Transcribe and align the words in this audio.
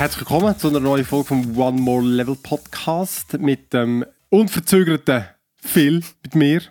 Herzlich 0.00 0.20
willkommen 0.20 0.58
zu 0.58 0.68
einer 0.68 0.80
neuen 0.80 1.04
Folge 1.04 1.26
vom 1.26 1.58
One 1.58 1.78
More 1.78 2.02
Level 2.02 2.34
Podcast 2.34 3.38
mit 3.38 3.74
dem 3.74 4.02
unverzögerten 4.30 5.26
Phil, 5.56 6.02
mit 6.22 6.34
mir, 6.34 6.62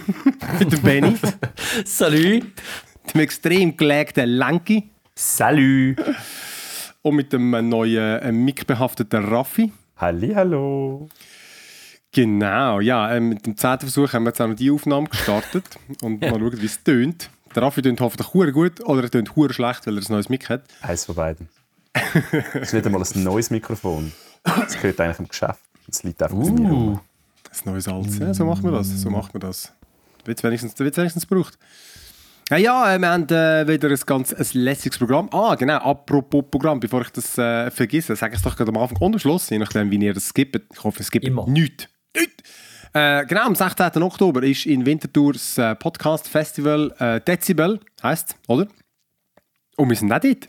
mit 0.58 0.72
dem 0.72 0.82
Benny, 0.82 1.14
Salut. 1.84 2.42
dem 3.14 3.20
extrem 3.20 3.76
gelegten 3.76 4.28
Lenki 4.28 4.90
Salut. 5.14 5.96
und 7.02 7.14
mit 7.14 7.32
dem 7.32 7.50
neuen 7.68 8.18
äh, 8.18 8.32
Mic-behafteten 8.32 9.26
Raffi. 9.26 9.70
Halli, 9.98 10.34
hallo. 10.34 11.08
Genau, 12.10 12.80
ja, 12.80 13.14
äh, 13.14 13.20
mit 13.20 13.46
dem 13.46 13.56
zehnten 13.56 13.86
Versuch 13.86 14.12
haben 14.12 14.24
wir 14.24 14.30
jetzt 14.30 14.40
auch 14.40 14.48
noch 14.48 14.56
die 14.56 14.72
Aufnahme 14.72 15.06
gestartet 15.06 15.66
und 16.02 16.20
mal 16.20 16.30
schauen, 16.30 16.60
wie 16.60 16.66
es 16.66 16.82
tönt. 16.82 17.30
Der 17.54 17.62
Raffi 17.62 17.80
tönt 17.80 18.00
hoffentlich 18.00 18.34
hure 18.34 18.50
gut 18.50 18.80
oder 18.80 19.04
er 19.04 19.10
tönt 19.10 19.36
hure 19.36 19.52
schlecht, 19.52 19.86
weil 19.86 19.98
er 19.98 20.02
ein 20.02 20.12
neues 20.12 20.28
Mic 20.28 20.48
hat. 20.48 20.64
Eins 20.80 21.04
von 21.04 21.14
beiden. 21.14 21.48
Das 21.92 22.62
ist 22.62 22.74
nicht 22.74 22.86
einmal 22.86 23.02
ein 23.02 23.22
neues 23.22 23.50
Mikrofon. 23.50 24.12
Das 24.44 24.74
gehört 24.74 25.00
eigentlich 25.00 25.18
im 25.18 25.28
Geschäft. 25.28 25.60
Das 25.86 26.02
liegt 26.02 26.22
einfach 26.22 26.36
uh. 26.36 26.50
mir 26.50 26.70
rum. 26.70 27.00
Das 27.48 27.64
neues 27.66 27.86
Alts, 27.86 28.18
ja, 28.18 28.32
so 28.32 28.46
macht 28.46 28.62
man 28.62 28.72
das, 28.72 28.88
so 28.88 29.10
macht 29.10 29.34
man 29.34 29.42
das. 29.42 29.72
Da 30.18 30.26
wird 30.26 30.38
es 30.38 30.44
wenigstens, 30.44 30.78
wird's 30.78 30.96
wenigstens 30.96 31.28
gebraucht. 31.28 31.58
Ja, 32.48 32.56
ja, 32.56 32.94
äh, 32.94 32.98
wir 32.98 33.08
haben 33.08 33.28
äh, 33.28 33.68
wieder 33.68 33.90
ein 33.90 34.00
ganz 34.06 34.32
ein 34.32 34.46
lässiges 34.52 34.98
Programm. 34.98 35.28
Ah, 35.32 35.54
genau, 35.54 35.76
apropos 35.78 36.44
Programm, 36.50 36.80
bevor 36.80 37.02
ich 37.02 37.10
das 37.10 37.36
äh, 37.36 37.70
vergesse, 37.70 38.16
sage 38.16 38.34
ich 38.34 38.38
es 38.38 38.42
doch 38.42 38.56
gerade 38.56 38.70
am 38.70 38.78
Anfang 38.78 38.96
und 38.98 39.14
am 39.14 39.18
Schluss, 39.18 39.50
je 39.50 39.58
nachdem, 39.58 39.90
wie 39.90 39.96
ihr 39.96 40.14
das 40.14 40.28
skippt. 40.28 40.62
Ich 40.72 40.82
hoffe, 40.82 41.00
es 41.00 41.10
gibt 41.10 41.26
Immer. 41.26 41.46
nichts. 41.46 41.88
Nichts! 42.16 42.42
Äh, 42.94 43.24
genau, 43.26 43.46
am 43.46 43.54
16. 43.54 44.02
Oktober 44.02 44.42
ist 44.42 44.66
in 44.66 44.84
Winterthur 44.84 45.32
das 45.32 45.56
äh, 45.56 45.74
Podcast-Festival 45.74 46.94
äh, 46.98 47.20
Dezibel, 47.20 47.80
heisst 48.02 48.36
oder? 48.48 48.66
Und 49.76 49.88
wir 49.88 49.96
sind 49.96 50.12
auch 50.12 50.20
dort. 50.20 50.46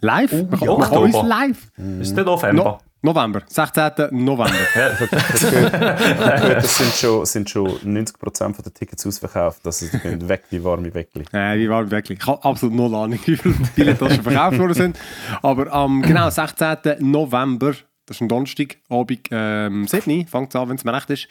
Live. 0.00 0.32
wir 0.32 0.58
ja, 0.60 0.70
uns 0.70 0.90
Oktober. 0.90 1.22
live. 1.24 1.70
Ist 2.00 2.16
der 2.16 2.24
November? 2.24 2.64
No 2.64 2.78
November, 3.02 3.42
16. 3.46 3.92
November. 4.10 4.52
Ja, 4.74 4.90
das, 6.54 6.76
sind 6.76 6.92
schon, 6.92 7.24
sind 7.24 7.48
schon 7.48 7.66
90% 7.68 8.62
der 8.62 8.74
Tickets 8.74 9.06
ausverkauft. 9.06 9.64
Das 9.64 9.80
ist 9.80 9.94
die 10.04 10.28
weg 10.28 10.42
wie 10.50 10.62
warme 10.62 10.92
Weckli. 10.92 11.24
Äh, 11.32 11.58
wie 11.58 11.70
war 11.70 11.90
wirklich? 11.90 12.18
Ich 12.18 12.26
habe 12.26 12.44
absolut 12.44 12.74
null 12.74 12.94
Ahnung, 12.94 13.18
wie 13.24 13.36
viele 13.36 13.54
Billette 13.74 14.06
schon 14.06 14.22
verkauft 14.22 14.58
worden 14.58 14.74
sind. 14.74 14.98
Aber 15.40 15.72
am 15.72 16.02
genau 16.02 16.28
16. 16.28 16.76
November, 16.98 17.72
das 18.04 18.18
ist 18.18 18.20
ein 18.20 18.28
Donnerstag, 18.28 18.76
Abend 18.90 19.28
ähm, 19.30 19.86
7 19.86 20.18
Uhr, 20.18 20.26
fängt 20.26 20.50
es 20.50 20.60
an, 20.60 20.68
wenn 20.68 20.76
es 20.76 20.84
mir 20.84 20.92
recht 20.92 21.08
ist. 21.08 21.26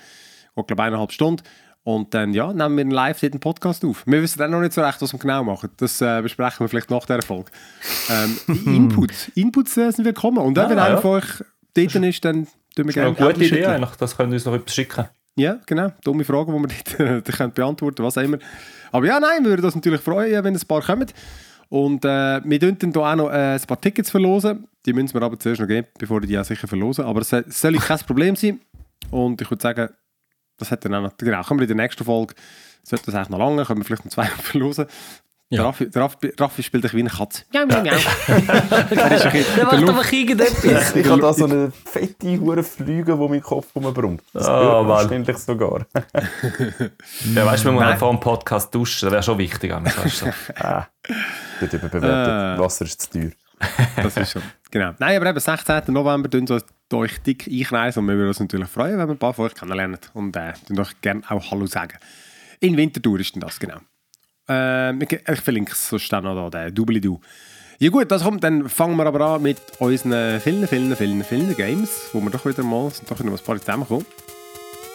Geht, 0.56 0.68
glaube 0.68 0.82
ich, 0.82 0.88
eineinhalb 0.88 1.12
Stunden. 1.12 1.44
Und 1.84 2.14
dann 2.14 2.34
ja, 2.34 2.52
nehmen 2.54 2.78
wir 2.90 2.96
live 2.96 3.20
den 3.22 3.40
Podcast 3.40 3.84
auf. 3.86 4.04
Wir 4.06 4.22
wissen 4.22 4.38
dann 4.40 4.52
noch 4.52 4.60
nicht 4.60 4.74
so 4.74 4.82
recht, 4.82 5.02
was 5.02 5.14
wir 5.14 5.20
genau 5.20 5.44
machen. 5.44 5.70
Das 5.78 6.02
äh, 6.02 6.22
besprechen 6.22 6.60
wir 6.60 6.68
vielleicht 6.68 6.92
nach 6.92 7.06
dieser 7.06 7.22
Folge. 7.22 7.52
Ähm, 8.10 8.38
Inputs. 8.66 9.30
Inputs 9.36 9.78
äh, 9.78 9.92
sind 9.92 10.06
willkommen. 10.06 10.38
Und 10.40 10.56
wenn 10.58 10.66
Ah, 10.78 10.86
einer 10.86 10.90
ja. 10.96 10.98
von 11.02 11.12
euch 11.12 11.26
dort 11.74 11.96
ist, 11.96 12.26
dann 12.26 12.46
tun 12.46 12.50
wir 12.76 12.84
Eine 12.84 12.94
gerne 12.94 13.12
gute 13.16 13.18
Zettel 13.28 13.42
Idee 13.44 13.56
schicken. 13.56 13.66
eigentlich. 13.72 13.96
Das 13.98 14.18
können 14.18 14.32
wir 14.32 14.36
uns 14.36 14.46
noch 14.46 14.54
etwas 14.56 14.76
schicken. 14.76 15.06
Ja, 15.36 15.58
genau. 15.66 15.92
Dumme 16.04 16.26
Fragen, 16.26 16.52
die 16.54 16.70
wir 16.70 16.98
dort 16.98 17.10
äh, 17.10 17.22
die 17.22 17.32
können 17.32 17.54
beantworten 17.54 18.04
was 18.04 18.18
auch 18.18 18.22
immer. 18.24 18.38
Aber 18.92 19.06
ja, 19.06 19.20
nein, 19.20 19.44
wir 19.44 19.52
würden 19.52 19.66
uns 19.66 19.76
natürlich 19.76 20.02
freuen, 20.02 20.44
wenn 20.44 20.54
ein 20.56 20.68
paar 20.68 20.82
kommen. 20.82 21.08
Und 21.70 22.04
äh, 22.04 22.42
wir 22.44 22.60
dürfen 22.60 22.92
hier 22.92 23.02
auch 23.02 23.16
noch 23.16 23.30
äh, 23.30 23.56
ein 23.56 23.62
paar 23.62 23.80
Tickets 23.80 24.10
verlosen. 24.12 24.68
Die 24.86 24.92
müssen 24.94 25.14
wir 25.14 25.22
aber 25.22 25.40
zuerst 25.40 25.62
noch 25.62 25.68
geben, 25.68 25.88
bevor 25.98 26.22
wir 26.22 26.28
die 26.28 26.38
auch 26.38 26.44
sicher 26.44 26.68
verlosen. 26.68 27.06
Aber 27.06 27.22
es 27.22 27.30
soll 27.30 27.74
kein 27.76 28.00
Problem 28.00 28.36
sein. 28.36 28.60
Und 29.12 29.42
ich 29.42 29.50
würde 29.50 29.62
sagen, 29.62 29.90
das 30.60 30.72
hat 30.72 30.86
dann 30.86 30.94
auch 30.96 31.02
noch, 31.02 31.18
genau, 31.18 31.42
können 31.44 31.60
wir 31.60 31.70
in 31.70 31.76
der 31.76 31.84
nächsten 31.84 32.04
Folge, 32.04 32.36
sollte 32.84 33.06
das 33.06 33.16
eigentlich 33.16 33.30
noch 33.30 33.40
lange, 33.40 33.66
können 33.66 33.80
wir 33.80 33.86
vielleicht 33.86 34.06
noch 34.06 34.12
zwei 34.12 34.26
verlosen. 34.26 34.86
Ja. 35.52 35.64
Raffi, 35.64 35.90
der 35.90 36.04
Raffi, 36.04 36.32
Raffi 36.40 36.62
spielt 36.62 36.86
ein 36.86 36.92
wie 36.94 37.00
eine 37.00 37.10
Katze. 37.10 37.42
Ja, 37.52 37.66
ja, 37.68 37.84
ja. 37.84 37.94
Der 38.38 39.66
macht 39.66 39.74
einfach 39.74 40.12
irgendetwas. 40.12 40.96
Ich 40.96 41.10
habe 41.10 41.22
da 41.22 41.34
so 41.34 41.46
eine 41.46 41.72
fette 41.72 42.40
hure 42.40 42.62
Flüge, 42.62 43.14
die 43.14 43.28
meinen 43.28 43.42
Kopf 43.42 43.76
rumbrummt. 43.76 44.22
Das 44.32 44.46
man 44.46 44.86
Mann. 44.86 45.06
ständig 45.08 45.40
sogar. 45.40 45.88
Ja, 47.34 47.48
weißt 47.48 47.66
du, 47.66 47.72
wir 47.72 47.80
Nein. 47.80 47.88
müssen 47.88 47.98
vor 47.98 48.12
dem 48.12 48.20
Podcast 48.20 48.76
duschen. 48.76 49.08
Das 49.08 49.12
wäre 49.12 49.24
schon 49.24 49.40
wichtig. 49.40 49.74
Ah, 49.74 50.88
wird 51.60 51.74
überbewertet. 51.74 52.60
Äh. 52.60 52.62
Wasser 52.62 52.86
ist 52.86 53.02
zu 53.02 53.10
teuer. 53.10 53.32
Das 53.96 54.16
ist 54.18 54.32
schon. 54.32 54.42
Genau. 54.72 54.94
Nein, 55.00 55.18
aber 55.18 55.30
eben 55.30 55.40
16. 55.40 55.82
November 55.88 56.30
tun 56.30 56.48
sie 56.48 56.60
euch 56.94 57.20
dick 57.20 57.48
einkreisen 57.48 58.02
und 58.02 58.08
wir 58.08 58.16
würden 58.16 58.30
uns 58.30 58.40
natürlich 58.40 58.70
freuen, 58.70 58.98
wenn 58.98 59.08
wir 59.08 59.16
ein 59.16 59.18
paar 59.18 59.34
von 59.34 59.46
euch 59.46 59.56
kennenlernen 59.56 60.00
und 60.14 60.36
äh, 60.36 60.54
tun 60.68 60.80
euch 60.80 61.02
gerne 61.02 61.22
auch 61.30 61.52
Hallo 61.52 61.66
sagen. 61.66 61.98
In 62.60 62.78
Winterthur 62.78 63.20
ist 63.20 63.36
denn 63.36 63.42
das, 63.42 63.60
genau. 63.60 63.80
Ähm, 64.48 65.02
ich, 65.02 65.12
ich 65.12 65.42
verlinke 65.42 65.74
es 65.74 65.90
sonst 65.90 66.12
dann 66.12 66.24
noch 66.24 66.50
da, 66.50 66.66
den 66.66 66.76
Double-Do. 66.76 67.20
Ja 67.82 67.90
gut, 67.90 68.12
das 68.12 68.24
kommt, 68.24 68.44
dann 68.44 68.68
fangen 68.68 68.98
wir 68.98 69.06
aber 69.06 69.22
an 69.22 69.42
mit 69.42 69.62
unseren 69.80 70.42
vielen, 70.42 70.68
vielen, 70.68 70.96
vielen, 70.96 71.24
vielen 71.24 71.56
Games, 71.56 72.10
wo 72.12 72.20
wir 72.20 72.30
doch 72.30 72.46
wieder 72.46 72.64
mal, 72.64 72.90
sind 72.92 73.10
doch 73.10 73.18
wieder 73.20 73.30
mal 73.30 73.38
ein 73.38 73.44
paar 73.44 73.58
zusammenkommen. 73.58 74.06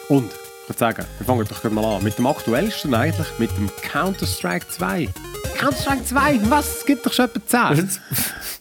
Und, 0.07 0.31
würde 0.67 0.79
sagen, 0.79 1.05
wir 1.17 1.25
fangen 1.25 1.47
doch 1.47 1.71
mal 1.71 1.97
an 1.97 2.03
mit 2.03 2.17
dem 2.17 2.27
aktuellsten 2.27 2.93
eigentlich, 2.93 3.27
mit 3.37 3.55
dem 3.57 3.69
Counter-Strike 3.81 4.67
2. 4.69 5.09
Counter-Strike 5.57 6.05
2, 6.05 6.39
was? 6.49 6.77
Es 6.77 6.85
gibt 6.85 7.05
doch 7.05 7.13
schon 7.13 7.25
etwa 7.25 7.73
10. 7.75 7.89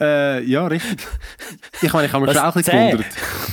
Äh, 0.00 0.42
ja, 0.42 0.66
richtig. 0.66 0.98
Ich 1.82 1.92
meine, 1.92 2.06
ich 2.06 2.12
habe 2.12 2.26
mich 2.26 2.34
schon 2.34 2.44
auch 2.44 2.56
ein 2.56 2.62
bisschen 2.62 2.78
10? 2.78 2.90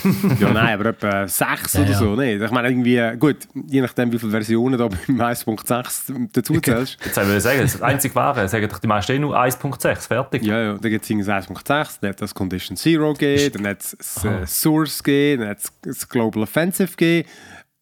gewundert. 0.04 0.42
Ja, 0.42 0.52
nein, 0.52 0.80
aber 0.80 0.90
etwa 0.90 1.28
6 1.28 1.76
oder 1.76 1.90
ja. 1.90 1.98
so. 1.98 2.16
Nicht? 2.16 2.42
Ich 2.42 2.52
meine, 2.52 2.70
irgendwie, 2.70 3.18
gut, 3.18 3.38
je 3.68 3.82
nachdem, 3.82 4.12
wie 4.12 4.20
viele 4.20 4.32
Versionen 4.32 4.78
da 4.78 4.88
beim 4.88 5.22
1.6 5.22 6.30
dazu 6.34 6.60
zählst. 6.60 6.98
Jetzt 7.04 7.16
soll 7.16 7.36
ich 7.36 7.44
sagen, 7.44 7.62
das 7.62 7.82
einzige 7.82 8.16
Wahre, 8.16 8.48
sagen 8.48 8.68
doch 8.68 8.80
die 8.80 8.88
meisten 8.88 9.12
eh 9.14 9.20
nur 9.20 9.38
1.6, 9.38 10.08
fertig. 10.08 10.44
Ja, 10.44 10.62
ja, 10.62 10.74
da 10.74 10.90
gibt 10.90 11.06
es 11.06 11.12
1.6, 11.12 11.98
dann 12.02 12.10
hat 12.10 12.22
das 12.22 12.34
Condition 12.34 12.76
Zero 12.76 13.14
gegeben, 13.14 13.62
dann 13.62 13.72
hat 13.72 13.82
es 13.82 13.98
das 14.00 14.26
äh, 14.26 14.48
Source 14.48 15.04
gegeben, 15.04 15.42
dann 15.42 15.52
hat 15.52 15.60
es 15.60 15.72
das 15.84 16.10
Global 16.10 16.44
Offensive 16.44 16.90
gegeben. 16.96 17.30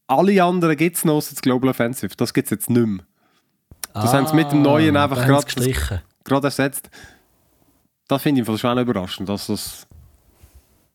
Alle 0.09 0.43
anderen 0.43 0.75
gibt 0.75 0.97
es 0.97 1.05
noch, 1.05 1.15
außer 1.15 1.31
das 1.35 1.41
Global 1.41 1.69
Offensive. 1.69 2.15
Das 2.17 2.33
gibt 2.33 2.47
es 2.47 2.49
jetzt 2.51 2.69
nicht 2.69 2.85
mehr. 2.85 3.05
Das 3.93 4.13
haben 4.13 4.27
sie 4.27 4.35
mit 4.35 4.51
dem 4.51 4.61
Neuen 4.61 4.95
einfach 4.97 5.25
gerade- 5.25 6.45
ersetzt. 6.45 6.89
Das 8.07 8.21
finde 8.21 8.41
ich 8.41 8.47
im 8.47 8.51
Fall 8.53 8.57
schon 8.57 8.77
überraschend, 8.79 9.29
dass 9.29 9.47
das... 9.47 9.87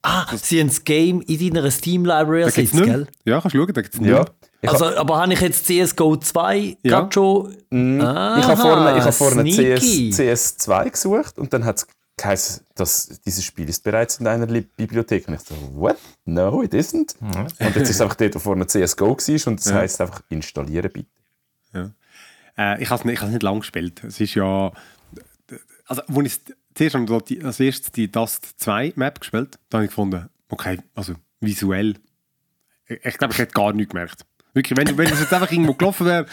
Ah, 0.02 0.26
sie 0.36 0.60
haben 0.60 0.66
das 0.68 0.84
Game 0.84 1.20
in 1.22 1.54
deiner 1.54 1.70
Steam-Library 1.70 2.42
Da 2.42 2.50
gibt's 2.50 2.72
ersetzt, 2.72 2.84
gell? 2.84 3.06
Ja, 3.24 3.40
kannst 3.40 3.54
du 3.54 3.58
schauen, 3.58 3.72
da 3.72 3.80
gibt 3.82 3.94
es 3.94 4.00
nicht 4.00 4.10
Ja. 4.10 4.24
Also, 4.66 4.86
aber 4.96 5.18
habe 5.20 5.32
ich 5.32 5.40
jetzt 5.40 5.66
CSGO 5.66 6.16
2 6.16 6.56
Ja. 6.58 6.76
gerade 6.82 7.12
schon... 7.12 7.56
Mm, 7.70 8.00
Aha, 8.00 8.38
ich 8.38 8.44
habe 8.46 8.60
vorne, 8.60 8.96
ich 8.98 9.02
habe 9.02 9.12
vorne 9.12 9.42
sneaky. 9.52 10.10
CS, 10.10 10.58
CS2 10.58 10.90
gesucht 10.90 11.38
und 11.38 11.52
dann 11.52 11.64
hat 11.64 11.76
es 11.78 11.86
geheißen, 12.16 12.64
dass 12.74 13.20
dieses 13.24 13.44
Spiel 13.44 13.68
ist 13.68 13.82
bereits 13.82 14.18
in 14.20 14.26
einer 14.26 14.46
Li- 14.46 14.60
Bibliothek. 14.76 15.26
Und 15.28 15.34
ich 15.34 15.40
so, 15.40 15.54
what? 15.74 15.96
No, 16.24 16.62
it 16.62 16.72
isn't. 16.72 17.14
Und 17.20 17.50
jetzt 17.60 17.76
ist 17.76 17.90
es 17.90 18.00
einfach 18.00 18.14
dort, 18.16 18.34
wo 18.36 18.38
vorne 18.38 18.66
CSGO 18.66 19.10
war 19.16 19.46
und 19.48 19.60
das 19.60 19.66
Ja. 19.66 19.74
heisst 19.76 20.00
einfach 20.00 20.22
installieren 20.28 20.90
bitte. 20.92 21.08
Äh, 22.56 22.80
ich 22.82 22.88
habe 22.90 23.00
es 23.00 23.04
nicht, 23.04 23.20
ich 23.22 23.28
nicht 23.28 23.42
lang 23.42 23.60
gespielt. 23.60 24.04
Es 24.04 24.20
ist 24.20 24.34
ja... 24.34 24.72
Also, 25.86 26.02
als 26.06 26.26
ich 26.26 26.40
zuerst 26.74 26.94
habe 26.94 27.14
ich 27.16 27.22
die- 27.24 27.42
als 27.44 27.58
erstes 27.60 27.90
die 27.92 28.10
Dust 28.10 28.54
2 28.60 28.92
Map 28.96 29.20
gespielt, 29.20 29.58
dann 29.68 29.78
habe 29.78 29.84
ich 29.86 29.90
gefunden, 29.90 30.28
okay, 30.48 30.78
also 30.94 31.14
visuell, 31.40 31.96
ich, 32.86 33.04
ich 33.04 33.18
glaube, 33.18 33.32
ich 33.34 33.38
hätte 33.38 33.52
gar 33.54 33.72
nichts 33.72 33.90
gemerkt. 33.90 34.24
Wirklich, 34.54 34.78
wenn, 34.78 34.96
wenn 34.96 35.10
das 35.10 35.18
jetzt 35.20 35.32
einfach 35.32 35.50
irgendwo 35.50 35.74
gelaufen 35.74 36.06
wäre, 36.06 36.26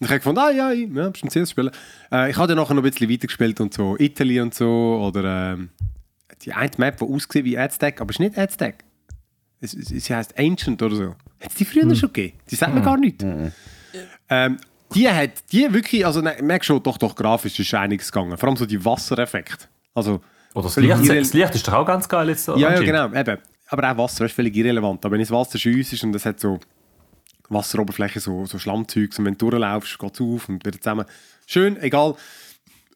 und 0.00 0.06
ich 0.06 0.08
habe 0.08 0.18
gefunden, 0.18 0.40
ah 0.40 0.50
ja, 0.50 0.72
ja, 0.72 0.88
ja 0.88 1.08
bist 1.08 1.24
ein 1.24 1.30
CS 1.30 1.50
spielen. 1.50 1.70
Äh, 2.10 2.30
ich 2.30 2.36
habe 2.36 2.48
dann 2.48 2.56
nachher 2.56 2.74
noch 2.74 2.82
ein 2.82 2.90
bisschen 2.90 3.10
weitergespielt 3.10 3.60
und 3.60 3.74
so 3.74 3.96
Italy 3.98 4.40
und 4.40 4.54
so, 4.54 5.00
oder 5.06 5.52
ähm, 5.52 5.70
die 6.42 6.52
eine 6.52 6.70
Map, 6.78 6.98
die 6.98 7.04
aussieht 7.04 7.44
wie 7.44 7.58
Aztec, 7.58 8.00
aber 8.00 8.10
es 8.10 8.16
ist 8.16 8.20
nicht 8.20 8.38
Aztec. 8.38 8.84
Es, 9.60 9.74
es, 9.74 9.88
sie 9.88 10.14
heisst 10.14 10.38
Ancient 10.38 10.82
oder 10.82 10.96
so. 10.96 11.08
Hat 11.40 11.50
es 11.50 11.54
die 11.54 11.64
früher 11.64 11.94
schon 11.94 12.12
gegeben? 12.12 12.38
Die 12.50 12.56
sagt 12.56 12.74
mir 12.74 12.82
gar 12.82 12.96
nichts. 12.96 13.24
Ähm, 14.28 14.58
die 14.94 15.08
hat, 15.08 15.30
die 15.52 15.72
wirklich, 15.72 16.04
also 16.04 16.20
ne, 16.20 16.36
merkst 16.42 16.66
schon, 16.66 16.82
doch, 16.82 16.98
doch, 16.98 17.14
grafisch 17.14 17.58
ist 17.58 17.74
einiges 17.74 18.10
gegangen. 18.10 18.36
Vor 18.36 18.48
allem 18.48 18.56
so 18.56 18.66
die 18.66 18.84
Wassereffekte. 18.84 19.66
Also, 19.94 20.20
Oder 20.54 20.64
das 20.64 20.76
Licht, 20.76 21.08
das 21.08 21.32
Licht 21.32 21.54
ist 21.54 21.68
doch 21.68 21.74
auch 21.74 21.86
ganz 21.86 22.08
geil 22.08 22.28
jetzt. 22.28 22.46
Ja, 22.48 22.56
ja, 22.56 22.68
anscheinend. 22.68 22.86
genau, 22.86 23.20
eben. 23.20 23.38
Aber 23.68 23.90
auch 23.90 23.96
Wasser 23.96 24.24
ist 24.26 24.34
völlig 24.34 24.54
irrelevant. 24.56 25.04
Aber 25.04 25.12
wenn 25.12 25.20
das 25.20 25.30
Wasser 25.30 25.58
schüss 25.58 25.92
ist 25.92 26.04
und 26.04 26.14
es 26.14 26.24
hat 26.26 26.38
so 26.38 26.60
Wasseroberfläche, 27.54 28.20
so, 28.20 28.44
so 28.46 28.58
Schlammzeugs 28.58 29.18
und 29.18 29.24
wenn 29.24 29.38
du 29.38 29.50
durchlaufst, 29.50 29.98
geht 29.98 30.14
es 30.14 30.20
auf 30.20 30.48
und 30.48 30.64
wieder 30.66 30.78
zusammen. 30.78 31.06
Schön, 31.46 31.80
egal. 31.80 32.16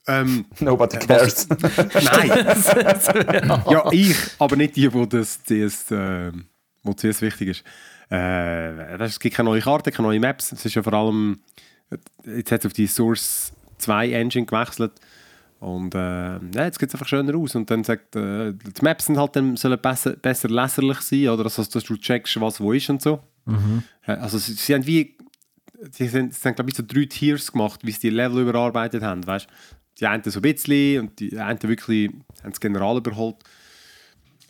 Ähm, 0.07 0.47
Nobody 0.61 0.99
cares. 0.99 1.49
nein. 1.49 2.29
ja, 3.71 3.93
ich, 3.93 4.17
aber 4.39 4.57
nicht 4.57 4.77
die, 4.77 4.93
wo 4.93 5.07
das 5.07 5.41
CS, 5.45 5.91
äh, 5.91 6.33
wo 6.83 6.95
CS 6.95 7.23
wichtig 7.23 7.49
ist. 7.49 7.65
Äh, 8.11 8.97
es 9.03 9.21
gibt 9.21 9.37
keine 9.37 9.51
neue 9.51 9.61
Karte, 9.61 9.93
keine 9.93 10.09
neuen 10.09 10.21
Maps. 10.21 10.53
Es 10.53 10.65
ist 10.65 10.75
ja 10.75 10.83
vor 10.83 10.95
allem, 10.95 11.41
jetzt 12.25 12.51
hat 12.51 12.61
es 12.61 12.67
auf 12.67 12.73
die 12.73 12.87
Source 12.87 13.53
2 13.79 14.11
Engine 14.11 14.47
gewechselt. 14.47 14.93
Und 15.61 15.95
äh, 15.95 15.99
ja, 15.99 16.65
jetzt 16.65 16.79
sieht 16.79 16.89
es 16.89 16.95
einfach 16.95 17.09
schöner 17.09 17.37
aus. 17.37 17.55
Und 17.55 17.71
dann 17.71 17.85
sagt, 17.85 18.17
äh, 18.17 18.53
die 18.53 18.83
Maps 18.83 19.07
sind 19.07 19.19
halt 19.19 19.37
dann, 19.37 19.57
sollen 19.57 19.79
besser, 19.81 20.13
besser 20.13 20.49
leserlich 20.49 21.01
sein, 21.01 21.29
oder 21.29 21.45
also, 21.45 21.65
dass 21.65 21.85
du 21.85 21.97
checkst, 21.97 22.41
was 22.41 22.61
wo 22.61 22.73
ist 22.73 22.89
und 22.89 23.03
so. 23.03 23.21
Äh, 24.07 24.13
Also 24.13 24.39
sie, 24.39 24.53
sie 24.55 24.75
haben 24.75 24.87
wie, 24.87 25.17
sie 25.91 26.09
sind, 26.09 26.35
sie 26.35 26.49
haben 26.49 26.55
glaube 26.55 26.71
ich 26.71 26.77
so 26.77 26.83
drei 26.87 27.05
Tiers 27.07 27.53
gemacht, 27.53 27.81
wie 27.83 27.93
sie 27.93 28.01
die 28.01 28.11
Level 28.11 28.43
überarbeitet 28.43 29.03
haben, 29.03 29.27
weißt 29.27 29.47
Die 29.99 30.07
einen 30.07 30.23
so 30.23 30.39
ein 30.39 30.43
bisschen 30.43 31.01
und 31.01 31.21
die 31.21 31.39
einen 31.39 31.63
wirklich 31.63 32.11
haben 32.43 32.51
das 32.51 32.61
General 32.61 32.97
überholt. 32.97 33.37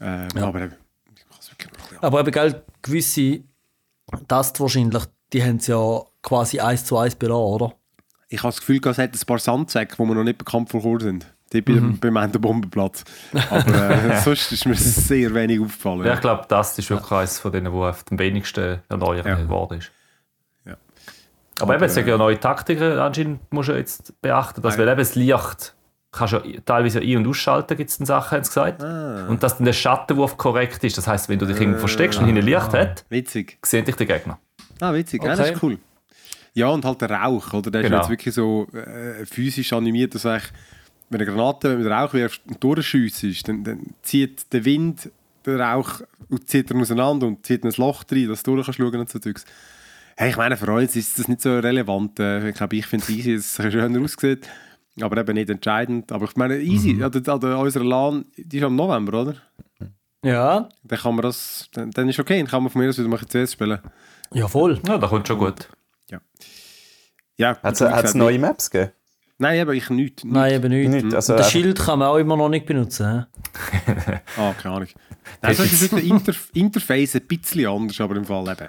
Ähm, 0.00 0.28
Ja. 0.34 0.46
Aber 0.46 0.62
eben. 0.62 0.74
Aber 2.00 2.20
eben, 2.20 2.30
gell, 2.30 2.62
gewisse 2.82 3.42
Tasten 4.28 4.60
wahrscheinlich, 4.60 5.04
die 5.32 5.42
haben 5.42 5.58
sie 5.58 5.72
ja 5.72 6.02
quasi 6.22 6.60
eins 6.60 6.84
zu 6.84 6.96
eins 6.96 7.14
belassen, 7.14 7.42
oder? 7.42 7.74
ich 8.28 8.38
habe 8.42 8.48
das 8.48 8.60
Gefühl, 8.60 8.80
es 8.84 8.98
hat 8.98 9.14
ein 9.14 9.26
paar 9.26 9.38
Sandsäcke, 9.38 9.96
die 9.96 10.02
mir 10.04 10.14
noch 10.14 10.24
nicht 10.24 10.38
bekannt 10.38 10.68
vorgekommen 10.68 11.00
sind. 11.00 11.34
Die 11.52 11.62
bei 11.62 11.72
Mhm. 11.72 11.98
beim 11.98 12.16
Ende 12.16 12.38
Bombenplatz. 12.38 13.04
Aber 13.50 13.90
äh, 13.90 14.20
sonst 14.24 14.52
ist 14.52 14.66
mir 14.66 14.74
sehr 14.74 15.32
wenig 15.34 15.60
aufgefallen. 15.60 16.04
Ja, 16.04 16.14
ich 16.14 16.20
glaube, 16.20 16.44
das 16.48 16.78
ist 16.78 16.90
wirklich 16.90 17.10
eines 17.10 17.38
von 17.38 17.52
denen, 17.52 17.72
wo 17.72 17.84
auf 17.86 18.04
dem 18.04 18.18
wenigsten 18.18 18.80
erneuert 18.88 19.24
Ja. 19.26 19.48
worden 19.48 19.78
ist. 19.78 19.90
Ja. 20.66 20.76
Aber 21.60 21.74
eben, 21.74 21.84
es 21.84 21.94
sind 21.94 22.06
äh, 22.06 22.10
ja 22.10 22.18
neue 22.18 22.38
Taktiken, 22.38 22.98
anscheinend 22.98 23.50
musst 23.52 23.70
du 23.70 23.72
jetzt 23.72 24.20
beachten, 24.20 24.60
dass 24.60 24.76
weil 24.76 24.88
eben 24.88 24.98
das 24.98 25.14
Licht 25.14 25.74
kannst 26.12 26.32
du 26.34 26.38
ja 26.38 26.60
teilweise 26.64 27.00
ein- 27.00 27.16
und 27.18 27.26
ausschalten, 27.26 27.76
gibt 27.76 27.90
es 27.90 27.98
dann 27.98 28.06
Sachen, 28.06 28.36
haben 28.36 28.44
sie 28.44 28.50
gesagt. 28.50 28.82
Ah. 28.82 29.26
Und 29.28 29.42
dass 29.42 29.56
dann 29.56 29.64
der 29.64 29.72
Schattenwurf 29.72 30.36
korrekt 30.36 30.82
ist. 30.84 30.98
Das 30.98 31.06
heisst, 31.06 31.28
wenn 31.28 31.38
du 31.38 31.46
dich 31.46 31.58
irgendwo 31.60 31.80
versteckst 31.80 32.18
und 32.18 32.26
hinten 32.26 32.42
Licht 32.44 32.72
hat, 32.74 33.04
Witzig. 33.08 33.58
sehen 33.64 33.84
dich 33.86 33.96
die 33.96 34.06
Gegner. 34.06 34.38
Ah, 34.80 34.92
witzig. 34.92 35.22
Ja, 35.22 35.30
das 35.30 35.40
Okay. 35.40 35.52
ist 35.54 35.62
cool. 35.62 35.78
Ja, 36.54 36.68
und 36.68 36.84
halt 36.84 37.00
der 37.00 37.10
Rauch, 37.10 37.52
oder? 37.52 37.70
Der 37.70 37.82
ist 37.82 37.86
Genau. 37.88 37.98
jetzt 38.00 38.10
wirklich 38.10 38.34
so 38.34 38.66
äh, 38.72 39.24
physisch 39.26 39.72
animiert, 39.72 40.14
dass 40.14 40.24
eigentlich, 40.26 40.50
wenn 41.10 41.20
eine 41.20 41.30
Granate 41.30 41.76
mit 41.76 41.86
Rauch 41.86 42.12
wirfst 42.12 42.42
und 42.46 42.62
durchschiessest, 42.62 43.48
dann, 43.48 43.64
dann 43.64 43.80
zieht 44.02 44.52
der 44.52 44.64
Wind 44.64 45.10
den 45.46 45.60
Rauch 45.60 46.00
und 46.28 46.48
zieht 46.48 46.70
ihn 46.70 46.80
auseinander 46.80 47.26
und 47.26 47.44
zieht 47.46 47.62
in 47.64 47.70
ein 47.70 47.74
Loch 47.76 48.04
rein, 48.10 48.28
dass 48.28 48.42
du 48.42 48.54
durch 48.54 48.66
kannst 48.66 48.80
und 48.80 49.10
so 49.10 49.18
Zeugs. 49.18 49.44
Hey, 50.16 50.30
ich 50.30 50.36
meine, 50.36 50.56
für 50.56 50.70
uns 50.72 50.96
ist 50.96 51.18
das 51.18 51.28
nicht 51.28 51.40
so 51.40 51.58
relevant. 51.58 52.18
Äh, 52.18 52.48
Ich 52.50 52.56
glaube, 52.56 52.76
ich 52.76 52.86
finde 52.86 53.04
es 53.04 53.10
easy, 53.10 53.36
dass 53.36 53.44
es 53.46 53.60
ein 53.60 53.66
bisschen 53.66 53.80
schöner 53.80 54.04
aussieht. 54.04 54.48
Aber 55.00 55.16
eben 55.16 55.34
nicht 55.34 55.48
entscheidend. 55.48 56.10
Aber 56.10 56.24
ich 56.24 56.34
meine, 56.34 56.58
easy. 56.58 56.96
Ja, 56.98 57.08
der, 57.08 57.20
der, 57.38 57.58
unser 57.58 57.84
LAN, 57.84 58.24
die 58.36 58.58
ist 58.58 58.64
am 58.64 58.74
November, 58.74 59.20
oder? 59.22 59.34
Ja. 60.24 60.68
Dann 60.82 60.98
kann 60.98 61.14
man 61.14 61.22
das, 61.22 61.68
dann, 61.72 61.92
dann 61.92 62.08
ist 62.08 62.18
okay, 62.18 62.38
dann 62.38 62.48
kann 62.48 62.64
man 62.64 62.72
von 62.72 62.82
mir 62.82 62.88
aus 62.88 62.98
wieder 62.98 63.08
mal 63.08 63.18
CS 63.18 63.52
spielen. 63.52 63.78
Ja, 64.32 64.48
voll. 64.48 64.80
Ja, 64.86 64.98
da 64.98 65.06
kommt 65.06 65.28
schon 65.28 65.38
gut. 65.38 65.68
Ja, 67.40 67.56
Hat 67.62 67.80
es 67.80 68.14
neue 68.14 68.38
Maps 68.40 68.68
gegeben? 68.68 68.90
Nein, 69.38 69.60
aber 69.60 69.74
ich 69.74 69.88
nicht. 69.90 70.24
Nein, 70.24 70.52
eben 70.54 70.68
nicht. 70.68 70.90
Nicht, 71.04 71.14
also 71.14 71.32
Und 71.32 71.38
einfach- 71.38 71.50
Schild 71.50 71.78
kann 71.78 72.00
man 72.00 72.08
auch 72.08 72.16
immer 72.16 72.36
noch 72.36 72.48
nicht 72.48 72.66
benutzen. 72.66 73.26
Ah, 74.36 74.52
keine 74.60 74.74
Ahnung. 74.74 74.88
Nein, 75.42 75.54
sonst 75.54 75.72
ist 75.80 75.92
der 75.92 76.02
Interf 76.02 76.50
Interface 76.54 77.14
ein 77.16 77.26
bisschen 77.28 77.66
anders, 77.66 78.00
aber 78.00 78.16
im 78.16 78.24
Fall 78.24 78.48
eben. 78.50 78.68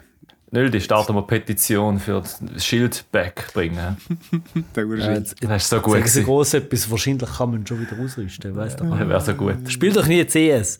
Nö, 0.51 0.69
die 0.69 0.81
starten 0.81 1.13
wir 1.13 1.19
eine 1.19 1.27
Petition 1.27 1.99
für 1.99 2.21
das 2.23 2.65
Schild 2.65 3.05
backbringen. 3.11 3.97
Der 4.75 4.85
Ja, 4.85 5.19
Das 5.19 5.33
ist 5.63 5.69
so 5.69 5.79
gut. 5.79 5.93
Sagen 5.93 6.07
sie 6.07 6.21
gewesen. 6.21 6.23
groß 6.25 6.53
etwas, 6.55 6.89
wahrscheinlich 6.89 7.29
kann 7.37 7.51
man 7.51 7.67
schon 7.67 7.81
wieder 7.81 7.99
ausrüsten. 8.03 8.55
Weiss 8.55 8.75
doch. 8.75 8.89
Das 8.89 9.07
wäre 9.07 9.21
so 9.21 9.33
gut. 9.35 9.71
Spiel 9.71 9.91
doch 9.93 10.07
nie 10.07 10.25
CS. 10.25 10.79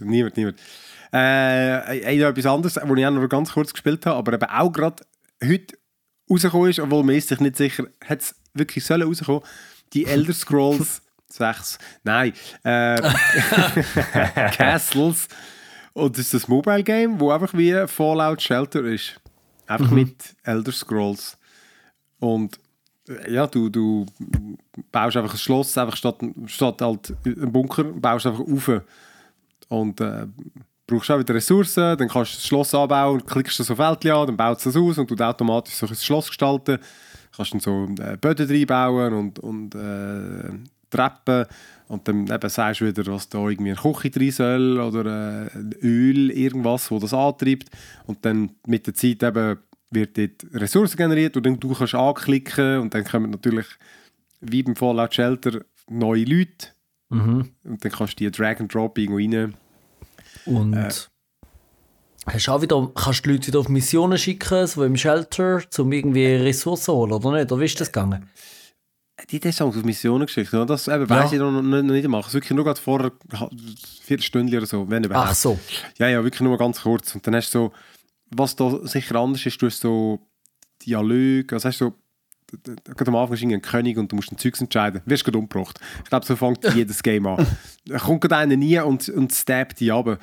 Niemand, 0.00 0.36
niemand. 0.36 0.58
Äh, 1.14 2.00
äh, 2.00 2.18
noch 2.18 2.28
etwas 2.28 2.46
anderes, 2.46 2.78
wo 2.84 2.94
ich 2.94 3.06
auch 3.06 3.10
noch 3.10 3.28
ganz 3.28 3.52
kurz 3.52 3.72
gespielt 3.72 4.04
habe, 4.06 4.16
aber 4.16 4.34
eben 4.34 4.44
auch 4.50 4.70
gerade 4.70 5.02
heute 5.42 5.74
rausgekommen 6.32 6.70
ist, 6.70 6.80
obwohl 6.80 7.04
man 7.04 7.14
ist 7.14 7.28
sich 7.28 7.40
nicht 7.40 7.56
sicher, 7.56 7.84
hat 8.04 8.20
es 8.20 8.34
wirklich 8.54 8.84
sollen 8.84 9.02
rauskommen, 9.02 9.42
die 9.92 10.06
Elder 10.06 10.32
Scrolls 10.32 11.02
6, 11.28 11.78
nein, 12.04 12.32
äh, 12.62 13.00
Castles. 14.56 15.28
Und 15.94 16.16
das 16.16 16.26
ist 16.26 16.34
das 16.34 16.48
Mobile 16.48 16.82
Game, 16.82 17.20
wo 17.20 17.30
einfach 17.30 17.52
wie 17.54 17.86
Fallout 17.86 18.40
Shelter 18.40 18.82
ist. 18.84 19.20
Einfach 19.66 19.90
mit 19.90 20.34
Elder 20.42 20.72
Scrolls. 20.72 21.38
Und 22.18 22.58
äh, 23.08 23.32
ja, 23.32 23.46
du, 23.46 23.68
du 23.68 24.06
baust 24.90 25.16
einfach 25.16 25.32
ein 25.32 25.38
Schloss, 25.38 25.76
einfach 25.76 25.96
statt, 25.96 26.18
statt 26.46 26.80
halt 26.80 27.14
ein 27.24 27.52
Bunker, 27.52 27.84
baust 27.84 28.26
einfach 28.26 28.40
auf. 28.40 28.70
Und 29.68 30.00
äh, 30.00 30.26
brauchst 30.92 31.10
auch 31.10 31.18
wieder 31.18 31.34
Ressourcen, 31.34 31.96
dann 31.96 32.08
kannst 32.08 32.32
du 32.32 32.36
das 32.36 32.46
Schloss 32.46 32.74
anbauen, 32.74 33.24
klickst 33.24 33.58
du 33.58 33.62
so 33.62 33.74
Feldchen 33.74 34.12
an, 34.12 34.26
dann 34.26 34.36
baut 34.36 34.58
es 34.58 34.64
das 34.64 34.76
aus 34.76 34.98
und 34.98 35.10
du 35.10 35.24
automatisch 35.24 35.74
so 35.74 35.86
ein 35.86 35.94
Schloss 35.94 36.28
gestalten. 36.28 36.78
Kannst 37.34 37.54
dann 37.54 37.60
so 37.60 37.88
äh, 38.00 38.16
Böden 38.16 38.48
reinbauen 38.48 39.14
und, 39.14 39.38
und 39.38 39.74
äh, 39.74 40.50
Treppen 40.90 41.46
und 41.88 42.06
dann 42.06 42.26
eben 42.26 42.48
sagst 42.48 42.80
du 42.82 42.86
wieder, 42.86 43.06
was 43.06 43.28
da 43.28 43.38
irgendwie 43.48 43.72
eine 43.72 43.80
Küche 43.80 44.10
drin 44.10 44.30
soll 44.30 44.80
oder 44.80 45.46
äh, 45.46 45.58
Öl, 45.82 46.30
irgendwas, 46.30 46.90
wo 46.90 46.98
das 46.98 47.14
antreibt 47.14 47.70
und 48.06 48.24
dann 48.24 48.50
mit 48.66 48.86
der 48.86 48.94
Zeit 48.94 49.22
eben 49.22 49.58
wird 49.90 50.16
dort 50.16 50.46
Ressourcen 50.54 50.96
generiert 50.96 51.36
und 51.36 51.44
dann 51.44 51.60
du 51.60 51.74
kannst 51.74 51.94
anklicken 51.94 52.78
und 52.80 52.94
dann 52.94 53.04
kommen 53.04 53.30
natürlich 53.30 53.66
wie 54.40 54.62
beim 54.62 54.76
Fallout 54.76 55.14
Shelter 55.14 55.60
neue 55.88 56.24
Leute 56.24 56.68
Mhm. 57.10 57.50
und 57.64 57.84
dann 57.84 57.92
kannst 57.92 58.18
du 58.18 58.24
die 58.24 58.30
Drag 58.30 58.58
and 58.58 58.72
Drop 58.74 58.96
irgendwo 58.96 59.18
rein 59.18 59.54
Und 60.46 60.74
Äh. 60.74 60.88
hast 62.26 62.48
auch 62.48 62.62
wieder, 62.62 62.90
kannst 62.94 63.20
du 63.24 63.28
die 63.28 63.34
Leute 63.36 63.46
wieder 63.48 63.60
auf 63.60 63.68
Missionen 63.68 64.18
schicken, 64.18 64.66
so 64.66 64.84
im 64.84 64.96
Shelter, 64.96 65.62
um 65.78 65.92
irgendwie 65.92 66.26
Ressourcen 66.26 66.94
holen, 66.94 67.12
oder 67.12 67.32
nicht? 67.32 67.50
Oder 67.52 67.60
wie 67.60 67.64
ist 67.66 67.80
das 67.80 67.92
gegangen? 67.92 68.28
Die 69.30 69.38
haben 69.38 69.52
Songs 69.52 69.76
auf 69.76 69.84
Missionen 69.84 70.26
geschickt. 70.26 70.52
oder? 70.52 70.66
Das 70.66 70.88
eben, 70.88 71.02
Ja. 71.06 71.08
weiss 71.10 71.32
ich 71.32 71.38
noch, 71.38 71.50
noch, 71.52 71.62
noch 71.62 71.82
nicht 71.82 72.08
machen. 72.08 72.26
Es 72.28 72.34
wirklich 72.34 72.50
nur 72.52 72.64
gerade 72.64 72.80
vor 72.80 73.12
vier 74.02 74.20
Stunden 74.20 74.56
oder 74.56 74.66
so, 74.66 74.88
wenn 74.90 75.04
überhaupt. 75.04 75.28
Ach 75.30 75.34
so. 75.34 75.58
Ja, 75.98 76.08
ja, 76.08 76.22
wirklich 76.24 76.40
nur 76.40 76.58
ganz 76.58 76.80
kurz. 76.82 77.14
Und 77.14 77.26
dann 77.26 77.36
hast 77.36 77.54
du 77.54 77.58
so, 77.58 77.72
was 78.30 78.56
da 78.56 78.80
sicher 78.86 79.16
anders 79.16 79.44
ist, 79.46 79.60
du 79.62 79.66
hast 79.66 79.80
so 79.80 80.18
Dialoge, 80.84 81.46
also 81.52 81.68
hast 81.68 81.80
du 81.80 81.84
so, 81.90 81.94
gerade 82.62 83.08
am 83.10 83.16
Anfang 83.16 83.34
ist 83.36 83.42
ein 83.44 83.62
König 83.62 83.96
und 83.98 84.10
du 84.12 84.16
musst 84.16 84.32
ein 84.32 84.38
Zeugs 84.38 84.60
entscheiden. 84.60 85.00
Wirst 85.06 85.24
gerade 85.24 85.38
umgebracht. 85.38 85.78
Ich 86.04 86.10
glaube, 86.10 86.26
so 86.26 86.36
fängt 86.36 86.62
jedes 86.74 87.02
Game 87.02 87.26
an. 87.26 87.46
Da 87.86 87.98
kommt 87.98 88.20
gerade 88.20 88.36
einer 88.36 88.56
nie 88.56 88.78
und, 88.80 89.08
und 89.08 89.32
stabbt 89.32 89.80
dich 89.80 89.92
ab. 89.92 90.18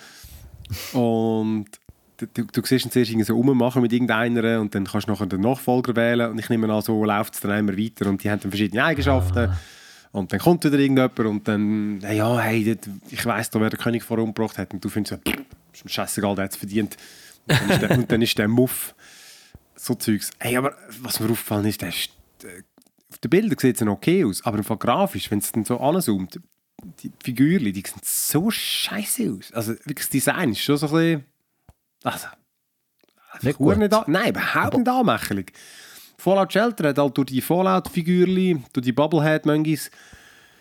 Und 0.94 1.66
du, 2.18 2.26
du, 2.28 2.44
du 2.46 2.62
siehst 2.66 2.86
ihn 2.86 2.92
zuerst 2.92 3.26
so 3.26 3.34
rummachen 3.36 3.82
mit 3.82 3.92
irgendeiner 3.94 4.60
und 4.62 4.74
dann 4.76 4.86
kannst 4.86 5.08
du 5.08 5.12
nachher 5.12 5.26
den 5.26 5.42
Nachfolger 5.42 5.96
wählen 5.96 6.32
und 6.32 6.40
ich 6.40 6.50
nehme 6.50 6.72
an, 6.72 6.82
so 6.82 7.04
läuft 7.04 7.34
es 7.36 7.40
dann 7.40 7.58
immer 7.58 7.78
weiter 7.78 8.08
und 8.10 8.24
die 8.24 8.30
haben 8.30 8.40
dann 8.40 8.52
verschiedene 8.52 8.84
Eigenschaften. 8.84 9.52
Und 10.12 10.34
dann 10.34 10.40
kommt 10.40 10.64
wieder 10.64 10.80
irgendjemand 10.80 11.20
und 11.20 11.48
dann, 11.48 12.00
hey, 12.02 12.18
ja, 12.18 12.40
hey, 12.40 12.64
dort- 12.66 12.90
ich 13.12 13.24
weiss 13.26 13.50
doch, 13.52 13.62
wer 13.62 13.70
der 13.70 13.78
König 13.80 14.04
vorher 14.04 14.24
umgebracht 14.24 14.58
hat. 14.58 14.74
Und 14.74 14.84
du 14.84 14.90
findest 14.90 15.22
so, 15.24 15.32
ist 15.72 15.86
mir 15.86 15.92
scheißegal, 15.92 16.34
der 16.36 16.46
hat 16.46 16.52
es 16.52 16.58
verdient. 16.58 16.98
Und 17.48 17.60
dann 17.60 17.70
ist 17.70 17.82
der, 17.82 17.92
und 17.98 18.12
dann 18.12 18.22
ist 18.24 18.38
der 18.38 18.48
Muff. 18.48 18.96
So 19.76 19.94
Zeugs. 19.96 20.32
Hey, 20.40 20.58
aber 20.58 20.74
was 21.02 21.20
mir 21.20 21.28
aufgefallen 21.30 21.66
ist, 21.66 21.82
der 21.82 21.90
ist, 21.90 22.10
auf 23.12 23.18
den 23.20 23.30
Bildern 23.30 23.58
sieht 23.60 23.82
es 23.82 23.88
okay 23.88 24.24
aus, 24.26 24.46
aber 24.46 24.58
Fall 24.64 24.78
grafisch, 24.78 25.30
wenn 25.32 25.40
es 25.40 25.52
dann 25.52 25.66
so 25.66 25.80
anzoomt, 25.80 26.40
die 27.04 27.12
Figürchen, 27.24 27.74
die 27.74 27.82
sehen 27.86 28.00
so 28.04 28.50
scheiße 28.52 29.32
aus. 29.38 29.52
Also 29.52 29.74
wirklich, 29.74 29.98
das 30.00 30.10
Design 30.10 30.52
ist 30.52 30.60
schon 30.62 30.78
so 30.78 30.88
ein 30.88 30.92
bisschen, 30.94 31.26
also, 32.04 32.28
Nicht 33.42 33.58
gut. 33.58 33.78
nicht 33.78 33.94
an- 33.94 34.04
Nein, 34.08 34.30
überhaupt 34.30 34.78
nicht 34.78 34.88
anmächerlich. 34.88 35.52
Fallout 36.18 36.52
Shelter 36.54 36.90
hat 36.90 36.98
halt 36.98 37.18
durch 37.18 37.28
die 37.28 37.42
Fallout-Figürchen, 37.42 38.66
durch 38.74 38.84
die 38.86 38.92
Bubblehead-Mongis, 38.92 39.90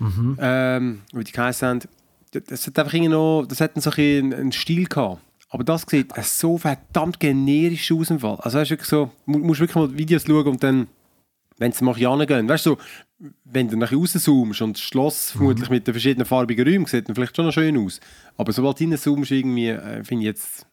ähm, 0.00 1.02
wie 1.12 1.24
die 1.24 1.32
geheißen 1.32 1.68
haben, 1.68 1.80
das- 2.32 2.66
hat 2.66 2.78
einfach 2.78 2.94
irgendwie 2.94 3.10
noch, 3.12 3.46
das 3.46 3.60
hat 3.60 3.80
so 3.80 3.90
ein 3.90 4.32
einen 4.32 4.52
Stil 4.52 4.86
gehabt. 4.86 5.20
Aber 5.50 5.64
das 5.64 5.82
sieht 5.88 6.12
so 6.24 6.58
verdammt 6.58 7.18
generisch 7.20 7.90
aus 7.90 8.10
im 8.10 8.20
Fall. 8.20 8.36
Also 8.40 8.58
hast 8.60 8.68
du 8.70 8.76
so, 8.84 9.10
mu 9.24 9.38
musst 9.38 9.60
wirklich 9.60 9.76
mal 9.76 9.96
Videos 9.96 10.24
schauen 10.26 10.46
und 10.46 10.62
dann, 10.62 10.88
wenn 11.58 11.72
sie 11.72 11.84
mal 11.84 11.94
gehen, 11.94 12.48
weißt 12.48 12.66
du, 12.66 12.70
so, 12.70 12.78
wenn 13.44 13.68
du 13.68 13.76
nachher 13.76 13.96
rauszoomst 13.98 14.62
und 14.62 14.76
das 14.76 14.80
Schloss 14.82 15.32
vermutlich 15.32 15.68
mit 15.70 15.86
den 15.86 15.94
verschiedenen 15.94 16.24
farbigen 16.26 16.66
Räumen 16.66 16.86
sieht 16.86 17.08
dann 17.08 17.14
vielleicht 17.16 17.34
schon 17.36 17.46
noch 17.46 17.52
schön 17.52 17.76
aus. 17.76 18.00
Aber 18.36 18.52
sobald 18.52 18.78
du 18.80 18.84
reinzoomst, 18.84 19.30
irgendwie, 19.32 19.68
äh, 19.68 20.04
finde 20.04 20.22
ich 20.22 20.26
jetzt... 20.28 20.66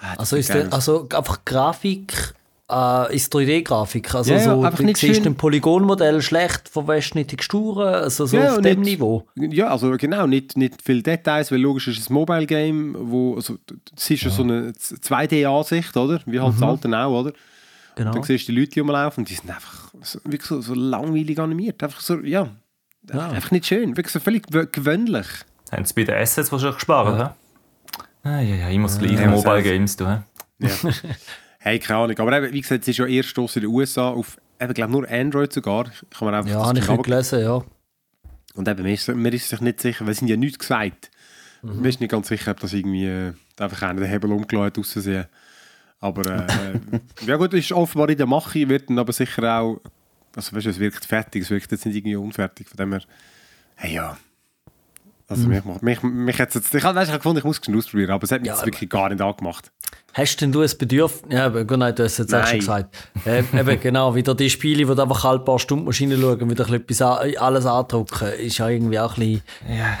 Das 0.00 0.18
Also, 0.18 0.36
ist 0.36 0.48
der, 0.48 0.72
also 0.72 1.06
einfach 1.12 1.44
Grafik, 1.44 2.34
äh, 2.70 3.14
ist 3.14 3.34
3D-Grafik. 3.34 4.14
Also 4.14 4.30
Ja, 4.32 4.38
ja, 4.38 4.44
so, 4.44 4.62
einfach 4.62 4.78
du 4.78 4.84
nicht 4.84 4.96
siehst 4.98 5.26
im 5.26 5.34
Polygonmodell 5.34 6.22
schlecht 6.22 6.68
verwaschene 6.68 7.26
Texturen, 7.26 7.88
also 7.94 8.24
so 8.26 8.36
Ja, 8.36 8.52
auf 8.54 8.60
dem 8.62 8.80
nicht- 8.80 8.92
Niveau. 8.92 9.26
Ja, 9.36 9.68
also 9.68 9.90
genau, 9.98 10.26
nicht, 10.26 10.56
nicht 10.56 10.80
viele 10.82 11.02
Details, 11.02 11.50
weil 11.52 11.60
logisch 11.60 11.88
ist 11.88 11.98
es 11.98 12.08
ein 12.10 12.14
Mobile-Game, 12.14 12.96
wo, 12.98 13.34
also, 13.34 13.56
das 13.94 14.08
ist 14.10 14.22
ja 14.22 14.30
so 14.30 14.42
eine 14.44 14.72
2D-Ansicht, 14.72 15.96
oder? 15.96 16.20
Wie 16.26 16.40
halt 16.40 16.54
das 16.54 16.62
alte 16.62 16.96
auch, 16.98 17.20
oder? 17.20 17.32
Genau. 18.00 18.12
Dann 18.12 18.22
siehst 18.22 18.48
du 18.48 18.52
die 18.52 18.60
Leute 18.60 18.70
die 18.72 18.80
rumlaufen 18.80 19.20
und 19.22 19.28
die 19.28 19.34
sind 19.34 19.50
einfach 19.50 19.92
so, 20.00 20.18
wirklich 20.24 20.46
so, 20.46 20.62
so 20.62 20.72
langweilig 20.72 21.38
animiert. 21.38 21.82
Einfach 21.82 22.00
so, 22.00 22.18
ja, 22.20 22.48
Ja. 23.12 23.28
einfach 23.30 23.50
nicht 23.50 23.66
schön. 23.66 23.94
Wirklich 23.94 24.12
so 24.12 24.20
völlig 24.20 24.46
gew- 24.48 24.64
gewöhnlich. 24.72 25.26
Haben 25.70 25.84
sie 25.84 25.92
bei 25.94 26.04
den 26.04 26.14
Assets 26.14 26.50
wahrscheinlich 26.50 26.76
gespart, 26.78 27.18
ja. 27.18 27.36
Ah, 28.22 28.40
ja, 28.40 28.54
ja, 28.56 28.68
immer 28.70 28.86
das 28.88 28.98
gleiche 28.98 29.20
Ja, 29.22 29.28
Mobile 29.28 29.62
Games, 29.62 29.96
du. 29.96 30.06
hä? 30.08 30.18
Ja. 30.60 30.70
hey, 31.58 31.78
keine 31.78 32.00
Ahnung. 32.00 32.18
Aber 32.18 32.32
eben, 32.38 32.52
wie 32.54 32.60
gesagt, 32.62 32.82
es 32.82 32.88
ist 32.88 32.96
ja 32.96 33.04
erst 33.06 33.36
in 33.36 33.46
den 33.54 33.66
USA 33.66 34.08
auf, 34.08 34.38
eben, 34.58 34.72
glaube 34.72 34.92
nur 34.92 35.06
Android 35.10 35.52
sogar. 35.52 35.86
Ich 36.10 36.18
kann 36.18 36.32
einfach 36.34 36.50
Ja, 36.50 36.64
habe 36.66 36.78
ich 36.78 36.88
heute 36.88 37.02
gelesen, 37.02 37.40
ja. 37.42 37.62
Und 38.54 38.66
eben, 38.66 38.82
mir 38.82 38.94
ist, 38.94 39.08
mir 39.08 39.32
ist 39.34 39.48
sich 39.50 39.60
nicht 39.60 39.80
sicher, 39.80 40.06
weil 40.06 40.12
es 40.12 40.18
sind 40.20 40.28
ja 40.28 40.36
nichts 40.36 40.58
gesagt. 40.58 41.10
Mhm. 41.62 41.82
Mir 41.82 41.88
ist 41.90 42.00
nicht 42.00 42.10
ganz 42.10 42.28
sicher, 42.28 42.50
ob 42.52 42.60
das 42.60 42.72
irgendwie 42.72 43.06
äh, 43.06 43.32
einfach 43.58 43.82
einer 43.82 44.00
den 44.00 44.08
Hebel 44.08 44.32
umgelassen 44.32 44.66
hat 44.66 44.78
auszusehen. 44.78 45.26
Aber 46.00 46.24
äh, 46.26 46.46
ja 47.26 47.36
gut, 47.36 47.52
ist 47.54 47.72
offenbar 47.72 48.08
in 48.08 48.16
der 48.16 48.26
Mache, 48.26 48.68
wird 48.68 48.88
dann 48.88 48.98
aber 48.98 49.12
sicher 49.12 49.60
auch, 49.60 49.80
also 50.34 50.56
weißt 50.56 50.66
du, 50.66 50.70
es 50.70 50.78
wirkt 50.78 51.04
fertig, 51.04 51.42
es 51.42 51.50
wirkt 51.50 51.70
jetzt 51.70 51.84
nicht 51.84 51.96
irgendwie 51.96 52.16
unfertig, 52.16 52.68
von 52.68 52.76
dem 52.78 52.92
her, 52.92 53.02
hey 53.76 53.94
ja. 53.94 54.16
Also 55.28 55.46
mich, 55.46 55.64
macht- 55.64 55.82
mich, 55.82 56.02
mich 56.02 56.40
hat's 56.40 56.54
jetzt, 56.54 56.74
ich 56.74 56.82
habe 56.82 56.96
weißt, 56.98 57.08
ich 57.08 57.14
hab 57.14 57.20
gefunden, 57.20 57.38
ich 57.38 57.44
muss 57.44 57.60
es 57.64 57.74
ausprobieren, 57.74 58.10
aber 58.10 58.24
es 58.24 58.32
hat 58.32 58.40
mich 58.40 58.48
Ja, 58.48 58.54
jetzt 58.54 58.66
wirklich 58.66 58.90
gar 58.90 59.08
nicht 59.10 59.20
angemacht. 59.20 59.70
Hast 60.12 60.40
denn 60.40 60.50
du 60.50 60.60
ein 60.62 60.70
Bedürfnis? 60.76 61.32
Ja, 61.32 61.46
aber 61.46 61.64
gut, 61.64 61.78
nein, 61.78 61.94
du 61.94 62.02
hast 62.02 62.12
es 62.12 62.18
jetzt 62.18 62.34
auch 62.34 62.44
schon 62.46 62.58
gesagt. 62.58 62.96
Ähm, 63.26 63.46
eben 63.56 63.78
genau, 63.80 64.12
wieder 64.14 64.34
die 64.34 64.50
Spiele, 64.50 64.88
wo 64.88 64.94
du 64.94 65.02
einfach 65.02 65.22
halt 65.22 65.42
ein 65.42 65.44
paar 65.44 65.60
Stunden 65.60 65.84
musst 65.84 66.00
reinschauen 66.00 66.50
wieder 66.50 66.66
ein 66.66 66.82
bisschen 66.82 67.06
alles 67.06 67.64
andrucken, 67.66 68.28
ist 68.32 68.58
ja 68.58 68.68
irgendwie 68.68 68.98
auch 68.98 69.16
ein 69.16 69.20
bisschen. 69.20 69.42
Ja. 69.78 69.98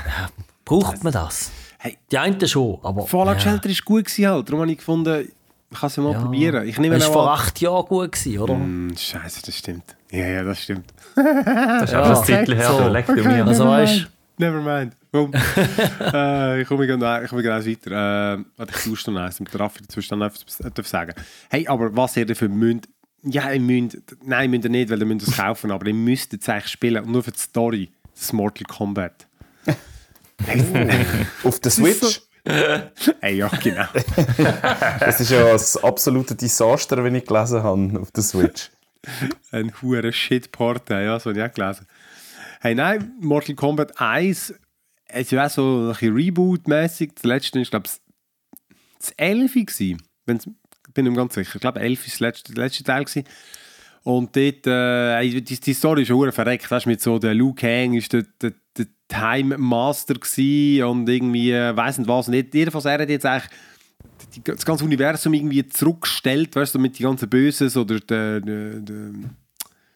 Braucht 0.64 1.04
man 1.04 1.12
das? 1.12 1.52
Hey. 1.78 1.96
Die 2.10 2.18
einen 2.18 2.44
schon, 2.48 2.78
aber. 2.82 3.06
Fallout 3.06 3.34
ja. 3.36 3.40
Shelter 3.40 3.68
ist 3.68 3.84
gut 3.84 4.06
gewesen 4.06 4.26
halt, 4.28 4.48
darum 4.48 4.62
habe 4.62 4.72
ich 4.72 4.78
gefunden, 4.78 5.30
ich 5.72 5.78
kann 5.78 5.86
es 5.86 5.96
ja 5.96 6.02
mal 6.02 6.12
Ja. 6.12 6.20
probieren. 6.20 6.66
Ich 6.68 6.78
nehme 6.78 6.96
Das 6.98 7.04
war 7.04 7.10
auch 7.10 7.12
vor 7.14 7.32
acht 7.32 7.60
Jahren 7.60 7.86
gut, 7.86 8.12
gewesen, 8.12 8.38
oder? 8.38 8.54
Hm, 8.54 8.92
Scheiße, 8.96 9.42
das 9.46 9.56
stimmt. 9.56 9.96
Ja, 10.10 10.26
ja, 10.26 10.42
das 10.44 10.62
stimmt. 10.62 10.92
Das 11.14 11.84
ist 11.84 11.92
Ja, 11.92 12.02
einfach 12.02 12.28
ein 12.28 12.38
Titel 12.46 12.56
her, 12.56 12.68
so. 12.72 12.88
leck 12.88 13.06
du 13.06 13.14
mir. 13.14 13.44
Also 13.46 13.64
never 13.64 13.76
weißt 13.76 13.92
mind. 13.94 14.10
Never 14.38 14.60
mind. 14.62 14.96
Komm. 15.12 15.32
äh, 16.14 16.62
ich 16.62 16.68
komme 16.68 16.86
gerne 16.86 17.22
ich 17.24 17.28
komme 17.30 17.42
gerne 17.42 17.64
weiter. 17.66 17.90
Äh, 18.38 18.44
warte, 18.56 18.72
ich 18.76 18.84
tausche 18.90 19.10
noch 19.12 19.20
eins, 19.20 19.36
damit 19.36 19.52
der 19.52 19.60
Raffi 19.60 19.82
dazwischen 19.82 20.18
dann 20.18 20.28
etwas 20.28 20.58
darf 20.74 20.86
sagen. 20.88 21.12
Hey, 21.50 21.68
aber 21.68 21.94
was 21.94 22.16
ihr 22.16 22.24
dafür 22.26 22.48
müsst, 22.48 22.88
ja, 23.22 23.50
ihr 23.52 23.60
müsst, 23.60 23.98
nein, 24.24 24.50
müsst 24.50 24.64
ihr 24.64 24.70
nicht, 24.70 24.88
weil 24.90 24.98
ihr 24.98 25.04
müsst 25.06 25.28
es 25.28 25.36
kaufen, 25.36 25.70
aber 25.70 25.86
ihr 25.86 25.94
müsst 25.94 26.32
es 26.32 26.48
eigentlich 26.48 26.68
spielen 26.68 27.04
und 27.04 27.12
nur 27.12 27.22
für 27.22 27.32
die 27.32 27.38
Story, 27.38 27.90
das 28.14 28.32
Mortal 28.32 28.64
Kombat. 28.64 29.26
Auf 31.44 31.60
der 31.60 31.70
Switch. 31.70 32.22
Ja, 33.22 33.48
genau. 33.62 33.86
Das 35.00 35.20
ist 35.20 35.30
ja 35.30 35.52
das 35.52 35.76
absolute 35.82 36.34
Desaster, 36.34 37.02
wenn 37.04 37.14
ich 37.14 37.26
gelesen 37.26 37.62
habe 37.62 38.00
auf 38.00 38.10
der 38.10 38.22
Switch. 38.22 38.70
Ein 39.50 39.72
hoher 39.80 40.10
Shitport, 40.12 40.90
ja, 40.90 41.14
das 41.14 41.26
habe 41.26 41.38
ich 41.38 41.44
auch 41.44 41.52
gelesen. 41.52 41.86
Hey, 42.60 42.74
nein, 42.74 43.12
Mortal 43.20 43.54
Kombat 43.54 44.00
1 44.00 44.54
es 45.12 45.22
ist 45.22 45.32
ja 45.32 45.46
auch 45.46 45.50
so 45.50 45.62
ein 45.62 45.88
bisschen 45.88 46.14
Reboot-mäßig. 46.14 47.12
Das 47.14 47.24
letzte 47.24 47.60
ist, 47.60 47.70
glaube 47.70 47.88
ich, 47.88 48.68
das 48.98 49.10
11 49.16 49.52
gewesen. 49.54 50.02
Wenn's, 50.26 50.46
ich 50.46 50.94
bin 50.94 51.04
nicht 51.04 51.14
mehr 51.14 51.22
ganz 51.22 51.34
sicher. 51.34 51.56
Ich 51.56 51.60
glaube, 51.60 51.80
11 51.80 52.06
ist 52.06 52.14
das 52.14 52.20
letzte, 52.20 52.54
der 52.54 52.64
letzte 52.64 52.84
Teil 52.84 53.04
gewesen. 53.04 53.24
Und 54.02 54.34
dort, 54.34 54.66
äh, 54.66 55.40
die, 55.40 55.60
die 55.60 55.74
Story 55.74 56.02
ist 56.02 56.08
schon 56.08 56.32
verreckt. 56.32 56.70
Weißt, 56.70 56.86
mit 56.86 57.00
so 57.00 57.18
der 57.18 57.34
Liu 57.34 57.52
Kang 57.52 57.94
ist 57.94 58.12
der, 58.12 58.24
der 58.40 58.52
Time 59.10 59.58
Master 59.58 60.14
und 60.88 61.08
irgendwie, 61.08 61.52
äh, 61.52 61.76
weiss 61.76 61.98
nicht 61.98 62.08
was. 62.08 62.28
Und 62.28 62.34
jedenfalls, 62.34 62.84
er 62.84 63.00
hat 63.00 63.10
jetzt 63.10 63.26
eigentlich 63.26 63.50
das 64.44 64.64
ganze 64.64 64.84
Universum 64.84 65.34
irgendwie 65.34 65.66
zurückgestellt, 65.68 66.54
weißt 66.54 66.74
du, 66.74 66.78
mit 66.78 66.98
die 66.98 67.02
ganzen 67.02 67.28
Böses 67.28 67.76
oder 67.76 67.98
der, 68.00 68.40
der, 68.40 68.80
der 68.80 69.10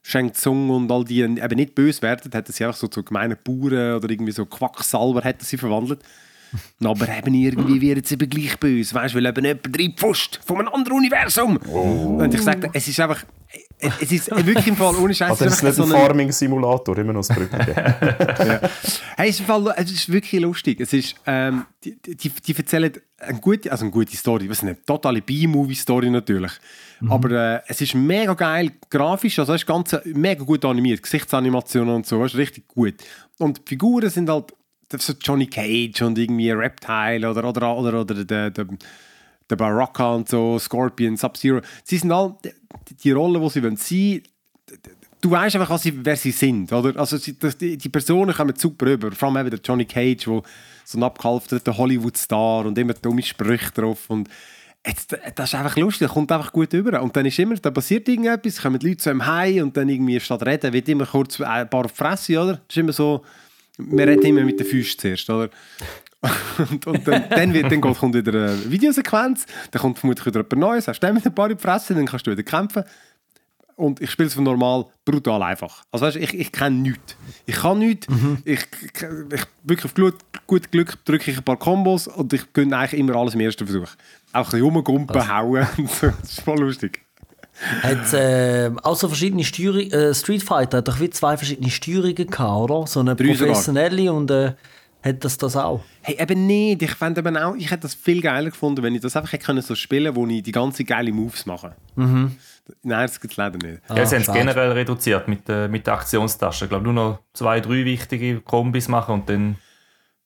Shang 0.03 0.33
Tsung 0.35 0.69
und 0.71 0.91
all 0.91 1.05
die 1.05 1.21
eben 1.21 1.57
nicht 1.57 1.75
böse 1.75 2.03
werden, 2.03 2.31
hat 2.33 2.49
er 2.49 2.53
sie 2.53 2.65
einfach 2.65 2.79
so 2.79 2.89
zu 2.89 3.03
gemeinen 3.03 3.39
Bauern 3.43 3.97
oder 3.97 4.11
irgendwie 4.11 4.33
so 4.33 4.45
Quacksalber 4.45 5.23
hat 5.23 5.37
er 5.39 5.45
sie 5.45 5.57
verwandelt. 5.57 6.01
Aber 6.85 7.09
eben 7.09 7.35
irgendwie 7.35 7.81
wird 7.81 8.07
sie 8.07 8.15
eben 8.15 8.29
gleich 8.29 8.59
böse, 8.59 8.95
weißt 8.95 9.15
du, 9.15 9.19
weil 9.19 9.27
eben 9.27 9.45
jemand 9.45 9.79
reinpfuscht 9.79 10.41
von 10.45 10.59
einem 10.59 10.69
anderen 10.69 10.99
Universum. 10.99 11.57
Und 11.57 12.35
ich 12.35 12.43
sage, 12.43 12.71
es 12.73 12.87
ist 12.87 13.01
einfach, 13.01 13.25
es 14.01 14.13
ist 14.13 14.31
wirklich 14.31 14.67
im 14.67 14.77
Fall 14.77 14.95
ohne 14.97 15.15
Scheiß. 15.15 15.31
Also 15.31 15.45
das 15.45 15.55
ist 15.55 15.63
nicht 15.63 15.81
ein 15.81 15.87
Farming-Simulator, 15.87 16.99
immer 16.99 17.13
noch 17.13 17.27
das 17.27 17.37
Brücken. 17.37 17.59
Hey, 19.17 19.29
es, 19.29 19.37
ist 19.37 19.41
im 19.41 19.47
Fall, 19.47 19.75
es 19.77 19.93
ist 19.93 20.13
wirklich 20.13 20.41
lustig. 20.43 20.81
Es 20.81 20.93
ist, 20.93 21.15
ähm, 21.25 21.67
die, 21.85 21.97
die, 22.03 22.31
die 22.31 22.57
erzählen 22.57 22.93
eine 23.21 23.39
gute, 23.39 23.71
also 23.71 23.85
eine 23.85 23.93
gute 23.93 24.17
Story. 24.17 24.51
Was 24.51 24.63
eine 24.63 24.83
totale 24.85 25.23
B-Movie-Story 25.23 26.11
natürlich. 26.11 26.51
Aber 27.09 27.31
äh, 27.31 27.61
es 27.69 27.81
ist 27.81 27.95
mega 27.95 28.35
geil 28.35 28.73
grafisch. 28.91 29.39
Also 29.39 29.55
es 29.55 29.63
ist 29.63 29.67
ganz 29.67 29.97
mega 30.05 30.43
gut 30.43 30.65
animiert. 30.65 31.03
Gesichtsanimationen 31.03 31.95
und 31.95 32.07
so. 32.07 32.25
Es 32.25 32.33
ist 32.33 32.39
richtig 32.39 32.67
gut. 32.67 32.95
Und 33.39 33.59
die 33.59 33.63
Figuren 33.69 34.11
sind 34.11 34.29
halt 34.29 34.53
so 34.97 35.13
Johnny 35.21 35.47
Cage 35.47 36.03
und 36.03 36.19
irgendwie 36.19 36.51
Reptile 36.51 37.31
oder, 37.31 37.49
oder, 37.49 37.77
oder, 37.77 38.01
oder 38.01 38.25
der, 38.25 38.51
der, 38.51 38.67
der 39.51 39.57
Baraka 39.57 40.15
und 40.15 40.29
so, 40.29 40.59
Scorpion, 40.59 41.17
Sub-Zero. 41.17 41.61
Sie 41.85 41.99
sind 41.99 42.13
all 42.13 42.37
die, 42.45 42.95
die 42.95 43.13
Rollen, 43.13 43.43
die 43.43 43.51
sie 43.51 43.63
wollen 43.63 43.77
sein 43.77 44.23
du 45.25 45.31
weißt 45.31 45.57
einfach, 45.57 45.79
sie, 45.79 46.05
wer 46.05 46.17
sie 46.17 46.33
sind, 46.33 46.71
oder? 46.71 46.99
Also 47.01 47.17
die, 47.17 47.79
die 47.79 47.89
Personen 47.89 48.35
kommen 48.35 48.55
super 48.57 48.87
rüber. 48.87 49.11
Vor 49.13 49.29
allem 49.29 49.39
eben 49.39 49.51
der 49.51 49.61
Johnny 49.65 49.87
Cage, 49.87 50.29
wo 50.29 50.43
so 50.85 50.99
ein 50.99 51.03
abgehalfterter 51.03 51.77
Hollywood-Star 51.77 52.67
und 52.67 52.77
immer 52.77 52.93
dumme 52.93 53.23
Sprüche 53.23 53.71
drauf 53.71 54.11
und 54.11 54.29
jetzt, 54.87 55.17
das 55.35 55.49
ist 55.49 55.55
einfach 55.55 55.77
lustig, 55.77 56.09
kommt 56.09 56.31
einfach 56.31 56.53
gut 56.53 56.75
rüber. 56.75 57.01
Und 57.01 57.17
dann 57.17 57.25
ist 57.25 57.39
immer, 57.39 57.55
da 57.55 57.71
passiert 57.71 58.07
irgendetwas, 58.07 58.61
kommen 58.61 58.79
die 58.79 58.89
Leute 58.89 58.99
zu 58.99 59.11
einem 59.11 59.27
Heim 59.27 59.63
und 59.63 59.77
dann 59.77 59.89
irgendwie 59.89 60.21
statt 60.21 60.45
reden, 60.45 60.75
wird 60.75 60.89
immer 60.91 61.07
kurz 61.07 61.41
ein 61.41 61.71
paar 61.71 61.89
Fresse, 61.89 62.39
oder? 62.39 62.53
Das 62.53 62.77
ist 62.77 62.77
immer 62.77 62.93
so, 62.93 63.25
wir 63.79 64.07
reden 64.07 64.27
immer 64.27 64.43
mit 64.43 64.61
den 64.61 64.67
Füßen 64.67 64.99
zuerst, 64.99 65.31
oder? 65.31 65.49
Und, 66.59 66.87
und 66.87 67.09
dann, 67.09 67.25
dann, 67.31 67.53
wird, 67.53 67.71
dann 67.71 67.81
kommt 67.81 68.15
wieder 68.15 68.33
eine 68.33 68.71
Videosequenz, 68.71 69.47
dann 69.71 69.83
kommt 69.83 69.99
vermutlich 69.99 70.27
wieder 70.27 70.41
etwas 70.41 70.59
Neues, 70.59 70.89
hast 70.89 71.01
du 71.01 71.13
mit 71.13 71.25
ein 71.25 71.35
paar 71.35 71.51
in 71.51 71.57
die 71.57 71.63
Fresse, 71.63 71.95
dann 71.95 72.07
kannst 72.07 72.27
du 72.27 72.31
wieder 72.31 72.43
kämpfen 72.43 72.85
und 73.77 74.01
ich 74.01 74.11
spiele 74.11 74.29
es 74.29 74.35
von 74.35 74.45
normal 74.45 74.87
brutal 75.05 75.43
einfach. 75.43 75.85
Also 75.91 76.07
weißt, 76.07 76.17
ich, 76.17 76.35
ich 76.35 76.53
kenne 76.53 76.77
nichts. 76.77 77.17
Ich 77.47 77.57
kann 77.57 77.79
nichts. 77.79 78.07
Ich, 78.45 78.61
ich, 78.61 79.03
ich 79.33 79.45
wirklich 79.63 79.85
auf 79.85 79.95
gut, 79.95 80.15
gut 80.47 80.71
Glück 80.71 81.05
drücke 81.05 81.31
ich 81.31 81.37
ein 81.37 81.43
paar 81.43 81.57
Kombos 81.57 82.07
und 82.07 82.33
ich 82.33 82.53
gönne 82.53 82.77
eigentlich 82.77 83.01
immer 83.01 83.17
alles 83.17 83.35
im 83.35 83.41
ersten 83.41 83.67
Versuch. 83.67 83.91
Auch 84.33 84.41
ein 84.41 84.45
bisschen 84.45 84.63
rumgumpen, 84.63 85.29
hauen. 85.29 85.67
und 85.79 85.91
so. 85.91 86.07
das 86.09 86.33
ist 86.33 86.41
voll 86.41 86.61
lustig. 86.61 87.01
Hat 87.83 88.13
äh, 88.13 88.71
auch 88.83 88.97
so 88.97 89.07
verschiedene 89.09 89.45
Steuerungen, 89.45 89.93
äh, 89.93 90.15
Street 90.15 90.43
Fighter 90.43 90.79
hat 90.79 90.89
doch 90.89 90.99
wie 90.99 91.11
zwei 91.11 91.37
verschiedene 91.37 91.71
Steuerungen 91.71 92.15
gehabt, 92.15 92.71
oder? 92.71 92.87
So 92.87 93.01
eine 93.01 93.15
Drei 93.15 93.35
sogar. 93.35 93.49
professionelle 93.49 94.13
und 94.13 94.31
äh, 94.31 94.55
hat 95.05 95.23
das 95.25 95.37
das 95.37 95.55
auch? 95.57 95.83
Hey, 96.03 96.17
eben 96.19 96.47
nicht. 96.47 96.83
Ich 96.83 96.93
fände 96.95 97.21
eben 97.21 97.37
auch, 97.37 97.55
ich 97.55 97.71
hätte 97.71 97.83
das 97.83 97.95
viel 97.95 98.23
geiler 98.23 98.51
gefunden, 98.51 98.83
wenn 98.83 98.95
ich 98.95 99.03
das 99.03 99.17
einfach 99.17 99.33
hätte 99.33 99.45
können 99.45 99.61
so 99.63 99.75
spielen, 99.75 100.15
wo 100.17 100.27
ich 100.27 100.43
die 100.43 100.53
ganzen 100.53 100.87
geile 100.87 101.13
Moves 101.13 101.45
mache. 101.47 101.75
Nein, 101.97 102.37
das 102.83 103.21
gibt 103.21 103.33
es 103.35 103.37
leider 103.37 103.59
nicht. 103.59 103.83
Ja, 103.95 104.07
sie 104.07 104.17
haben 104.17 104.23
es 104.23 104.33
generell 104.33 104.73
reduziert 104.73 105.29
mit, 105.29 105.49
äh, 105.49 105.69
mit 105.69 105.87
der 105.87 105.95
Aktionstasche. 105.95 106.65
Ich 106.65 106.69
glaube, 106.71 106.85
nur 106.85 106.95
noch 106.95 107.19
zwei, 107.35 107.61
drei 107.61 107.85
wichtige 107.85 108.41
Kombis 108.41 108.89
machen 108.89 109.15
und 109.17 109.29
dann 109.29 109.57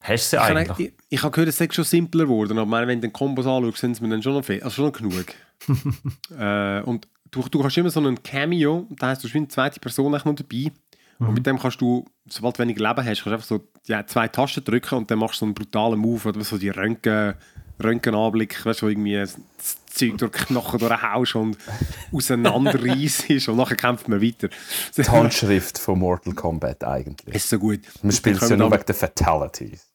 hast 0.01 0.33
du 0.33 0.37
sie 0.37 0.43
Ich, 0.43 0.49
eigentlich. 0.49 0.69
habe- 0.69 0.83
ich, 0.85 0.93
ich 1.09 1.23
habe 1.25 1.33
gehört, 1.33 1.49
es 1.49 1.57
sei 1.57 1.69
schon 1.73 1.85
simpler 1.85 2.25
geworden, 2.25 2.57
aber 2.59 2.87
wenn 2.87 3.01
du 3.01 3.09
den 3.09 3.13
Kombos 3.13 3.47
anschaust, 3.47 3.79
sind 3.79 3.93
es 3.93 4.01
mir 4.01 4.09
dann 4.09 4.23
schon 4.23 4.35
noch, 4.35 4.45
viel, 4.45 4.63
also 4.63 4.71
schon 4.77 4.85
noch 4.87 4.93
genug. 4.93 5.27
äh, 6.39 6.81
und 6.83 7.09
du, 7.33 7.43
du 7.51 7.65
hast 7.65 7.77
immer 7.77 7.91
so 7.91 7.99
einen 8.01 8.23
Cameo, 8.23 8.87
das 8.91 9.09
heisst, 9.09 9.25
du 9.25 9.29
hast 9.29 9.35
wie 9.35 9.39
eine 9.39 9.49
zweite 9.49 9.81
Person 9.81 10.13
noch 10.13 10.23
dabei. 10.23 10.71
Und 11.19 11.35
mit 11.35 11.47
dem 11.47 11.59
kannst 11.59 11.81
du, 11.81 12.05
sobald 12.29 12.57
du 12.57 12.63
weniger 12.63 12.89
Leben 12.89 13.05
hast, 13.05 13.25
kannst 13.25 13.27
du 13.27 13.31
einfach 13.31 13.47
so 13.47 13.69
ja, 13.87 14.07
zwei 14.07 14.29
Tasten 14.29 14.65
drücken 14.65 14.95
und 14.95 15.11
dann 15.11 15.19
machst 15.19 15.37
du 15.37 15.41
so 15.41 15.47
einen 15.47 15.55
brutalen 15.55 15.99
Move 15.99 16.29
oder 16.29 16.45
so 16.45 16.59
die 16.59 16.69
Röntgen, 16.69 17.35
Röntgenanblick, 17.83 18.65
weißt 18.65 18.83
du, 18.83 18.87
wo 18.87 18.91
irgendwie 18.91 19.17
das 19.17 19.37
Zeug 19.87 20.19
durch 20.19 20.33
die 20.33 20.45
Knochen 20.45 20.79
durchhaust 20.79 21.35
und 21.37 21.59
auseinanderreißt 22.13 23.49
und 23.49 23.57
nachher 23.57 23.77
kämpft 23.77 24.09
man 24.09 24.23
weiter. 24.23 24.49
Die 24.97 25.03
Handschrift 25.03 25.79
von 25.79 25.99
Mortal 25.99 26.35
Kombat 26.35 26.85
eigentlich. 26.85 27.35
ist 27.35 27.49
so 27.49 27.59
gut. 27.59 27.81
Man 28.03 28.13
spielt 28.13 28.41
es 28.41 28.49
ja 28.49 28.57
nur 28.57 28.71
wegen 28.71 28.87
der 28.87 28.95
Fatalities. 28.95 29.87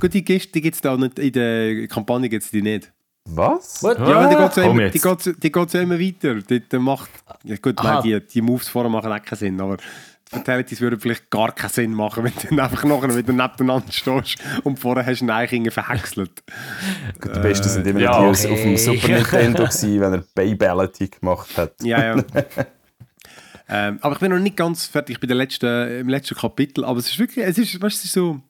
Gut, 0.00 0.14
die 0.14 0.24
gibt 0.24 0.56
es 0.56 0.80
da 0.80 0.96
nicht, 0.96 1.18
in 1.18 1.32
der 1.32 1.86
Kampagne 1.86 2.28
gibt 2.28 2.44
es 2.44 2.50
die 2.50 2.62
nicht. 2.62 2.92
Was? 3.24 3.82
What? 3.82 3.98
Ja, 4.00 4.28
die 4.28 4.34
geht 4.34 4.56
ja 4.56 4.62
komm 4.64 4.80
immer, 4.80 4.90
die 4.90 4.98
geht, 4.98 5.42
die 5.42 5.52
geht 5.52 5.72
ja 5.74 5.80
immer 5.80 6.00
weiter. 6.00 6.34
Die, 6.34 6.60
die 6.60 6.78
macht, 6.78 7.10
ja 7.44 7.56
gut, 7.56 7.76
nein, 7.82 8.02
die, 8.02 8.20
die 8.20 8.42
Moves 8.42 8.68
vorher 8.68 8.90
machen 8.90 9.12
auch 9.12 9.22
keinen 9.22 9.38
Sinn, 9.38 9.60
aber 9.60 9.76
Fatalities 10.32 10.80
würden 10.80 10.98
vielleicht 10.98 11.30
gar 11.30 11.52
keinen 11.52 11.70
Sinn 11.70 11.94
machen, 11.94 12.24
wenn 12.24 12.32
du 12.32 12.48
dann 12.48 12.60
einfach 12.60 12.84
nachher 12.84 13.16
wieder 13.16 13.32
nebeneinander 13.32 13.92
stehst 13.92 14.38
und 14.64 14.78
vorher 14.78 15.04
hast 15.04 15.20
du 15.20 15.30
eigentlich 15.30 15.52
irgendwie 15.52 15.70
verhäckselt. 15.70 16.42
Gut, 17.20 17.36
die 17.36 17.40
besten 17.40 17.68
sind 17.68 17.86
immer 17.86 18.00
ja, 18.00 18.18
die 18.18 18.26
okay. 18.28 18.52
auf 18.52 18.62
dem 18.62 18.76
Super 18.76 19.08
Nintendo 19.08 19.64
gewesen, 19.64 20.00
wenn 20.00 20.12
er 20.14 20.24
Babality 20.34 21.08
gemacht 21.08 21.56
hat. 21.56 21.74
Ja, 21.82 22.16
ja. 22.16 22.24
ähm, 23.68 23.98
aber 24.00 24.14
ich 24.14 24.20
bin 24.20 24.30
noch 24.30 24.38
nicht 24.38 24.56
ganz 24.56 24.86
fertig 24.86 25.20
bei 25.20 25.26
der 25.26 25.36
letzten, 25.36 26.00
im 26.00 26.08
letzten 26.08 26.34
Kapitel, 26.34 26.84
aber 26.84 26.98
es 26.98 27.08
ist 27.08 27.18
wirklich, 27.18 27.44
es 27.44 27.58
ist, 27.58 27.80
weißt, 27.80 27.82
du, 27.82 27.86
es 27.86 28.04
ist 28.04 28.12
so, 28.12 28.40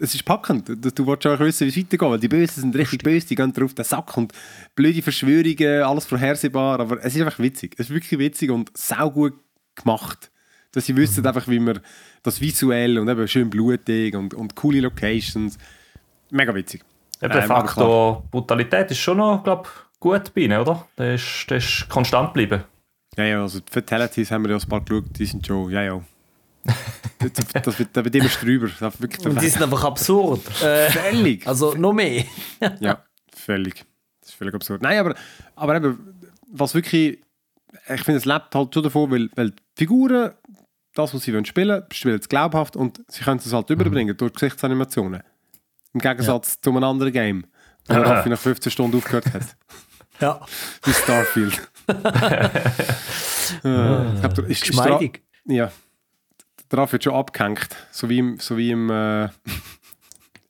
es 0.00 0.14
ist 0.14 0.24
packend. 0.24 0.68
Du, 0.68 0.76
du 0.76 1.06
willst 1.06 1.26
auch 1.26 1.40
wissen, 1.40 1.66
wie 1.66 1.70
es 1.70 1.76
weitergeht, 1.76 2.08
weil 2.08 2.20
die 2.20 2.28
Bösen 2.28 2.60
sind 2.60 2.76
richtig 2.76 3.02
böse, 3.02 3.26
die 3.26 3.34
gehen 3.34 3.52
drauf 3.52 3.74
den 3.74 3.84
Sack 3.84 4.16
und 4.16 4.32
blöde 4.74 5.02
Verschwörungen, 5.02 5.82
alles 5.82 6.06
vorhersehbar, 6.06 6.78
aber 6.80 7.04
es 7.04 7.14
ist 7.14 7.22
einfach 7.22 7.38
witzig. 7.38 7.74
Es 7.78 7.90
ist 7.90 7.94
wirklich 7.94 8.18
witzig 8.20 8.50
und 8.50 8.76
saugut 8.76 9.34
gemacht. 9.74 10.30
Dass 10.76 10.84
sie 10.84 10.94
wissen 10.94 11.26
einfach, 11.26 11.48
wie 11.48 11.58
man 11.58 11.80
das 12.22 12.38
visuell 12.38 12.98
und 12.98 13.08
eben 13.08 13.26
schön 13.26 13.48
blutig 13.48 14.14
und, 14.14 14.34
und 14.34 14.54
coole 14.54 14.80
Locations. 14.80 15.56
Mega 16.30 16.54
witzig. 16.54 16.84
Ja, 17.22 17.28
der 17.28 17.42
Ähm, 17.42 17.48
Faktor 17.48 18.22
Brutalität 18.30 18.90
ist 18.90 18.98
schon 18.98 19.16
noch, 19.16 19.42
glaube 19.42 19.70
gut 20.00 20.34
bei 20.34 20.42
ihnen, 20.42 20.60
oder? 20.60 20.86
Der 20.98 21.14
ist, 21.14 21.46
der 21.48 21.56
ist 21.56 21.86
konstant 21.88 22.34
geblieben. 22.34 22.64
Ja, 23.16 23.24
ja, 23.24 23.40
also 23.40 23.60
die 23.60 23.72
Fatalities 23.72 24.30
haben 24.30 24.44
wir 24.44 24.50
ja 24.50 24.58
ein 24.58 24.68
paar 24.68 24.82
geschaut, 24.82 25.18
die 25.18 25.24
sind 25.24 25.46
schon, 25.46 25.70
ja, 25.70 25.82
ja. 25.82 26.02
Das, 27.18 27.32
das, 27.32 27.62
das, 27.62 27.78
wird, 27.78 27.88
das 27.96 28.04
wird 28.04 28.14
immer 28.14 28.28
drüber. 28.28 28.68
Das 28.68 29.00
wird 29.00 29.00
wirklich 29.00 29.26
Und 29.26 29.40
die 29.40 29.48
sind 29.48 29.62
einfach 29.62 29.84
absurd. 29.84 30.42
Äh, 30.62 30.90
völlig. 30.90 31.46
also 31.46 31.72
noch 31.72 31.94
mehr. 31.94 32.24
Ja, 32.80 33.02
völlig. 33.34 33.86
Das 34.20 34.28
ist 34.28 34.34
völlig 34.36 34.54
absurd. 34.54 34.82
Nein, 34.82 34.98
aber, 34.98 35.14
aber 35.54 35.76
eben, 35.76 36.14
was 36.52 36.74
wirklich, 36.74 37.18
ich 37.88 38.02
finde, 38.02 38.18
es 38.18 38.26
lebt 38.26 38.54
halt 38.54 38.74
schon 38.74 38.82
davon, 38.82 39.10
weil, 39.10 39.30
weil 39.34 39.50
die 39.52 39.62
Figuren, 39.76 40.32
das, 40.98 41.14
was 41.14 41.22
sie 41.22 41.32
wollen 41.32 41.44
spielen, 41.44 41.82
spielen 41.92 42.18
es 42.18 42.28
glaubhaft 42.28 42.76
und 42.76 43.02
sie 43.08 43.22
können 43.22 43.38
es 43.44 43.52
halt 43.52 43.70
überbringen 43.70 44.16
durch 44.16 44.32
Gesichtsanimationen. 44.32 45.22
Im 45.94 46.00
Gegensatz 46.00 46.60
zu 46.60 46.70
einem 46.70 46.84
anderen 46.84 47.12
Game, 47.12 47.46
wo 47.88 47.94
Raffi 47.94 48.28
nach 48.28 48.38
15 48.38 48.72
Stunden 48.72 48.96
aufgehört 48.98 49.32
hat. 49.32 49.42
Ja. 50.18 50.40
Wie 50.82 50.92
Starfield. 50.94 51.68
äh, 53.64 54.14
ich 54.14 54.20
glaub, 54.20 54.38
ist, 54.38 54.62
ist 54.62 54.62
der- 54.62 54.68
Geschmeidig. 54.68 55.22
Ja. 55.44 55.70
Der 56.70 56.78
Raffi 56.78 56.96
hat 56.96 57.04
schon 57.04 57.14
abgehängt. 57.14 57.68
So 57.90 58.08
wie 58.08 58.18
im, 58.20 58.38
so 58.38 58.56
wie 58.56 58.70
im 58.70 58.88
äh, 58.90 59.28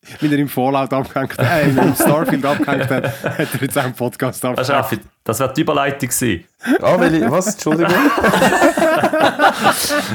wie 0.21 0.33
er 0.33 0.39
im 0.39 0.49
Fallout 0.49 0.93
abgehängt 0.93 1.37
hat, 1.39 1.47
äh, 1.47 1.69
im 1.69 1.95
Starfield 1.95 2.45
abgehängt 2.45 2.91
hat, 2.91 3.23
hat 3.39 3.39
er 3.55 3.61
jetzt 3.61 3.79
auch 3.79 3.85
im 3.85 3.93
Podcast 3.95 4.43
Das, 4.45 4.51
ist 4.53 4.71
abgehängt. 4.71 4.85
Raffi, 4.85 4.99
das 5.25 5.41
wäre 5.41 5.53
die 5.53 5.61
Überleitung 5.63 6.09
gewesen. 6.09 6.45
Ah, 6.81 6.99
weil 6.99 7.15
ich, 7.15 7.31
was? 7.31 7.47
Entschuldigung? 7.55 7.93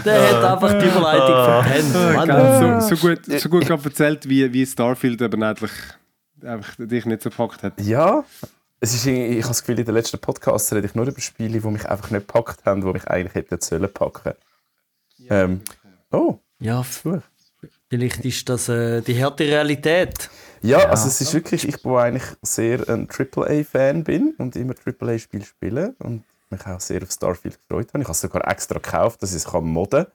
Der 0.05 0.29
hat 0.29 0.43
einfach 0.43 0.79
die 0.79 0.85
Überleitung 0.87 1.45
verpennt. 1.45 1.93
Mann. 2.15 2.27
Geil, 2.27 2.81
so, 2.81 2.95
so 2.95 3.07
gut, 3.07 3.25
so 3.25 3.49
gut 3.49 3.65
gerade 3.65 3.83
erzählt, 3.83 4.27
wie, 4.29 4.51
wie 4.51 4.65
Starfield 4.65 5.21
aber 5.21 5.37
eigentlich 5.47 5.71
einfach 6.43 6.73
dich 6.77 7.05
nicht 7.05 7.21
so 7.21 7.29
gepackt 7.29 7.63
hat. 7.63 7.79
Ja. 7.81 8.23
Es 8.79 8.93
ist, 8.95 9.05
irgendwie- 9.05 9.37
ich 9.37 9.43
habe 9.43 9.49
das 9.49 9.61
Gefühl, 9.61 9.79
in 9.79 9.85
den 9.85 9.93
letzten 9.93 10.17
Podcasts 10.19 10.73
rede 10.73 10.87
ich 10.87 10.95
nur 10.95 11.05
über 11.07 11.21
Spiele, 11.21 11.59
die 11.59 11.67
mich 11.67 11.87
einfach 11.87 12.09
nicht 12.09 12.27
gepackt 12.27 12.65
haben, 12.65 12.81
die 12.81 12.87
mich 12.87 13.07
eigentlich 13.07 13.35
hätten 13.35 13.61
sollen 13.61 13.91
packen. 13.93 14.33
Ähm, 15.29 15.61
oh, 16.11 16.39
Ja, 16.59 16.83
vielleicht 17.91 18.23
ist 18.23 18.47
das 18.47 18.69
äh, 18.69 19.01
die 19.01 19.21
harte 19.21 19.43
Realität. 19.43 20.29
Ja, 20.61 20.85
also 20.85 21.09
es 21.09 21.19
ist 21.19 21.33
wirklich, 21.33 21.67
ich 21.67 21.81
bin 21.83 21.91
eigentlich 21.95 22.23
sehr 22.41 22.87
ein 22.87 23.09
AAA-Fan 23.09 24.05
bin 24.05 24.33
und 24.37 24.55
immer 24.55 24.73
AAA-Spiele 24.73 25.43
spiele 25.43 25.95
und 25.99 26.23
mich 26.49 26.65
auch 26.65 26.79
sehr 26.79 27.03
auf 27.03 27.11
Starfield 27.11 27.59
gefreut 27.67 27.89
habe. 27.89 28.03
Ich 28.03 28.07
habe 28.07 28.13
es 28.13 28.21
sogar 28.21 28.47
extra 28.47 28.79
gekauft, 28.79 29.21
dass 29.21 29.31
ich 29.31 29.37
es 29.37 29.45
kann 29.45 29.65
modden 29.65 30.05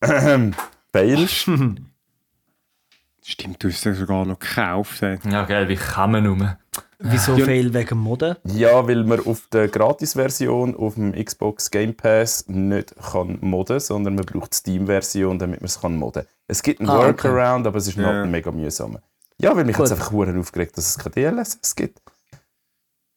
kann. 0.00 0.54
Fail. 0.92 1.28
Stimmt, 3.24 3.62
du 3.62 3.68
hast 3.70 3.86
es 3.86 3.98
sogar 3.98 4.26
noch 4.26 4.38
gekauft. 4.38 5.02
ey. 5.02 5.18
Ja, 5.30 5.44
geil, 5.44 5.68
wie 5.68 5.76
kann 5.76 6.12
man 6.12 6.24
nur? 6.24 6.58
Wieso 7.00 7.36
Ja. 7.36 7.44
Fail 7.44 7.72
wegen 7.74 7.98
Modden? 7.98 8.36
Ja, 8.44 8.86
weil 8.88 9.04
man 9.04 9.24
auf 9.24 9.46
der 9.52 9.68
Gratis-Version 9.68 10.74
auf 10.76 10.94
dem 10.94 11.12
Xbox 11.12 11.70
Game 11.70 11.94
Pass 11.94 12.44
nicht 12.48 12.94
kann 12.96 13.38
modden 13.40 13.78
sondern 13.78 14.16
man 14.16 14.24
braucht 14.26 14.52
die 14.52 14.56
Steam-Version, 14.56 15.38
damit 15.38 15.60
man 15.60 15.66
es 15.66 15.80
kann 15.80 15.96
modden 15.96 16.24
Es 16.48 16.62
gibt 16.62 16.80
einen 16.80 16.88
Ah, 16.90 17.08
okay. 17.08 17.28
Workaround, 17.28 17.66
aber 17.68 17.78
es 17.78 17.86
ist 17.86 17.96
Ja. 17.98 18.22
noch 18.24 18.28
mega 18.28 18.50
mühsam. 18.50 18.98
Ja, 19.40 19.54
weil 19.56 19.64
mich 19.64 19.76
hat 19.78 19.84
es 19.86 19.92
einfach 19.92 20.10
verdammt 20.10 20.40
aufgeregt, 20.40 20.76
dass 20.76 20.88
es 20.88 20.98
kein 20.98 21.12
DLSS 21.12 21.76
gibt. 21.76 22.00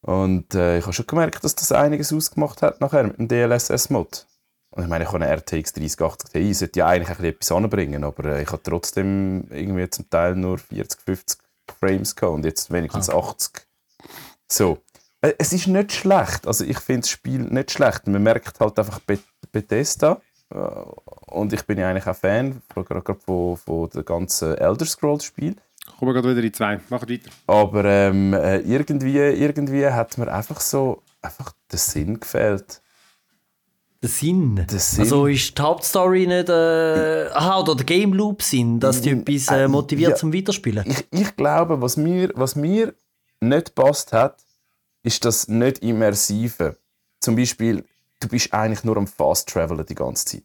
Und 0.04 0.54
äh, 0.54 0.78
ich 0.78 0.84
habe 0.84 0.92
schon 0.92 1.06
gemerkt, 1.06 1.42
dass 1.44 1.54
das 1.56 1.72
einiges 1.72 2.12
ausgemacht 2.12 2.62
hat 2.62 2.80
nachher 2.80 3.04
mit 3.04 3.18
dem 3.18 3.28
DLSS-Mod. 3.28 4.26
Und 4.70 4.82
ich 4.84 4.88
meine, 4.88 5.04
ich 5.04 5.12
habe 5.12 5.24
eine 5.24 5.36
RTX 5.36 5.72
3080 5.74 6.30
Ti, 6.30 6.54
sollte 6.54 6.78
ja 6.78 6.86
eigentlich 6.86 7.08
ein 7.10 7.16
bisschen 7.16 7.34
etwas 7.34 7.52
anbringen, 7.52 8.04
aber 8.04 8.24
äh, 8.26 8.42
ich 8.42 8.50
habe 8.52 8.62
trotzdem 8.62 9.44
irgendwie 9.50 9.88
zum 9.90 10.08
Teil 10.08 10.34
nur 10.36 10.58
40, 10.58 11.00
50 11.02 11.38
Frames 11.78 12.16
gehabt 12.16 12.34
und 12.34 12.44
jetzt 12.44 12.70
wenigstens 12.72 13.10
80. 13.10 13.66
So. 14.52 14.78
Äh, 15.20 15.32
Es 15.38 15.52
ist 15.52 15.66
nicht 15.66 15.92
schlecht. 15.92 16.46
Also 16.46 16.64
ich 16.64 16.78
finde 16.78 17.02
das 17.02 17.10
Spiel 17.10 17.40
nicht 17.40 17.70
schlecht. 17.70 18.06
Man 18.06 18.22
merkt 18.22 18.58
halt 18.60 18.78
einfach 18.78 19.00
Be 19.00 19.18
Bethesda. 19.50 20.20
Äh, 20.52 20.56
Und 21.28 21.52
ich 21.52 21.62
bin 21.64 21.78
ja 21.78 21.88
eigentlich 21.88 22.06
auch 22.06 22.16
Fan, 22.16 22.60
von- 22.72 22.84
gerade 22.84 23.14
von, 23.24 23.56
von 23.56 23.88
den 23.90 24.04
ganzen 24.04 24.56
Elder 24.56 24.84
Scrolls 24.86 25.24
Spiel. 25.24 25.56
Kommen 25.98 26.10
wir 26.10 26.14
gerade 26.14 26.28
wieder 26.30 26.38
in 26.38 26.44
die 26.46 26.52
zwei. 26.52 26.80
Machen 26.90 27.08
weiter. 27.08 27.30
Aber 27.46 27.84
ähm, 27.84 28.34
äh, 28.34 28.58
irgendwie, 28.58 29.16
irgendwie 29.18 29.86
hat 29.86 30.16
mir 30.18 30.32
einfach 30.32 30.60
so 30.60 31.02
einfach 31.22 31.52
der 31.70 31.78
Sinn 31.78 32.20
gefehlt. 32.20 32.80
Der 34.02 34.08
Sinn. 34.08 34.56
Der 34.56 34.78
Sinn. 34.78 35.00
Also 35.00 35.26
ist 35.26 35.56
die 35.56 35.62
Hauptstory 35.62 36.26
nicht. 36.26 36.48
Äh, 36.48 37.28
aha, 37.32 37.60
oder 37.60 37.74
der 37.76 37.84
Game 37.86 38.12
Loop 38.14 38.42
Sinn, 38.42 38.80
dass 38.80 39.00
dich 39.00 39.12
etwas 39.12 39.48
äh, 39.48 39.68
motiviert 39.68 40.10
Ja. 40.12 40.16
zum 40.16 40.32
Weiterspielen? 40.34 40.84
Ich, 40.88 41.06
ich 41.10 41.36
glaube, 41.36 41.80
was 41.80 41.96
mir, 41.96 42.30
was 42.34 42.56
mir 42.56 42.94
nicht 43.40 43.74
passt 43.74 44.12
hat, 44.12 44.41
ist 45.02 45.24
das 45.24 45.48
nicht 45.48 45.78
Immersive. 45.80 46.76
Zum 47.20 47.36
Beispiel, 47.36 47.84
du 48.20 48.28
bist 48.28 48.52
eigentlich 48.52 48.84
nur 48.84 48.96
am 48.96 49.06
Fast 49.06 49.48
Travelen 49.48 49.84
die 49.86 49.94
ganze 49.94 50.24
Zeit. 50.24 50.42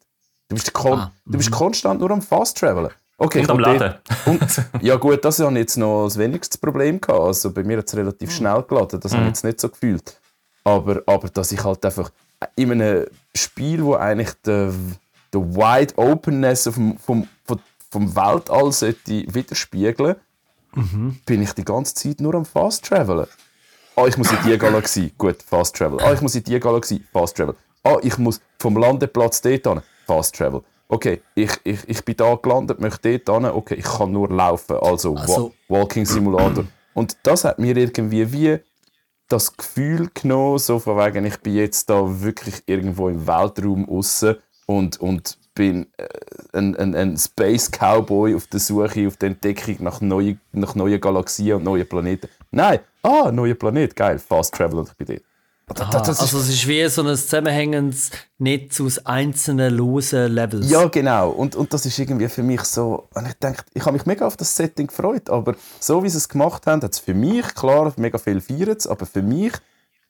Du 0.49 0.55
bist, 0.55 0.71
Ah, 0.75 1.11
du 1.25 1.37
bist 1.37 1.51
konstant 1.51 1.99
nur 1.99 2.11
am 2.11 2.21
Fast 2.21 2.57
Travelen. 2.57 2.91
Okay, 3.17 3.41
Und 3.41 3.49
am 3.49 3.59
Laden. 3.59 3.95
Und, 4.25 4.41
ja 4.81 4.95
gut, 4.95 5.25
das 5.25 5.39
habe 5.39 5.51
ich 5.53 5.57
jetzt 5.59 5.77
noch 5.77 6.05
das 6.05 6.17
wenigste 6.17 6.57
Problem 6.59 7.01
gehabt. 7.01 7.19
Also 7.19 7.51
bei 7.51 7.63
mir 7.63 7.79
hat 7.79 7.87
es 7.87 7.95
relativ 7.95 8.31
schnell 8.31 8.61
geladen, 8.63 8.99
das 8.99 9.11
habe 9.13 9.23
ich 9.23 9.29
jetzt 9.29 9.43
nicht 9.43 9.59
so 9.59 9.69
gefühlt. 9.69 10.19
Aber, 10.63 11.01
aber 11.07 11.27
dass 11.29 11.51
ich 11.51 11.63
halt 11.63 11.83
einfach 11.85 12.11
in 12.55 12.71
einem 12.71 13.07
Spiel, 13.33 13.83
wo 13.83 13.95
eigentlich 13.95 14.33
der, 14.45 14.71
der 15.33 15.41
Wide 15.41 15.93
Openness 15.97 16.69
vom, 16.71 16.97
vom, 16.99 17.27
vom, 17.45 17.59
vom 17.89 18.15
Weltall 18.15 18.71
sollte 18.71 19.33
widerspiegeln, 19.33 20.15
Mhm. 20.75 21.19
bin 21.25 21.41
ich 21.41 21.53
die 21.53 21.63
ganze 21.65 21.95
Zeit 21.95 22.19
nur 22.19 22.35
am 22.35 22.45
Fast 22.45 22.85
Travelen. 22.85 23.25
Ah, 23.99 24.05
ich 24.05 24.15
muss 24.15 24.31
in 24.31 24.37
die 24.45 24.55
Galaxie, 24.59 25.11
gut, 25.17 25.41
Fast 25.41 25.75
Travel. 25.75 25.99
Ah, 26.01 26.13
ich 26.13 26.21
muss 26.21 26.35
in 26.35 26.43
die 26.43 26.59
Galaxie, 26.59 27.03
Fast 27.11 27.35
Travel. 27.35 27.55
Ah, 27.83 27.97
ich 28.03 28.15
muss 28.19 28.39
vom 28.59 28.77
Landeplatz 28.77 29.41
dort 29.41 29.65
hin, 29.65 29.81
Fast 30.05 30.35
Travel. 30.35 30.61
Okay, 30.87 31.21
ich, 31.33 31.49
ich, 31.63 31.79
ich 31.89 32.05
bin 32.05 32.15
da 32.15 32.35
gelandet, 32.35 32.79
möchte 32.79 33.17
dort 33.17 33.41
hin, 33.43 33.51
okay, 33.51 33.73
ich 33.73 33.85
kann 33.85 34.11
nur 34.11 34.29
laufen, 34.29 34.77
also, 34.77 35.15
Also- 35.15 35.51
Wa 35.67 35.79
Walking 35.79 36.05
Simulator. 36.05 36.65
Und 36.93 37.17
das 37.23 37.43
hat 37.43 37.57
mir 37.57 37.75
irgendwie 37.75 38.31
wie 38.31 38.59
das 39.29 39.57
Gefühl 39.57 40.11
genommen, 40.13 40.59
so 40.59 40.77
von 40.77 40.95
wegen, 40.97 41.25
ich 41.25 41.37
bin 41.37 41.55
jetzt 41.55 41.89
da 41.89 42.21
wirklich 42.21 42.61
irgendwo 42.67 43.09
im 43.09 43.25
Weltraum 43.25 43.89
aussen 43.89 44.35
und, 44.67 44.99
und 45.01 45.39
bin 45.55 45.87
äh, 45.97 46.07
ein, 46.53 46.75
ein, 46.75 46.93
ein 46.93 47.17
Space 47.17 47.71
Cowboy 47.71 48.35
auf 48.35 48.45
der 48.45 48.59
Suche, 48.59 49.07
auf 49.07 49.17
der 49.17 49.29
Entdeckung 49.29 49.77
nach 49.79 50.01
neuen, 50.01 50.39
nach 50.51 50.75
neuen 50.75 51.01
Galaxien 51.01 51.55
und 51.57 51.63
neuen 51.63 51.89
Planeten. 51.89 52.29
Nein, 52.51 52.79
ah, 53.07 53.31
neuer 53.31 53.55
Planet, 53.55 53.95
geil, 53.95 54.19
Fast 54.19 54.53
Travel 54.53 54.79
und 54.79 54.89
ich 54.89 54.95
bin 54.95 55.07
dort. 55.07 55.21
Das- 55.69 55.81
Aha, 55.81 55.97
also 55.99 56.37
es 56.39 56.47
ist 56.49 56.65
wie 56.67 56.87
so 56.87 57.01
ein 57.01 57.13
zusammenhängendes 57.17 58.09
Netz 58.37 58.79
aus 58.79 58.99
einzelnen 59.05 59.73
losen 59.75 60.31
Levels. 60.31 60.69
Ja, 60.69 60.85
genau. 60.87 61.31
Und, 61.31 61.57
und 61.57 61.73
das 61.73 61.85
ist 61.85 61.99
irgendwie 61.99 62.29
für 62.29 62.41
mich 62.43 62.61
so. 62.61 63.09
Und 63.13 63.27
ich 63.27 63.33
denke, 63.33 63.63
ich 63.73 63.81
habe 63.85 63.91
mich 63.91 64.05
mega 64.05 64.25
auf 64.25 64.37
das 64.37 64.55
Setting 64.55 64.87
gefreut, 64.87 65.29
aber 65.29 65.55
so 65.81 66.01
wie 66.03 66.09
sie 66.09 66.19
es 66.19 66.29
gemacht 66.29 66.65
haben, 66.67 66.81
hat 66.81 66.93
es 66.93 66.99
für 66.99 67.13
mich, 67.13 67.53
klar, 67.53 67.91
mega 67.97 68.17
viel 68.17 68.39
feiert 68.39 68.87
aber 68.87 69.05
für 69.05 69.21
mich 69.21 69.51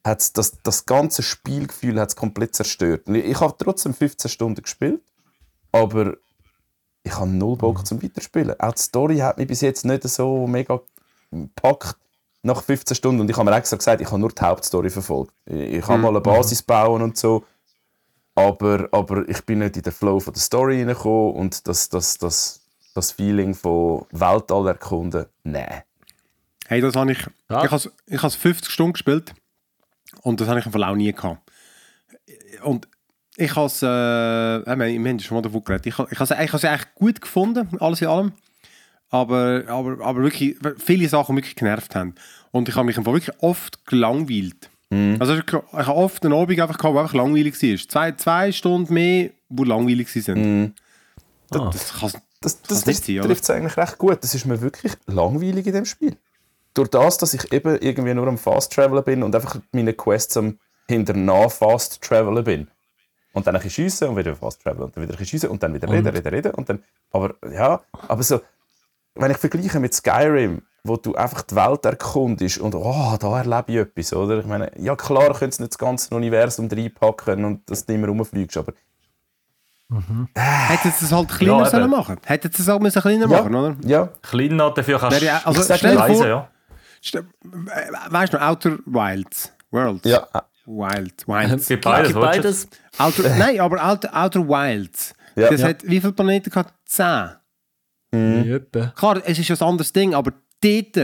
hat 0.05 0.21
es 0.21 0.31
das, 0.31 0.53
das 0.61 0.85
ganze 0.85 1.23
Spielgefühl 1.23 1.99
hat's 1.99 2.15
komplett 2.15 2.53
zerstört. 2.55 3.09
Ich 3.09 3.39
habe 3.41 3.55
trotzdem 3.57 3.95
15 3.95 4.29
Stunden 4.29 4.61
gespielt, 4.61 5.01
aber 5.71 6.13
ich 7.03 7.17
habe 7.17 7.29
null 7.31 7.57
Bock 7.57 7.85
zum 7.85 8.01
Weiterspielen. 8.03 8.59
Auch 8.59 8.73
die 8.73 8.81
Story 8.81 9.17
hat 9.17 9.37
mich 9.39 9.47
bis 9.47 9.61
jetzt 9.61 9.85
nicht 9.85 10.03
so 10.07 10.45
mega 10.45 10.79
gepackt 11.31 11.97
nach 12.47 12.63
15 12.63 12.95
Stunden. 12.95 13.21
Und 13.21 13.29
ich 13.29 13.37
habe 13.37 13.49
mir 13.49 13.55
extra 13.55 13.77
gesagt, 13.77 14.01
ich 14.01 14.07
habe 14.07 14.19
nur 14.19 14.29
die 14.29 14.41
Hauptstory 14.41 14.89
verfolgt. 14.89 15.33
Ich, 15.45 15.75
ich 15.75 15.87
habe 15.87 15.99
mal 15.99 16.09
eine 16.09 16.21
Basis 16.21 16.63
bauen 16.63 17.03
und 17.03 17.17
so. 17.17 17.45
Aber, 18.33 18.87
aber 18.91 19.27
ich 19.27 19.43
bin 19.45 19.59
nicht 19.59 19.77
in 19.77 19.83
den 19.83 19.93
Flow 19.93 20.19
von 20.19 20.33
der 20.33 20.41
Story 20.41 20.79
reingekommen 20.79 21.33
und 21.33 21.67
das, 21.67 21.89
das, 21.89 22.17
das, 22.17 22.61
das 22.93 23.11
Feeling 23.11 23.55
von 23.55 24.05
Weltall 24.11 24.67
erkunden, 24.67 25.25
nein. 25.43 25.83
Hey, 26.67 26.81
das 26.81 26.95
habe 26.95 27.11
ich. 27.13 27.25
Ja. 27.49 27.63
Ich 27.63 27.71
habe 27.71 27.91
ich 28.05 28.21
has 28.21 28.35
50 28.35 28.71
Stunden 28.71 28.93
gespielt 28.93 29.33
und 30.21 30.39
das 30.39 30.47
habe 30.47 30.59
ich 30.59 30.65
im 30.65 30.71
Fall 30.71 30.83
auch 30.83 30.95
nie 30.95 31.11
gehabt. 31.11 31.41
Und 32.63 32.87
ich 33.37 33.55
habe 33.55 33.67
es, 33.67 33.81
äh, 33.81 33.85
wir 33.87 34.71
haben 34.71 34.79
wir 34.81 35.09
haben 35.09 35.19
schon 35.19 35.35
mal 35.35 35.41
davon 35.41 35.63
geredet, 35.63 35.87
ich 35.87 35.97
habe 35.97 36.09
ich 36.11 36.19
has, 36.19 36.29
ich 36.29 36.53
has 36.53 36.65
eigentlich 36.65 36.93
gut 36.93 37.21
gefunden, 37.21 37.69
alles 37.79 38.01
in 38.01 38.07
allem. 38.07 38.33
Aber, 39.09 39.63
aber, 39.67 40.05
aber 40.05 40.21
wirklich, 40.21 40.57
viele 40.77 41.07
Sachen 41.07 41.35
wirklich 41.35 41.55
genervt 41.55 41.95
haben. 41.95 42.15
Und 42.51 42.69
ich 42.69 42.75
habe 42.75 42.85
mich 42.85 42.97
wirklich 43.05 43.31
oft 43.41 43.85
gelangweilt. 43.85 44.69
Also 45.19 45.33
ich, 45.35 45.43
ich 45.47 45.53
habe 45.53 45.95
oft 45.95 46.23
einen 46.23 46.33
Abend 46.33 46.59
einfach 46.61 46.77
gehabt, 46.77 46.95
der 46.95 47.01
einfach 47.01 47.13
langweilig 47.13 47.61
war. 47.61 47.87
Zwei, 47.89 48.11
zwei 48.13 48.51
Stunden 48.53 48.93
mehr, 48.93 49.31
die 49.49 49.63
langweilig 49.63 50.07
waren. 50.27 50.73
Das, 51.49 51.61
das 51.71 51.93
kann's- 51.99 52.17
Das, 52.39 52.61
das, 52.61 52.83
das 52.83 53.09
oder? 53.09 53.21
trifft 53.23 53.43
es 53.43 53.49
eigentlich 53.49 53.75
recht 53.77 53.97
gut. 53.97 54.23
Das 54.23 54.33
ist 54.35 54.45
mir 54.45 54.61
wirklich 54.61 54.93
langweilig 55.07 55.65
in 55.67 55.73
dem 55.73 55.85
Spiel. 55.85 56.15
Durch 56.73 56.87
das, 56.89 57.17
dass 57.17 57.33
ich 57.33 57.51
eben 57.51 57.77
irgendwie 57.81 58.13
nur 58.13 58.27
am 58.27 58.37
Fast 58.37 58.71
Travelen 58.73 59.03
bin 59.03 59.23
und 59.23 59.35
einfach 59.35 59.59
meine 59.71 59.93
Quests 59.93 60.37
am 60.37 60.57
hinternach 60.87 61.51
Fast 61.51 62.01
Travelen 62.01 62.43
bin. 62.43 62.67
Und 63.33 63.45
dann 63.45 63.55
ein 63.55 63.61
bisschen 63.61 63.85
schiessen 63.89 64.07
und 64.09 64.17
wieder 64.17 64.35
Fast 64.35 64.61
Travelen 64.61 64.85
und 64.85 64.95
dann 64.95 65.03
wieder 65.03 65.13
ein 65.13 65.17
bisschen 65.17 65.31
schiessen 65.39 65.49
und 65.49 65.61
dann 65.63 65.73
wieder 65.73 65.89
reden, 65.89 66.07
reden, 66.07 66.27
reden. 66.33 66.51
Und 66.53 66.69
dann, 66.69 66.83
aber 67.11 67.35
ja, 67.51 67.81
aber 68.07 68.23
so, 68.23 68.39
wenn 69.15 69.31
ich 69.31 69.37
vergleiche 69.37 69.79
mit 69.79 69.93
Skyrim, 69.93 70.61
wo 70.87 70.97
du 70.97 71.13
einfach 71.15 71.41
die 71.43 71.55
Welt 71.55 71.85
erkundest 71.85 72.57
und 72.59 72.73
oh, 72.75 73.15
da 73.19 73.37
erlebe 73.39 73.63
ich 73.67 73.75
etwas, 73.77 74.13
oder? 74.13 74.39
Ich 74.39 74.45
meine, 74.45 74.71
ja 74.77 74.95
klar, 74.95 75.33
könntest 75.33 75.59
du 75.59 75.63
nicht 75.63 75.73
das 75.73 75.77
ganze 75.77 76.13
Universum 76.15 76.67
reinpacken 76.67 77.43
und 77.45 77.69
dass 77.69 77.85
du 77.85 77.91
nicht 77.93 78.01
mehr 78.01 78.09
rumfliegst, 78.09 78.57
aber 78.57 78.73
Hätten 80.35 80.91
sie 80.91 81.05
es 81.05 81.11
halt 81.13 81.29
kleiner 81.29 81.59
Ja, 81.59 81.69
sollen 81.69 81.89
machen 81.89 82.17
Hätten 82.25 82.51
sie 82.51 82.61
es 82.61 82.67
halt 82.67 82.81
müssen 82.81 83.01
kleiner 83.01 83.21
ja, 83.29 83.41
machen, 83.41 83.55
oder? 83.55 83.75
ja, 83.85 84.09
Kleiner, 84.21 84.71
dafür 84.71 84.99
kannst 84.99 85.21
ja- 85.21 85.41
also 85.45 85.61
stell 85.63 85.93
vor, 85.95 86.01
reisen, 86.01 86.27
ja. 86.27 86.47
Äh, 87.13 87.21
Weißt 88.11 88.33
du 88.33 88.37
noch, 88.37 88.45
Outer 88.45 88.77
Wilds? 88.85 89.53
Worlds? 89.71 90.09
ja, 90.09 90.27
Wild. 90.65 91.25
Wilds. 91.27 91.67
Gibt 91.69 91.85
beides, 91.85 92.07
Gibt 92.09 92.17
du 92.17 92.25
beides. 92.25 92.67
Outer, 92.97 93.29
nein, 93.37 93.59
aber 93.61 93.81
Outer, 93.89 94.09
Outer 94.13 94.45
Wilds. 94.47 95.13
Ja. 95.35 95.49
das 95.49 95.61
Ja. 95.61 95.67
hat 95.69 95.83
wie 95.83 96.01
viele 96.01 96.11
Planeten 96.13 96.49
gehabt? 96.49 96.73
Zehn. 96.85 97.29
Etwa. 98.11 98.87
Klar, 98.95 99.21
es 99.23 99.37
ist 99.39 99.49
ein 99.61 99.67
anderes 99.67 99.93
Ding, 99.93 100.13
aber 100.13 100.31
dort, 100.61 100.97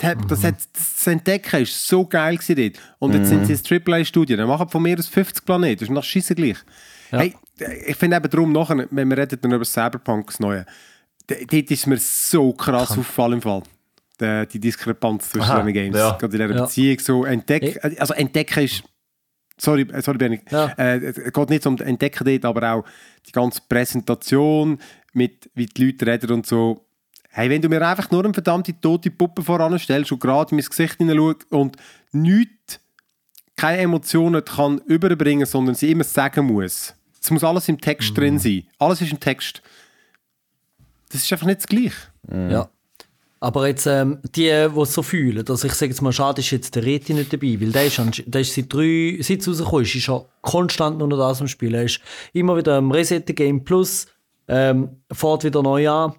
dort 0.00 0.30
das, 0.30 0.44
hat, 0.44 0.56
das 0.72 1.06
Entdecken 1.06 1.62
ist 1.62 1.86
so 1.86 2.06
geil 2.06 2.36
gewesen 2.36 2.56
dort. 2.56 2.82
Und 2.98 3.14
jetzt 3.14 3.28
sind 3.28 3.46
sie 3.46 3.52
ins 3.52 3.70
AAA-Studio, 3.70 4.36
dann 4.36 4.48
machen 4.48 4.68
von 4.68 4.82
mir 4.82 4.98
aus 4.98 5.08
50 5.08 5.44
Planeten, 5.44 5.80
das 5.80 5.88
ist 5.88 5.94
nach 5.94 6.04
Scheiße 6.04 6.34
gleich. 6.34 6.56
Ja. 7.12 7.18
Hey, 7.20 7.34
ich 7.86 7.96
finde 7.96 8.16
eben 8.16 8.28
darum 8.30 8.52
nachher, 8.52 8.86
wenn 8.90 9.08
wir 9.08 9.18
reden 9.18 9.38
dann 9.40 9.52
über 9.52 9.64
Cyberpunk 9.64 10.26
das 10.28 10.40
Neue, 10.40 10.66
dort 11.26 11.70
ist 11.70 11.86
mir 11.86 11.98
so 11.98 12.52
krass 12.52 12.90
aufgefallen 12.90 13.34
im 13.34 13.42
Fall. 13.42 13.62
Die, 14.20 14.46
die 14.52 14.60
Diskrepanz 14.60 15.28
zwischen 15.28 15.50
Aha, 15.50 15.62
den 15.62 15.74
Games. 15.74 15.96
ja. 15.98 16.12
Gerade 16.12 16.24
in 16.36 16.42
dieser 16.42 16.54
Ja. 16.56 16.62
Beziehung 16.64 16.98
so 17.00 17.24
entdecken, 17.26 17.98
also 18.00 18.14
entdecken 18.14 18.64
ist 18.64 18.82
Sorry, 19.58 19.86
sorry 20.02 20.18
Benny. 20.18 20.40
Ja. 20.50 20.66
Äh, 20.76 20.98
es 20.98 21.32
geht 21.32 21.50
nicht 21.50 21.66
um 21.66 21.78
Entdecken 21.78 22.24
dort, 22.26 22.44
aber 22.44 22.72
auch 22.74 22.84
die 23.26 23.32
ganze 23.32 23.60
Präsentation, 23.66 24.78
mit, 25.14 25.50
wie 25.54 25.64
die 25.64 25.86
Leute 25.86 26.06
reden 26.06 26.30
und 26.30 26.46
so. 26.46 26.85
Hey, 27.36 27.50
wenn 27.50 27.60
du 27.60 27.68
mir 27.68 27.86
einfach 27.86 28.10
nur 28.10 28.24
eine 28.24 28.32
verdammte 28.32 28.80
tote 28.80 29.10
Puppe 29.10 29.42
voranstellst 29.42 30.10
und 30.10 30.20
gerade 30.20 30.52
in 30.52 30.56
mein 30.56 30.64
Gesicht 30.64 30.96
hineinschaust 30.96 31.44
und 31.50 31.76
nichts, 32.10 32.80
keine 33.56 33.82
Emotionen 33.82 34.42
kann 34.42 34.78
überbringen, 34.86 35.44
sondern 35.44 35.74
sie 35.74 35.90
immer 35.90 36.04
sagen 36.04 36.46
muss. 36.46 36.94
Es 37.20 37.30
muss 37.30 37.44
alles 37.44 37.68
im 37.68 37.78
Text 37.78 38.16
drin 38.16 38.38
sein. 38.38 38.62
Alles 38.78 39.02
ist 39.02 39.12
im 39.12 39.20
Text. 39.20 39.60
Das 41.10 41.24
ist 41.24 41.30
einfach 41.30 41.44
nicht 41.44 41.58
das 41.58 41.66
Gleiche. 41.66 41.96
Ja. 42.32 42.70
Aber 43.40 43.68
jetzt, 43.68 43.84
ähm, 43.84 44.18
die, 44.34 44.44
die 44.44 44.80
es 44.80 44.94
so 44.94 45.02
fühlen, 45.02 45.44
dass 45.44 45.62
ich 45.62 45.74
sage 45.74 45.90
jetzt 45.90 46.00
mal, 46.00 46.14
schade 46.14 46.40
ist 46.40 46.50
jetzt 46.52 46.74
der 46.74 46.84
Reti 46.84 47.12
nicht 47.12 47.34
dabei, 47.34 47.60
weil 47.60 47.70
der 47.70 47.84
ist, 47.84 48.00
der 48.24 48.40
ist 48.40 48.54
seit 48.54 48.72
drei, 48.72 49.18
seit 49.20 49.40
es 49.40 49.48
rausgekommen 49.48 49.84
ist, 49.84 49.94
ist 49.94 50.08
er 50.08 50.24
konstant 50.40 50.96
nur 50.96 51.08
noch 51.08 51.18
das 51.18 51.42
am 51.42 51.48
Spielen. 51.48 51.74
Er 51.74 51.84
ist 51.84 52.00
immer 52.32 52.56
wieder 52.56 52.78
am 52.78 52.90
Reset 52.90 53.20
Game 53.26 53.62
Plus, 53.62 54.06
ähm, 54.48 55.02
fährt 55.12 55.44
wieder 55.44 55.62
neu 55.62 55.86
an 55.86 56.14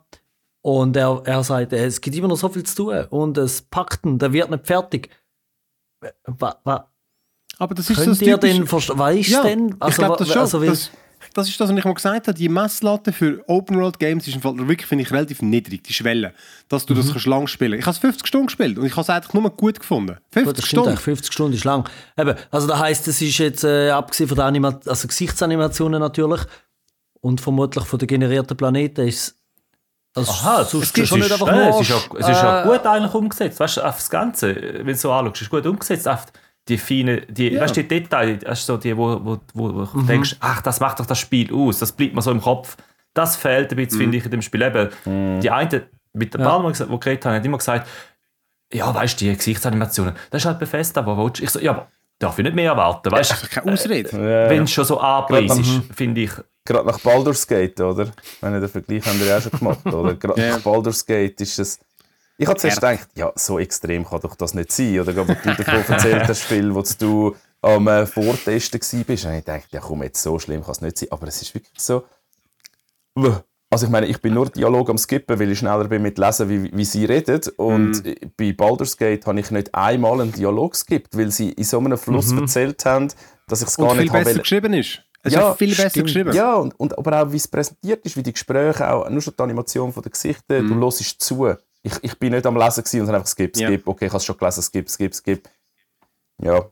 und 0.61 0.95
er, 0.97 1.21
er 1.25 1.43
sagt, 1.43 1.73
äh, 1.73 1.85
es 1.85 2.01
gibt 2.01 2.15
immer 2.15 2.27
noch 2.27 2.37
so 2.37 2.49
viel 2.49 2.63
zu 2.63 2.75
tun 2.75 3.05
und 3.09 3.37
es 3.37 3.61
packt 3.61 4.05
ihn, 4.05 4.19
der 4.19 4.33
wird 4.33 4.49
nicht 4.51 4.65
fertig. 4.67 5.09
Was, 6.25 6.55
was, 6.63 6.81
Aber 7.57 7.73
das 7.75 7.89
ist 7.89 7.95
könnt 7.97 8.09
das 8.09 8.21
ihr 8.21 8.37
denn 8.37 8.63
ist 8.63 9.29
Ja, 9.29 9.43
denn? 9.43 9.75
ich 9.87 9.95
glaube 9.95 10.15
das 10.17 10.29
wa- 10.29 10.33
schon. 10.33 10.41
also, 10.41 10.63
das, 10.63 10.91
das 11.33 11.49
ist 11.49 11.59
das, 11.59 11.69
was 11.71 11.77
ich 11.77 11.83
mal 11.85 11.93
gesagt 11.93 12.27
habe. 12.27 12.37
Die 12.37 12.49
Messlatte 12.49 13.11
für 13.11 13.43
Open-World-Games 13.47 14.27
ist 14.27 14.35
im 14.35 14.41
Fall 14.41 14.55
wirklich, 14.57 14.85
finde 14.85 15.03
ich, 15.03 15.11
relativ 15.11 15.41
niedrig, 15.41 15.83
die 15.83 15.93
Schwelle, 15.93 16.33
dass 16.69 16.85
du 16.85 16.93
Mhm. 16.93 16.97
das 16.97 17.11
kannst 17.11 17.25
lang 17.25 17.47
spielen 17.47 17.79
Ich 17.79 17.85
habe 17.85 17.93
es 17.93 17.97
50 17.97 18.27
Stunden 18.27 18.47
gespielt 18.47 18.77
und 18.77 18.85
ich 18.85 18.91
habe 18.91 19.01
es 19.01 19.09
eigentlich 19.09 19.33
nur 19.33 19.49
gut 19.49 19.79
gefunden. 19.79 20.17
50 20.31 20.45
Gut, 20.45 20.57
das 20.59 20.65
Stunden. 20.65 20.89
eigentlich, 20.89 21.01
50 21.01 21.33
Stunden 21.33 21.53
ist 21.55 21.63
lang. 21.63 21.89
Eben, 22.17 22.35
also 22.51 22.67
das 22.67 22.79
heisst, 22.79 23.07
es 23.07 23.21
ist 23.21 23.37
jetzt, 23.39 23.63
äh, 23.63 23.89
abgesehen 23.89 24.27
von 24.27 24.35
den 24.37 24.45
Anima 24.45 24.79
also 24.85 25.07
Gesichtsanimationen 25.07 25.99
natürlich 25.99 26.41
und 27.21 27.41
vermutlich 27.41 27.85
von 27.85 27.97
den 27.97 28.07
generierten 28.07 28.55
Planeten, 28.55 29.07
ist 29.07 29.36
also 30.17 30.31
Aha, 30.31 30.63
sonst 30.65 30.97
es 30.97 31.03
ist, 31.03 31.09
schon 31.09 31.19
nicht 31.19 31.31
einfach 31.31 31.47
äh, 31.47 31.55
nur... 31.55 31.69
es 31.69 31.81
ist, 31.81 31.89
ja, 31.89 31.95
es 32.19 32.29
ist 32.29 32.41
ja 32.41 32.63
äh, 32.63 32.67
gut 32.67 32.85
eigentlich 32.85 33.13
umgesetzt. 33.13 33.59
Weißt 33.59 33.77
du, 33.77 33.81
auf 33.85 33.95
das 33.95 34.09
Ganze, 34.09 34.55
wenn 34.55 34.85
du 34.87 34.95
so 34.95 35.11
anschaust, 35.11 35.41
ist 35.43 35.49
gut 35.49 35.65
umgesetzt. 35.65 36.07
Auf 36.07 36.25
die 36.67 36.77
feinen, 36.77 37.21
die, 37.29 37.57
weißt 37.59 37.77
du, 37.77 37.81
die 37.83 37.87
Details, 37.87 38.43
weißt 38.45 38.65
so 38.65 38.75
die, 38.77 38.95
wo, 38.97 39.19
wo, 39.23 39.37
wo, 39.53 39.73
wo 39.75 39.85
du 39.85 40.01
denkst, 40.01 40.35
ach, 40.41 40.61
das 40.61 40.79
macht 40.79 40.99
doch 40.99 41.05
das 41.05 41.17
Spiel 41.19 41.53
aus, 41.53 41.79
das 41.79 41.91
bleibt 41.93 42.13
mir 42.13 42.21
so 42.21 42.31
im 42.31 42.41
Kopf. 42.41 42.75
Das 43.13 43.35
fehlt 43.37 43.71
ein 43.71 43.75
bisschen, 43.77 43.97
finde 43.99 44.17
ich, 44.17 44.25
in 44.25 44.31
dem 44.31 44.41
Spiel. 44.41 44.61
Eben, 44.61 44.89
Die 45.41 45.49
eine, 45.49 45.83
mit 46.13 46.33
der 46.33 46.41
Ja. 46.41 46.59
Die 46.71 46.99
geredet 46.99 47.25
haben, 47.25 47.35
hat 47.35 47.45
immer 47.45 47.57
gesagt, 47.57 47.87
ja, 48.73 48.93
weißt 48.93 49.19
du, 49.21 49.25
die 49.25 49.35
Gesichtsanimationen, 49.37 50.13
das 50.29 50.41
ist 50.41 50.45
halt 50.45 50.59
Bethesda, 50.59 51.05
wo 51.05 51.15
willst? 51.17 51.41
Ich 51.41 51.49
so, 51.51 51.59
ja, 51.59 51.71
aber 51.71 51.87
darf 52.19 52.37
ich 52.37 52.43
nicht 52.43 52.55
mehr 52.55 52.71
erwarten, 52.71 53.11
weißt 53.11 53.31
Das 53.31 53.43
ist 53.43 53.55
du? 53.55 53.59
keine 53.61 53.71
Ausrede. 53.73 54.11
Wenn 54.49 54.63
es 54.63 54.71
schon 54.71 54.83
so 54.85 54.99
anpreist 54.99 55.57
ist, 55.59 55.67
Mhm. 55.69 55.83
finde 55.95 56.21
ich, 56.21 56.31
Gerade 56.67 56.87
nach 56.87 56.99
Baldur's 56.99 57.47
Gate, 57.47 57.79
oder? 57.81 58.11
Wenn 58.41 58.53
den 58.53 58.67
Vergleich 58.69 59.05
haben 59.05 59.19
wir 59.19 59.27
ja 59.27 59.37
auch 59.37 59.41
schon 59.41 59.51
gemacht, 59.57 59.85
oder? 59.85 60.13
Gerade 60.15 60.41
Ja. 60.41 60.49
nach 60.57 60.61
Baldur's 60.63 61.05
Gate 61.05 61.39
ist 61.41 61.57
es. 61.59 61.79
Ich 62.37 62.47
habe 62.47 62.59
zuerst 62.59 62.77
gedacht, 62.81 63.07
ja, 63.15 63.31
so 63.35 63.57
extrem 63.57 64.05
kann 64.05 64.19
doch 64.21 64.35
das 64.35 64.53
nicht 64.53 64.71
sein. 64.71 64.99
Oder 64.99 65.13
gerade, 65.13 65.33
du 65.35 65.55
davon 65.63 65.93
erzählt 65.95 66.27
hast, 66.27 66.43
Phil, 66.43 66.75
wo 66.75 66.83
du 66.99 67.35
am 67.61 67.87
äh, 67.87 68.05
Vortesten 68.05 68.79
warst. 68.79 68.93
Und 69.25 69.33
ich 69.33 69.43
dachte, 69.43 69.67
ja 69.71 69.79
komm, 69.79 70.03
jetzt 70.03 70.21
so 70.21 70.37
schlimm 70.37 70.61
kann 70.61 70.71
es 70.73 70.81
nicht 70.81 70.97
sein. 70.99 71.09
Aber 71.11 71.27
es 71.27 71.41
ist 71.41 71.55
wirklich 71.55 71.73
so. 71.79 72.03
Also 73.69 73.85
ich 73.85 73.91
meine, 73.91 74.05
ich 74.07 74.21
bin 74.21 74.33
nur 74.33 74.49
Dialog 74.49 74.89
am 74.89 74.97
Skippen, 74.97 75.39
weil 75.39 75.51
ich 75.51 75.59
schneller 75.59 75.85
bin 75.85 76.01
mit 76.01 76.17
Lesen, 76.17 76.47
wie, 76.47 76.71
wie 76.75 76.85
sie 76.85 77.05
reden. 77.05 77.41
Und 77.57 78.05
Mhm. 78.05 78.15
bei 78.37 78.53
Baldur's 78.53 78.95
Gate 78.95 79.25
habe 79.25 79.39
ich 79.39 79.51
nicht 79.51 79.73
einmal 79.73 80.21
einen 80.21 80.31
Dialog 80.31 80.75
skippt, 80.75 81.17
weil 81.17 81.31
sie 81.31 81.49
in 81.51 81.63
so 81.63 81.79
einem 81.79 81.97
Fluss 81.97 82.31
erzählt 82.31 82.85
haben, 82.85 83.09
dass 83.47 83.61
ich 83.61 83.67
es 83.67 83.75
gar 83.77 83.85
Mhm. 83.85 83.89
Und 83.91 83.95
viel 83.97 84.03
nicht 84.03 84.13
habe 84.13 84.19
besser 84.23 84.35
wollen- 84.35 84.41
geschrieben 84.43 84.73
ist. 84.73 85.01
Es 85.27 85.33
Ja, 85.33 85.51
ist 85.51 85.57
viel 85.57 85.69
besser 85.75 85.89
stimmt. 85.89 86.05
geschrieben. 86.07 86.33
ja, 86.33 86.55
und, 86.55 86.79
und 86.79 86.97
aber 86.97 87.21
auch 87.23 87.31
wie 87.31 87.37
es 87.37 87.47
präsentiert 87.47 88.05
ist, 88.05 88.15
wie 88.17 88.23
die 88.23 88.33
Gespräche, 88.33 88.89
auch 88.91 89.09
nur 89.09 89.21
schon 89.21 89.33
die 89.37 89.43
Animation 89.43 89.93
der 89.93 90.03
Gesichter, 90.11 90.61
Mhm. 90.61 90.67
du 90.69 90.75
hörst 90.81 91.21
zu. 91.21 91.53
Ich, 91.83 91.93
ich 92.01 92.17
bin 92.19 92.33
nicht 92.33 92.45
am 92.45 92.57
Lesen 92.57 92.83
gewesen 92.83 93.01
und 93.01 93.07
habe 93.07 93.17
einfach 93.17 93.29
skip, 93.29 93.55
Ja. 93.57 93.67
skip, 93.69 93.87
okay, 93.87 94.05
ich 94.05 94.11
habe 94.11 94.17
es 94.17 94.25
schon 94.25 94.37
gelesen, 94.37 94.61
skip, 94.63 94.89
skip, 94.89 95.13
skip. 95.15 95.49
Ja. 96.41 96.65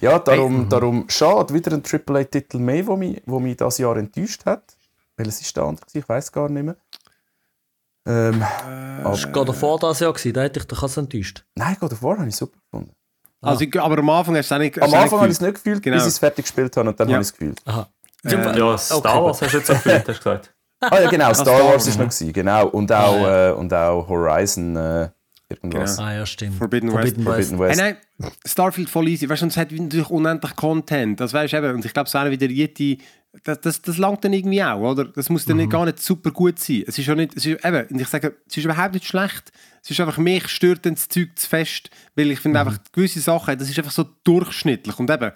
Ja, 0.00 0.18
darum, 0.18 0.68
darum 0.68 1.04
schade, 1.08 1.54
wieder 1.54 1.72
ein 1.72 1.82
AAA-Titel 1.84 2.58
mehr, 2.58 2.86
wo 2.86 2.96
mich, 2.96 3.22
wo 3.26 3.38
mich 3.38 3.56
dieses 3.56 3.78
Jahr 3.78 3.96
enttäuscht 3.96 4.44
hat. 4.44 4.76
Welches 5.16 5.40
ist 5.42 5.56
der 5.56 5.64
andere? 5.64 5.86
Ich 5.92 6.08
weiß 6.08 6.32
gar 6.32 6.48
nicht 6.48 6.64
mehr. 6.64 6.76
Ähm, 8.06 8.40
Das 9.04 9.24
war 9.24 9.32
God 9.32 9.48
of 9.50 9.62
War 9.62 9.78
das 9.78 10.00
Jahr, 10.00 10.12
gewesen, 10.12 10.32
da 10.32 10.42
hätte 10.42 10.60
ich 10.60 10.66
dich 10.66 10.82
also 10.82 11.00
enttäuscht. 11.00 11.44
nein, 11.54 11.76
God 11.80 11.92
of 11.92 12.02
War 12.02 12.18
habe 12.18 12.28
ich 12.28 12.36
super 12.36 12.58
gefunden. 12.58 12.92
Also, 13.46 13.64
ich, 13.64 13.80
aber 13.80 13.98
am 13.98 14.10
Anfang 14.10 14.36
hast 14.36 14.50
du 14.50 14.54
es 14.54 14.58
auch 14.58 14.62
nicht 14.62 14.82
Am 14.82 14.92
Anfang 14.94 15.18
habe 15.20 15.28
ich 15.28 15.34
es 15.34 15.40
nicht 15.40 15.54
gefühlt, 15.54 15.82
Genau. 15.82 15.96
bis 15.96 16.04
ich 16.04 16.08
es 16.12 16.18
fertig 16.18 16.44
gespielt 16.44 16.76
habe 16.76 16.88
und 16.88 16.98
dann 17.00 17.08
Ja. 17.08 17.14
habe 17.14 17.22
ich 17.22 17.28
es 17.28 17.32
gefühlt. 17.32 17.60
Aha. 17.64 17.88
ja, 18.24 18.78
Star 18.78 18.98
okay, 18.98 19.24
Wars 19.24 19.42
hast 19.42 19.52
du 19.52 19.56
jetzt 19.58 19.66
so 19.66 19.72
gefühlt, 19.74 19.96
hast 19.96 20.06
du 20.08 20.12
gesagt. 20.14 20.52
Ah 20.80 21.00
ja, 21.00 21.08
genau, 21.08 21.32
Star 21.32 21.46
Star 21.46 21.64
Wars 21.64 21.86
ist 21.86 21.98
noch 21.98 22.04
gewesen, 22.04 22.32
genau. 22.34 22.68
Und 22.68 22.92
auch, 22.92 23.26
äh, 23.26 23.50
und 23.52 23.72
auch 23.72 24.06
Horizon 24.08 24.76
äh, 24.76 25.08
irgendwas. 25.48 25.98
Ah 25.98 26.12
ja, 26.12 26.26
stimmt. 26.26 26.56
Forbidden 26.58 26.90
Forbidden 26.90 27.24
West. 27.24 27.48
Forbidden 27.48 27.58
West. 27.58 27.80
Hey, 27.80 27.96
nein, 28.18 28.30
Starfield 28.44 28.90
voll 28.90 29.08
easy. 29.08 29.26
Weißt 29.26 29.40
du, 29.40 29.46
es 29.46 29.56
hat 29.56 29.72
natürlich 29.72 30.10
unendlich 30.10 30.54
Content. 30.54 31.18
Das 31.18 31.32
weißt 31.32 31.54
du 31.54 31.56
eben. 31.56 31.74
Und 31.76 31.84
ich 31.86 31.94
glaube, 31.94 32.08
es 32.08 32.14
wäre 32.14 32.30
wieder 32.30 32.46
Yeti. 32.46 33.00
Das, 33.44 33.60
das, 33.60 33.82
das 33.82 33.98
langt 33.98 34.24
dann 34.24 34.32
irgendwie 34.32 34.62
auch, 34.62 34.80
oder? 34.80 35.04
Das 35.04 35.28
muss 35.28 35.44
dann 35.44 35.56
nicht, 35.58 35.70
gar 35.70 35.84
nicht 35.84 36.00
super 36.00 36.30
gut 36.30 36.58
sein. 36.58 36.84
Es 36.86 36.98
ist 36.98 37.06
ja 37.06 37.14
nicht, 37.14 37.36
es 37.36 37.46
ist, 37.46 37.64
eben, 37.64 37.86
und 37.88 38.00
ich 38.00 38.08
sage, 38.08 38.36
es 38.48 38.56
ist 38.56 38.64
überhaupt 38.64 38.94
nicht 38.94 39.06
schlecht. 39.06 39.52
Es 39.82 39.90
ist 39.90 40.00
einfach, 40.00 40.18
mich 40.18 40.48
stört 40.48 40.84
dann 40.84 40.94
das 40.94 41.08
Zeug 41.08 41.30
zu 41.36 41.48
fest, 41.48 41.90
weil 42.14 42.30
ich 42.30 42.40
finde 42.40 42.60
einfach, 42.60 42.78
gewisse 42.92 43.20
Sachen, 43.20 43.58
das 43.58 43.70
ist 43.70 43.78
einfach 43.78 43.92
so 43.92 44.04
durchschnittlich. 44.24 44.98
Und 44.98 45.10
eben, 45.10 45.32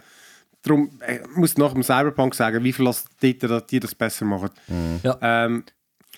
darum 0.62 0.90
äh, 1.06 1.20
muss 1.34 1.52
ich 1.52 1.58
nach 1.58 1.72
dem 1.72 1.82
Cyberpunk 1.82 2.34
sagen, 2.34 2.64
wie 2.64 2.72
viel 2.72 2.84
lasst 2.84 3.08
dass 3.20 3.66
die 3.66 3.80
das 3.80 3.94
besser 3.94 4.24
machen. 4.24 4.50
Ja. 5.02 5.18
Ähm, 5.20 5.64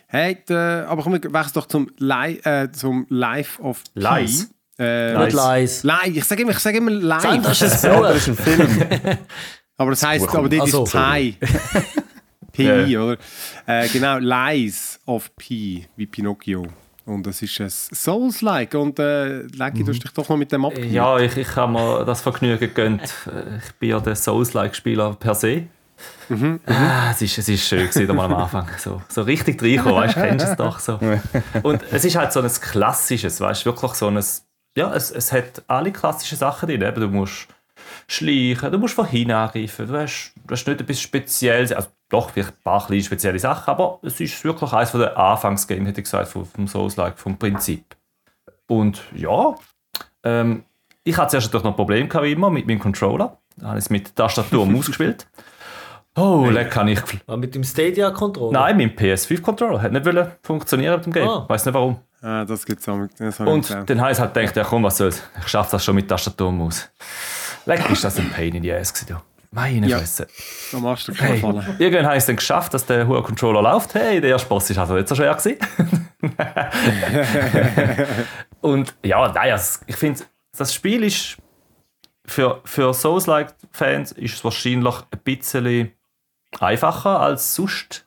hey, 0.07 0.38
äh, 0.49 0.55
aber 0.55 1.03
komm, 1.03 1.12
wir 1.12 1.33
wechseln 1.33 1.53
doch 1.55 1.66
zum, 1.66 1.90
Li 1.99 2.40
äh, 2.45 2.71
zum 2.73 3.07
Life 3.09 3.61
of. 3.62 3.83
Lies? 3.95 4.51
Äh, 4.79 5.16
Nicht 5.16 5.35
leise. 5.35 5.87
Live, 5.87 6.07
ich 6.16 6.25
sage 6.25 6.42
immer, 6.42 6.53
ich 6.53 6.59
sage 6.59 6.79
immer 6.79 6.90
live. 6.90 7.42
Das 7.42 7.61
ist 7.61 7.85
ein 7.85 8.37
Film. 8.37 8.88
Aber 9.83 9.90
das 9.90 10.03
heisst, 10.05 10.29
aber 10.35 10.49
dort 10.49 10.62
Also, 10.62 10.85
ist 10.85 10.92
Pi. 10.92 11.37
Pi, 12.53 12.97
oder? 12.99 13.18
Äh, 13.66 13.88
genau, 13.88 14.18
Lies 14.18 15.01
of 15.07 15.35
Pi, 15.37 15.87
wie 15.97 16.07
Pinocchio. 16.07 16.66
Und 17.05 17.27
das 17.27 17.42
ist 17.42 17.61
ein 17.61 17.68
Souls-like. 17.68 18.75
Und 18.75 18.99
äh, 19.01 19.42
Lucky, 19.42 19.83
du 19.83 19.90
hast 19.90 20.05
dich 20.05 20.12
doch 20.12 20.29
noch 20.29 20.37
mit 20.37 20.53
dem 20.53 20.64
ab. 20.64 20.73
Ja, 20.79 21.18
ich, 21.18 21.37
ich 21.37 21.57
habe 21.57 21.73
mir 21.73 22.05
das 22.05 22.21
Vergnügen 22.23 22.61
gegönnt. 22.61 23.03
Ich 23.03 23.73
bin 23.75 23.90
ja 23.90 23.99
der 23.99 24.14
Souls-like-Spieler 24.14 25.16
per 25.18 25.35
se. 25.35 25.64
Ah, 26.66 27.11
es, 27.11 27.23
ist, 27.23 27.38
es 27.38 27.49
ist 27.49 27.66
schön 27.66 27.88
gewesen, 27.88 28.14
mal 28.16 28.25
am 28.27 28.35
Anfang. 28.35 28.68
So, 28.79 29.03
so 29.09 29.23
richtig 29.23 29.61
reinkommen, 29.62 29.97
weißt 29.97 30.16
du, 30.16 30.21
kennst 30.21 30.47
du 30.47 30.51
es 30.51 30.57
doch 30.57 30.79
so. 30.79 30.99
Und 31.62 31.83
es 31.90 32.05
ist 32.05 32.16
halt 32.16 32.33
so 32.33 32.40
ein 32.40 32.49
klassisches, 32.49 33.40
weißt 33.40 33.62
du, 33.62 33.71
wirklich 33.71 33.92
so 33.95 34.07
ein. 34.09 34.23
Ja, 34.77 34.95
es, 34.95 35.11
es 35.11 35.33
hat 35.33 35.62
alle 35.66 35.92
klassischen 35.92 36.38
Sachen 36.38 36.68
drin. 36.68 36.83
Eben, 36.83 37.01
du 37.01 37.09
musst 37.09 37.49
schleichen, 38.12 38.70
du 38.70 38.79
musst 38.79 38.94
von 38.94 39.07
hinten 39.07 39.33
angreifen, 39.33 39.87
du 39.87 39.98
hast, 39.98 40.35
du 40.46 40.53
hast 40.53 40.66
nicht 40.66 40.81
etwas 40.81 41.01
Spezielles, 41.01 41.72
also 41.72 41.88
doch 42.09 42.31
vielleicht 42.31 42.51
ein 42.51 42.62
paar 42.62 42.87
kleine 42.87 43.03
spezielle 43.03 43.38
Sachen, 43.38 43.70
aber 43.70 43.98
es 44.03 44.20
ist 44.20 44.44
wirklich 44.44 44.72
eines 44.72 44.92
der 44.92 45.16
Anfangsgames, 45.16 45.88
hätte 45.88 46.01
ich 46.01 46.05
gesagt, 46.05 46.29
vom, 46.29 46.44
vom 46.44 46.68
Souls-like, 46.68 47.18
vom 47.18 47.38
Prinzip. 47.38 47.96
Und 48.68 49.03
ja, 49.14 49.55
ähm, 50.25 50.64
ich 51.05 51.16
hatte 51.16 51.33
zuerst 51.33 51.48
natürlich 51.48 51.64
noch 51.64 51.77
Probleme 51.77 52.07
gehabt, 52.07 52.27
wie 52.27 52.33
immer 52.33 52.51
mit 52.51 52.66
meinem 52.66 52.79
Controller. 52.79 53.38
Da 53.57 53.68
habe 53.68 53.79
ich 53.79 53.85
es 53.85 53.90
mit 53.90 54.14
Tastatur 54.14 54.62
und 54.62 54.72
Maus 54.72 54.87
gespielt. 54.88 55.27
Oh, 56.14 56.46
leck 56.51 56.70
kann 56.70 56.88
ich. 56.88 57.01
Ah, 57.27 57.37
mit 57.37 57.55
dem 57.55 57.64
Stadia-Controller? 57.64 58.53
Nein, 58.53 58.77
mein 58.77 58.90
PS5-Controller 58.94 59.81
hat 59.81 59.92
nicht 59.92 60.05
wollen 60.05 60.31
funktionieren 60.42 60.96
mit 60.96 61.07
dem 61.07 61.12
Game. 61.12 61.29
Ah. 61.29 61.46
Weiß 61.48 61.64
nicht 61.64 61.75
warum. 61.75 62.01
Ah, 62.20 62.44
das 62.44 62.66
gibt 62.66 62.81
es 62.81 62.88
auch. 62.88 63.07
Das 63.18 63.40
Und 63.40 63.70
dann 63.87 64.01
habe 64.01 64.12
ich 64.12 64.18
halt 64.18 64.35
gedacht, 64.35 64.55
ja 64.55 64.64
komm, 64.64 64.85
was 64.85 64.98
soll's. 64.98 65.22
Ich 65.40 65.48
schaffe 65.48 65.72
das 65.72 65.85
schon 65.85 65.94
mit 65.94 66.09
Tastatur 66.09 66.48
und 66.48 66.59
Maus. 66.59 66.88
Leck, 67.66 67.90
ist 67.90 68.05
das 68.05 68.18
ein 68.18 68.31
Pain 68.31 68.55
in 68.55 68.62
the 68.62 68.72
Ass 68.72 68.92
gewesen, 68.92 69.14
du. 69.14 69.22
Meine 69.55 69.87
Ja. 69.87 69.98
Fresse. 69.98 70.27
Da 70.72 70.79
machst 70.79 71.09
du 71.09 71.12
Hey, 71.14 71.35
gefallen. 71.40 71.77
irgendwann 71.79 72.07
habe 72.07 72.14
ich 72.16 72.20
es 72.22 72.27
dann 72.27 72.37
geschafft, 72.37 72.72
dass 72.72 72.87
der 72.87 73.07
hohe 73.07 73.22
Controller 73.22 73.61
läuft. 73.61 73.94
Hey, 73.94 74.18
der 74.20 74.31
erste 74.31 74.48
Boss 74.48 74.70
ist 74.70 74.79
also 74.79 74.94
nicht 74.94 75.09
so 75.09 75.14
schwer 75.14 75.35
gewesen. 75.35 75.59
Und 78.61 78.94
ja, 79.05 79.29
nein, 79.33 79.53
also 79.53 79.81
ich 79.87 79.96
finde, 79.96 80.22
das 80.57 80.75
Spiel 80.75 81.03
ist 81.05 81.37
für, 82.25 82.61
für 82.64 82.94
Souls-like-Fans 82.94 84.12
ist 84.12 84.35
es 84.37 84.44
wahrscheinlich 84.44 84.94
ein 85.11 85.18
bisschen 85.22 85.92
einfacher 86.61 87.20
als 87.20 87.55
sonst, 87.55 88.07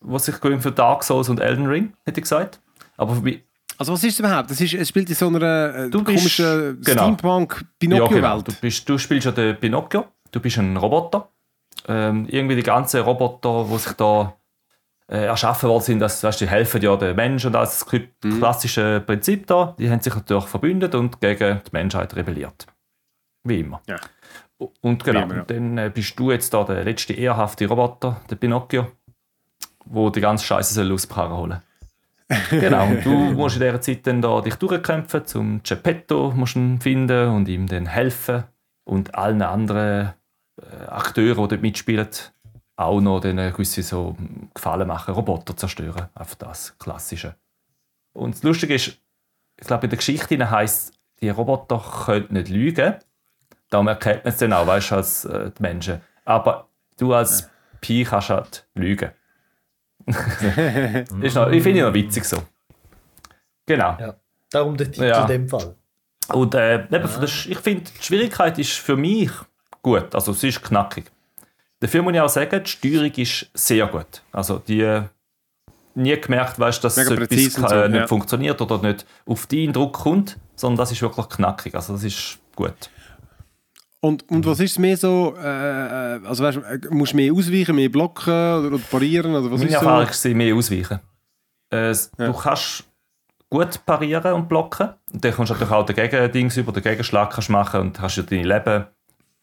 was 0.00 0.28
ich 0.28 0.36
für 0.36 0.72
Dark 0.72 1.04
Souls 1.04 1.28
und 1.28 1.40
Elden 1.40 1.66
Ring, 1.66 1.94
hätte 2.04 2.20
ich 2.20 2.24
gesagt. 2.24 2.60
Aber 2.96 3.14
für 3.14 3.22
mich, 3.22 3.44
Also 3.80 3.94
was 3.94 4.04
ist 4.04 4.12
es 4.12 4.18
überhaupt? 4.18 4.50
Das 4.50 4.60
ist, 4.60 4.74
es 4.74 4.90
spielt 4.90 5.08
in 5.08 5.14
so 5.14 5.28
einer 5.28 5.74
äh, 5.74 5.90
Du 5.90 6.04
komischen 6.04 6.82
genau. 6.82 7.02
Steampunk-Pinocchio-Welt. 7.04 8.48
Du, 8.48 8.52
bist, 8.60 8.86
du 8.86 8.98
spielst 8.98 9.24
ja 9.24 9.32
den 9.32 9.58
Pinocchio, 9.58 10.04
du 10.30 10.38
bist 10.38 10.58
ein 10.58 10.76
Roboter. 10.76 11.30
Ähm, 11.88 12.26
irgendwie 12.28 12.56
die 12.56 12.62
ganzen 12.62 13.00
Roboter, 13.00 13.66
die 13.72 13.78
sich 13.78 13.92
da 13.94 14.36
äh, 15.08 15.24
erschaffen 15.24 15.70
worden 15.70 15.82
sind, 15.82 15.98
das, 16.00 16.22
weißt, 16.22 16.42
du, 16.42 16.44
die 16.44 16.50
helfen 16.50 16.82
ja 16.82 16.94
den 16.94 17.16
Menschen 17.16 17.46
und 17.46 17.52
das 17.54 17.86
Mhm. 17.90 18.38
klassische 18.38 19.00
Prinzip 19.00 19.46
da, 19.46 19.74
die 19.78 19.88
haben 19.88 20.00
sich 20.02 20.14
natürlich 20.14 20.44
verbündet 20.44 20.94
und 20.94 21.18
gegen 21.18 21.62
die 21.66 21.70
Menschheit 21.72 22.14
rebelliert. 22.14 22.66
Wie 23.44 23.60
immer. 23.60 23.80
Ja. 23.88 23.96
Und 24.82 25.04
genau, 25.04 25.22
immer, 25.22 25.36
ja. 25.36 25.44
dann 25.44 25.78
äh, 25.78 25.90
bist 25.92 26.18
du 26.18 26.30
jetzt 26.30 26.52
da 26.52 26.64
der 26.64 26.84
letzte 26.84 27.14
ehrhafte 27.14 27.66
Roboter, 27.66 28.20
der 28.28 28.36
Pinocchio, 28.36 28.88
wo 29.86 30.10
die 30.10 30.20
ganze 30.20 30.44
Scheiße 30.44 30.74
soll 30.74 30.92
aus 30.92 31.06
dem 31.06 31.14
Karren 31.14 31.32
holen 31.38 31.62
Genau, 32.50 32.86
und 32.86 33.04
du 33.04 33.10
musst 33.34 33.56
in 33.56 33.62
dieser 33.62 33.80
Zeit 33.80 34.06
dann 34.06 34.22
da 34.22 34.40
dich 34.40 34.54
durchkämpfen, 34.54 35.26
zum 35.26 35.62
Geppetto 35.62 36.32
musst 36.34 36.56
ihn 36.56 36.80
finden 36.80 37.28
und 37.28 37.48
ihm 37.48 37.66
dann 37.66 37.86
helfen 37.86 38.44
und 38.84 39.14
allen 39.14 39.42
anderen 39.42 40.14
äh, 40.60 40.84
Akteuren, 40.86 41.42
die 41.44 41.48
dort 41.48 41.62
mitspielen, 41.62 42.08
auch 42.76 43.00
noch 43.00 43.20
den 43.20 43.36
gewisse 43.36 43.82
so 43.82 44.16
Gefallen 44.54 44.88
machen, 44.88 45.14
Roboter 45.14 45.56
zerstören, 45.56 46.08
einfach 46.14 46.36
das 46.36 46.78
Klassische. 46.78 47.34
Und 48.12 48.34
das 48.34 48.42
Lustige 48.42 48.74
ist, 48.74 48.98
ich 49.60 49.66
glaube 49.66 49.84
in 49.86 49.90
der 49.90 49.98
Geschichte 49.98 50.50
heisst, 50.50 50.94
die 51.20 51.28
Roboter 51.28 51.82
können 52.06 52.28
nicht 52.30 52.48
lügen, 52.48 52.94
darum 53.68 53.88
erkennt 53.88 54.24
man 54.24 54.32
es 54.32 54.38
dann 54.38 54.52
auch, 54.52 54.66
weißt 54.66 54.90
du, 54.90 54.94
als 54.94 55.24
äh, 55.24 55.50
die 55.50 55.62
Menschen. 55.62 56.00
Aber 56.24 56.68
du 56.96 57.12
als 57.12 57.50
Pi 57.80 58.04
kannst 58.04 58.30
halt 58.30 58.66
lügen. 58.74 59.10
ist 61.22 61.34
noch, 61.34 61.50
ich 61.50 61.62
finde 61.62 61.80
ihn 61.80 61.84
noch 61.84 61.94
witzig 61.94 62.24
so. 62.24 62.38
Genau. 63.66 63.96
Ja. 64.00 64.14
Darum 64.50 64.76
der 64.76 64.90
Titel 64.90 65.04
Ja. 65.04 65.22
in 65.22 65.28
dem 65.28 65.48
Fall. 65.48 65.76
Und 66.28 66.54
äh, 66.54 66.84
eben, 66.84 66.88
das, 66.90 67.46
ich 67.46 67.58
finde, 67.58 67.84
die 67.98 68.04
Schwierigkeit 68.04 68.58
ist 68.58 68.72
für 68.72 68.96
mich 68.96 69.30
gut. 69.82 70.14
Also 70.14 70.32
es 70.32 70.42
ist 70.42 70.62
knackig. 70.62 71.10
Dafür 71.80 72.02
muss 72.02 72.14
ich 72.14 72.20
auch 72.20 72.28
sagen, 72.28 72.62
die 72.62 72.70
Steuerung 72.70 73.12
ist 73.12 73.50
sehr 73.54 73.86
gut. 73.86 74.22
Also 74.32 74.58
die 74.58 75.02
nie 75.94 76.20
gemerkt, 76.20 76.58
weißt, 76.58 76.82
dass 76.84 76.96
Mega 76.96 77.14
etwas 77.14 77.52
so, 77.54 77.66
äh, 77.66 77.88
nicht 77.88 78.00
ja. 78.00 78.06
funktioniert 78.06 78.60
oder 78.60 78.78
nicht 78.78 79.06
auf 79.26 79.46
deinen 79.46 79.72
Druck 79.72 79.94
kommt, 79.94 80.36
sondern 80.54 80.78
das 80.78 80.92
ist 80.92 81.02
wirklich 81.02 81.28
knackig. 81.28 81.74
Also 81.74 81.94
das 81.94 82.04
ist 82.04 82.38
gut. 82.54 82.90
Und, 84.02 84.28
und 84.30 84.46
was 84.46 84.60
ist 84.60 84.72
es 84.72 84.78
mehr 84.78 84.96
so? 84.96 85.34
Äh, 85.38 86.16
äh, 86.16 86.20
also 86.26 86.42
weißt, 86.44 86.58
äh, 86.58 86.78
musst 86.90 87.12
du 87.12 87.16
mehr 87.16 87.32
ausweichen, 87.32 87.76
mehr 87.76 87.90
blocken 87.90 88.32
oder, 88.32 88.66
oder 88.68 88.78
parieren? 88.78 89.34
Oder 89.34 89.50
was 89.50 89.58
Meine 89.60 89.64
ist 89.64 89.80
so? 89.80 89.86
Erfahrung 89.86 90.08
ist, 90.08 90.22
sie 90.22 90.34
mehr 90.34 90.54
ausweichen. 90.54 91.00
Äh, 91.72 91.92
Ja. 91.92 92.26
Du 92.26 92.32
kannst 92.32 92.84
gut 93.50 93.84
parieren 93.84 94.32
und 94.32 94.48
blocken. 94.48 94.90
Und 95.12 95.24
dann 95.24 95.32
kannst 95.34 95.50
du 95.50 95.54
natürlich 95.54 95.72
auch 95.72 95.84
den 95.84 95.96
Gegendings 95.96 96.56
über 96.56 96.72
den 96.72 96.82
Gegenschlag 96.82 97.30
kannst 97.30 97.50
machen 97.50 97.80
und 97.80 98.00
hast 98.00 98.16
ja 98.16 98.22
deine 98.22 98.42
Leben 98.44 98.86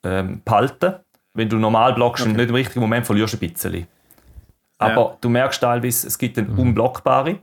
ähm, 0.03 0.41
behalten. 0.43 0.95
Wenn 1.33 1.49
du 1.49 1.57
normal 1.57 1.93
blockst 1.93 2.25
und 2.25 2.35
nicht 2.35 2.49
im 2.49 2.55
richtigen 2.55 2.79
Moment 2.79 3.05
verlierst 3.05 3.33
du 3.33 3.37
ein 3.37 3.51
bisschen. 3.51 3.87
Aber 4.79 5.17
du 5.21 5.29
merkst 5.29 5.61
teilweise, 5.61 6.07
es 6.07 6.17
gibt 6.17 6.37
dann 6.37 6.49
Unblockbare. 6.49 7.39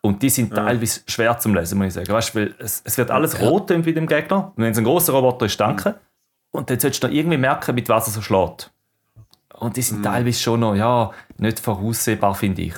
Und 0.00 0.20
die 0.22 0.28
sind 0.30 0.52
teilweise 0.54 1.00
schwer 1.06 1.38
zum 1.38 1.54
Lesen, 1.54 1.78
muss 1.78 1.88
ich 1.88 1.94
sagen. 1.94 2.12
Weißt, 2.12 2.34
du, 2.34 2.38
weil 2.40 2.54
es, 2.58 2.82
es 2.84 2.98
wird 2.98 3.10
alles 3.10 3.40
rot 3.40 3.68
bei 3.68 3.78
dem 3.92 4.06
Gegner. 4.06 4.52
Und 4.54 4.62
wenn 4.62 4.72
es 4.72 4.78
ein 4.78 4.84
großer 4.84 5.12
Roboter 5.12 5.46
ist, 5.46 5.58
danke. 5.58 5.98
Und 6.54 6.70
dann 6.70 6.78
solltest 6.78 7.02
du 7.02 7.08
noch 7.08 7.14
irgendwie 7.14 7.36
merken, 7.36 7.74
mit 7.74 7.88
was 7.88 8.06
er 8.06 8.12
so 8.12 8.22
schlägt. 8.22 8.70
Und 9.58 9.76
die 9.76 9.82
sind 9.82 10.04
teilweise 10.04 10.38
schon 10.40 10.60
noch 10.60 10.74
ja, 10.76 11.10
nicht 11.38 11.58
voraussehbar, 11.58 12.34
finde 12.36 12.62
ich. 12.62 12.74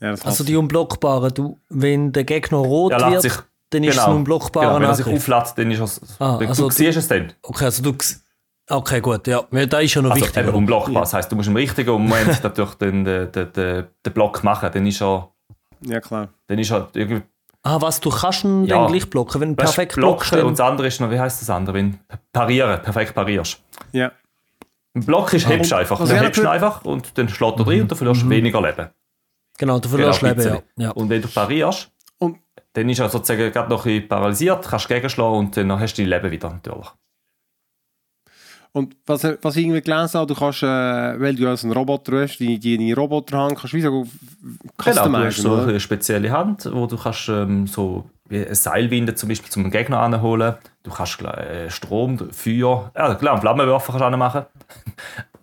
Ja, 0.00 0.10
das 0.12 0.24
Also 0.24 0.44
die 0.44 0.54
Unblockbaren, 0.56 1.34
du, 1.34 1.58
wenn 1.68 2.12
der 2.12 2.22
Gegner 2.24 2.58
rot 2.58 2.92
lässt 2.92 3.10
wird, 3.10 3.22
sich- 3.22 3.38
dann 3.70 3.82
ist 3.82 3.96
es 3.96 4.04
ein 4.04 4.14
unblockbarer 4.14 4.66
genau, 4.66 4.80
Wenn 4.80 4.88
er 4.88 4.94
sich 4.94 5.06
auflädt, 5.06 5.54
dann 5.56 5.70
ist 5.72 5.80
es. 5.80 6.20
Ah, 6.20 6.38
du, 6.38 6.46
also 6.46 6.68
du 6.68 6.70
siehst 6.74 6.98
es 6.98 7.08
dann. 7.08 7.32
Okay, 7.42 7.64
also 7.64 7.82
du... 7.82 7.96
Okay, 8.68 9.00
gut, 9.00 9.26
ja. 9.26 9.42
Ja, 9.50 9.66
Das 9.66 9.82
ist 9.82 9.94
ja 9.94 10.02
noch 10.02 10.10
Also 10.12 10.24
wichtig. 10.24 10.42
eben 10.44 10.54
unblockbar. 10.54 11.02
Das 11.02 11.14
heisst, 11.14 11.32
du 11.32 11.36
musst 11.36 11.48
im 11.48 11.56
richtigen 11.56 11.90
Moment 11.90 12.40
natürlich 12.44 12.74
den, 12.74 13.04
den, 13.04 13.32
den, 13.32 13.52
den, 13.52 13.86
den 14.04 14.12
Block 14.12 14.44
machen. 14.44 14.70
Dann 14.72 14.86
ist 14.86 15.02
er, 15.02 15.30
Ja, 15.80 16.00
klar. 16.00 16.28
dann 16.46 16.58
ist 16.60 16.70
er 16.70 16.88
irgendwie 16.94 17.22
Ah, 17.66 17.80
was, 17.80 17.98
du 18.00 18.10
kannst 18.10 18.44
ihn 18.44 18.64
Ja. 18.64 18.78
dann 18.78 18.92
gleich 18.92 19.10
blocken, 19.10 19.40
wenn 19.40 19.56
du 19.56 19.62
weißt, 19.62 19.74
perfekt 19.74 19.96
blockst. 19.96 20.30
blocken. 20.30 20.46
Und 20.48 20.58
das 20.58 20.66
andere 20.66 20.86
ist 20.86 21.00
noch, 21.00 21.10
wie 21.10 21.18
heißt 21.18 21.40
das 21.42 21.50
andere? 21.50 21.74
Wenn 21.74 21.98
parieren, 22.32 22.80
perfekt 22.80 23.14
parierst. 23.14 23.60
Ja. 23.92 24.12
Ein 24.94 25.04
Block 25.04 25.32
ist, 25.32 25.48
hebst 25.48 25.72
du 25.72 25.76
einfach. 25.76 25.98
was 26.00 26.08
Dann 26.08 26.20
hebst 26.22 26.42
du 26.42 26.48
einfach 26.48 26.84
und 26.84 27.18
dann 27.18 27.28
schlägt 27.28 27.58
er 27.58 27.66
rein 27.66 27.80
und 27.82 27.90
du 27.90 27.94
verlierst 27.96 28.28
weniger 28.30 28.62
Leben. 28.62 28.88
Genau, 29.58 29.78
du 29.78 29.88
verlierst 29.88 30.20
Genau, 30.20 30.34
Leben, 30.34 30.62
ja. 30.76 30.84
ja. 30.84 30.90
Und 30.92 31.08
wenn 31.10 31.20
du 31.22 31.28
parierst, 31.28 31.90
Und 32.18 32.38
dann 32.72 32.88
ist 32.88 32.98
er 33.00 33.08
sozusagen 33.08 33.50
gerade 33.52 33.68
noch 33.68 33.84
ein 33.84 33.92
bisschen 33.94 34.08
paralysiert, 34.08 34.66
kannst 34.68 34.88
gegenschlagen 34.88 35.36
und 35.38 35.56
dann 35.56 35.80
hast 35.80 35.94
du 35.94 36.02
dein 36.02 36.10
Leben 36.10 36.30
wieder 36.30 36.50
natürlich. 36.50 36.86
Und 38.76 38.94
was, 39.06 39.24
was 39.40 39.56
ich 39.56 39.64
irgendwie 39.64 39.80
gelesen 39.80 40.18
habe, 40.18 40.26
du 40.26 40.38
kannst, 40.38 40.62
äh, 40.62 40.66
weil 40.66 41.34
du 41.34 41.56
so 41.56 41.66
einen 41.66 41.74
Roboter 41.74 42.20
hast, 42.20 42.36
die, 42.36 42.58
die 42.58 42.76
deine 42.76 42.94
Roboterhand, 42.94 43.56
kannst 43.56 43.72
du 43.72 43.76
wie 43.78 43.80
so 43.80 44.02
Genau, 44.02 44.06
du 44.76 44.84
hast 44.84 44.96
customizen, 44.96 45.42
so 45.42 45.52
oder? 45.52 45.68
eine 45.68 45.80
spezielle 45.80 46.30
Hand, 46.30 46.68
wo 46.70 46.84
du 46.84 46.98
kannst 46.98 47.26
ähm, 47.30 47.66
so 47.66 48.10
ein 48.30 48.54
Seilwinde 48.54 49.14
zum 49.14 49.30
Beispiel 49.30 49.50
zum 49.50 49.70
Gegner 49.70 50.00
anholen. 50.00 50.56
Du 50.82 50.90
kannst 50.90 51.22
äh, 51.22 51.70
Strom, 51.70 52.18
Feuer, 52.30 52.90
ja 52.94 53.14
klar, 53.14 53.32
einen 53.32 53.40
Flammenwerfer 53.40 53.92
kannst 53.94 54.02
du 54.02 54.14
auch 54.14 54.16
machen. 54.18 54.44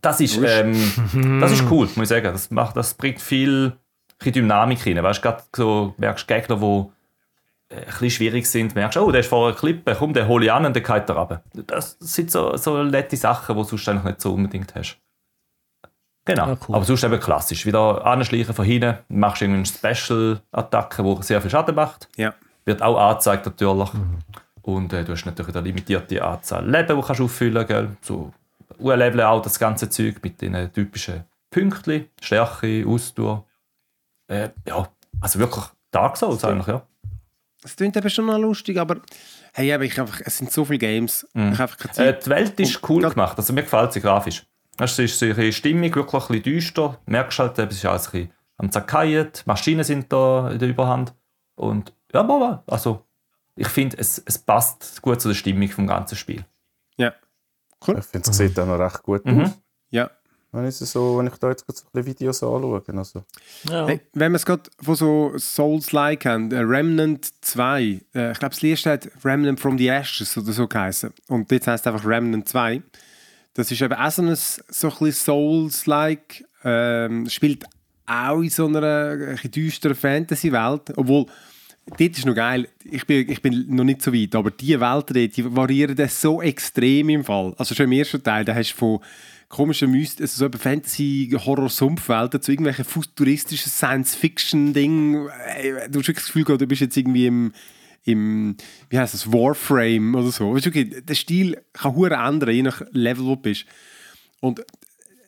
Das 0.02 0.20
ist, 0.20 0.38
ähm, 0.44 1.40
das 1.40 1.54
ist 1.54 1.64
cool, 1.72 1.88
muss 1.96 1.98
ich 1.98 2.10
sagen. 2.10 2.26
Das, 2.34 2.52
macht, 2.52 2.76
das 2.76 2.94
bringt 2.94 3.22
viel, 3.22 3.72
Dynamik 4.22 4.86
rein. 4.86 5.02
Weißt 5.02 5.20
du, 5.20 5.22
gerade 5.24 5.44
so 5.56 5.94
merkst 5.98 6.28
Gegner, 6.28 6.58
die 6.58 6.86
ein 7.76 7.86
bisschen 7.86 8.10
schwierig 8.10 8.50
sind, 8.50 8.76
merkst 8.76 8.96
du, 8.96 9.02
oh, 9.02 9.12
der 9.12 9.22
ist 9.22 9.30
vor 9.30 9.48
einer 9.48 9.56
Klippe, 9.56 9.96
komm, 9.98 10.14
den 10.14 10.28
hole 10.28 10.46
ich 10.46 10.52
an 10.52 10.66
und 10.66 10.76
den 10.76 10.84
geht 10.84 11.10
er 11.10 11.16
runter. 11.16 11.44
Das 11.54 11.98
sind 12.00 12.32
so, 12.32 12.56
so 12.58 12.84
nette 12.84 13.18
Sachen, 13.18 13.56
die 13.56 13.62
du 13.62 13.68
sonst 13.68 13.88
eigentlich 13.90 14.04
nicht 14.04 14.22
so 14.22 14.34
unbedingt 14.34 14.74
hast. 14.76 14.98
Genau. 16.26 16.44
Ah, 16.44 16.58
cool. 16.68 16.76
Aber 16.76 16.86
sonst 16.86 17.04
eben 17.04 17.20
klassisch. 17.20 17.66
Wieder 17.66 18.06
anschleichen 18.06 18.54
von 18.54 18.66
hinten, 18.66 18.98
machst 19.10 19.42
irgendwie 19.42 19.70
eine 19.82 19.96
Special-Attacke, 19.96 21.04
die 21.04 21.24
sehr 21.24 21.42
viel 21.42 21.50
Schaden 21.52 21.76
macht. 21.76 22.08
Ja. 22.16 22.34
Wird 22.66 22.82
auch 22.82 22.98
angezeigt 22.98 23.46
natürlich. 23.46 23.90
Und 24.62 24.94
äh, 24.94 25.04
du 25.04 25.12
hast 25.12 25.26
natürlich 25.26 25.54
eine 25.54 25.66
limitierte 25.66 26.24
Anzahl 26.24 26.66
Leben, 26.66 27.02
die 27.02 27.14
du 27.14 27.24
auffüllen 27.24 27.68
kannst. 27.68 28.06
So 28.06 28.32
leveln 28.80 29.22
auch 29.22 29.42
das 29.42 29.60
ganze 29.60 29.90
Zeug 29.90 30.24
mit 30.24 30.42
den 30.42 30.72
typischen 30.72 31.26
Pünktchen, 31.52 32.08
Stärke, 32.22 32.86
Ausdauer. 32.88 33.46
Äh, 34.28 34.50
ja, 34.66 34.88
also 35.20 35.40
wirklich 35.40 35.66
Dark 35.92 36.16
Souls 36.16 36.44
eigentlich, 36.46 36.68
ja. 36.68 36.82
Das 37.64 37.76
klingt 37.76 37.96
eben 37.98 38.10
schon 38.10 38.26
noch 38.26 38.38
lustig, 38.38 38.78
aber 38.78 38.98
hey, 39.54 39.84
ich 39.86 40.00
einfach, 40.00 40.22
es 40.24 40.38
sind 40.38 40.52
so 40.52 40.66
viele 40.66 40.80
Games. 40.80 41.26
Ich 41.34 41.40
habe 41.42 41.50
einfach 41.64 41.78
keine 41.78 41.92
Äh, 41.92 41.96
Zeit. 42.14 42.26
die 42.26 42.30
Welt 42.30 42.60
ist 42.60 42.76
Und 42.84 42.90
cool 42.90 43.10
gemacht, 43.10 43.38
also 43.38 43.54
mir 43.54 43.64
gefällt 43.64 43.94
sie 43.94 44.02
grafisch. 44.02 44.46
Es 44.80 44.98
ist 45.00 45.18
so 45.18 45.26
ihre 45.26 45.52
Stimmung 45.52 45.94
wirklich 45.96 46.14
ein 46.24 46.28
bisschen 46.28 46.44
düster. 46.44 47.00
Du 47.06 47.12
merkst 47.12 47.40
halt, 47.40 47.58
es 47.60 47.76
ist 47.76 47.86
alles 47.86 48.08
ein 48.08 48.12
bisschen 48.12 48.32
am 48.58 48.72
Zerkeien, 48.72 49.32
die 49.34 49.42
Maschinen 49.46 49.84
sind 49.84 50.12
da 50.12 50.50
in 50.52 50.60
der 50.60 50.70
Überhand. 50.70 51.14
Und 51.56 51.94
ja, 52.14 52.20
aber 52.22 52.64
also 52.68 53.06
ich 53.56 53.68
finde, 53.68 53.98
es, 54.00 54.22
es 54.26 54.38
passt 54.40 55.02
gut 55.02 55.22
zu 55.22 55.28
der 55.30 55.36
Stimmung 55.36 55.70
vom 55.70 55.88
ganzen 55.88 56.16
Spiel. 56.16 56.46
ja. 56.98 57.14
Cool. 57.86 57.98
Ich 58.00 58.06
finde, 58.06 58.30
es 58.30 58.38
sieht 58.38 58.58
auch 58.60 58.66
noch 58.66 58.80
recht 58.80 59.04
gut 59.04 59.26
Mhm. 59.26 59.42
aus. 59.42 59.52
Ja. 59.90 60.10
Wenn 60.54 60.68
ich, 60.68 60.76
so, 60.76 61.18
wenn 61.18 61.26
ich 61.26 61.34
da 61.34 61.50
jetzt 61.50 61.66
gerade 61.66 61.80
so 61.80 61.86
ein 61.86 61.90
bisschen 61.94 62.06
Videos 62.06 62.44
anschaue. 62.44 62.84
Also. 62.96 63.24
Ja. 63.70 63.88
Hey, 63.88 64.02
wenn 64.14 64.34
wir 64.34 64.36
es 64.36 64.46
gerade 64.46 64.62
von 64.80 64.96
so 64.96 65.34
Souls-like 65.36 66.26
haben, 66.26 66.52
äh, 66.52 66.60
Remnant 66.60 67.28
2, 67.42 67.82
äh, 68.14 68.32
ich 68.32 68.40
glaube, 68.40 68.54
das 68.54 68.64
erste 68.64 68.92
hat 68.92 69.10
Remnant 69.26 69.60
from 69.60 69.80
the 69.80 69.88
Ashes 69.88 70.38
oder 70.38 70.54
so 70.54 70.68
geheißen. 70.68 71.12
Und 71.28 71.52
jetzt 71.52 71.66
heißt 71.66 71.88
es 71.88 71.92
einfach 71.92 72.08
Remnant 72.08 72.48
2. 72.48 72.84
Das 73.56 73.72
ist 73.72 73.82
eben 73.82 73.94
auch 73.94 74.12
so 74.12 74.22
ein, 74.22 74.36
so 74.36 74.90
ein 74.90 74.94
bisschen 75.00 75.12
Souls-like, 75.12 76.46
ähm, 76.64 77.28
spielt 77.30 77.64
auch 78.06 78.42
in 78.42 78.50
so 78.52 78.68
einer 78.68 78.84
ein 78.84 79.30
bisschen 79.36 79.52
düsteren 79.52 79.96
Fantasy-Welt, 79.96 80.94
obwohl 80.96 81.26
dort 81.88 82.18
ist 82.18 82.26
noch 82.26 82.36
geil, 82.36 82.68
ich 82.84 83.08
bin, 83.08 83.30
ich 83.30 83.42
bin 83.42 83.76
noch 83.76 83.84
nicht 83.84 84.04
so 84.04 84.14
weit, 84.14 84.36
aber 84.36 84.52
die 84.52 84.80
Welten 84.80 85.16
dort, 85.16 85.36
die 85.36 85.56
variieren 85.56 85.96
dann 85.96 86.10
so 86.10 86.42
extrem 86.44 87.10
im 87.10 87.24
Fall. 87.24 87.56
Also 87.58 87.74
schon 87.74 87.86
im 87.86 87.94
ersten 87.94 88.22
Teil, 88.22 88.46
da 88.46 88.54
hast 88.54 88.74
du 88.74 88.78
von 88.78 89.00
komischen 89.54 89.92
Myst 89.92 90.20
also 90.20 90.50
so 90.50 90.58
Fantasy-Horror-Sumpfwelten 90.58 92.42
zu 92.42 92.52
irgendwelchen 92.52 92.86
futuristischen 92.86 93.72
Science-Fiction-Dingen. 93.72 95.30
Äh, 95.30 95.90
Du 95.90 96.00
hast 96.00 96.10
das 96.10 96.26
Gefühl, 96.26 96.44
gehabt, 96.44 96.62
du 96.62 96.68
bist 96.68 96.82
jetzt 96.82 96.98
irgendwie 96.98 97.28
im, 97.28 97.54
im 98.04 98.58
wie 98.90 98.98
heißt 98.98 99.14
das, 99.14 99.32
Warframe 99.32 100.16
oder 100.16 100.32
so. 100.32 100.56
Weißt 100.56 100.66
du, 100.66 100.72
der 100.72 101.14
Stil 101.14 101.62
kann 101.72 101.96
hure 101.96 102.16
ändern, 102.16 102.50
je 102.50 102.64
nach 102.64 102.82
Level, 102.92 103.26
wo 103.26 103.36
du 103.36 103.42
bist. 103.42 103.66
Und 104.42 104.60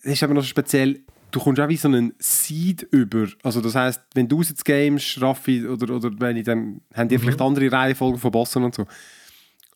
es 0.02 0.14
ist 0.14 0.24
aber 0.24 0.34
noch 0.34 0.44
speziell, 0.44 1.02
du 1.30 1.40
kommst 1.40 1.62
auch 1.62 1.70
wie 1.70 1.78
so 1.78 1.88
einen 1.88 2.14
Seed 2.18 2.82
über. 2.90 3.28
Also 3.44 3.62
das 3.62 3.76
heißt, 3.76 4.02
wenn 4.16 4.28
du 4.28 4.42
jetzt 4.42 4.66
gamest, 4.66 5.22
Raffi, 5.22 5.68
oder, 5.68 5.96
oder 5.96 6.12
wenn 6.18 6.38
ich 6.38 6.46
dann, 6.46 6.82
haben 6.96 7.10
die 7.10 7.20
vielleicht 7.20 7.42
andere 7.42 7.72
Reihenfolgen 7.72 8.20
von 8.20 8.32
Bossen 8.32 8.64
und 8.64 8.74
so. 8.74 8.88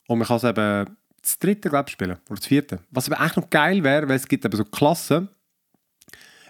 Und 0.07 0.17
man 0.17 0.27
kann 0.27 0.37
es 0.37 0.43
eben 0.43 0.97
das 1.21 1.39
dritte, 1.39 1.69
glaube 1.69 1.89
ich, 1.89 1.93
spielen. 1.93 2.17
Oder 2.29 2.35
das 2.35 2.47
vierte. 2.47 2.79
Was 2.91 3.09
aber 3.09 3.23
echt 3.23 3.37
noch 3.37 3.49
geil 3.49 3.83
wäre, 3.83 4.07
weil 4.07 4.15
es 4.15 4.27
gibt 4.27 4.45
eben 4.45 4.55
so 4.55 4.65
Klassen. 4.65 5.29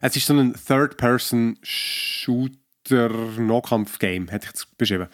Es 0.02 0.16
ist 0.16 0.26
so 0.26 0.34
ein 0.34 0.54
Third-Person-Shoot, 0.54 2.52
Monster-Nahkampf-Game, 2.90 4.30
hätte 4.30 4.48
ich 4.48 4.56
es 4.56 4.66
beschrieben. 4.66 5.08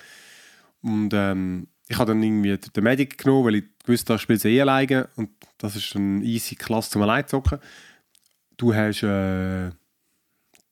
Und 0.81 1.13
ähm, 1.13 1.67
ich 1.87 1.97
habe 1.97 2.11
dann 2.11 2.23
irgendwie 2.23 2.57
den 2.57 2.83
Medic 2.83 3.17
genommen, 3.17 3.45
weil 3.45 3.55
ich 3.55 3.63
wusste, 3.85 4.13
das 4.13 4.21
spielt 4.21 4.43
eh 4.45 4.61
alleine 4.61 5.09
und 5.15 5.29
das 5.57 5.75
ist 5.75 5.95
eine 5.95 6.23
easy 6.23 6.55
Klasse 6.55 6.91
zum 6.91 7.01
allein 7.01 7.27
zocken. 7.27 7.59
Du 8.57 8.73
hast 8.73 9.03
äh, 9.03 9.71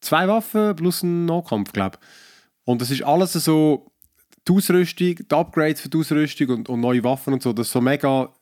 zwei 0.02 0.28
Waffen 0.28 0.76
plus 0.76 1.04
einen 1.04 1.26
Nahkampf, 1.26 1.72
glaube 1.72 1.98
ich. 2.00 2.08
Und 2.66 2.82
das 2.82 2.92
ist 2.92 3.04
alles 3.04 3.34
so, 3.34 3.92
die 4.48 4.54
Ausrüstung, 4.54 5.16
die 5.16 5.36
Upgrades 5.36 5.82
für 5.82 5.90
die 5.90 5.98
Ausrüstung 5.98 6.50
und, 6.50 6.70
und 6.70 6.80
neue 6.80 7.04
Waffen 7.04 7.34
und 7.34 7.44
so, 7.44 7.54
das 7.54 7.68
ist 7.68 7.74
so 7.74 7.82
mega 7.82 8.34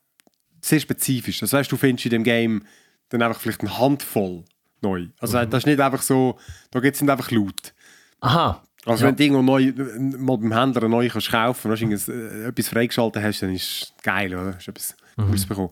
sehr 0.62 0.80
spezifisch. 0.80 1.40
Das 1.40 1.52
heißt, 1.52 1.70
du 1.70 1.76
findest 1.76 2.06
in 2.06 2.10
dem 2.12 2.24
Game 2.24 2.64
dann 3.10 3.20
einfach 3.20 3.40
vielleicht 3.40 3.60
eine 3.60 3.78
Handvoll 3.78 4.44
neu. 4.80 5.08
Also 5.20 5.38
Mhm. 5.38 5.50
das 5.50 5.62
ist 5.62 5.66
nicht 5.66 5.80
einfach 5.80 6.02
so, 6.02 6.38
da 6.70 6.80
gibt 6.80 6.94
es 6.96 7.02
nicht 7.02 7.10
einfach 7.10 7.30
Loot. 7.30 7.74
Aha. 8.20 8.62
Also 8.86 9.04
Ja. 9.04 9.08
wenn 9.10 9.16
du 9.16 9.22
irgendwo 9.24 9.42
neu, 9.42 9.72
mal 10.18 10.38
beim 10.38 10.52
Händler 10.52 10.88
neu 10.88 11.08
kannst 11.08 11.30
kaufen 11.30 11.68
kannst, 11.68 11.82
irgendwas, 11.82 12.08
äh, 12.08 12.48
etwas 12.48 12.68
freigeschaltet 12.68 13.22
hast, 13.22 13.42
dann 13.42 13.52
ist 13.54 13.62
es 13.62 13.92
geil, 14.02 14.32
oder? 14.34 14.54
Hast 14.56 14.66
du 14.66 14.70
etwas 14.70 14.96
Mhm. 15.16 15.26
Cooles 15.26 15.46
bekommen. 15.46 15.70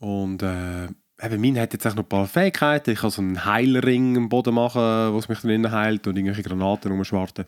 Und 0.00 0.42
äh, 0.42 0.84
eben, 1.22 1.40
mein 1.40 1.58
hat 1.58 1.72
jetzt 1.72 1.86
auch 1.86 1.94
noch 1.94 2.04
ein 2.04 2.08
paar 2.08 2.26
Fähigkeiten. 2.26 2.90
Ich 2.90 3.00
kann 3.00 3.10
so 3.10 3.22
einen 3.22 3.44
Heilring 3.44 4.16
am 4.16 4.28
Boden 4.28 4.54
machen, 4.54 4.80
was 5.14 5.28
mich 5.28 5.40
dann 5.40 5.50
innen 5.50 5.70
heilt 5.70 6.06
und 6.06 6.16
irgendwelche 6.16 6.42
Granaten 6.42 6.90
rumschwarten. 6.90 7.44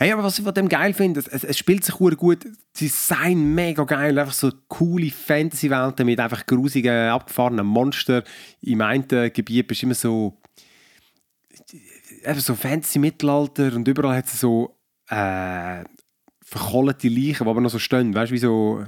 Hey, 0.00 0.12
aber 0.12 0.22
was 0.22 0.38
ich 0.38 0.44
von 0.44 0.54
dem 0.54 0.68
geil 0.68 0.94
finde, 0.94 1.18
es, 1.18 1.26
es, 1.26 1.58
spielt 1.58 1.84
sich 1.84 1.96
gut, 1.96 2.44
das 2.44 2.52
Design 2.78 3.54
mega 3.54 3.82
geil, 3.82 4.16
einfach 4.16 4.32
so 4.32 4.52
coole 4.68 5.10
Fantasy-Welten 5.10 6.06
mit 6.06 6.20
einfach 6.20 6.46
grusigen, 6.46 7.08
abgefahrenen 7.08 7.66
Monstern. 7.66 8.22
Im 8.62 8.80
einen 8.80 9.08
Gebiet 9.08 9.66
bist 9.66 9.82
du 9.82 9.86
immer 9.86 9.94
so 9.94 10.38
eben 12.24 12.40
so 12.40 12.54
Fantasy-Mittelalter 12.54 13.74
und 13.74 13.88
überall 13.88 14.16
hat 14.16 14.26
es 14.26 14.40
so 14.40 14.76
äh, 15.08 15.84
verkohlte 16.44 17.08
Leichen, 17.08 17.44
die 17.44 17.50
aber 17.50 17.60
noch 17.60 17.70
so 17.70 17.78
stehen. 17.78 18.14
Weißt 18.14 18.30
du, 18.30 18.34
wie 18.34 18.38
so, 18.38 18.84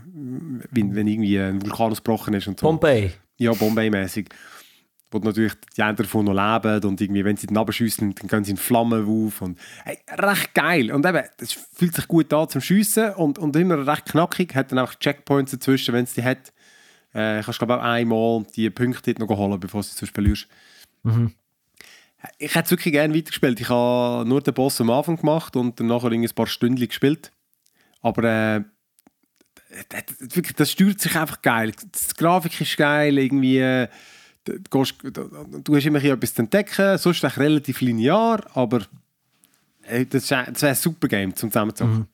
wie, 0.71 0.95
wenn 0.95 1.07
irgendwie 1.07 1.39
ein 1.39 1.63
Vulkan 1.63 1.93
ausgebrochen 1.93 2.35
ist 2.35 2.49
und 2.49 2.61
so. 2.61 2.67
Bombay. 2.67 3.13
Ja, 3.39 3.53
Bombay-mäßig. 3.53 4.29
Wo 5.11 5.19
natürlich 5.19 5.55
die 5.77 5.83
einen 5.83 5.97
davon 5.97 6.25
noch 6.27 6.35
leben 6.35 6.85
und 6.85 7.01
irgendwie, 7.01 7.25
wenn 7.25 7.37
sie 7.37 7.49
den 7.49 7.57
abschiessen, 7.57 8.15
dann 8.15 8.29
gehen 8.29 8.45
sie 8.45 8.53
in 8.53 8.57
Flammen 8.57 9.05
auf. 9.05 9.43
Und, 9.43 9.59
hey, 9.85 9.99
recht 10.09 10.55
geil. 10.55 10.93
Und 10.93 11.05
eben, 11.05 11.25
es 11.39 11.53
fühlt 11.53 11.95
sich 11.95 12.07
gut 12.07 12.33
an 12.33 12.49
zum 12.49 12.61
Schiessen 12.61 13.15
und, 13.15 13.39
und 13.39 13.57
immer 13.57 13.87
recht 13.87 14.07
knackig. 14.07 14.55
Hat 14.55 14.71
dann 14.71 14.79
auch 14.79 14.95
Checkpoints 14.95 15.51
dazwischen, 15.51 15.95
wenn 15.95 16.05
es 16.05 16.15
die 16.15 16.23
hat. 16.23 16.53
Äh, 17.13 17.43
kannst 17.43 17.59
glaube 17.59 17.77
auch 17.77 17.83
einmal 17.83 18.47
die 18.55 18.71
Punkte 18.71 19.13
noch 19.19 19.29
holen, 19.29 19.59
bevor 19.59 19.83
sie 19.83 19.95
sonst 19.95 20.15
verlierst. 20.15 20.47
Ich 22.39 22.55
hätte 22.55 22.67
es 22.67 22.71
wirklich 22.71 22.93
gerne 22.93 23.15
weitergespielt. 23.15 23.61
Ich 23.61 23.69
habe 23.69 24.29
nur 24.29 24.43
den 24.43 24.55
Boss 24.55 24.81
am 24.81 24.91
Anfang 24.91 25.17
gemacht 25.17 25.57
und 25.57 25.81
dann 25.81 25.87
nachher 25.89 26.11
ein 26.11 26.29
paar 26.35 26.47
Stunden 26.47 26.87
gespielt. 26.87 27.33
Aber 28.03 28.23
äh, 28.23 28.63
das, 29.89 30.37
wirklich, 30.37 30.55
das 30.55 30.71
steuert 30.71 31.01
sich 31.01 31.17
einfach 31.17 31.43
geil. 31.43 31.73
Die 31.73 32.15
Grafik 32.17 32.61
ist 32.61 32.77
geil, 32.77 33.19
irgendwie. 33.19 33.89
Du, 34.59 34.79
gehst, 34.79 34.95
du 35.03 35.77
hast 35.77 35.87
immer 35.87 35.99
ein 35.99 36.03
bisschen 36.03 36.17
etwas 36.17 36.35
zu 36.35 36.43
entdecken, 36.43 36.99
sonst 36.99 37.23
ist 37.23 37.25
es 37.25 37.39
relativ 37.39 37.81
linear, 37.81 38.45
aber 38.55 38.81
das 40.11 40.27
das 40.27 40.31
wäre 40.31 40.69
ein 40.69 40.75
super 40.75 41.09
Game 41.09 41.35
zum 41.35 41.51
Zusammenzocken. 41.51 42.07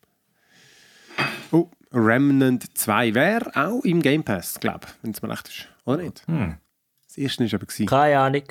Oh, 1.52 1.70
Remnant 1.92 2.76
2 2.76 3.14
wäre 3.14 3.50
auch 3.54 3.84
im 3.84 4.02
Game 4.02 4.22
Pass, 4.24 4.58
glaube 4.60 4.86
ich, 4.86 4.92
wenn 5.02 5.10
es 5.12 5.22
mir 5.22 5.30
recht 5.30 5.48
ist. 5.48 5.68
Oder 5.84 6.02
nicht? 6.02 6.22
Das 7.06 7.16
erste 7.16 7.44
war 7.44 7.54
aber. 7.54 7.66
Gewesen. 7.66 7.86
Keine 7.86 8.18
Ahnung. 8.18 8.42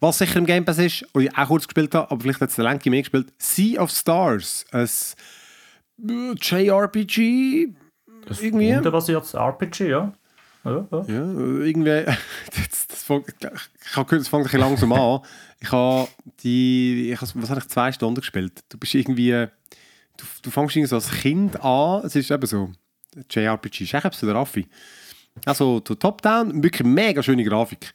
Was 0.00 0.18
sicher 0.18 0.38
im 0.38 0.46
Game 0.46 0.64
Pass 0.64 0.78
ist, 0.78 1.04
und 1.12 1.22
ich 1.22 1.36
auch 1.36 1.46
kurz 1.48 1.66
gespielt 1.66 1.94
habe, 1.94 2.10
aber 2.10 2.20
vielleicht 2.20 2.40
hat 2.40 2.50
es 2.50 2.56
der 2.56 2.64
Lenki 2.64 2.90
mehr 2.90 3.02
gespielt, 3.02 3.32
Sea 3.38 3.80
of 3.80 3.90
Stars. 3.90 4.64
Ein 4.72 4.88
äh, 6.08 6.34
JRPG. 6.40 7.68
Das 8.26 8.42
Irgendwie? 8.42 8.72
rundenbasiertes 8.72 9.34
RPG, 9.34 9.88
ja. 9.88 10.12
Ja, 10.70 10.86
ja. 10.90 11.04
Ja, 11.08 11.64
irgendwie. 11.64 12.04
Das, 12.70 12.86
das, 12.88 13.02
fängt- 13.02 13.34
es 14.12 14.28
fängt 14.28 14.52
ein 14.54 14.60
langsam 14.60 14.92
an. 14.92 15.20
Ich 15.60 15.70
habe 15.72 16.08
die. 16.42 17.10
Ich 17.12 17.20
habe, 17.20 17.30
was 17.36 17.50
habe 17.50 17.60
ich 17.60 17.68
zwei 17.68 17.90
Stunden 17.92 18.20
gespielt? 18.20 18.64
Du 18.68 18.78
bist 18.78 18.94
irgendwie. 18.94 19.46
Du, 20.16 20.24
du 20.42 20.50
fängst 20.50 20.76
irgendwie 20.76 20.88
so 20.88 20.96
als 20.96 21.10
Kind 21.10 21.60
an. 21.62 22.02
Es 22.04 22.14
ist 22.16 22.30
eben 22.30 22.46
so. 22.46 22.70
JRPG. 23.30 23.84
Ist 23.84 23.94
echt 23.94 24.14
so 24.14 24.26
der 24.26 24.34
Raffi. 24.36 24.66
Also, 25.44 25.80
du 25.80 25.94
Top-Down, 25.94 26.62
wirklich 26.62 26.86
mega 26.86 27.22
schöne 27.22 27.44
Grafik. 27.44 27.92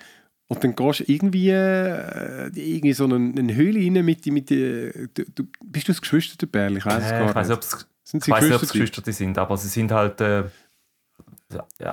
Und 0.48 0.64
dann 0.64 0.76
gehst 0.76 1.00
du 1.02 1.04
irgendwie, 1.12 1.50
äh, 1.50 2.48
irgendwie 2.54 2.94
so 2.94 3.06
eine, 3.06 3.16
eine 3.16 3.56
Höhle 3.56 3.80
rein 3.80 4.06
mit, 4.06 4.26
mit 4.28 4.52
äh, 4.52 5.08
du, 5.14 5.24
du, 5.36 5.44
Bist 5.64 5.88
du 5.88 5.92
das 5.92 6.02
Geschwister, 6.02 6.46
Bärl? 6.48 6.78
Ich 6.78 6.86
weiß 6.86 7.04
es 7.06 7.12
Äh, 7.12 7.20
gar 7.20 7.30
ich 7.42 7.48
nicht. 7.50 7.64
es 7.64 7.88
Sind 8.04 8.28
ich 8.28 8.32
weiß 8.34 8.44
nicht, 8.44 8.54
ob 8.56 8.62
es 8.64 8.72
Geschwister? 8.72 9.02
Geschwister 9.02 9.12
sind, 9.14 9.38
aber 9.38 9.58
sie 9.58 9.68
sind 9.70 9.92
halt. 9.92 10.20
Äh, 10.22 10.44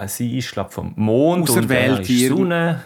sie 0.06 0.38
ist, 0.38 0.52
glaube 0.52 0.70
vom 0.70 0.92
Mond 0.96 1.48
und 1.48 1.58
Auserwählt 1.58 1.90
er 1.90 2.00
ist 2.00 2.06
hier. 2.06 2.28
Sonne. 2.28 2.84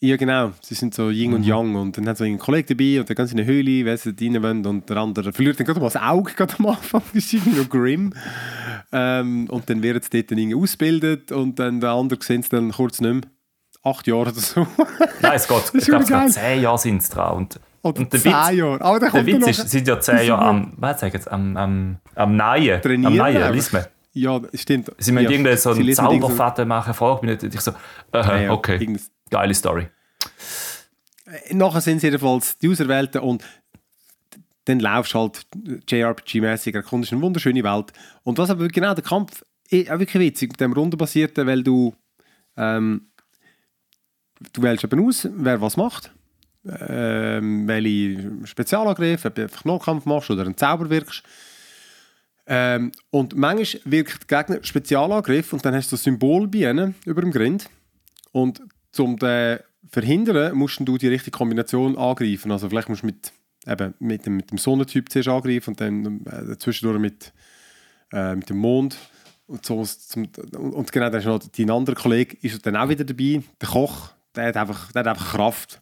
Ja, 0.00 0.16
genau. 0.16 0.52
Sie 0.60 0.74
sind 0.74 0.94
so 0.94 1.08
Yin 1.08 1.32
und 1.32 1.42
Yang 1.42 1.74
und 1.74 1.96
dann 1.96 2.06
hat 2.08 2.18
so 2.18 2.24
einen 2.24 2.38
Kollegen 2.38 2.68
dabei 2.68 3.00
und 3.00 3.08
dann 3.08 3.26
sie 3.26 3.32
in 3.34 3.40
eine 3.40 3.48
Höhle, 3.48 3.86
weil 3.86 3.96
sie 3.96 4.14
da 4.14 4.24
rein 4.24 4.42
wollen 4.42 4.66
und 4.66 4.90
der 4.90 4.98
andere 4.98 5.32
verliert 5.32 5.58
dann 5.58 5.66
gerade 5.66 5.80
mal 5.80 5.86
das 5.86 5.96
Auge 5.96 6.32
gerade 6.34 6.54
am 6.58 6.66
Anfang, 6.66 7.02
das 7.14 7.24
ist 7.24 7.32
irgendwie 7.32 7.58
noch 7.60 7.68
grim. 7.68 8.12
Ähm, 8.92 9.48
und 9.50 9.70
dann 9.70 9.82
werden 9.82 10.02
sie 10.02 10.22
dort 10.22 10.30
dann 10.30 10.54
ausgebildet 10.54 11.32
und 11.32 11.58
dann 11.58 11.80
der 11.80 11.90
andere 11.90 12.22
sehen 12.22 12.42
sie 12.42 12.50
dann 12.50 12.72
kurz 12.72 13.00
nicht 13.00 13.12
mehr. 13.12 13.22
Acht 13.82 14.06
Jahre 14.06 14.22
oder 14.22 14.32
so. 14.34 14.66
Nein, 15.22 15.32
es 15.34 15.48
geht. 15.48 15.74
Ich 15.74 15.86
glaube, 15.86 16.04
es 16.04 16.34
zehn 16.34 16.60
Jahre 16.60 16.78
sind 16.78 17.02
es 17.02 17.08
dran. 17.08 17.36
Und, 17.36 17.60
Oder 17.82 18.00
und 18.00 18.12
der 18.12 18.20
zehn 18.20 18.32
Witz, 18.32 18.58
Jahre. 18.58 18.82
Aber 18.82 19.00
der 19.00 19.26
Witz 19.26 19.38
noch... 19.38 19.48
ist, 19.48 19.60
sie 19.62 19.68
sind 19.68 19.88
ja 19.88 20.00
zehn 20.00 20.26
Jahre 20.26 20.42
am, 20.42 20.72
was 20.76 21.00
sag 21.00 21.08
ich 21.08 21.14
jetzt, 21.14 21.30
am, 21.30 21.56
am, 21.56 21.96
am 22.14 22.36
Neien. 22.36 22.82
Trainieren 22.82 23.20
Am 23.20 23.26
einfach. 23.26 23.52
liest 23.52 23.72
man. 23.72 23.86
Ja, 24.18 24.40
stimmt. 24.54 24.90
Sie 24.96 25.12
müssen 25.12 25.24
ja, 25.24 25.30
irgendeinen 25.30 25.58
so 25.58 25.70
einen 25.72 25.92
Zauberfaden 25.92 26.66
machen, 26.66 26.94
frag 26.94 27.22
mich 27.22 27.42
nicht. 27.42 27.54
Ich 27.54 27.60
so, 27.60 27.72
aha, 28.12 28.36
Ja, 28.36 28.42
ja, 28.44 28.52
okay, 28.52 28.78
irgendein- 28.78 29.04
geile 29.28 29.52
Story. 29.54 29.88
Nachher 31.50 31.80
sind 31.82 32.00
sie 32.00 32.06
jedenfalls 32.06 32.56
die 32.56 32.68
Auserwählten 32.70 33.20
und 33.20 33.44
dann 34.64 34.80
laufst 34.80 35.12
du 35.12 35.18
halt 35.18 35.46
JRPG-mäßig, 35.86 36.74
erkundest 36.74 37.12
eine 37.12 37.20
wunderschöne 37.20 37.62
Welt. 37.62 37.92
Und 38.22 38.38
was 38.38 38.48
aber 38.48 38.68
genau 38.68 38.94
der 38.94 39.04
Kampf 39.04 39.44
ist 39.68 39.90
auch 39.90 39.98
wirklich 39.98 40.20
witzig 40.22 40.52
mit 40.52 40.60
dem 40.60 40.72
Rundenbasierten, 40.72 41.46
weil 41.46 41.62
du 41.62 41.94
ähm, 42.56 43.08
du 44.54 44.62
wählst 44.62 44.84
eben 44.84 45.06
aus, 45.06 45.28
wer 45.30 45.60
was 45.60 45.76
macht. 45.76 46.10
Ähm, 46.88 47.68
welche 47.68 48.46
Spezialangriffe, 48.46 49.28
ob 49.28 49.34
du 49.34 49.42
einfach 49.42 49.64
Nahkampf 49.64 50.06
machst 50.06 50.30
oder 50.30 50.42
einen 50.42 50.56
Zauber 50.56 50.88
wirkst. 50.90 51.22
Ähm, 52.46 52.92
und 53.10 53.36
manchmal 53.36 53.82
wirkt 53.84 54.30
der 54.30 54.44
Gegner 54.44 54.64
Spezialangriff 54.64 55.52
und 55.52 55.64
dann 55.64 55.74
hast 55.74 55.90
du 55.90 55.96
das 55.96 56.04
Symbol 56.04 56.46
bei 56.46 56.70
ihnen 56.70 56.94
über 57.04 57.20
dem 57.20 57.32
Grind. 57.32 57.68
Und 58.32 58.62
um 58.98 59.16
den 59.18 59.58
verhindern, 59.88 60.56
musst 60.56 60.80
du 60.80 60.98
die 60.98 61.08
richtige 61.08 61.36
Kombination 61.36 61.96
angreifen. 61.96 62.50
Also 62.50 62.68
vielleicht 62.68 62.88
musst 62.88 63.02
du 63.02 63.06
mit, 63.06 63.32
eben, 63.66 63.94
mit, 63.98 64.26
dem, 64.26 64.36
mit 64.36 64.50
dem 64.50 64.58
Sonnentyp 64.58 65.10
zuerst 65.10 65.28
angreifen 65.28 65.70
und 65.70 65.80
dann 65.80 66.24
äh, 66.26 66.58
zwischendurch 66.58 67.00
mit, 67.00 67.32
äh, 68.12 68.34
mit 68.34 68.48
dem 68.48 68.58
Mond. 68.58 68.96
Und, 69.46 69.64
so, 69.64 69.84
zum, 69.84 70.28
und, 70.56 70.92
genau, 70.92 71.10
dann 71.10 71.20
ist 71.20 71.26
noch 71.26 71.38
dein 71.38 71.70
anderer 71.70 71.94
Kollege 71.94 72.36
ist 72.40 72.66
dann 72.66 72.76
auch 72.76 72.88
wieder 72.88 73.04
dabei, 73.04 73.42
der 73.60 73.68
Koch, 73.68 74.10
der 74.34 74.46
hat 74.46 74.56
einfach, 74.56 74.92
der 74.92 75.00
hat 75.00 75.08
einfach 75.08 75.32
Kraft. 75.32 75.80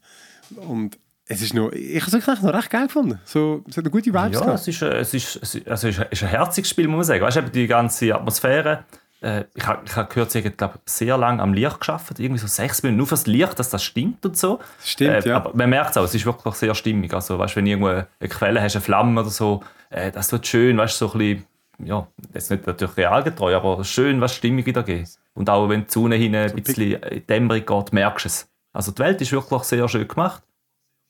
Und 0.57 0.99
es 1.27 1.41
ist 1.41 1.55
noch, 1.55 1.73
ich 1.73 2.01
habe 2.03 2.07
es 2.07 2.13
wirklich 2.13 2.43
noch 2.43 2.55
recht 2.55 2.71
geil 2.71 2.87
gefunden. 2.87 3.19
So, 3.25 3.65
es 3.69 3.77
hat 3.77 3.85
eine 3.85 3.91
gute 3.91 4.13
Vibes 4.13 4.39
Ja, 4.39 4.41
gehabt. 4.41 4.61
es 4.61 4.69
ist, 4.69 4.83
es 4.83 5.15
ist, 5.15 5.37
es 5.43 5.55
ist, 5.55 5.69
also 5.69 5.89
es 5.89 5.99
ist, 6.11 6.23
ein 6.23 6.29
herziges 6.29 6.69
Spiel, 6.69 6.87
muss 6.87 6.97
man 6.97 7.05
sagen. 7.05 7.23
Weißt 7.23 7.37
du, 7.39 7.43
die 7.43 7.67
ganze 7.67 8.15
Atmosphäre. 8.15 8.85
Äh, 9.23 9.45
ich 9.55 9.67
habe 9.67 9.81
hab 9.97 10.11
gehört, 10.11 10.31
sie 10.33 10.43
haben 10.43 10.55
glaub, 10.55 10.79
sehr 10.85 11.17
lange 11.17 11.43
am 11.43 11.55
Licht 11.55 11.81
geschafft, 11.81 12.19
irgendwie 12.19 12.41
so 12.41 12.47
sechs 12.47 12.83
Minuten, 12.83 12.99
nur 12.99 13.07
fürs 13.07 13.27
Licht, 13.27 13.59
dass 13.59 13.71
das 13.71 13.83
stimmt 13.83 14.27
und 14.27 14.37
so. 14.37 14.61
Stimmt, 14.85 15.25
äh, 15.25 15.29
ja. 15.31 15.37
Aber 15.37 15.53
man 15.55 15.71
merkt 15.71 15.93
es 15.93 15.97
auch, 15.97 16.05
es 16.05 16.15
ist 16.15 16.27
wirklich 16.27 16.55
sehr 16.57 16.75
stimmig. 16.75 17.15
Also, 17.15 17.39
weißt, 17.39 17.57
wenn 17.57 17.65
du 17.65 17.71
irgendwo 17.71 17.89
eine 17.89 18.07
Quelle 18.29 18.61
hast, 18.61 18.77
eine 18.77 18.83
Flamme 18.83 19.19
oder 19.19 19.31
so, 19.31 19.63
äh, 19.89 20.13
das 20.13 20.31
wird 20.31 20.47
schön, 20.47 20.77
weißt, 20.77 20.99
so 20.99 21.11
ein 21.13 21.19
bisschen, 21.19 21.45
ja, 21.79 22.07
das 22.33 22.45
ist 22.45 22.51
nicht 22.51 22.67
natürlich 22.67 22.97
realgetreu, 22.99 23.57
aber 23.57 23.83
schön, 23.83 24.21
was 24.21 24.35
Stimmung 24.35 24.67
wieder 24.67 24.83
geht. 24.83 25.09
Und 25.33 25.49
auch 25.49 25.71
wenn 25.71 25.87
die 25.87 25.91
Sonne 25.93 26.17
hin 26.17 26.35
ein 26.37 26.55
bisschen 26.55 27.01
Dämmerung 27.27 27.65
geht, 27.65 27.93
merkst 27.95 28.25
du 28.27 28.29
es. 28.29 28.49
Also 28.75 28.93
die 28.93 28.99
Welt 28.99 29.21
ist 29.23 29.33
wirklich 29.33 29.63
sehr 29.63 29.89
schön 29.89 30.07
gemacht. 30.07 30.43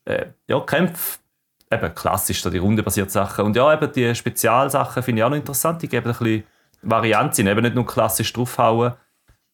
Äh, 0.04 0.26
ja, 0.46 0.60
Kämpfe, 0.60 1.18
eben 1.70 1.94
klassisch, 1.94 2.42
die 2.42 2.58
rundenbasierten 2.58 3.10
Sachen. 3.10 3.46
Und 3.46 3.56
ja, 3.56 3.72
eben 3.72 3.92
die 3.92 4.14
Spezialsachen 4.14 5.02
finde 5.02 5.20
ich 5.20 5.24
auch 5.24 5.30
noch 5.30 5.36
interessant. 5.36 5.82
Die 5.82 5.88
geben 5.88 6.06
ein 6.06 6.12
bisschen 6.16 6.44
Varianz 6.82 7.38
in, 7.38 7.46
eben 7.46 7.62
nicht 7.62 7.74
nur 7.74 7.86
klassisch 7.86 8.32
draufhauen. 8.32 8.94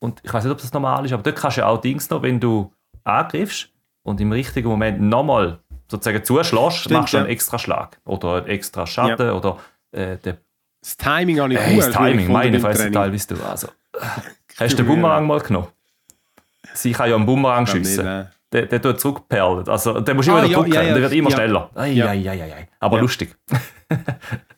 Und 0.01 0.20
ich 0.22 0.32
weiß 0.32 0.44
nicht, 0.44 0.53
ob 0.53 0.61
das 0.61 0.72
normal 0.72 1.05
ist, 1.05 1.12
aber 1.12 1.22
dort 1.22 1.36
kannst 1.36 1.59
du 1.59 1.61
ja 1.62 1.66
auch 1.66 1.80
Dings 1.80 2.09
noch, 2.11 2.22
wenn 2.22 2.40
du 2.40 2.72
angriffst 3.05 3.70
und 4.03 4.20
im 4.20 4.32
richtigen 4.32 4.68
Moment 4.68 5.01
nochmal 5.01 5.59
sozusagen 5.88 6.24
zuschlägst, 6.24 6.78
Stimmt, 6.78 7.01
machst 7.01 7.12
du 7.12 7.18
einen 7.18 7.26
ja. 7.26 7.32
extra 7.32 7.59
Schlag 7.59 8.01
oder 8.05 8.36
einen 8.36 8.46
extra 8.46 8.86
Schaden 8.86 9.30
oder 9.30 9.59
äh, 9.92 10.16
der 10.18 10.38
Das 10.80 10.96
Timing 10.96 11.40
habe 11.40 11.53
ich 11.53 11.59
Hey, 11.59 11.74
gut 11.74 11.84
das 11.84 11.94
Timing, 11.94 12.32
meine 12.32 12.61
Fresse, 12.61 12.90
teilweise 12.90 13.34
du. 13.34 13.44
Also, 13.44 13.68
hast 14.59 14.72
du 14.72 14.76
den 14.76 14.86
Bumerang 14.86 15.26
mal 15.26 15.40
genommen? 15.40 15.68
Sie 16.72 16.92
kann 16.92 17.11
ja 17.11 17.16
einen 17.16 17.26
Bumerang 17.26 17.64
nicht, 17.64 17.72
schiessen. 17.72 18.05
nein. 18.05 18.30
Der, 18.53 18.66
der 18.66 18.82
tut 18.82 19.01
zurückperlen. 19.01 19.68
Also, 19.68 20.01
der 20.01 20.14
musst 20.14 20.28
du 20.28 20.32
Ah, 20.32 20.38
immer 20.40 20.48
ja, 20.48 20.57
drücken, 20.59 20.72
ja, 20.72 20.82
ja. 20.82 20.92
der 20.94 21.03
wird 21.03 21.12
immer 21.12 21.30
Ja. 21.30 21.36
schneller. 21.36 21.70
Ei, 21.74 21.92
Ja. 21.92 22.07
ei, 22.09 22.28
ei, 22.30 22.42
ei. 22.42 22.68
Aber 22.80 22.96
Ja. 22.96 23.03
lustig. 23.03 23.36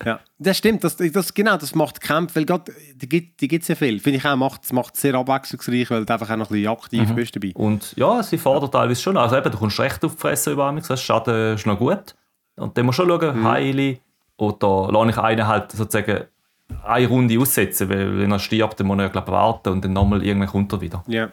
Ja, 0.04 0.20
das 0.38 0.58
stimmt. 0.58 0.84
Das, 0.84 0.96
das, 0.96 1.32
genau, 1.32 1.56
das 1.56 1.74
macht 1.74 2.00
Kämpfe, 2.02 2.36
weil 2.36 2.44
gerade, 2.44 2.70
die 2.94 3.08
gibt 3.08 3.40
die 3.40 3.48
gibt's 3.48 3.68
ja 3.68 3.74
viel. 3.74 3.98
Finde 3.98 4.18
ich 4.18 4.26
auch, 4.26 4.36
macht 4.36 4.62
es 4.94 5.00
sehr 5.00 5.14
abwechslungsreich, 5.14 5.90
weil 5.90 6.04
du 6.04 6.12
einfach 6.12 6.28
auch 6.28 6.36
noch 6.36 6.50
ein 6.50 6.54
bisschen 6.54 6.70
aktiv 6.72 7.08
Mhm. 7.08 7.14
bist 7.14 7.34
dabei. 7.36 7.52
Und 7.54 7.94
ja, 7.96 8.22
sie 8.22 8.36
fordert 8.36 8.72
teilweise 8.72 9.00
schon. 9.00 9.16
Also 9.16 9.36
eben, 9.38 9.50
du 9.50 9.56
kommst 9.56 9.80
recht 9.80 10.04
auf 10.04 10.16
die 10.16 10.20
Fresse 10.20 10.52
über 10.52 10.70
mich, 10.72 10.86
das 10.86 11.00
Schaden 11.02 11.54
ist 11.54 11.66
noch 11.66 11.78
gut. 11.78 12.14
Und 12.56 12.76
dann 12.76 12.84
musst 12.84 12.98
du 12.98 13.04
schon 13.06 13.20
schauen, 13.20 13.38
Mhm. 13.40 13.48
heile. 13.48 13.98
Oder 14.36 14.90
lasse 14.92 15.10
ich 15.10 15.18
einen 15.18 15.46
halt 15.46 15.72
sozusagen 15.72 16.24
eine 16.84 17.06
Runde 17.06 17.38
aussetzen, 17.38 17.88
weil 17.88 18.18
wenn 18.18 18.32
er 18.32 18.38
stirbt, 18.38 18.80
dann 18.80 18.86
muss 18.86 18.98
er 18.98 19.08
glaub, 19.08 19.28
warten 19.28 19.68
und 19.70 19.84
dann 19.84 19.92
nochmal 19.94 20.22
irgendwann 20.22 20.48
kommt 20.48 20.72
er 20.72 20.80
wieder. 20.80 21.02
Ja. 21.06 21.28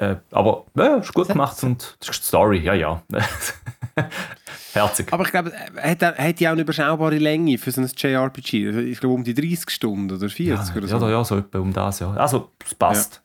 Äh, 0.00 0.16
aber 0.30 0.64
ja, 0.76 0.96
ist 0.96 1.12
gut 1.12 1.28
gemacht 1.28 1.62
und 1.62 1.96
das 2.00 2.08
ist 2.08 2.22
die 2.22 2.26
Story, 2.28 2.58
ja, 2.60 2.72
ja. 2.72 3.02
Herzig. 4.72 5.12
Aber 5.12 5.24
ich 5.24 5.30
glaube, 5.30 5.52
er 5.52 5.90
hat, 5.90 6.00
er 6.02 6.16
hat 6.28 6.40
ja 6.40 6.50
auch 6.50 6.52
eine 6.52 6.62
überschaubare 6.62 7.18
Länge 7.18 7.58
für 7.58 7.70
so 7.70 7.82
ein 7.82 7.90
JRPG. 7.94 8.70
Ich 8.90 9.00
glaube, 9.00 9.14
um 9.14 9.24
die 9.24 9.34
30 9.34 9.68
Stunden 9.68 10.10
oder 10.10 10.28
40 10.30 10.74
oder 10.76 10.88
so. 10.88 10.98
Ja, 11.06 11.10
ja, 11.10 11.24
so 11.24 11.36
etwa 11.38 11.58
um 11.58 11.72
das, 11.72 11.98
ja. 12.00 12.12
Also, 12.14 12.50
es 12.64 12.74
passt. 12.74 13.22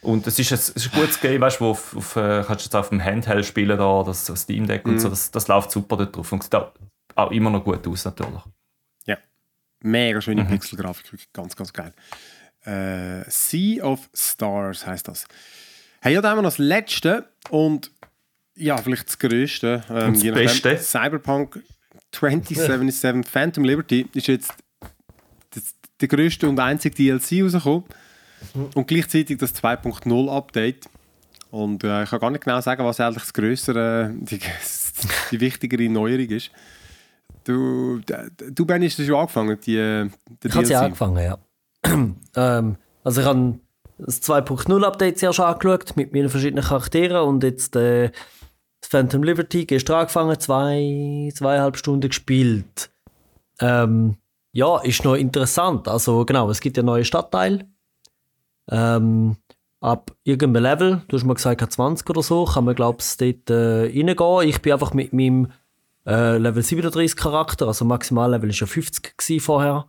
Und 0.00 0.26
es 0.26 0.38
ist, 0.38 0.50
ein, 0.52 0.54
es 0.56 0.68
ist 0.70 0.92
ein 0.92 1.00
gutes 1.00 1.20
Game, 1.20 1.40
weißt 1.40 1.60
du, 1.60 1.64
wo 1.66 1.70
auf, 1.70 1.96
auf, 1.96 2.16
äh, 2.16 2.42
kannst 2.46 2.62
du 2.62 2.66
jetzt 2.66 2.74
auf 2.76 2.88
dem 2.88 3.02
Handheld 3.02 3.46
spielen, 3.46 3.78
da, 3.78 4.02
das, 4.04 4.24
das 4.24 4.42
Steam 4.42 4.66
Deck 4.66 4.84
Mhm. 4.84 4.94
und 4.94 4.98
so, 4.98 5.08
das, 5.08 5.30
das 5.30 5.48
läuft 5.48 5.70
super 5.70 5.96
dort 5.96 6.16
drauf 6.16 6.30
und 6.32 6.42
sieht 6.42 6.54
auch, 6.54 6.72
auch 7.14 7.30
immer 7.30 7.50
noch 7.50 7.62
gut 7.64 7.86
aus, 7.86 8.04
natürlich. 8.04 8.42
Ja. 9.06 9.16
Mega 9.80 10.20
schöne 10.20 10.42
Mhm. 10.44 10.48
Pixelgrafik, 10.48 11.06
wirklich 11.12 11.32
ganz, 11.32 11.54
ganz 11.56 11.72
geil. 11.72 11.92
Äh, 12.66 13.22
sea 13.30 13.84
of 13.84 14.08
Stars 14.14 14.86
heißt 14.86 15.06
das. 15.08 15.26
Hey, 16.04 16.12
ja, 16.12 16.20
da 16.20 16.28
haben 16.28 16.36
wir 16.36 16.42
noch 16.42 16.50
das 16.50 16.58
letzte 16.58 17.30
und 17.48 17.90
ja, 18.56 18.76
vielleicht 18.76 19.08
das 19.08 19.18
größte. 19.18 19.84
Ähm, 19.88 20.08
Und 20.08 20.16
das 20.16 20.22
nachdem. 20.22 20.34
Beste? 20.34 20.76
Cyberpunk 20.76 21.62
2077 22.12 23.26
Phantom 23.26 23.64
Liberty 23.64 24.06
ist 24.12 24.26
jetzt 24.26 24.52
das, 25.54 25.74
der 26.02 26.08
größte 26.08 26.46
und 26.46 26.60
einzige 26.60 26.94
DLC 26.94 27.42
rausgekommen. 27.42 27.84
Und 28.74 28.86
gleichzeitig 28.86 29.38
das 29.38 29.54
2.0 29.54 30.28
Update. 30.28 30.84
Und 31.50 31.82
äh, 31.84 32.02
ich 32.02 32.10
kann 32.10 32.20
gar 32.20 32.30
nicht 32.30 32.44
genau 32.44 32.60
sagen, 32.60 32.84
was 32.84 33.00
eigentlich 33.00 33.22
das 33.22 33.32
größere, 33.32 34.12
die, 34.14 34.40
die 35.30 35.40
wichtigere 35.40 35.88
Neuerung 35.88 36.28
ist. 36.28 36.50
Du, 37.44 38.02
du 38.50 38.66
Ben, 38.66 38.84
hast 38.84 38.98
du 38.98 39.06
schon 39.06 39.14
angefangen, 39.14 39.58
die, 39.58 39.76
äh, 39.78 40.10
der 40.42 40.50
Ich 40.50 40.54
habe 40.54 40.66
sie 40.66 40.74
angefangen, 40.74 41.24
ja. 41.24 41.38
ähm, 42.36 42.76
also 43.02 43.22
ich 43.22 43.26
habe 43.26 43.58
das 43.98 44.22
2.0 44.22 44.82
Update 44.84 45.18
zuerst 45.18 45.40
angeschaut 45.40 45.96
mit 45.96 46.12
meinen 46.12 46.28
verschiedenen 46.28 46.64
Charakteren 46.64 47.26
und 47.28 47.42
jetzt 47.42 47.76
äh, 47.76 48.10
Phantom 48.82 49.22
Liberty 49.22 49.64
gestern 49.66 50.00
angefangen, 50.00 50.38
zwei, 50.38 51.30
zweieinhalb 51.34 51.76
Stunden 51.76 52.08
gespielt. 52.08 52.90
Ähm, 53.60 54.16
ja, 54.52 54.78
ist 54.78 55.04
noch 55.04 55.14
interessant. 55.14 55.88
Also 55.88 56.24
genau, 56.24 56.50
es 56.50 56.60
gibt 56.60 56.76
ja 56.76 56.82
neue 56.82 57.04
Stadtteile. 57.04 57.66
Ähm, 58.70 59.36
ab 59.80 60.12
irgendeinem 60.22 60.62
Level, 60.62 61.02
du 61.08 61.16
hast 61.16 61.24
mal 61.24 61.34
gesagt, 61.34 61.62
ab 61.62 61.70
20 61.70 62.08
oder 62.08 62.22
so, 62.22 62.44
kann 62.44 62.64
man 62.64 62.74
glaube 62.74 62.98
ich 63.00 63.16
dort 63.16 63.50
äh, 63.50 63.86
reingehen. 63.86 64.48
Ich 64.48 64.62
bin 64.62 64.72
einfach 64.72 64.94
mit 64.94 65.12
meinem 65.12 65.52
äh, 66.06 66.38
Level 66.38 66.62
37 66.62 67.16
Charakter, 67.16 67.66
also 67.66 67.84
Maximallevel 67.84 68.50
ist 68.50 68.60
ja 68.60 68.66
50 68.66 69.16
gewesen 69.16 69.40
vorher. 69.40 69.86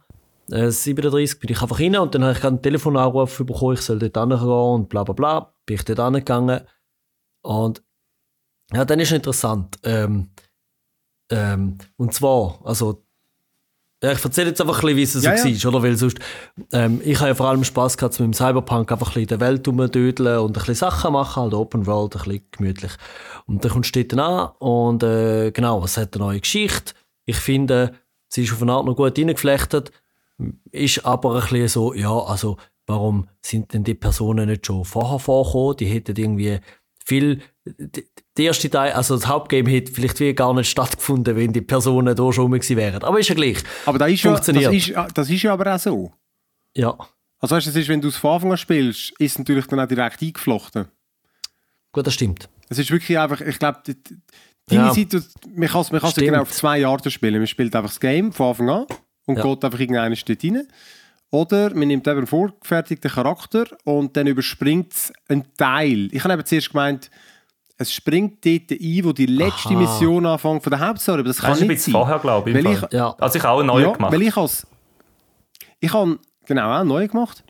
Äh, 0.51 0.69
37 0.69 1.39
bin 1.39 1.51
ich 1.51 1.61
einfach 1.61 1.79
rein 1.79 1.95
und 1.97 2.13
dann 2.13 2.23
habe 2.23 2.33
ich 2.33 2.39
gerade 2.39 2.55
einen 2.55 2.61
Telefonanruf 2.61 3.37
bekommen, 3.37 3.73
ich 3.73 3.81
soll 3.81 3.99
dort 3.99 4.17
hingehen 4.17 4.49
und 4.49 4.89
bla 4.89 5.03
bla 5.03 5.13
bla. 5.13 5.53
Bin 5.65 5.75
ich 5.75 5.85
dort 5.85 5.99
hingegangen. 5.99 6.61
Und 7.41 7.83
ja, 8.73 8.85
dann 8.85 8.99
ist 8.99 9.09
es 9.09 9.15
interessant. 9.17 9.77
Ähm, 9.83 10.29
ähm, 11.31 11.77
und 11.97 12.13
zwar, 12.13 12.59
also, 12.63 13.03
ja, 14.03 14.11
ich 14.11 14.23
erzähle 14.23 14.49
jetzt 14.49 14.61
einfach 14.61 14.83
ein 14.83 14.95
bisschen, 14.95 14.97
wie 14.97 15.03
es 15.03 15.13
so 15.13 15.19
Ja, 15.19 15.63
war, 15.63 15.73
oder? 15.73 15.83
Weil 15.83 15.97
sonst, 15.97 16.19
ähm, 16.71 17.01
ich 17.03 17.17
habe 17.19 17.29
ja 17.29 17.35
vor 17.35 17.47
allem 17.47 17.63
Spaß 17.63 17.97
gehabt, 17.97 18.19
mit 18.19 18.27
dem 18.27 18.33
Cyberpunk 18.33 18.91
einfach 18.91 19.07
ein 19.07 19.13
bisschen 19.13 19.21
in 19.23 19.27
der 19.29 19.39
Welt 19.39 19.67
rumdödeln 19.67 20.39
und 20.39 20.49
ein 20.49 20.53
bisschen 20.53 20.75
Sachen 20.75 21.13
machen, 21.13 21.41
halt 21.43 21.53
Open 21.53 21.87
World, 21.87 22.15
ein 22.15 22.23
bisschen 22.23 22.47
gemütlich. 22.51 22.91
Und 23.47 23.63
dann 23.63 23.71
kommst 23.71 23.95
du 23.95 24.03
dort 24.03 24.21
an 24.21 24.51
und 24.59 25.03
äh, 25.03 25.51
genau, 25.51 25.83
es 25.83 25.97
hat 25.97 26.15
eine 26.15 26.25
neue 26.25 26.39
Geschichte. 26.39 26.93
Ich 27.25 27.37
finde, 27.37 27.93
sie 28.27 28.43
ist 28.43 28.53
auf 28.53 28.61
eine 28.61 28.73
Art 28.73 28.85
noch 28.85 28.95
gut 28.95 29.17
reingeflechtet, 29.17 29.91
ist 30.71 31.05
aber 31.05 31.35
ein 31.35 31.41
bisschen 31.41 31.67
so, 31.67 31.93
ja, 31.93 32.11
also 32.11 32.57
warum 32.85 33.27
sind 33.41 33.73
denn 33.73 33.83
die 33.83 33.93
Personen 33.95 34.47
nicht 34.49 34.65
schon 34.65 34.85
vorher 34.85 35.19
vorgekommen? 35.19 35.77
Die 35.77 35.85
hätten 35.85 36.15
irgendwie 36.15 36.59
viel, 37.03 37.41
die 38.37 38.43
erste 38.43 38.69
Teil, 38.69 38.91
also 38.93 39.15
das 39.15 39.27
Hauptgame 39.27 39.69
hätte 39.69 39.91
vielleicht 39.91 40.19
wie 40.19 40.33
gar 40.33 40.53
nicht 40.53 40.69
stattgefunden, 40.69 41.35
wenn 41.35 41.53
die 41.53 41.61
Personen 41.61 42.15
da 42.15 42.33
schon 42.33 42.51
gewesen 42.51 42.77
wären. 42.77 43.03
Aber 43.03 43.19
ist 43.19 43.29
ja 43.29 43.35
gleich. 43.35 43.57
Aber 43.85 43.97
das 43.97 44.11
ist, 44.11 44.23
ja, 44.23 44.31
das, 44.35 44.45
Funktioniert. 44.45 44.73
ist, 44.73 44.93
das 45.17 45.29
ist 45.29 45.41
ja 45.43 45.53
aber 45.53 45.73
auch 45.75 45.79
so. 45.79 46.11
Ja, 46.75 46.97
Also 47.39 47.55
weißt, 47.55 47.67
du, 47.67 47.69
es 47.71 47.75
ist, 47.77 47.89
wenn 47.89 48.01
du 48.01 48.07
es 48.09 48.17
von 48.17 48.31
Anfang 48.33 48.51
an 48.51 48.57
spielst, 48.57 49.11
ist 49.19 49.31
es 49.33 49.39
natürlich 49.39 49.67
dann 49.67 49.79
auch 49.79 49.87
direkt 49.87 50.21
eingeflochten. 50.21 50.87
gut, 51.91 52.05
das 52.05 52.13
stimmt. 52.13 52.49
Es 52.67 52.77
ist 52.79 52.91
wirklich 52.91 53.17
einfach, 53.17 53.39
ich 53.41 53.59
glaube, 53.59 53.79
deine 54.65 54.81
Ja. 54.87 54.93
Seite, 54.93 55.23
man 55.55 55.69
kann 55.69 55.81
es 55.81 56.15
genau 56.15 56.41
auf 56.41 56.51
zwei 56.51 56.85
Arten 56.85 57.11
spielen. 57.11 57.37
Man 57.37 57.47
spielt 57.47 57.75
einfach 57.75 57.89
das 57.91 57.99
Game 57.99 58.33
von 58.33 58.47
Anfang 58.49 58.69
an 58.69 58.85
und 59.25 59.37
Ja. 59.37 59.43
geht 59.43 59.63
einfach 59.65 59.79
irgendeinen 59.79 60.15
dort 60.25 60.43
rein. 60.43 60.67
Oder 61.31 61.73
man 61.75 61.87
nimmt 61.87 62.07
eben 62.07 62.17
einen 62.19 62.27
vorgefertigten 62.27 63.11
Charakter 63.11 63.65
und 63.83 64.15
dann 64.15 64.27
überspringt 64.27 64.93
es 64.93 65.13
einen 65.27 65.43
Teil. 65.57 66.07
Ich 66.11 66.23
habe 66.23 66.33
eben 66.33 66.45
zuerst 66.45 66.69
gemeint, 66.71 67.09
es 67.77 67.91
springt 67.93 68.45
dort 68.45 68.71
ein, 68.71 69.01
wo 69.03 69.11
die 69.11 69.25
letzte 69.25 69.69
Aha. 69.69 69.79
Mission 69.79 70.25
anfängt 70.25 70.63
von 70.63 70.69
der 70.71 70.79
Hauptstory. 70.79 71.19
Aber 71.19 71.27
das 71.27 71.37
Das 71.37 71.45
kann 71.45 71.53
ist 71.55 71.61
ein 71.61 71.67
nicht 71.67 71.77
bisschen 71.77 71.93
sein. 71.93 72.01
vorher, 72.01 72.19
glaube 72.19 72.49
ich. 72.51 72.55
ich- 72.57 72.91
Ja. 72.93 73.13
Also 73.19 73.37
ich 73.37 73.43
habe 73.43 73.53
auch 73.55 73.59
einen 73.59 73.67
neuen 73.67 73.85
ja, 73.87 73.91
gemacht. 73.91 74.13
Weil 74.13 74.21
ich 74.21 74.35
has, 74.35 74.65
ich 75.79 75.93
habe 75.93 76.19
genau 76.45 76.71
auch 76.79 76.83
neu 76.85 77.07
gemacht, 77.07 77.43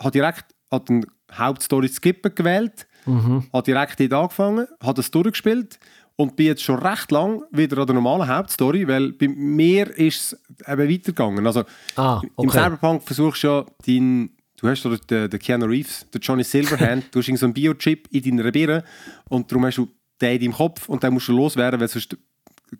habe 0.00 0.10
direkt 0.12 0.44
an 0.70 0.84
den 0.84 1.06
Hauptstory 1.32 1.88
Skippen 1.88 2.32
gewählt, 2.34 2.86
Mhm. 3.06 3.48
habe 3.52 3.62
direkt 3.64 3.98
dort 3.98 4.12
angefangen, 4.12 4.66
habe 4.80 4.94
das 4.94 5.10
durchgespielt 5.10 5.80
und 6.22 6.36
bin 6.36 6.46
jetzt 6.46 6.62
schon 6.62 6.78
recht 6.78 7.10
lang 7.10 7.42
wieder 7.50 7.78
an 7.78 7.86
der 7.86 7.94
normalen 7.94 8.28
Hauptstory, 8.28 8.86
weil 8.86 9.12
bei 9.12 9.26
mir 9.28 9.90
ist 9.98 10.32
es 10.32 10.68
eben 10.68 10.88
weitergegangen. 10.88 11.44
Also 11.46 11.64
Ah, 11.96 12.20
im 12.22 12.30
okay. 12.36 12.58
Cyberpunk 12.58 13.02
versuchst 13.02 13.42
du 13.42 13.48
ja 13.48 13.66
dein, 13.86 14.30
du 14.56 14.68
hast 14.68 14.84
dort 14.84 15.10
den, 15.10 15.28
den 15.28 15.40
Keanu 15.40 15.66
Reeves, 15.66 16.06
den 16.14 16.20
Johnny 16.20 16.44
Silverhand, 16.44 17.06
du 17.14 17.20
hast 17.20 17.36
so 17.38 17.46
einen 17.46 17.54
Biochip 17.54 18.08
in 18.12 18.36
deiner 18.36 18.52
Birne 18.52 18.84
und 19.28 19.50
darum 19.50 19.66
hast 19.66 19.78
du 19.78 19.88
den 20.20 20.34
in 20.34 20.40
deinem 20.40 20.52
Kopf 20.52 20.88
und 20.88 21.02
dann 21.02 21.12
musst 21.12 21.26
du 21.26 21.32
loswerden, 21.32 21.80
weil 21.80 21.88
sonst 21.88 22.16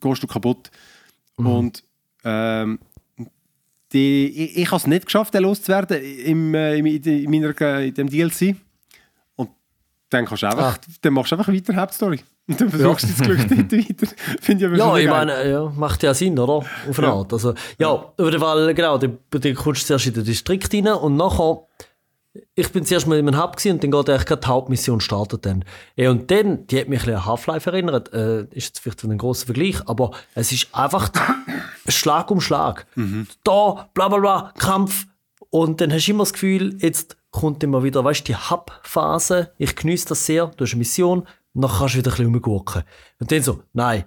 gehst 0.00 0.22
du 0.22 0.26
kaputt. 0.28 0.70
Und 1.36 1.82
ähm, 2.24 2.78
die, 3.92 4.26
ich, 4.26 4.56
ich 4.58 4.66
habe 4.68 4.76
es 4.76 4.86
nicht 4.86 5.06
geschafft, 5.06 5.34
den 5.34 5.42
loszuwerden 5.42 6.00
im, 6.00 6.54
äh, 6.54 6.76
im, 6.76 6.86
in, 6.86 7.30
meiner, 7.30 7.80
in 7.80 7.94
dem 7.94 8.08
DLC. 8.08 8.54
Und 9.34 9.50
dann, 10.10 10.26
kannst 10.26 10.44
du 10.44 10.46
einfach, 10.46 10.78
dann 11.00 11.12
machst 11.12 11.32
du 11.32 11.36
einfach 11.36 11.52
weiter 11.52 11.74
Hauptstory. 11.74 12.20
Und 12.48 12.60
dann 12.60 12.70
versuchst 12.70 13.04
du 13.04 13.08
das 13.08 13.20
Glück 13.20 13.38
dort 13.48 13.72
weiter. 13.72 14.12
Finde 14.40 14.64
ich 14.66 14.70
aber 14.72 14.76
Ja, 14.78 14.96
ich 14.98 15.06
geil. 15.06 15.26
meine, 15.26 15.50
ja, 15.50 15.72
macht 15.76 16.02
ja 16.02 16.12
Sinn, 16.12 16.38
oder? 16.38 16.54
Auf 16.54 16.98
eine 16.98 17.06
Ja. 17.06 17.12
Art. 17.14 17.32
Also, 17.32 17.54
ja, 17.78 17.88
auf 17.88 18.12
jeden 18.18 18.40
Fall, 18.40 18.74
genau, 18.74 18.98
dann, 18.98 19.18
dann 19.30 19.54
kommst 19.54 19.82
du 19.82 19.86
zuerst 19.86 20.06
in 20.06 20.14
den 20.14 20.24
Distrikt 20.24 20.74
rein 20.74 20.88
und 20.88 21.16
nachher, 21.16 21.62
ich 22.54 22.68
bin 22.72 22.84
zuerst 22.84 23.06
mal 23.06 23.18
in 23.18 23.24
meinem 23.26 23.40
Hub 23.40 23.56
gewesen 23.56 23.72
und 23.74 23.84
dann 23.84 23.90
geht 23.90 24.08
eigentlich 24.10 24.26
gerade 24.26 24.40
die 24.40 24.46
Hauptmission 24.48 25.00
startet 25.00 25.44
dann. 25.46 25.64
Ja, 25.96 26.10
und 26.10 26.30
dann, 26.30 26.66
die 26.66 26.80
hat 26.80 26.88
mich 26.88 27.00
ein 27.00 27.04
bisschen 27.04 27.14
an 27.16 27.26
Half-Life 27.26 27.70
erinnert, 27.70 28.12
äh, 28.12 28.40
ist 28.50 28.66
jetzt 28.68 28.80
vielleicht 28.80 29.04
ein 29.04 29.18
grosser 29.18 29.46
Vergleich, 29.46 29.76
aber 29.86 30.10
es 30.34 30.50
ist 30.50 30.68
einfach 30.74 31.10
Schlag 31.88 32.30
um 32.30 32.40
Schlag. 32.40 32.86
Da, 33.44 33.88
bla 33.94 34.08
bla 34.08 34.18
bla, 34.18 34.52
Kampf. 34.58 35.06
Und 35.50 35.80
dann 35.80 35.92
hast 35.92 36.06
du 36.06 36.12
immer 36.12 36.22
das 36.22 36.32
Gefühl, 36.32 36.76
jetzt 36.80 37.16
kommt 37.30 37.62
immer 37.62 37.82
wieder, 37.84 38.02
weißt 38.02 38.20
du, 38.26 38.32
die 38.32 38.36
Hub-Phase. 38.36 39.52
Ich 39.58 39.76
genieße 39.76 40.08
das 40.08 40.24
sehr, 40.26 40.46
du 40.46 40.64
hast 40.64 40.72
eine 40.72 40.78
Mission, 40.78 41.26
dann 41.54 41.70
kannst 41.70 41.94
du 41.94 41.98
wieder 41.98 42.10
ein 42.10 42.16
bisschen 42.16 42.26
rumgurken. 42.26 42.82
Und 43.20 43.30
dann 43.30 43.42
so, 43.42 43.62
nein, 43.72 44.04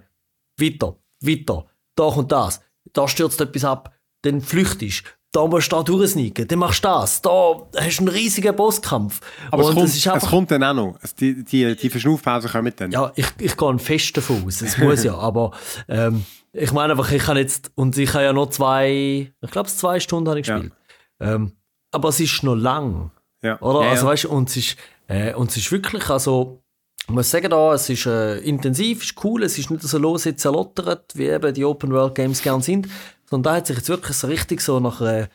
weiter, 0.58 0.96
weiter, 1.20 1.66
da 1.94 2.10
kommt 2.10 2.32
das, 2.32 2.60
da 2.92 3.06
stürzt 3.08 3.40
etwas 3.40 3.64
ab, 3.64 3.94
dann 4.22 4.40
flüchtest, 4.40 5.04
da 5.32 5.46
musst 5.46 5.70
du 5.70 5.76
da 5.76 5.82
durchsneaken, 5.82 6.48
dann 6.48 6.58
machst 6.58 6.82
du 6.84 6.88
das, 6.88 7.20
da 7.20 7.30
hast 7.76 7.98
du 7.98 8.02
einen 8.02 8.08
riesigen 8.08 8.56
Bosskampf. 8.56 9.20
Aber 9.50 9.62
es 9.62 9.74
kommt, 9.74 9.84
es 9.88 9.94
ist 9.96 10.06
es 10.06 10.12
einfach, 10.12 10.30
kommt 10.30 10.50
dann 10.50 10.64
auch 10.64 10.74
noch. 10.74 10.98
Die, 11.20 11.44
die, 11.44 11.76
die 11.76 11.90
Verschnaufpausen 11.90 12.50
kommen 12.50 12.72
dann. 12.76 12.90
ja, 12.90 13.12
ich, 13.14 13.26
ich 13.38 13.56
gehe 13.56 13.78
fest 13.78 14.16
davon 14.16 14.44
aus, 14.46 14.62
es 14.62 14.78
muss 14.78 15.04
ja, 15.04 15.14
aber 15.16 15.52
ähm, 15.88 16.24
ich 16.52 16.72
meine 16.72 16.92
einfach, 16.94 17.10
ich 17.12 17.22
kann 17.22 17.36
jetzt, 17.36 17.70
und 17.74 17.98
ich 17.98 18.12
habe 18.14 18.24
ja 18.24 18.32
noch 18.32 18.48
zwei, 18.48 19.30
ich 19.40 19.50
glaube, 19.50 19.68
zwei 19.68 20.00
Stunden 20.00 20.28
habe 20.30 20.40
ich 20.40 20.46
Ja. 20.46 20.54
gespielt. 20.56 20.74
Ähm, 21.20 21.52
aber 21.92 22.08
es 22.08 22.20
ist 22.20 22.42
noch 22.42 22.54
lang. 22.54 23.10
Ja. 23.42 23.60
Oder? 23.60 23.82
Ja, 23.84 23.90
also 23.90 24.06
ja. 24.06 24.12
weißt 24.12 24.24
du, 24.24 24.30
und 24.30 24.48
es 24.48 24.56
ist, 24.56 24.76
äh, 25.08 25.34
und 25.34 25.50
es 25.50 25.58
ist 25.58 25.70
wirklich, 25.70 26.08
also, 26.08 26.62
ich 27.08 27.14
muss 27.14 27.30
sagen, 27.30 27.50
da, 27.50 27.74
es 27.74 27.88
ist 27.88 28.06
äh, 28.06 28.38
intensiv, 28.38 29.02
ist 29.04 29.24
cool, 29.24 29.44
es 29.44 29.56
ist 29.58 29.70
nicht 29.70 29.82
so 29.82 29.96
los 29.96 30.24
jetzt 30.24 30.44
wie 30.44 31.26
eben 31.26 31.54
die 31.54 31.64
Open 31.64 31.92
World 31.92 32.16
Games 32.16 32.42
gern 32.42 32.62
sind, 32.62 32.88
sondern 33.30 33.52
da 33.52 33.56
hat 33.56 33.68
sich 33.68 33.76
jetzt 33.76 33.88
wirklich 33.88 34.16
so 34.16 34.26
richtig 34.26 34.60
so 34.60 34.80
nach 34.80 35.00
äh, 35.00 35.28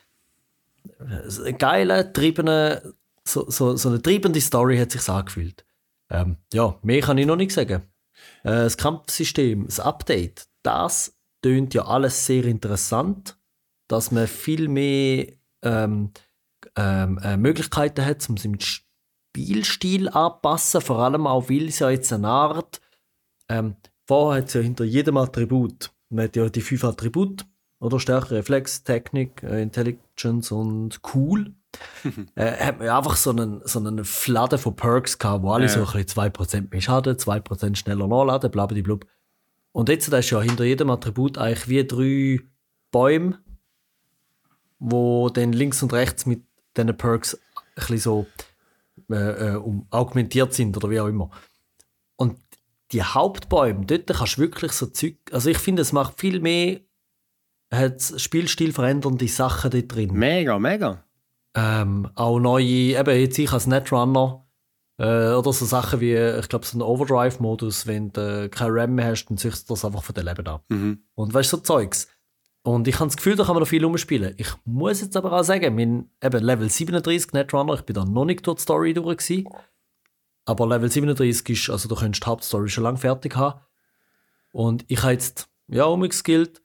einer 0.99 1.53
geilen, 1.53 2.13
triebenden, 2.13 2.93
so, 3.23 3.49
so, 3.49 3.77
so 3.77 3.87
eine 3.87 4.01
treibende 4.01 4.41
Story 4.41 4.77
hat 4.77 4.91
sich 4.91 5.07
angefühlt. 5.07 5.65
Ähm, 6.09 6.37
ja, 6.51 6.77
mehr 6.81 7.01
kann 7.01 7.17
ich 7.17 7.25
noch 7.25 7.37
nicht 7.37 7.53
sagen. 7.53 7.83
Äh, 8.43 8.49
das 8.49 8.75
Kampfsystem, 8.75 9.65
das 9.65 9.79
Update, 9.79 10.47
das 10.63 11.17
tönt 11.41 11.73
ja 11.73 11.85
alles 11.85 12.25
sehr 12.25 12.43
interessant, 12.45 13.37
dass 13.87 14.11
man 14.11 14.27
viel 14.27 14.67
mehr 14.67 15.27
ähm, 15.61 16.11
ähm, 16.75 17.17
äh, 17.23 17.37
Möglichkeiten 17.37 18.05
hat, 18.05 18.27
um 18.29 18.35
seinen 18.35 18.59
Spielstil 19.31 20.09
anzupassen, 20.09 20.81
vor 20.81 20.99
allem 20.99 21.25
auch, 21.25 21.49
weil 21.49 21.67
es 21.67 21.79
ja 21.79 21.89
jetzt 21.89 22.11
eine 22.11 22.27
Art, 22.27 22.81
ähm, 23.47 23.75
vorher 24.05 24.41
hat 24.41 24.49
es 24.49 24.53
ja 24.55 24.61
hinter 24.61 24.83
jedem 24.83 25.17
Attribut, 25.17 25.91
man 26.09 26.25
hat 26.25 26.35
ja 26.35 26.49
die 26.49 26.61
fünf 26.61 26.83
Attribute, 26.83 27.45
oder 27.79 27.99
Stärke, 27.99 28.35
Reflex, 28.35 28.83
Technik, 28.83 29.41
äh, 29.41 29.61
Intelligence 29.61 30.51
und 30.51 30.99
Cool. 31.13 31.53
äh, 32.35 32.51
hat 32.57 32.79
man 32.79 32.89
einfach 32.89 33.15
so 33.15 33.31
einen, 33.31 33.61
so 33.63 33.79
einen 33.79 34.03
Fladen 34.03 34.59
von 34.59 34.75
Perks 34.75 35.17
gehabt, 35.17 35.43
wo 35.43 35.51
alle 35.51 35.65
ja. 35.65 35.69
so 35.69 35.79
ein 35.79 36.03
bisschen 36.03 36.21
2% 36.31 36.67
mehr 36.69 36.81
Schaden, 36.81 37.15
2% 37.15 37.75
schneller 37.75 38.07
nachladen, 38.07 38.51
bla 38.51 38.65
bla 38.65 38.81
bla. 38.81 38.97
Und 39.71 39.89
jetzt 39.89 40.09
ist 40.09 40.29
ja 40.29 40.41
hinter 40.41 40.65
jedem 40.65 40.89
Attribut 40.89 41.37
eigentlich 41.37 41.69
wie 41.69 41.87
drei 41.87 42.45
Bäume, 42.91 43.39
wo 44.77 45.29
dann 45.29 45.53
links 45.53 45.81
und 45.81 45.93
rechts 45.93 46.25
mit 46.25 46.43
diesen 46.75 46.95
Perks 46.97 47.35
ein 47.35 47.41
bisschen 47.75 47.97
so 47.97 48.27
äh, 49.09 49.53
äh, 49.53 49.55
um, 49.55 49.87
augmentiert 49.89 50.53
sind 50.53 50.75
oder 50.77 50.89
wie 50.89 50.99
auch 50.99 51.07
immer. 51.07 51.29
Und 52.15 52.37
die 52.91 53.03
Hauptbäume, 53.03 53.85
dort 53.85 54.07
kannst 54.07 54.37
du 54.37 54.41
wirklich 54.41 54.71
so 54.73 54.87
Zeug, 54.87 55.15
also 55.31 55.49
ich 55.49 55.57
finde, 55.57 55.81
es 55.81 55.93
macht 55.93 56.19
viel 56.19 56.39
mehr 56.39 56.81
hat 57.73 58.01
Spielstil 58.17 58.73
verändernde 58.73 59.27
Sachen 59.27 59.71
dort 59.71 59.95
drin. 59.95 60.13
Mega, 60.13 60.59
mega. 60.59 61.05
Ähm, 61.55 62.09
auch 62.15 62.39
neue, 62.39 62.99
eben 62.99 63.19
jetzt 63.19 63.39
ich 63.39 63.51
als 63.51 63.67
Netrunner, 63.67 64.45
äh, 64.97 65.33
oder 65.33 65.51
so 65.53 65.65
Sachen 65.65 65.99
wie, 65.99 66.15
ich 66.15 66.49
glaube, 66.49 66.65
so 66.65 66.77
ein 66.77 66.81
Overdrive-Modus, 66.81 67.87
wenn 67.87 68.11
du 68.11 68.49
keine 68.49 68.73
RAM 68.73 68.95
mehr 68.95 69.07
hast, 69.07 69.25
dann 69.25 69.37
züchtet 69.37 69.69
das 69.69 69.83
einfach 69.83 70.03
von 70.03 70.15
den 70.15 70.25
Leben 70.25 70.45
ab. 70.47 70.63
Mhm. 70.69 71.03
Und 71.15 71.33
weißt 71.33 71.51
du, 71.51 71.57
so 71.57 71.63
Zeugs. 71.63 72.07
Und 72.63 72.87
ich 72.87 72.95
habe 72.99 73.07
das 73.07 73.17
Gefühl, 73.17 73.35
da 73.35 73.43
kann 73.43 73.55
man 73.55 73.61
noch 73.61 73.67
viel 73.69 73.83
umspielen. 73.83 74.35
Ich 74.37 74.49
muss 74.65 75.01
jetzt 75.01 75.17
aber 75.17 75.33
auch 75.33 75.43
sagen, 75.43 75.75
mein 75.75 76.09
eben 76.21 76.43
Level 76.43 76.69
37 76.69 77.33
Netrunner, 77.33 77.73
ich 77.73 77.81
bin 77.81 77.95
da 77.95 78.05
noch 78.05 78.25
nicht 78.25 78.45
durch 78.45 78.57
die 78.57 78.61
Story 78.61 78.93
durch 78.93 79.17
gewesen, 79.17 79.47
aber 80.45 80.67
Level 80.67 80.89
37 80.91 81.49
ist, 81.49 81.69
also 81.69 81.89
du 81.89 81.95
könntest 81.95 82.23
die 82.23 82.27
Hauptstory 82.27 82.69
schon 82.69 82.83
lange 82.83 82.97
fertig 82.97 83.35
haben. 83.35 83.61
Und 84.53 84.85
ich 84.87 85.01
habe 85.01 85.13
jetzt, 85.13 85.49
ja, 85.67 85.85
umgeskillt. 85.85 86.61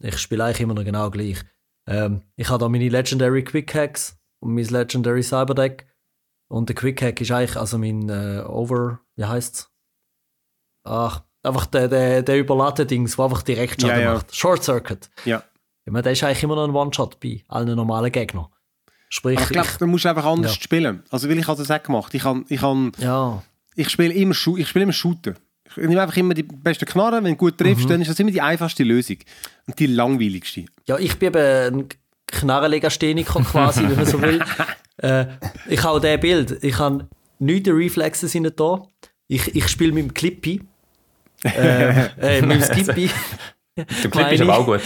Ich 0.00 0.18
spiele 0.18 0.44
eigentlich 0.44 0.60
immer 0.60 0.74
noch 0.74 0.84
genau 0.84 1.10
gleich. 1.10 1.38
Ähm, 1.86 2.22
ich 2.36 2.48
habe 2.48 2.58
da 2.58 2.68
meine 2.68 2.88
Legendary 2.88 3.44
Quick 3.44 3.74
Hacks 3.74 4.18
und 4.40 4.54
mein 4.54 4.64
Legendary 4.64 5.22
Cyberdeck. 5.22 5.86
Und 6.48 6.68
der 6.68 6.76
Quick 6.76 7.00
Hack 7.02 7.20
ist 7.20 7.30
eigentlich, 7.30 7.56
also 7.56 7.78
mein 7.78 8.08
äh, 8.08 8.42
Over, 8.46 9.00
wie 9.16 9.24
heißt's? 9.24 9.70
Ach, 10.82 11.22
einfach 11.42 11.66
der, 11.66 11.88
der, 11.88 12.22
der 12.22 12.38
überladene 12.38 12.86
Dings, 12.86 13.16
der 13.16 13.24
einfach 13.24 13.42
direkt 13.42 13.80
Schaden 13.80 13.98
ja, 13.98 14.04
ja. 14.04 14.14
macht. 14.14 14.34
Short 14.34 14.62
Circuit. 14.62 15.10
Ja. 15.24 15.42
Ich 15.84 15.92
meine, 15.92 16.02
der 16.02 16.12
ist 16.12 16.22
eigentlich 16.22 16.42
immer 16.42 16.56
noch 16.56 16.64
ein 16.64 16.74
One-Shot 16.74 17.18
bei 17.20 17.42
allen 17.48 17.74
normalen 17.74 18.12
Gegnern. 18.12 18.46
Sprich, 19.08 19.38
Aber 19.38 19.46
ich 19.46 19.52
glaube, 19.52 19.68
du 19.78 19.86
musst 19.86 20.06
einfach 20.06 20.24
anders 20.24 20.54
ja. 20.54 20.62
spielen. 20.62 21.02
Also, 21.10 21.28
weil 21.28 21.38
ich 21.38 21.48
habe 21.48 21.58
das 21.58 21.70
auch 21.70 21.82
gemacht. 21.82 22.14
Ich 22.14 22.22
kann, 22.22 22.44
ich 22.48 22.60
kann, 22.60 22.92
ja. 22.98 23.42
ich 23.74 23.88
spiele 23.88 24.14
immer, 24.14 24.34
ich 24.56 24.68
spiele 24.68 24.84
immer 24.84 24.92
Shooter. 24.92 25.34
Ich 25.68 25.76
nehme 25.76 26.00
einfach 26.00 26.16
immer 26.16 26.34
die 26.34 26.42
besten 26.42 26.84
Knarren. 26.84 27.24
Wenn 27.24 27.32
du 27.32 27.36
gut 27.36 27.58
triffst, 27.58 27.84
mhm. 27.84 27.88
dann 27.88 28.02
ist 28.02 28.10
das 28.10 28.20
immer 28.20 28.30
die 28.30 28.40
einfachste 28.40 28.84
Lösung. 28.84 29.18
Und 29.66 29.78
die 29.78 29.86
langweiligste. 29.86 30.66
Ja, 30.86 30.98
ich 30.98 31.18
bin 31.18 31.28
eben 31.28 31.80
ein 31.80 31.88
Knarrenlegastheniker 32.26 33.42
quasi, 33.42 33.82
wenn 33.82 33.96
man 33.96 34.06
so 34.06 34.20
will. 34.20 34.42
Äh, 35.02 35.28
ich 35.66 35.82
habe 35.82 35.98
dieses 35.98 36.20
Bild. 36.20 36.62
Ich 36.62 36.78
habe 36.78 37.08
nichts 37.38 37.70
Reflexes 37.70 38.34
in 38.34 38.52
da. 38.54 38.82
Ich, 39.28 39.56
ich 39.56 39.66
spiele 39.68 39.92
mit 39.92 40.04
dem 40.04 40.12
Clippy. 40.12 40.60
Äh, 41.44 42.38
äh, 42.38 42.42
mit 42.42 42.56
dem 42.56 42.62
Skippy. 42.84 43.10
Der 43.76 44.10
Clippy 44.10 44.34
ist 44.34 44.40
aber 44.42 44.58
auch 44.58 44.66
gut. 44.66 44.82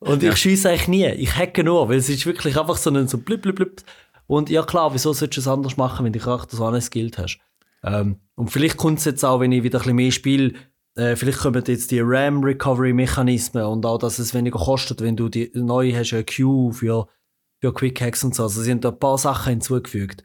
Und 0.00 0.22
ja. 0.22 0.32
ich 0.32 0.36
schieße 0.36 0.68
eigentlich 0.68 0.88
nie. 0.88 1.06
Ich 1.06 1.36
hacke 1.36 1.62
nur, 1.62 1.88
weil 1.88 1.98
es 1.98 2.08
ist 2.08 2.26
wirklich 2.26 2.58
einfach 2.58 2.76
so 2.76 2.90
ein 2.90 3.08
so 3.08 3.18
blub, 3.18 3.42
blub, 3.42 3.56
blub. 3.56 3.82
Und 4.26 4.50
ja 4.50 4.62
klar, 4.62 4.92
wieso 4.94 5.12
solltest 5.12 5.36
du 5.36 5.40
es 5.42 5.48
anders 5.48 5.76
machen, 5.76 6.04
wenn 6.04 6.12
du 6.12 6.18
Charakter 6.18 6.56
so 6.56 6.80
Skill 6.80 7.10
hast? 7.16 7.38
Ähm, 7.84 8.20
und 8.34 8.50
vielleicht 8.50 8.76
kommt 8.76 8.98
es 8.98 9.04
jetzt 9.04 9.24
auch, 9.24 9.40
wenn 9.40 9.52
ich 9.52 9.62
wieder 9.62 9.78
ein 9.78 9.82
bisschen 9.82 9.96
mehr 9.96 10.10
spiele, 10.10 10.54
äh, 10.94 11.16
vielleicht 11.16 11.38
kommen 11.38 11.62
jetzt 11.66 11.90
die 11.90 12.00
RAM-Recovery-Mechanismen 12.00 13.64
und 13.64 13.86
auch, 13.86 13.98
dass 13.98 14.18
es 14.18 14.34
weniger 14.34 14.58
kostet, 14.58 15.00
wenn 15.00 15.16
du 15.16 15.28
die 15.28 15.50
neu 15.54 15.92
hast, 15.92 16.12
eine 16.12 16.24
Queue 16.24 16.72
für, 16.72 17.08
für 17.60 17.72
Quick 17.72 18.00
Hacks 18.00 18.24
und 18.24 18.34
so. 18.34 18.44
Also, 18.44 18.62
sie 18.62 18.70
haben 18.70 18.80
da 18.80 18.90
ein 18.90 18.98
paar 18.98 19.18
Sachen 19.18 19.50
hinzugefügt. 19.50 20.24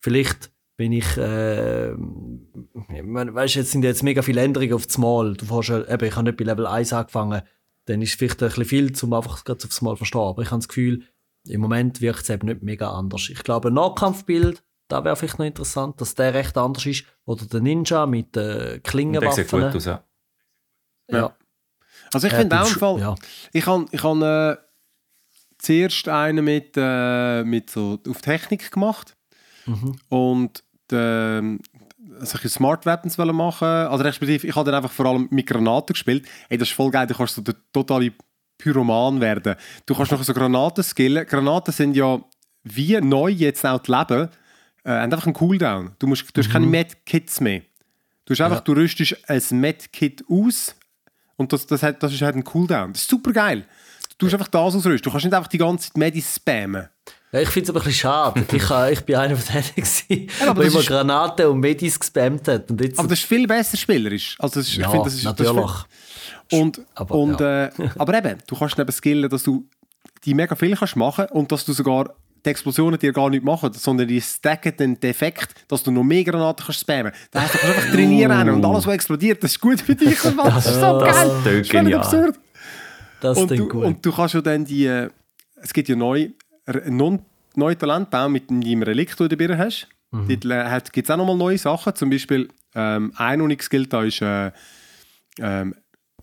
Vielleicht 0.00 0.50
bin 0.78 0.92
ich, 0.92 1.18
äh, 1.18 1.92
weißt 1.92 3.56
jetzt 3.56 3.72
sind 3.72 3.82
jetzt 3.82 4.02
mega 4.02 4.22
viele 4.22 4.40
Änderungen 4.40 4.72
auf 4.72 4.86
das 4.86 4.96
Mal. 4.96 5.34
Du 5.34 5.44
fährst, 5.44 5.90
eben, 5.90 6.04
ich 6.04 6.16
habe 6.16 6.24
nicht 6.24 6.38
bei 6.38 6.44
Level 6.44 6.66
1 6.66 6.94
angefangen. 6.94 7.42
Dann 7.84 8.00
ist 8.00 8.10
es 8.10 8.14
vielleicht 8.14 8.42
ein 8.42 8.48
bisschen 8.48 8.64
viel, 8.64 8.92
um 9.02 9.12
einfach 9.12 9.44
gerade 9.44 9.64
aufs 9.64 9.82
Mal 9.82 9.92
zu 9.92 9.96
verstehen. 9.98 10.20
Aber 10.20 10.40
ich 10.40 10.50
habe 10.50 10.60
das 10.60 10.68
Gefühl, 10.68 11.02
im 11.46 11.60
Moment 11.60 12.00
wirkt 12.00 12.22
es 12.22 12.30
eben 12.30 12.46
nicht 12.46 12.62
mega 12.62 12.90
anders. 12.90 13.28
Ich 13.28 13.42
glaube, 13.42 13.68
ein 13.68 13.74
Nahkampfbild 13.74 14.62
da 14.88 15.04
wäre 15.04 15.16
vielleicht 15.16 15.38
noch 15.38 15.46
interessant, 15.46 16.00
dass 16.00 16.14
der 16.14 16.34
recht 16.34 16.56
anders 16.56 16.86
ist. 16.86 17.04
Oder 17.26 17.44
der 17.44 17.60
Ninja 17.60 18.06
mit 18.06 18.34
den 18.34 18.82
Klingenwaffen. 18.82 19.36
Der 19.36 19.44
sieht 19.44 19.50
gut 19.50 19.76
aus, 19.76 19.84
ja. 19.84 20.04
ja. 21.10 21.36
Also 22.12 22.26
ich 22.26 22.32
äh, 22.32 22.36
finde 22.38 22.60
auch 22.60 22.68
im 22.68 22.78
Fall, 22.78 23.00
ja. 23.00 23.14
ich 23.52 23.66
habe 23.66 23.84
ich 23.90 24.02
hab, 24.02 24.22
äh, 24.22 24.56
zuerst 25.58 26.08
einen 26.08 26.44
mit, 26.44 26.72
äh, 26.76 27.44
mit 27.44 27.68
so 27.68 27.98
auf 28.08 28.22
Technik 28.22 28.70
gemacht 28.70 29.14
mhm. 29.66 29.96
und 30.08 30.64
äh, 30.92 31.58
solche 32.20 32.48
Smart 32.48 32.86
Weapons 32.86 33.18
machen 33.18 33.66
also 33.66 34.02
respektive 34.04 34.46
ich 34.46 34.56
habe 34.56 34.70
dann 34.70 34.82
einfach 34.82 34.92
vor 34.92 35.06
allem 35.06 35.28
mit 35.30 35.46
Granaten 35.46 35.94
gespielt. 35.94 36.26
Ey, 36.48 36.58
das 36.58 36.68
ist 36.68 36.74
voll 36.74 36.90
geil, 36.90 37.06
du 37.06 37.14
kannst 37.14 37.34
so 37.34 37.42
der 37.42 37.54
totale 37.72 38.12
Pyroman 38.58 39.20
werden. 39.20 39.54
Du 39.86 39.94
kannst 39.94 40.10
noch 40.10 40.22
so 40.22 40.34
Granaten 40.34 40.82
skillen. 40.82 41.26
Granaten 41.26 41.72
sind 41.72 41.96
ja 41.96 42.20
wie 42.64 43.00
neu 43.00 43.30
jetzt 43.30 43.64
auch 43.64 43.86
Leben 43.86 44.28
äh, 44.84 44.90
einfach 44.90 45.24
einen 45.24 45.34
Cooldown. 45.34 45.92
Du, 45.98 46.06
musst, 46.06 46.36
du 46.36 46.40
hast 46.40 46.48
mhm. 46.48 46.52
keine 46.52 46.66
Medkits 46.66 47.40
mehr. 47.40 47.62
Du, 48.24 48.32
hast 48.32 48.40
einfach, 48.40 48.58
ja. 48.58 48.62
du 48.62 48.72
rüstest 48.72 49.16
ein 49.28 49.60
Medkit 49.60 50.24
aus 50.28 50.74
und 51.36 51.52
das, 51.52 51.66
das, 51.66 51.82
hat, 51.82 52.02
das 52.02 52.12
ist 52.12 52.22
halt 52.22 52.36
ein 52.36 52.44
Cooldown. 52.44 52.92
Das 52.92 53.02
ist 53.02 53.10
super 53.10 53.32
geil. 53.32 53.64
Du 54.10 54.26
tust 54.26 54.34
einfach 54.34 54.48
das 54.48 54.74
ausrüsten. 54.74 55.02
Du 55.02 55.10
kannst 55.10 55.24
nicht 55.24 55.34
einfach 55.34 55.48
die 55.48 55.58
ganze 55.58 55.88
Zeit 55.88 55.96
Medis 55.96 56.34
spammen. 56.34 56.88
Ja, 57.30 57.40
ich 57.40 57.48
finde 57.48 57.64
es 57.64 57.70
aber 57.70 57.80
ein 57.80 57.84
bisschen 57.84 58.00
schade. 58.00 58.44
ich, 58.50 58.70
äh, 58.70 58.92
ich 58.92 59.00
bin 59.02 59.16
einer 59.16 59.36
von 59.36 59.62
denen, 60.08 60.28
ja, 60.40 60.54
der 60.54 60.64
immer 60.64 60.82
Granaten 60.82 61.46
und 61.46 61.60
Medis 61.60 62.00
gespammt 62.00 62.48
hat. 62.48 62.70
Und 62.70 62.80
jetzt 62.80 62.98
aber 62.98 63.08
das 63.08 63.18
ist 63.18 63.26
viel 63.26 63.46
besser 63.46 63.76
spielerisch. 63.76 64.36
Also 64.38 64.60
das 64.60 64.68
ist, 64.68 64.76
ja, 64.76 64.86
ich 64.86 64.90
find, 64.90 65.06
das 65.06 65.14
ist, 65.14 65.24
natürlich. 65.24 65.54
Das 65.54 65.84
ist 66.50 66.58
und, 66.60 66.80
aber, 66.94 67.14
und, 67.14 67.40
ja. 67.40 67.66
äh, 67.66 67.70
aber 67.98 68.14
eben, 68.18 68.38
du 68.46 68.56
kannst 68.56 68.78
eben 68.78 68.92
skillen, 68.92 69.28
dass 69.28 69.42
du 69.42 69.68
die 70.24 70.32
mega 70.32 70.54
viel 70.56 70.74
kannst 70.74 70.96
machen 70.96 71.26
und 71.30 71.52
dass 71.52 71.66
du 71.66 71.72
sogar 71.74 72.14
die 72.44 72.50
Explosionen 72.50 72.98
dir 72.98 73.12
gar 73.12 73.28
nicht 73.28 73.44
machen, 73.44 73.72
sondern 73.74 74.08
die 74.08 74.20
stacken 74.20 74.74
den 74.76 74.98
Defekt, 74.98 75.54
dass 75.68 75.82
du 75.82 75.90
noch 75.90 76.04
mehr 76.04 76.24
Granaten 76.24 76.64
kannst 76.64 76.80
spammen. 76.80 77.12
Da 77.30 77.42
heißt, 77.42 77.54
du 77.54 77.58
kannst 77.58 77.76
einfach 77.76 77.92
trainieren 77.92 78.48
und 78.48 78.64
alles, 78.64 78.86
was 78.86 78.94
explodiert, 78.94 79.42
das 79.42 79.52
ist 79.52 79.60
gut 79.60 79.80
für 79.80 79.94
dich. 79.94 80.18
Das, 80.20 80.66
ist 80.66 80.74
so 80.80 80.98
geil. 80.98 81.30
Das 81.44 81.52
ist 81.52 81.70
völlig 81.70 81.94
absurd. 81.94 82.38
Das 83.20 83.36
und, 83.36 83.50
du, 83.50 83.68
gut. 83.68 83.84
und 83.84 84.06
du 84.06 84.12
kannst 84.12 84.34
ja 84.34 84.40
dann 84.40 84.64
die, 84.64 84.86
äh, 84.86 85.10
es 85.60 85.72
gibt 85.72 85.88
ja 85.88 85.96
neu, 85.96 86.30
non, 86.88 87.20
neue 87.54 87.76
Talentbaum 87.76 88.32
mit 88.32 88.50
deinem 88.50 88.82
Relikt, 88.82 89.18
den 89.18 89.28
du 89.28 89.36
dabei 89.36 89.58
hast. 89.58 89.88
Mhm. 90.10 90.40
Dort 90.40 90.92
gibt 90.92 91.08
es 91.08 91.10
auch 91.10 91.16
nochmal 91.16 91.36
neue 91.36 91.58
Sachen, 91.58 91.94
zum 91.94 92.10
Beispiel 92.10 92.48
ähm, 92.74 93.12
ein 93.16 93.40
Unix-Skill 93.40 93.86
da 93.86 94.02
ist 94.04 94.22
äh, 94.22 94.50
ähm, 95.40 95.74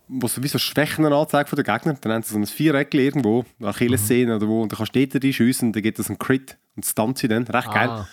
wo 0.08 0.28
so 0.28 0.42
wie 0.42 0.48
so 0.48 0.58
Schwächen 0.58 1.04
anzeigt 1.04 1.48
von 1.48 1.56
den 1.56 1.64
Gegnern. 1.64 1.98
Dann 2.00 2.12
haben 2.12 2.22
sie 2.22 2.32
so 2.32 2.38
ein 2.38 2.46
Viereck 2.46 2.94
irgendwo, 2.94 3.44
Achillessehne 3.62 4.32
mhm. 4.32 4.36
oder 4.36 4.48
wo, 4.48 4.62
und 4.62 4.72
dann 4.72 4.78
kannst 4.78 4.94
du 4.94 5.06
dort 5.06 5.24
reinschiessen 5.24 5.68
und 5.68 5.76
dann 5.76 5.82
gibt 5.82 5.98
es 5.98 6.08
einen 6.08 6.18
Crit 6.18 6.56
und 6.76 6.84
stunt 6.84 7.18
sie 7.18 7.28
dann. 7.28 7.44
Recht 7.44 7.72
geil. 7.72 7.88
Ah. 7.88 8.08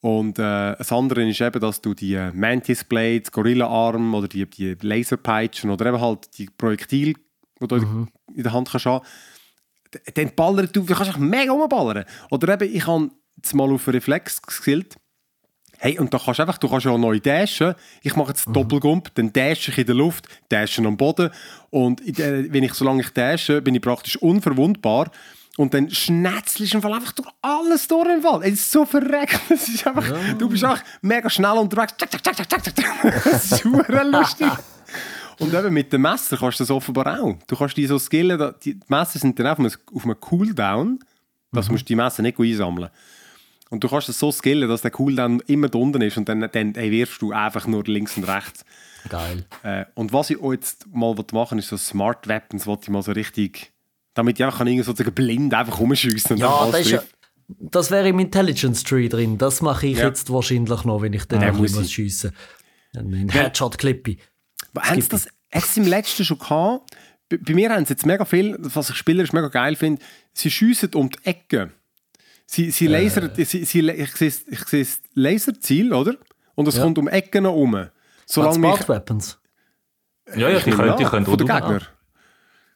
Und 0.00 0.38
äh, 0.38 0.76
das 0.76 0.92
andere 0.92 1.28
ist 1.28 1.40
eben, 1.40 1.60
dass 1.60 1.80
du 1.80 1.94
die 1.94 2.14
äh, 2.14 2.30
Mantis 2.32 2.84
Blades, 2.84 3.32
Gorilla 3.32 3.66
Arm 3.66 4.14
oder 4.14 4.28
die, 4.28 4.46
die 4.46 4.76
Laserpeitschen 4.80 5.70
oder 5.70 5.86
eben 5.86 6.00
halt 6.00 6.36
die 6.38 6.46
Projektile, 6.46 7.14
die 7.60 7.66
du 7.66 7.76
mhm. 7.76 8.08
in 8.34 8.42
der 8.42 8.52
Hand 8.52 8.70
kannst 8.70 8.86
haben, 8.86 9.04
dann 10.14 10.34
ballern 10.34 10.68
du, 10.72 10.82
du 10.82 10.94
kannst 10.94 11.12
auch 11.12 11.18
mega 11.18 11.52
rumballern. 11.52 12.04
Oder 12.30 12.54
eben, 12.54 12.74
ich 12.74 12.86
habe 12.86 13.10
mal 13.52 13.72
auf 13.72 13.88
Reflex 13.88 14.40
geskillt, 14.42 14.96
Hey, 15.78 15.98
und 15.98 16.14
da 16.14 16.18
kannst 16.18 16.38
du 16.38 16.42
einfach, 16.44 16.56
du 16.56 16.68
kannst 16.68 16.86
ja 16.86 16.92
auch 16.92 16.98
neu 16.98 17.20
dashen. 17.20 17.74
Ich 18.00 18.16
mache 18.16 18.28
jetzt 18.28 18.48
mhm. 18.48 18.54
Doppelgump, 18.54 19.14
dann 19.16 19.32
dashe 19.32 19.70
ich 19.70 19.76
in 19.76 19.84
der 19.84 19.94
Luft, 19.94 20.26
dashen 20.48 20.86
am 20.86 20.96
Boden. 20.96 21.30
Und 21.68 22.00
äh, 22.18 22.50
wenn 22.50 22.64
ich, 22.64 22.72
solange 22.72 23.02
ich 23.02 23.10
dashe, 23.10 23.60
bin 23.60 23.74
ich 23.74 23.82
praktisch 23.82 24.16
unverwundbar. 24.16 25.10
Und 25.56 25.74
dann 25.74 25.90
schnetzelst 25.90 26.74
du 26.74 26.78
einfach 26.78 27.12
durch 27.12 27.28
alles 27.42 27.86
durch 27.86 28.08
im 28.08 28.22
Fall. 28.22 28.40
Es 28.44 28.54
ist 28.54 28.72
so 28.72 28.84
verreckt. 28.86 29.38
Es 29.50 29.68
ist 29.68 29.86
einfach, 29.86 30.08
ja. 30.08 30.34
Du 30.38 30.48
bist 30.48 30.64
auch 30.64 30.78
mega 31.02 31.28
schnell 31.28 31.58
unterwegs. 31.58 31.94
Zack, 31.98 32.10
zack, 32.10 32.24
zack, 32.24 32.50
zack, 32.50 32.64
zack. 32.64 33.24
Das 33.24 33.44
ist 33.44 33.58
super 33.62 34.04
lustig. 34.04 34.50
Und 35.38 35.52
eben 35.52 35.74
mit 35.74 35.92
dem 35.92 36.02
Messer 36.02 36.36
kannst 36.36 36.60
du 36.60 36.64
das 36.64 36.70
offenbar 36.70 37.20
auch. 37.20 37.36
Du 37.46 37.56
kannst 37.56 37.76
die 37.76 37.86
so 37.86 37.98
skillen, 37.98 38.54
die 38.64 38.78
Messer 38.88 39.18
sind 39.18 39.38
dann 39.38 39.46
auf 39.48 39.58
einem, 39.58 39.70
auf 39.94 40.04
einem 40.04 40.20
Cooldown. 40.20 41.00
Das 41.52 41.66
mhm. 41.66 41.72
musst 41.72 41.84
du 41.84 41.88
die 41.88 41.96
Messer 41.96 42.22
nicht 42.22 42.38
einsammeln. 42.38 42.90
Und 43.70 43.82
du 43.82 43.88
kannst 43.88 44.08
es 44.08 44.18
so 44.18 44.30
skillen, 44.30 44.68
dass 44.68 44.82
der 44.82 44.90
Cooldown 44.90 45.40
immer 45.46 45.68
da 45.68 45.78
unten 45.78 46.02
ist 46.02 46.16
und 46.16 46.28
dann, 46.28 46.48
dann 46.52 46.74
ey, 46.74 46.90
wirfst 46.90 47.22
du 47.22 47.32
einfach 47.32 47.66
nur 47.66 47.82
links 47.84 48.16
und 48.16 48.24
rechts. 48.24 48.64
Geil. 49.08 49.44
Äh, 49.62 49.84
und 49.94 50.12
was 50.12 50.30
ich 50.30 50.38
jetzt 50.40 50.86
mal 50.92 51.14
machen 51.32 51.58
ist 51.58 51.68
so 51.68 51.76
Smart 51.76 52.26
Weapons, 52.28 52.66
was 52.66 52.78
ich 52.82 52.88
mal 52.88 53.02
so 53.02 53.12
richtig, 53.12 53.72
damit 54.14 54.38
ich 54.38 54.44
einfach 54.44 54.58
kann 54.58 54.82
sozusagen 54.82 55.14
blind 55.14 55.52
einfach 55.54 55.78
rumschiessen 55.78 56.36
Ja, 56.36 56.70
das, 56.70 56.86
ist, 56.86 57.06
das 57.48 57.90
wäre 57.90 58.08
im 58.08 58.18
Intelligence 58.18 58.84
Tree 58.84 59.08
drin. 59.08 59.38
Das 59.38 59.60
mache 59.60 59.88
ich 59.88 59.98
Ja. 59.98 60.06
jetzt 60.06 60.30
wahrscheinlich 60.32 60.84
noch, 60.84 61.02
wenn 61.02 61.12
ich 61.12 61.24
dann 61.24 61.42
Ja, 61.42 61.52
noch 61.52 61.58
muss 61.58 61.90
schiessen 61.90 62.32
Ein 62.96 63.28
Headshot-Clippy. 63.28 64.18
Haben 64.76 65.00
sie 65.00 65.08
das 65.08 65.28
hat's 65.52 65.76
im 65.76 65.84
letzten 65.86 66.24
schon 66.24 66.38
gehabt? 66.38 66.90
Bei, 67.28 67.36
bei 67.38 67.54
mir 67.54 67.70
haben 67.70 67.84
sie 67.86 67.92
jetzt 67.94 68.06
mega 68.06 68.24
viel, 68.24 68.56
was 68.60 68.90
ich 68.90 68.96
spielerisch 68.96 69.32
mega 69.32 69.48
geil 69.48 69.76
finde, 69.76 70.02
sie 70.32 70.50
schiessen 70.50 70.92
um 70.94 71.10
die 71.10 71.18
Ecke. 71.24 71.70
Sie, 72.46 72.70
sie 72.70 72.86
lasern, 72.88 73.30
sie, 73.34 73.44
sie, 73.44 73.80
ich 73.90 74.12
sehe 74.16 74.32
ich 74.50 74.64
sehe 74.66 74.84
das 74.84 75.00
Laserziel, 75.14 75.92
oder? 75.94 76.16
Und 76.54 76.68
es 76.68 76.76
Ja. 76.76 76.82
kommt 76.82 76.98
um 76.98 77.08
Ecken 77.08 77.44
noch 77.44 77.52
rum. 77.52 77.88
Solange 78.26 78.58
mich, 78.58 78.88
Weapons. 78.88 79.38
Ja, 80.36 80.48
ja, 80.48 80.58
die 80.60 80.70
können, 80.70 80.96
die 80.96 81.04
können 81.04 81.26
von 81.26 81.38
den 81.38 81.50
auch 81.50 81.60
Gegner. 81.60 81.82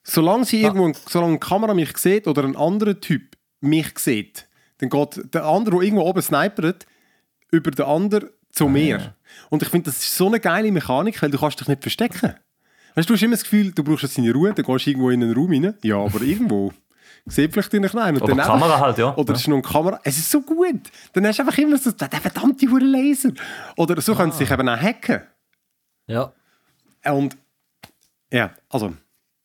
Solange, 0.03 0.45
sie 0.45 0.63
irgendwo, 0.63 0.93
solange 1.07 1.33
eine 1.33 1.39
Kamera 1.39 1.75
mich 1.75 1.97
sieht 1.99 2.27
oder 2.27 2.45
ein 2.45 2.57
anderer 2.57 2.99
Typ 2.99 3.37
mich 3.61 3.99
sieht, 3.99 4.49
dann 4.79 4.89
geht 4.89 5.35
der 5.35 5.45
andere, 5.45 5.77
der 5.77 5.85
irgendwo 5.85 6.05
oben 6.05 6.23
snipert, 6.23 6.87
über 7.51 7.71
den 7.71 7.85
anderen 7.85 8.31
zu 8.59 8.69
mir. 8.69 9.15
Und 9.51 9.63
ich 9.63 9.69
finde, 9.69 9.91
das 9.91 9.99
ist 9.99 10.15
so 10.15 10.27
eine 10.27 10.41
geile 10.41 10.71
Mechanik, 10.71 11.21
weil 11.23 11.31
du 11.31 11.39
kannst 11.39 11.61
dich 11.61 11.69
nicht 11.69 11.83
verstecken. 11.83 12.35
Weißt 12.95 13.09
du, 13.09 13.15
hast 13.15 13.23
immer 13.23 13.37
das 13.37 13.45
Gefühl, 13.45 13.73
du 13.73 13.85
brauchst 13.85 14.03
jetzt 14.03 14.19
deine 14.19 14.33
Ruhe, 14.33 14.53
dann 14.53 14.65
gehst 14.65 14.87
du 14.87 14.91
irgendwo 14.91 15.11
in 15.11 15.23
einen 15.23 15.35
Raum 15.35 15.51
rein. 15.53 15.75
Ja, 15.83 15.99
aber 15.99 16.21
irgendwo. 16.21 16.73
Sieht 17.27 17.53
vielleicht 17.53 17.73
dich 17.73 17.95
rein. 17.95 18.17
Und 18.17 18.23
Oder 18.23 18.35
die 18.35 18.41
Kamera 18.41 18.81
halt, 18.81 18.99
ja. 18.99 19.15
Oder 19.15 19.35
es 19.35 19.41
ist 19.41 19.49
noch 19.49 19.57
eine 19.57 19.63
Kamera. 19.63 20.01
Es 20.03 20.19
ist 20.19 20.31
so 20.31 20.41
gut. 20.41 20.81
Dann 21.13 21.27
hast 21.27 21.39
du 21.39 21.43
einfach 21.43 21.59
immer 21.59 21.77
so, 21.77 21.91
der 21.91 22.09
verdammte 22.09 22.67
Laser. 22.67 23.31
Oder 23.77 24.01
so 24.01 24.15
können 24.15 24.33
sie 24.33 24.39
dich 24.39 24.51
eben 24.51 24.69
auch 24.69 24.81
hacken. 24.81 25.21
Ja. 26.07 26.33
Und 27.05 27.37
ja, 28.33 28.51
also, 28.69 28.95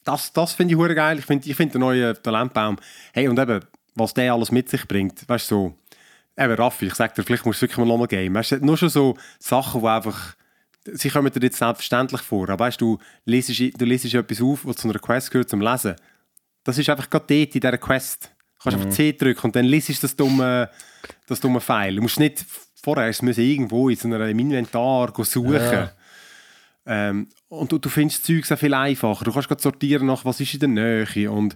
das, 0.03 0.32
das 0.34 0.53
finde 0.53 0.74
ich 0.74 0.78
hure 0.78 0.95
geil. 0.95 1.20
Ich 1.20 1.26
finde 1.26 1.49
ich 1.49 1.55
find 1.55 1.74
den 1.74 1.82
neuen 1.82 2.16
Talentbaum. 2.22 2.78
Hey, 3.14 3.28
und 3.28 3.38
eben, 3.38 3.59
was 3.95 4.14
der 4.14 4.34
alles 4.34 4.51
mit 4.51 4.70
sich 4.70 4.88
bringt, 4.88 5.28
weißt 5.28 5.51
du, 5.51 5.55
so, 5.55 5.78
eben 6.38 6.54
Raffi, 6.54 6.88
ich 6.88 6.96
sag 6.96 7.14
dir, 7.16 7.24
vielleicht 7.24 7.46
musst 7.46 7.62
du 7.62 7.64
wirklich 7.64 7.78
mal 7.78 7.86
nochmal 7.86 8.08
gehen. 8.08 8.34
Weißt 8.34 8.52
du, 8.54 8.66
nur 8.66 8.78
schon 8.78 8.90
so 8.90 9.18
Sachen, 9.40 9.82
die 9.82 9.88
einfach, 9.88 10.36
sie 10.86 11.10
kommen 11.10 11.32
dir 11.32 11.42
jetzt 11.42 11.58
selbstverständlich 11.58 12.22
vor, 12.22 12.50
aber 12.50 12.66
weißt 12.66 12.82
du, 12.82 12.98
lesest, 13.26 13.80
du 13.80 13.86
lesest 13.86 14.14
etwas 14.14 14.42
auf, 14.42 14.66
was 14.66 14.78
zu 14.78 14.90
einer 14.90 15.00
Quest 15.00 15.32
gehört 15.32 15.50
zum 15.50 15.62
Lesen. 15.62 15.96
Das 16.64 16.78
ist 16.78 16.90
einfach 16.90 17.10
gerade 17.10 17.26
dort 17.28 17.56
in 17.56 17.62
dieser 17.62 17.78
Quest. 17.78 18.32
Du 18.58 18.64
kannst 18.64 18.80
einfach 18.80 18.96
C 18.96 19.14
drücken 19.14 19.48
und 19.48 19.56
dann 19.56 19.66
lesest 19.66 20.02
du 20.02 20.08
das 20.08 20.16
dumme, 20.16 20.70
das 21.28 21.40
dumme 21.40 21.60
Pfeil. 21.60 21.96
Du 21.96 22.02
musst 22.02 22.20
nicht 22.20 22.46
vorher 22.82 23.08
erst 23.08 23.24
müssen 23.24 23.44
irgendwo 23.44 23.90
in 23.90 23.96
so 23.96 24.08
einem 24.08 24.40
Inventar 24.40 25.14
suchen. 25.24 25.54
Ja. 25.54 25.92
Ähm, 26.86 27.30
und 27.48 27.72
du, 27.72 27.78
du 27.78 27.90
findest 27.90 28.22
das 28.22 28.28
Zeug 28.28 28.46
sehr 28.46 28.58
viel 28.58 28.74
einfacher. 28.74 29.24
Du 29.24 29.32
kannst 29.32 29.48
gerade 29.48 29.62
sortieren 29.62 30.08
nach, 30.08 30.26
was 30.26 30.40
ist 30.40 30.54
in 30.54 30.60
der 30.60 30.70
Nähe. 30.70 31.32
Und, 31.32 31.56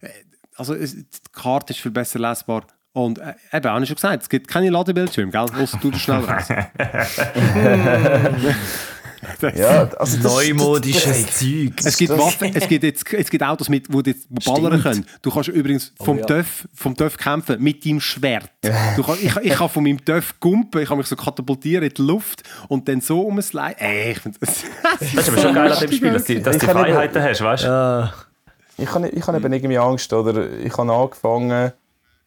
äh, 0.00 0.08
also 0.54 0.74
die 0.74 1.04
Karte 1.32 1.72
ist 1.72 1.80
viel 1.80 1.90
besser 1.90 2.18
lesbar. 2.18 2.66
Und 2.94 3.18
äh, 3.18 3.34
eben, 3.52 3.70
habe 3.70 3.82
ich 3.82 3.88
schon 3.88 3.94
gesagt, 3.96 4.22
es 4.22 4.28
gibt 4.28 4.48
keine 4.48 4.68
Ladebildschirme, 4.70 5.32
gell? 5.32 5.40
Ausser 5.62 5.78
du 5.80 5.92
schnell 5.94 6.24
raus. 6.24 6.44
Das- 9.40 9.56
Ja, 9.56 9.88
also 9.98 10.16
das, 10.20 10.32
Neumodisches 10.34 11.38
Zeug. 11.38 11.74
Es 11.84 11.96
gibt 11.96 12.10
das- 12.10 12.18
Waffen, 12.18 12.50
es 12.54 12.66
gibt, 12.66 12.82
jetzt, 12.82 13.12
es 13.12 13.30
gibt 13.30 13.44
Autos, 13.44 13.68
mit, 13.68 13.92
wo 13.92 14.02
du 14.02 14.10
jetzt 14.10 14.26
ballern 14.44 14.80
Stimmt. 14.80 14.82
können. 14.82 15.06
Du 15.22 15.30
kannst 15.30 15.48
übrigens 15.48 15.92
vom, 16.02 16.18
ja. 16.18 16.26
Töff, 16.26 16.66
vom 16.74 16.96
Töff 16.96 17.16
kämpfen 17.16 17.62
mit 17.62 17.86
deinem 17.86 18.00
Schwert. 18.00 18.50
Du 18.96 19.02
kann, 19.04 19.16
ich, 19.22 19.34
ich 19.36 19.52
kann 19.54 19.68
von 19.68 19.84
meinem 19.84 20.04
Töff 20.04 20.34
gumpen, 20.40 20.82
ich 20.82 20.88
kann 20.88 20.98
mich 20.98 21.06
so 21.06 21.14
katapultieren 21.14 21.84
in 21.88 21.94
die 21.94 22.02
Luft 22.02 22.42
und 22.66 22.88
dann 22.88 23.00
so 23.00 23.20
um 23.22 23.38
es 23.38 23.54
Ey, 23.54 24.10
ich 24.10 24.18
finde 24.18 24.38
das... 24.40 24.64
Das 24.98 25.14
ist 25.14 25.28
aber 25.28 25.40
schon 25.40 25.54
geil 25.54 25.72
an 25.72 25.78
dem 25.80 25.92
Spiel, 25.92 26.12
dass 26.12 26.24
du 26.24 26.40
dass 26.40 26.58
die 26.58 26.66
kann 26.66 26.76
eben- 26.78 26.86
Freiheiten 26.94 27.22
hast, 27.22 27.40
weißt 27.42 27.64
du? 27.64 27.68
Äh, 28.78 28.82
Ich 28.82 28.92
habe 28.92 29.08
ich 29.08 29.24
habe 29.26 29.36
eben 29.36 29.52
irgendwie 29.52 29.78
Angst, 29.78 30.12
oder 30.12 30.50
ich 30.50 30.76
habe 30.76 30.92
angefangen 30.92 31.72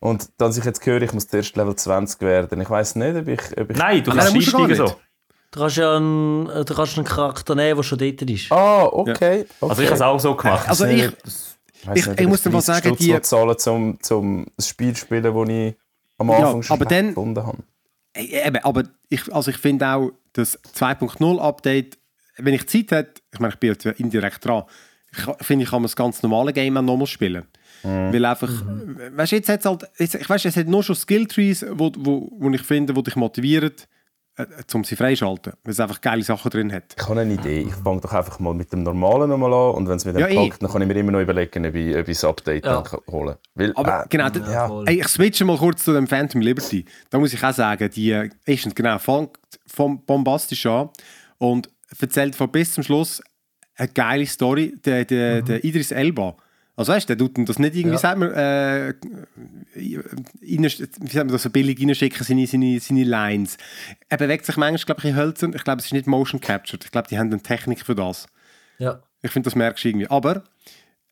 und 0.06 0.30
dass 0.38 0.58
ich 0.58 0.64
jetzt 0.66 0.86
höre, 0.86 1.02
ich 1.02 1.14
muss 1.14 1.28
zuerst 1.28 1.56
Level 1.56 1.76
20 1.76 2.22
werden. 2.22 2.62
Ich 2.62 2.70
weiß 2.70 2.96
nicht, 2.96 3.16
ob 3.16 3.28
ich... 3.28 3.40
Ob 3.60 3.70
ich 3.72 3.78
Nein, 3.78 4.04
du 4.04 4.12
Nein, 4.12 4.20
kannst 4.20 4.36
einsteigen 4.36 4.68
nicht. 4.68 4.78
so. 4.78 4.96
du, 5.52 5.60
kannst 5.60 5.78
ja 5.78 5.96
einen, 5.96 6.50
äh, 6.50 6.66
du 6.66 6.74
kannst 6.74 6.98
einen 6.98 7.06
Charakter 7.06 7.56
nehmen, 7.56 7.76
der 7.78 7.84
schon 7.84 7.98
dort 7.98 8.22
ist. 8.22 8.52
Ah, 8.52 8.84
okay. 8.86 9.12
okay. 9.12 9.46
Also 9.62 9.82
ich 9.82 9.88
habe 9.88 9.96
es 9.96 10.02
auch 10.02 10.20
so 10.20 10.36
gemacht. 10.36 10.68
Also 10.70 10.86
ich, 10.86 11.12
ich- 11.94 12.08
ich 12.08 12.28
muss 12.28 12.42
dir 12.42 12.50
mal 12.50 12.62
sagen, 12.62 12.96
die- 12.98 13.12
die... 13.12 13.22
zahlen, 13.22 13.56
um 13.68 14.00
zum 14.02 14.48
das 14.58 14.68
Spiel 14.68 14.96
spielen, 14.96 15.24
das 15.24 15.50
ich 15.50 15.76
am 16.18 16.30
Ja, 16.30 16.38
Anfang 16.38 16.64
schon 16.64 16.76
aber 16.76 16.86
dann- 16.86 17.08
gefunden 17.10 17.46
habe. 17.46 17.58
Eben, 18.18 18.64
aber 18.64 18.84
ich, 19.10 19.34
also 19.34 19.52
ich 19.52 19.58
finde 19.58 19.88
auch, 19.88 20.12
das 20.34 20.58
2.0 20.74 21.40
Update, 21.40 21.98
wenn 22.38 22.54
ich 22.54 22.68
Zeit 22.68 22.92
hätte, 22.92 23.22
ich 23.34 23.40
meine, 23.40 23.54
ich 23.54 23.60
bin 23.60 23.72
jetzt 23.72 23.86
indirekt 24.00 24.46
dran, 24.46 24.64
finde, 25.42 25.64
ich 25.64 25.70
kann 25.70 25.82
man 25.82 25.88
das 25.88 25.96
ganz 25.96 26.22
normale 26.24 26.54
Game 26.54 26.78
auch 26.78 26.82
nochmal 26.82 27.08
spielen. 27.08 27.44
Weil 27.84 28.26
einfach, 28.26 28.50
weißt 29.16 29.32
du, 29.32 29.36
jetzt 29.36 29.50
hat 29.50 29.64
halt, 29.66 29.84
jetzt, 30.00 30.16
ich 30.16 30.28
weiß, 30.28 30.46
es 30.46 30.58
hat 30.58 30.68
nur 30.68 30.82
schon 30.82 30.96
Skilltrees, 30.96 31.66
wo, 31.72 31.92
wo, 31.98 32.32
wo 32.40 32.50
ich 32.50 32.62
finde, 32.64 32.96
wo 32.96 33.02
dich 33.04 33.16
motivieren, 33.16 33.74
äh, 34.38 34.46
um 34.74 34.84
sie 34.84 34.96
freischalten, 34.96 35.54
weil 35.64 35.72
es 35.72 35.80
einfach 35.80 36.02
geile 36.02 36.24
Sachen 36.24 36.50
drin 36.50 36.74
hat. 36.74 36.96
Ich 36.98 37.08
habe 37.08 37.22
eine 37.22 37.34
Idee. 37.36 37.62
Ich 37.68 37.76
fange 37.76 38.02
doch 38.02 38.12
einfach 38.12 38.40
mal 38.40 38.54
mit 38.56 38.74
dem 38.74 38.82
Normalen 38.84 39.30
nochmal 39.30 39.54
an 39.54 39.76
und 39.76 39.88
wenn 39.88 39.98
es 39.98 40.06
mir 40.06 40.14
dann 40.14 40.22
Ja, 40.22 40.28
eh. 40.30 40.50
packt, 40.50 40.64
dann 40.64 40.72
kann 40.72 40.82
ich 40.82 40.88
mir 40.88 40.96
immer 40.96 41.12
noch 41.12 41.22
überlegen, 41.22 41.64
ob 41.66 41.76
ich, 41.76 41.96
ob 41.96 42.08
ich 42.08 42.18
das 42.18 42.24
Update 42.26 42.66
Ja. 42.66 42.74
dann 42.76 42.84
kann 42.86 43.00
holen 43.12 43.36
Weil, 43.54 43.72
Aber 43.76 44.04
äh, 44.04 44.08
genau, 44.10 44.28
ja. 44.30 44.68
voll. 44.68 44.86
ey, 44.88 45.00
ich 45.02 45.08
switche 45.08 45.46
mal 45.46 45.58
kurz 45.58 45.84
zu 45.86 45.94
dem 45.94 46.08
Phantom 46.08 46.42
Liberty. 46.42 46.86
Da 47.12 47.20
muss 47.20 47.34
ich 47.34 47.44
auch 47.44 47.54
sagen, 47.54 47.88
die 47.96 48.10
äh, 48.12 48.30
erstens, 48.46 48.74
genau, 48.74 48.98
fängt 48.98 49.38
vom 49.68 50.04
bombastisch 50.04 50.66
an 50.66 50.90
und 51.38 51.70
erzählt 52.02 52.36
von 52.36 52.50
bis 52.52 52.74
zum 52.74 52.84
Schluss 52.84 53.22
eine 53.76 53.88
geile 53.90 54.26
Story. 54.26 54.76
Der, 54.86 55.06
der, 55.06 55.42
der 55.42 55.64
Idris 55.64 55.92
Elba. 55.92 56.36
Also 56.78 56.92
weißt 56.92 57.10
du, 57.10 57.16
der 57.16 57.28
tut 57.34 57.48
das 57.48 57.58
nicht 57.58 57.76
irgendwie, 57.76 57.94
Ja. 57.96 58.00
sagt 58.00 58.20
man, 58.20 58.32
äh, 58.34 58.94
wie 59.74 59.96
sagt 60.70 61.16
man 61.16 61.28
das, 61.30 61.44
so 61.44 61.50
billig 61.50 61.80
reinschicken, 61.80 62.24
seine, 62.26 62.48
seine, 62.48 62.80
seine 62.80 63.04
Lines. 63.04 63.58
Er 64.10 64.18
bewegt 64.18 64.46
sich 64.46 64.58
manchmal, 64.58 64.86
glaube 64.86 65.02
ich, 65.02 65.06
in 65.10 65.16
Hölzern. 65.16 65.54
Ich 65.56 65.64
glaube, 65.64 65.80
es 65.80 65.86
ist 65.86 65.94
nicht 65.94 66.08
Motion 66.08 66.42
Captured. 66.42 66.84
Ich 66.84 66.92
glaube, 66.92 67.08
die 67.08 67.18
haben 67.18 67.32
eine 67.32 67.42
Technik 67.42 67.86
für 67.86 67.96
das. 67.96 68.28
Ja. 68.78 69.02
Ich 69.22 69.32
finde, 69.32 69.48
das 69.48 69.56
merkst 69.56 69.84
du 69.84 69.88
irgendwie. 69.90 70.08
Aber 70.08 70.44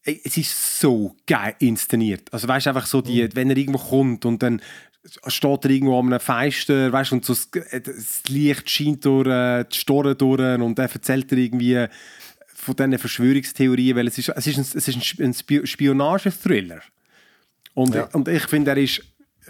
ey, 0.04 0.20
es 0.26 0.36
ist 0.38 0.80
so 0.80 1.16
geil 1.26 1.56
inszeniert. 1.60 2.32
Also 2.34 2.48
weißt 2.48 2.66
du 2.66 2.70
einfach 2.72 2.86
so, 2.86 3.02
die, 3.02 3.34
wenn 3.36 3.50
er 3.50 3.56
irgendwo 3.58 3.80
kommt 3.80 4.26
und 4.26 4.44
dann 4.44 4.62
steht 5.28 5.66
er 5.66 5.70
irgendwo 5.72 6.00
an 6.00 6.08
einem 6.08 6.20
Fenster, 6.20 6.92
weißt 6.92 7.12
du, 7.12 7.16
und 7.16 7.26
so 7.26 7.34
das, 7.34 7.50
das 7.84 8.24
Licht 8.28 8.70
scheint 8.70 9.06
durch 9.06 9.28
äh, 9.28 9.64
die 9.66 9.78
Storen 9.78 10.18
durch 10.18 10.62
und 10.62 10.76
dann 10.78 10.90
erzählt 10.90 11.32
er 11.32 11.38
irgendwie 11.38 11.86
von 12.64 12.76
diesen 12.76 12.98
Verschwörungstheorien, 12.98 13.96
weil 13.96 14.08
es 14.08 14.18
ist, 14.18 14.30
es 14.30 14.48
ist 14.48 14.58
ein, 14.58 14.62
es 14.62 14.88
ist 14.88 14.96
ein 14.96 15.02
Sp- 15.04 15.24
ein 15.24 15.34
Spi- 15.34 15.66
Spionage-Thriller. 15.68 16.82
Und, 17.74 17.96
und 18.14 18.28
ich 18.28 18.44
finde, 18.44 18.72
er 18.72 18.78
ist 18.78 19.02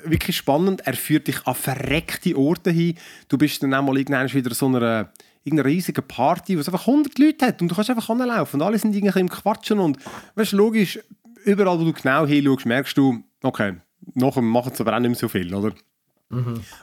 wirklich 0.05 0.35
spannend. 0.37 0.81
Er 0.85 0.93
führt 0.93 1.27
dich 1.27 1.45
an 1.45 1.55
verreckte 1.55 2.35
Orte 2.37 2.71
hin. 2.71 2.95
Du 3.27 3.37
bist 3.37 3.61
dann 3.63 3.73
auch 3.73 3.83
mal 3.83 3.97
irgendwann 3.97 4.31
wieder 4.33 4.53
so 4.53 4.67
einer 4.67 5.11
irgendeiner 5.45 5.69
riesigen 5.69 6.07
Party, 6.07 6.55
wo 6.55 6.61
es 6.61 6.67
einfach 6.69 6.87
100 6.87 7.19
Leute 7.19 7.45
hat 7.47 7.61
und 7.61 7.69
du 7.69 7.75
kannst 7.75 7.89
einfach 7.89 8.09
anlaufen 8.09 8.61
und 8.61 8.65
alle 8.65 8.77
sind 8.79 8.95
irgendwie 8.95 9.19
im 9.19 9.27
Quatschen 9.29 9.77
und 9.77 9.97
weißt, 10.35 10.53
logisch, 10.53 10.97
überall 11.43 11.77
wo 11.77 11.83
du 11.83 11.91
genau 11.91 12.25
hinschaust, 12.25 12.65
merkst 12.65 12.97
du, 12.97 13.21
okay, 13.41 13.73
nachher 14.13 14.41
machen 14.41 14.71
sie 14.73 14.79
aber 14.81 14.95
auch 14.95 15.01
nicht 15.01 15.09
mehr 15.09 15.19
so 15.19 15.27
viel, 15.27 15.53
oder? 15.53 15.73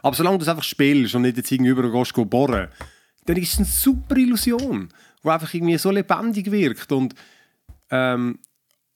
Aber 0.03 0.15
solange 0.15 0.37
du 0.37 0.43
es 0.43 0.49
einfach 0.49 0.63
spielst 0.63 1.15
und 1.15 1.23
nicht 1.23 1.39
jetzt 1.39 1.51
irgendwie 1.51 1.71
überall 1.71 1.91
gehst, 1.91 2.13
bohren, 2.29 2.69
dann 3.25 3.37
ist 3.39 3.53
es 3.55 3.59
eine 3.61 3.67
super 3.67 4.17
Illusion, 4.19 4.91
die 5.23 5.29
einfach 5.29 5.53
irgendwie 5.53 5.79
so 5.79 5.91
lebendig 5.91 6.51
wirkt 6.51 6.93
und 6.93 7.15
ähm, 7.91 8.39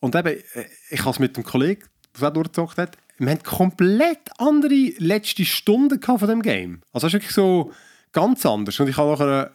und 0.00 0.14
eben, 0.14 0.28
äh, 0.28 0.64
ich 0.90 1.00
habe 1.00 1.10
es 1.10 1.18
mit 1.18 1.36
einem 1.36 1.44
Kollegen, 1.44 1.82
der 2.14 2.22
es 2.22 2.22
auch 2.22 2.32
durchgezockt 2.32 2.78
hat, 2.78 2.98
wir 3.18 3.30
haben 3.30 3.42
komplett 3.42 4.30
andere 4.38 4.92
letzte 4.98 5.44
Stunden 5.44 6.02
von 6.02 6.28
dem 6.28 6.42
Game. 6.42 6.82
Also 6.92 7.06
es 7.06 7.14
ist 7.14 7.20
wirklich 7.20 7.34
so 7.34 7.72
ganz 8.12 8.44
anders. 8.44 8.78
Und 8.80 8.88
ich 8.88 8.96
habe 8.96 9.12
nachher 9.12 9.52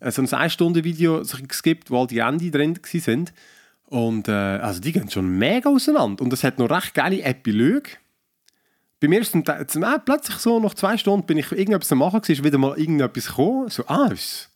äh, 0.00 0.10
so 0.10 0.22
ein 0.22 0.28
1-Stunden-Video 0.28 1.24
so 1.24 1.36
geskippt, 1.40 1.90
wo 1.90 2.00
all 2.00 2.06
die 2.06 2.18
Ende 2.18 2.50
drin 2.50 2.78
waren. 2.78 3.30
Und 3.86 4.28
äh, 4.28 4.32
also 4.32 4.80
die 4.80 4.92
gehen 4.92 5.10
schon 5.10 5.36
mega 5.36 5.68
auseinander. 5.68 6.22
Und 6.22 6.32
es 6.32 6.44
hat 6.44 6.58
noch 6.58 6.70
recht 6.70 6.94
geile 6.94 7.22
Epilöge. 7.22 7.90
Bei 9.00 9.08
mir 9.08 9.20
ist 9.20 9.32
zum, 9.32 9.42
äh, 9.42 9.98
plötzlich 10.04 10.36
so, 10.36 10.60
nach 10.60 10.74
zwei 10.74 10.96
Stunden 10.96 11.26
bin 11.26 11.38
ich 11.38 11.50
irgendetwas 11.50 11.90
am 11.90 11.98
machen, 11.98 12.22
ist 12.26 12.44
wieder 12.44 12.58
mal 12.58 12.78
irgendetwas 12.78 13.26
gekommen. 13.26 13.68
So, 13.68 13.84
ah, 13.88 14.08
es 14.12 14.48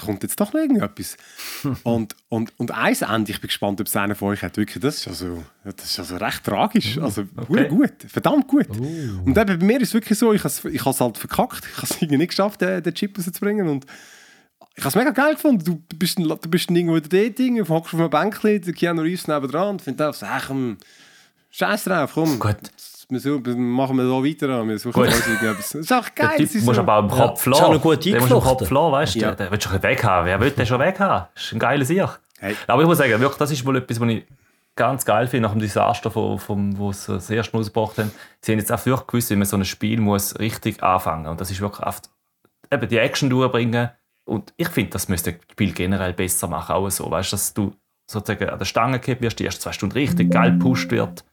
kommt 0.00 0.22
jetzt 0.22 0.40
doch 0.40 0.52
noch 0.52 0.60
irgendetwas. 0.60 1.16
und, 1.82 2.14
und, 2.28 2.52
und 2.58 2.70
eins 2.70 3.02
Ende, 3.02 3.32
ich 3.32 3.40
bin 3.40 3.48
gespannt, 3.48 3.80
ob 3.80 3.86
es 3.86 3.96
einer 3.96 4.14
von 4.14 4.28
euch 4.28 4.42
hat, 4.42 4.56
wirklich, 4.56 4.80
das 4.82 4.98
ist 4.98 5.08
also, 5.08 5.42
das 5.64 5.84
ist 5.84 5.98
also 5.98 6.16
recht 6.16 6.44
tragisch. 6.44 6.98
Also, 6.98 7.24
okay. 7.36 7.68
gut, 7.68 7.92
verdammt 8.06 8.48
gut. 8.48 8.68
Und 8.70 9.36
eben 9.36 9.58
bei 9.58 9.64
mir 9.64 9.80
ist 9.80 9.88
es 9.88 9.94
wirklich 9.94 10.18
so, 10.18 10.32
ich 10.32 10.40
habe 10.44 10.48
es 10.48 10.64
ich 10.64 10.84
has 10.84 11.00
halt 11.00 11.18
verkackt, 11.18 11.64
ich 11.70 11.76
habe 11.76 11.86
es 11.86 11.96
irgendwie 12.02 12.18
nicht 12.18 12.28
geschafft, 12.30 12.60
den, 12.60 12.82
den 12.82 12.94
Chip 12.94 13.16
rauszubringen 13.18 13.68
und 13.68 13.86
ich 14.74 14.84
habe 14.84 14.88
es 14.88 14.94
mega 14.94 15.10
geil 15.10 15.34
gefunden. 15.34 15.64
Du 15.64 15.96
bist, 15.98 16.18
dann- 16.18 16.28
du 16.28 16.48
bist 16.48 16.68
dann 16.70 16.76
irgendwo 16.76 16.96
in 16.96 17.02
der 17.08 17.24
Dating, 17.28 17.68
hockst 17.68 17.92
auf 17.94 18.00
einem 18.00 18.10
Bänkchen, 18.10 18.62
der 18.62 18.72
Keanu 18.72 19.02
Reeves 19.02 19.28
neben 19.28 19.48
dran 19.50 19.68
und 19.70 19.82
findet 19.82 20.06
auch 20.06 20.14
so, 20.14 20.24
ach, 20.26 20.46
komm, 20.46 20.78
scheiß 21.50 21.84
drauf, 21.84 22.12
komm. 22.14 22.38
Gut. 22.38 22.56
Wir 23.12 23.56
machen 23.56 23.96
wir 23.96 24.06
so 24.06 24.24
weiter, 24.24 24.66
wir 24.66 24.78
suchen 24.78 24.92
Gut. 24.92 25.06
uns 25.06 25.26
irgendetwas. 25.26 25.70
Das 25.70 25.80
ist 25.80 25.92
auch 25.92 26.14
geil. 26.14 26.36
Typ 26.36 26.46
das 26.46 26.54
ist 26.54 26.64
muss 26.64 26.76
so. 26.76 26.82
aber 26.82 26.96
auch 26.96 27.02
im 27.02 27.08
Kopf 27.10 27.46
ist 27.46 27.52
auch 27.52 27.60
lassen. 27.60 27.72
noch 27.74 27.82
gut 27.82 28.04
Der 28.04 28.12
muss 28.20 28.30
im 28.30 28.36
eingeflochten. 28.36 28.58
Kopf 28.58 28.70
lassen, 28.70 28.92
weißt 28.92 29.14
du? 29.14 29.18
Ja. 29.18 29.26
Der, 29.28 29.36
der 29.36 29.50
will 29.50 29.60
schon 29.60 29.82
weg 29.82 30.04
haben. 30.04 30.26
Wer 30.26 30.40
will 30.40 30.50
den 30.50 30.66
schon 30.66 30.80
weg 30.80 31.00
haben? 31.00 31.26
Das 31.34 31.44
ist 31.44 31.52
ein 31.52 31.58
geiler 31.58 31.84
Sieg. 31.84 32.08
Hey. 32.40 32.56
Aber 32.66 32.82
ich 32.82 32.88
muss 32.88 32.98
sagen, 32.98 33.20
wirklich, 33.20 33.38
das 33.38 33.50
ist 33.50 33.64
wohl 33.64 33.76
etwas, 33.76 34.00
was 34.00 34.08
ich 34.08 34.24
ganz 34.74 35.04
geil 35.04 35.26
finde, 35.26 35.48
nach 35.48 35.52
dem 35.52 35.60
Desaster, 35.60 36.10
von, 36.10 36.38
vom, 36.38 36.76
wo 36.78 36.92
sie 36.92 37.12
das 37.12 37.28
erste 37.30 37.54
Mal 37.54 37.60
ausgebracht 37.60 37.98
haben. 37.98 38.10
Sie 38.40 38.52
haben 38.52 38.58
jetzt 38.58 38.72
auch 38.72 38.84
wirklich 38.86 39.06
gewusst, 39.06 39.30
wie 39.30 39.36
man 39.36 39.46
so 39.46 39.56
ein 39.56 39.64
Spiel 39.64 40.00
muss 40.00 40.38
richtig 40.38 40.82
anfangen 40.82 41.26
Und 41.26 41.40
das 41.40 41.50
ist 41.50 41.60
wirklich 41.60 41.86
oft 41.86 42.10
eben 42.70 42.88
die 42.88 42.98
Action 42.98 43.28
durchbringen. 43.30 43.90
Und 44.24 44.52
ich 44.56 44.68
finde, 44.68 44.90
das 44.90 45.08
müsste 45.08 45.32
das 45.32 45.42
Spiel 45.50 45.72
generell 45.72 46.12
besser 46.14 46.48
machen. 46.48 46.74
Auch 46.74 46.88
so, 46.88 47.10
weißt 47.10 47.32
du, 47.32 47.34
dass 47.36 47.54
du 47.54 47.72
sozusagen 48.10 48.48
an 48.48 48.58
der 48.58 48.64
Stange 48.64 48.98
gehabt 48.98 49.20
wirst, 49.22 49.38
die 49.38 49.44
ersten 49.44 49.60
zwei 49.60 49.72
Stunden 49.72 49.94
richtig 49.94 50.30
geil 50.30 50.52
gepusht 50.52 50.90
wird. 50.90 51.24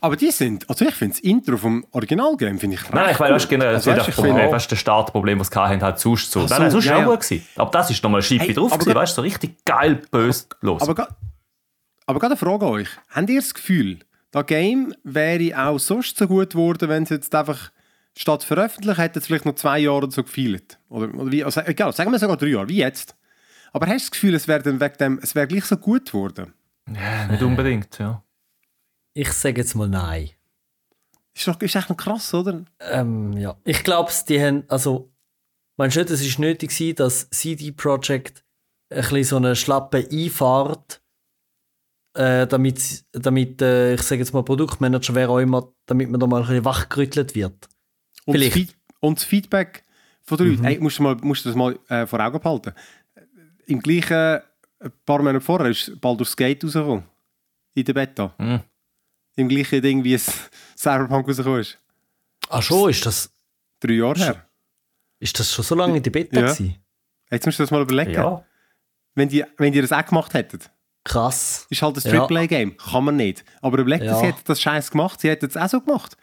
Aber 0.00 0.16
die 0.16 0.30
sind, 0.30 0.68
also 0.68 0.84
ich 0.86 0.94
finde 0.94 1.14
das 1.16 1.20
Intro 1.24 1.56
vom 1.56 1.84
Originalgame 1.90 2.58
finde 2.58 2.76
ich 2.76 2.82
recht 2.84 2.94
Nein, 2.94 3.10
ich 3.12 3.18
weiß, 3.20 3.30
weißt, 3.32 3.48
generell, 3.48 3.74
Also, 3.74 3.90
das 3.90 3.98
weißt, 3.98 4.08
ich 4.10 4.14
das 4.16 4.24
finde- 4.24 4.52
weißt, 4.52 4.72
das 4.72 4.78
Startproblem, 4.78 5.38
das 5.38 5.48
sie 5.48 5.60
hatten, 5.60 5.82
halt 5.82 5.98
sonst 5.98 6.30
so. 6.30 6.40
Ach 6.40 6.48
so, 6.48 6.54
Nein, 6.54 6.62
nein, 6.62 6.70
sonst 6.70 6.84
ja, 6.84 6.94
auch 6.96 7.00
ja. 7.00 7.04
gut 7.06 7.20
gewesen. 7.20 7.46
Aber 7.56 7.70
das 7.70 7.90
ist 7.90 8.02
nochmal 8.02 8.20
ein 8.20 8.22
Schippe 8.24 8.44
Hey, 8.44 8.54
drauf 8.54 8.72
gewesen, 8.78 8.94
weißt 8.94 9.12
du, 9.12 9.16
so 9.16 9.22
richtig 9.22 9.64
geil 9.64 10.00
böse 10.10 10.46
los. 10.60 10.82
Aber, 10.82 11.08
aber 12.06 12.18
gerade 12.20 12.32
eine 12.32 12.36
Frage 12.36 12.66
an 12.66 12.72
euch. 12.72 12.88
Habt 13.10 13.30
ihr 13.30 13.40
das 13.40 13.54
Gefühl, 13.54 13.98
das 14.30 14.46
Game 14.46 14.94
wäre 15.04 15.66
auch 15.68 15.78
sonst 15.78 16.16
so 16.16 16.26
gut 16.28 16.50
geworden, 16.50 16.88
wenn 16.88 17.02
es 17.02 17.08
jetzt 17.10 17.34
einfach 17.34 17.70
statt 18.16 18.44
veröffentlicht 18.44 18.98
hätte 18.98 19.18
es 19.18 19.26
vielleicht 19.26 19.46
noch 19.46 19.54
zwei 19.54 19.78
Jahre 19.80 20.10
so 20.10 20.22
gefeilt? 20.22 20.78
Oder, 20.88 21.12
oder 21.14 21.32
wie, 21.32 21.44
also, 21.44 21.60
egal, 21.62 21.92
sagen 21.92 22.10
wir 22.12 22.18
sogar 22.18 22.36
drei 22.36 22.48
Jahre, 22.48 22.68
wie 22.68 22.78
jetzt. 22.78 23.14
Aber 23.72 23.86
hast 23.86 23.94
du 23.94 23.98
das 24.06 24.10
Gefühl, 24.12 24.34
es 24.34 24.48
wäre 24.48 24.62
dann 24.62 24.80
wegen 24.80 24.96
dem, 24.98 25.18
es 25.22 25.34
wäre 25.34 25.46
gleich 25.46 25.64
so 25.64 25.76
gut 25.76 26.06
geworden? 26.06 26.54
ja, 26.94 27.26
nicht 27.26 27.42
unbedingt, 27.42 27.98
ja. 27.98 28.22
Ich 29.18 29.32
sage 29.32 29.60
jetzt 29.60 29.74
mal 29.74 29.88
nein. 29.88 30.30
Ist 31.34 31.48
doch 31.48 31.60
ist 31.60 31.74
echt 31.74 31.90
noch 31.90 31.96
krass, 31.96 32.32
oder? 32.34 32.64
Ähm, 32.78 33.32
ja. 33.32 33.56
Ich 33.64 33.82
glaube, 33.82 34.12
die 34.28 34.40
haben, 34.40 34.62
also, 34.68 35.10
meinst 35.76 35.96
du 35.96 36.00
nicht, 36.02 36.10
es 36.10 36.24
ist 36.24 36.38
nötig 36.38 36.70
gewesen, 36.70 36.94
dass 36.94 37.28
CD 37.30 37.72
Projekt 37.72 38.44
ein 38.90 39.00
bisschen 39.00 39.24
so 39.24 39.36
eine 39.38 39.56
schlappe 39.56 40.08
Einfahrt, 40.08 41.02
äh, 42.14 42.46
damit, 42.46 43.06
damit 43.10 43.60
äh, 43.60 43.94
ich 43.94 44.02
sage 44.02 44.20
jetzt 44.20 44.32
mal 44.32 44.44
Produktmanager, 44.44 45.16
wer 45.16 45.30
auch 45.30 45.38
immer, 45.38 45.68
damit 45.86 46.10
man 46.10 46.20
da 46.20 46.28
mal 46.28 46.42
ein 46.42 46.46
bisschen 46.46 46.64
wachgerüttelt 46.64 47.34
wird. 47.34 47.68
Und 48.24 48.34
das, 48.34 48.40
Vielleicht. 48.40 48.52
Feed, 48.52 48.76
und 49.00 49.18
das 49.18 49.24
Feedback 49.24 49.82
von 50.22 50.38
den 50.38 50.50
Leuten, 50.50 50.64
hey, 50.64 50.78
musst, 50.78 51.00
du 51.00 51.02
mal, 51.02 51.16
musst 51.22 51.44
du 51.44 51.48
das 51.48 51.56
mal 51.56 51.76
äh, 51.88 52.06
vor 52.06 52.20
Augen 52.20 52.38
behalten. 52.38 52.72
Im 53.66 53.80
gleichen, 53.80 54.42
ein 54.78 54.92
paar 55.04 55.18
Monate 55.18 55.40
vorher 55.40 55.70
ist 55.70 56.00
Baldur's 56.00 56.36
Gate 56.36 56.62
rausgekommen. 56.62 57.02
In 57.74 57.84
der 57.84 57.94
Beta. 57.94 58.32
Mhm. 58.38 58.60
Im 59.38 59.48
gleichen 59.48 59.80
Ding, 59.82 60.02
wie 60.04 60.14
es 60.14 60.50
Cyberpunk 60.76 61.28
rausgekommen 61.28 61.60
ist. 61.60 61.78
Ach 62.50 62.62
schon, 62.62 62.90
ist 62.90 63.06
das, 63.06 63.30
Drei 63.80 63.92
Jahre 63.94 64.18
her. 64.18 64.48
ist 65.20 65.38
das 65.38 65.52
schon 65.52 65.64
so 65.64 65.74
lange 65.76 65.96
in 65.96 66.02
der 66.02 66.10
Beta 66.10 66.34
Ja. 66.40 66.46
gewesen? 66.46 66.74
Jetzt 67.30 67.46
musst 67.46 67.58
du 67.58 67.62
das 67.62 67.70
mal 67.70 67.82
überlegen. 67.82 68.12
Ja, 68.12 68.44
Wenn, 69.14 69.28
die, 69.28 69.44
wenn 69.56 69.72
die 69.72 69.80
das 69.80 69.92
auch 69.92 70.04
gemacht 70.04 70.34
hätten, 70.34 70.58
Krass. 71.04 71.66
ist 71.70 71.82
halt 71.82 72.04
ein 72.04 72.14
Ja. 72.14 72.22
AAA-Game. 72.24 72.76
Kann 72.76 73.04
man 73.04 73.16
nicht. 73.16 73.44
Aber 73.62 73.78
überleg 73.78 74.02
Ja. 74.02 74.18
sie 74.18 74.26
hätten 74.26 74.40
das 74.44 74.60
Scheiß 74.60 74.90
gemacht, 74.90 75.20
sie 75.20 75.28
hätten 75.28 75.46
es 75.46 75.56
auch 75.56 75.68
so 75.68 75.80
gemacht. 75.80 76.16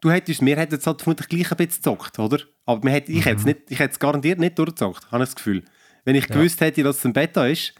Du 0.00 0.10
hättest, 0.10 0.44
wir 0.44 0.56
hätten 0.56 0.74
es 0.76 0.86
halt 0.86 1.00
vermutlich 1.02 1.28
gleich 1.28 1.50
ein 1.50 1.56
bisschen 1.56 1.82
gezockt, 1.82 2.18
oder? 2.18 2.38
Aber 2.66 2.82
wir 2.82 2.90
hätten, 2.92 3.12
ich 3.12 3.24
hätte 3.24 3.36
es 3.36 3.42
Mhm. 3.42 3.48
nicht, 3.48 3.60
ich 3.70 3.78
hätte 3.78 3.92
es 3.92 3.98
garantiert 3.98 4.38
nicht 4.38 4.58
durchgezockt, 4.58 5.10
habe 5.10 5.24
ich 5.24 5.28
das 5.30 5.36
Gefühl. 5.36 5.64
Wenn 6.04 6.14
ich 6.16 6.26
gewusst 6.28 6.60
hätte, 6.60 6.82
dass 6.82 6.98
es 6.98 7.04
ein 7.06 7.12
Beta 7.14 7.46
ist, 7.46 7.74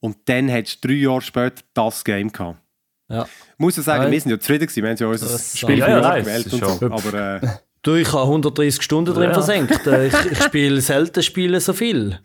und 0.00 0.16
dann 0.28 0.48
hättest 0.48 0.82
du 0.84 0.88
drei 0.88 0.94
Jahre 0.94 1.20
später 1.22 1.62
das 1.74 2.04
Game 2.04 2.30
gehabt. 2.32 2.60
Ja. 3.08 3.22
Ich 3.24 3.58
muss 3.58 3.76
ja 3.76 3.82
sagen, 3.82 4.02
Nein. 4.04 4.12
wir 4.12 4.20
sind 4.20 4.30
ja 4.30 4.38
zufrieden 4.38 4.66
gewesen. 4.66 4.82
Wir 4.82 4.90
haben 4.90 4.96
ja 4.98 5.06
unser 5.06 5.26
Das- 5.28 5.58
Spiel 5.58 5.78
Ja, 5.78 5.88
ja, 5.88 6.00
nein, 6.00 6.20
gewählt 6.24 6.46
das 6.46 6.52
und 6.52 6.60
so. 6.64 6.78
schon- 6.78 6.92
Aber 6.92 7.14
äh, 7.42 7.48
Du, 7.82 7.94
ich 7.94 8.12
habe 8.12 8.22
130 8.24 8.82
Stunden 8.82 9.14
drin 9.14 9.24
Ja. 9.30 9.32
versenkt. 9.34 9.86
Äh, 9.86 10.08
Ich, 10.08 10.14
ich 10.32 10.42
spiele 10.42 10.80
selten 10.80 11.22
spiele 11.22 11.60
so 11.60 11.72
viel. 11.72 12.18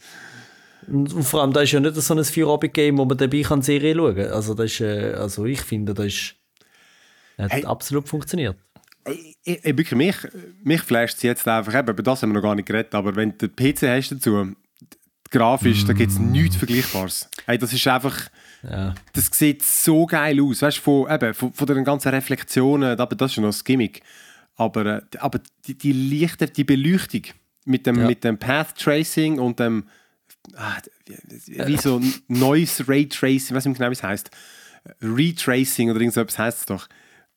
Und 0.88 1.10
vor 1.24 1.42
allem, 1.42 1.54
da 1.54 1.62
ist 1.62 1.72
ja 1.72 1.80
nicht 1.80 1.96
so 1.96 2.14
ein 2.14 2.24
Feierabend-Game, 2.26 2.98
wo 2.98 3.06
man 3.06 3.18
dabei 3.18 3.42
kann 3.44 3.62
Serie 3.62 3.96
schauen 3.96 4.16
kann. 4.16 4.32
Also, 4.32 4.54
das 4.56 4.66
ist, 4.66 4.82
äh, 4.82 5.14
also 5.14 5.46
ich 5.46 5.62
finde, 5.62 5.94
das 5.94 6.08
ist, 6.08 6.36
hat 7.38 7.52
Hey. 7.54 7.66
absolut 7.66 8.10
funktioniert. 8.10 8.58
ich, 9.06 9.38
ich, 9.44 9.64
wirklich, 9.64 9.92
mich, 9.96 10.16
mich 10.64 10.82
flasht 10.82 11.18
es 11.18 11.24
jetzt 11.24 11.48
einfach, 11.48 11.74
eben, 11.78 11.88
über 11.90 12.04
das 12.04 12.22
haben 12.22 12.32
wir 12.32 12.36
noch 12.36 12.42
gar 12.42 12.56
nicht 12.56 12.66
geredet, 12.68 12.94
aber 12.96 13.16
wenn 13.16 13.38
du 13.38 13.48
den 13.48 13.56
PC 13.56 13.84
hast 13.84 14.12
dazu, 14.12 14.54
grafisch, 15.30 15.86
da 15.86 15.94
gibt 15.94 16.12
es 16.12 16.20
nichts 16.20 16.56
Vergleichbares. 16.58 17.30
Hey, 17.46 17.58
das 17.58 17.72
ist 17.74 17.88
einfach, 17.88 18.28
Ja. 18.70 18.96
das 19.14 19.30
sieht 19.34 19.62
so 19.62 20.06
geil 20.06 20.42
aus, 20.42 20.62
weißt 20.62 20.78
du, 20.78 20.82
von, 20.82 21.12
eben, 21.12 21.34
von, 21.34 21.52
von 21.54 21.68
den 21.68 21.84
ganzen 21.84 22.10
Reflexionen, 22.10 23.00
aber 23.00 23.16
das 23.16 23.32
ist 23.32 23.36
schon 23.36 23.44
noch 23.44 23.50
das 23.50 23.64
Gimmick. 23.64 24.02
Aber, 24.56 24.86
äh, 24.86 25.02
aber 25.20 25.42
die, 25.66 25.78
die 25.78 25.92
Lichter, 25.92 26.48
die 26.48 26.64
Beleuchtung 26.64 27.24
mit 27.66 27.86
dem, 27.86 28.00
Ja. 28.00 28.08
mit 28.08 28.24
dem 28.24 28.38
Path 28.38 28.76
Tracing 28.78 29.40
und 29.40 29.60
dem, 29.60 29.86
ah, 30.56 30.78
wie, 31.48 31.78
so 31.78 32.02
Noise 32.28 32.88
Ray 32.88 33.08
Tracing, 33.10 33.56
weiß 33.56 33.66
nicht 33.66 33.78
genau, 33.78 33.90
wie 33.90 33.94
es 33.94 34.04
heißt. 34.04 34.32
Retracing 35.02 35.90
oder 35.90 36.00
irgend 36.00 36.14
so 36.14 36.22
etwas 36.22 36.38
heißt 36.40 36.60
es 36.60 36.66
doch. 36.66 36.88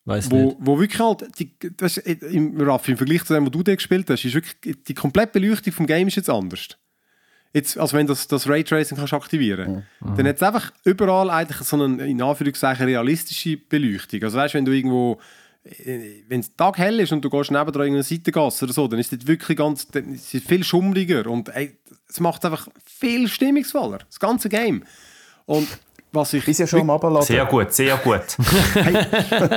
Weiß 0.05 0.31
Wo, 0.31 0.37
nicht. 0.45 0.57
wo 0.61 0.79
wirklich 0.79 1.01
halt, 1.01 1.39
die, 1.39 1.53
das 1.77 1.97
ist, 1.97 2.23
im, 2.23 2.61
Raffi, 2.61 2.93
im 2.93 2.97
Vergleich 2.97 3.25
zu 3.25 3.35
dem, 3.35 3.45
wo 3.45 3.51
du 3.51 3.63
dir 3.63 3.75
gespielt 3.77 4.09
hast, 4.09 4.25
ist 4.25 4.35
wirklich, 4.35 4.77
die 4.85 4.95
komplette 4.95 5.41
Beleuchtung 5.41 5.73
vom 5.73 5.87
Game 5.87 6.07
ist 6.09 6.17
jetzt 6.17 6.31
anders. 6.31 6.69
Jetzt, 7.57 7.79
also 7.79 7.97
wenn 7.97 8.07
du 8.07 8.13
das, 8.13 8.29
das 8.29 8.47
Raytracing 8.47 8.99
kannst 8.99 9.15
aktivieren 9.15 9.87
dann 10.01 10.29
hat 10.29 10.37
es 10.37 10.43
einfach 10.43 10.75
überall 10.85 11.31
eigentlich 11.31 11.57
so 11.67 11.83
eine, 11.83 12.07
in 12.07 12.21
Anführungszeichen, 12.21 12.85
realistische 12.85 13.57
Beleuchtung. 13.57 14.23
Also 14.25 14.37
weißt, 14.37 14.53
wenn 14.53 14.67
du 14.67 14.73
irgendwo, 14.73 15.19
äh, 15.65 16.23
wenn 16.29 16.41
es 16.41 16.55
Tag 16.55 16.77
hell 16.77 17.01
ist 17.01 17.13
und 17.13 17.25
du 17.25 17.31
gehst 17.31 17.51
neben 17.51 17.67
irgendeine 17.67 18.03
Seitengasse 18.03 18.67
oder 18.67 18.75
so, 18.75 18.87
dann 18.89 19.01
ist 19.01 19.11
es 19.11 19.27
wirklich 19.27 19.57
ganz, 19.57 19.89
dann 19.89 20.13
ist 20.13 20.35
es 20.35 20.43
viel 20.43 20.65
schummriger 20.65 21.27
und 21.27 21.49
ey, 21.49 21.79
es 22.07 22.21
macht 22.21 22.45
es 22.45 22.51
einfach 22.51 22.69
viel 22.85 23.27
stimmungsvoller, 23.27 24.01
das 24.07 24.21
ganze 24.21 24.51
Game. 24.51 24.85
Und 25.47 25.67
was 26.17 26.33
ich... 26.33 26.45
Bist 26.45 26.61
ja 26.61 26.67
schon 26.67 26.81
am 26.81 26.91
Abladen. 26.91 27.23
sehr 27.23 27.45
gut, 27.47 27.73
sehr 27.73 27.97
gut. 27.99 28.37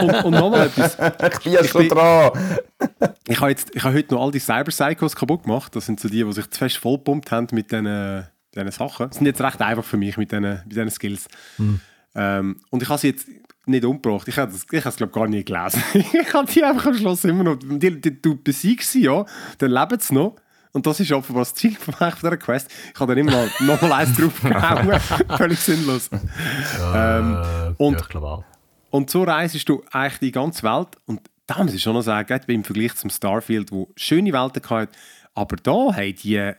und, 0.01 0.25
und 0.25 0.31
nochmal 0.31 0.67
etwas. 0.77 0.97
Ich 1.33 1.39
bin 1.39 1.53
ja 1.53 1.63
schon 1.63 1.81
bin- 1.87 1.89
dran. 1.89 2.31
Ich 3.27 3.39
habe, 3.39 3.49
jetzt, 3.51 3.75
ich 3.75 3.83
habe 3.83 3.95
heute 3.95 4.13
noch 4.13 4.23
all 4.23 4.31
die 4.31 4.39
Cyber-Psychos 4.39 5.15
kaputt 5.15 5.43
gemacht. 5.43 5.75
Das 5.75 5.85
sind 5.85 5.99
so 5.99 6.09
die, 6.09 6.23
die 6.23 6.31
sich 6.33 6.49
zu 6.49 6.57
fest 6.59 6.77
vollpumpt 6.77 7.31
haben 7.31 7.47
mit 7.51 7.71
diesen, 7.71 8.27
diesen 8.55 8.71
Sachen. 8.71 9.07
Das 9.07 9.17
sind 9.17 9.25
jetzt 9.25 9.41
recht 9.41 9.61
einfach 9.61 9.83
für 9.83 9.97
mich 9.97 10.17
mit 10.17 10.31
diesen, 10.31 10.43
mit 10.43 10.71
diesen 10.71 10.89
Skills. 10.91 11.27
Ähm, 12.15 12.59
und 12.69 12.83
ich 12.83 12.89
habe 12.89 12.99
sie 12.99 13.07
jetzt 13.09 13.27
nicht 13.65 13.85
umgebracht. 13.85 14.27
Ich 14.27 14.37
habe 14.37 14.51
das, 14.51 14.65
ich 14.71 14.79
habe 14.79 14.89
es, 14.89 14.95
glaube 14.97 15.11
ich, 15.11 15.15
gar 15.15 15.27
nie 15.27 15.43
gelesen. 15.45 15.83
ich 15.93 16.33
habe 16.33 16.51
die 16.51 16.63
einfach 16.63 16.87
am 16.87 16.95
Schluss 16.95 17.23
immer 17.23 17.43
noch... 17.43 17.57
Die, 17.59 18.01
die, 18.01 18.21
du 18.21 18.35
besiegst 18.41 18.91
sie, 18.91 19.03
ja, 19.03 19.25
dann 19.59 19.71
leben 19.71 19.99
sie 19.99 20.13
noch. 20.15 20.35
Und 20.71 20.85
das 20.85 20.99
ist 20.99 21.11
offenbar 21.11 21.41
das 21.41 21.55
Ziel 21.55 21.75
von 21.75 21.93
dieser 22.15 22.37
Quest. 22.37 22.69
Ich 22.93 22.99
habe 22.99 23.15
dann 23.15 23.27
immer 23.27 23.31
noch, 23.31 23.59
noch 23.61 23.81
mal 23.81 23.93
eins 23.93 24.15
draufgehauen. 24.15 24.99
Völlig 25.37 25.59
sinnlos. 25.59 26.09
ähm, 26.93 27.75
und, 27.77 28.15
auch. 28.15 28.43
und 28.91 29.09
so 29.09 29.23
reisest 29.23 29.67
du 29.67 29.83
eigentlich 29.91 30.19
die 30.19 30.31
ganze 30.31 30.63
Welt. 30.63 30.89
Und 31.05 31.21
da 31.47 31.63
muss 31.63 31.73
ich 31.73 31.81
schon 31.81 31.93
noch 31.93 32.03
sagen, 32.03 32.27
gerade 32.27 32.53
im 32.53 32.63
Vergleich 32.63 32.95
zum 32.95 33.09
Starfield, 33.09 33.71
wo 33.71 33.89
schöne 33.95 34.31
Welten 34.31 34.61
hatte, 34.69 34.91
aber 35.33 35.55
da 35.55 35.95
haben 35.95 36.15
die, 36.15 36.51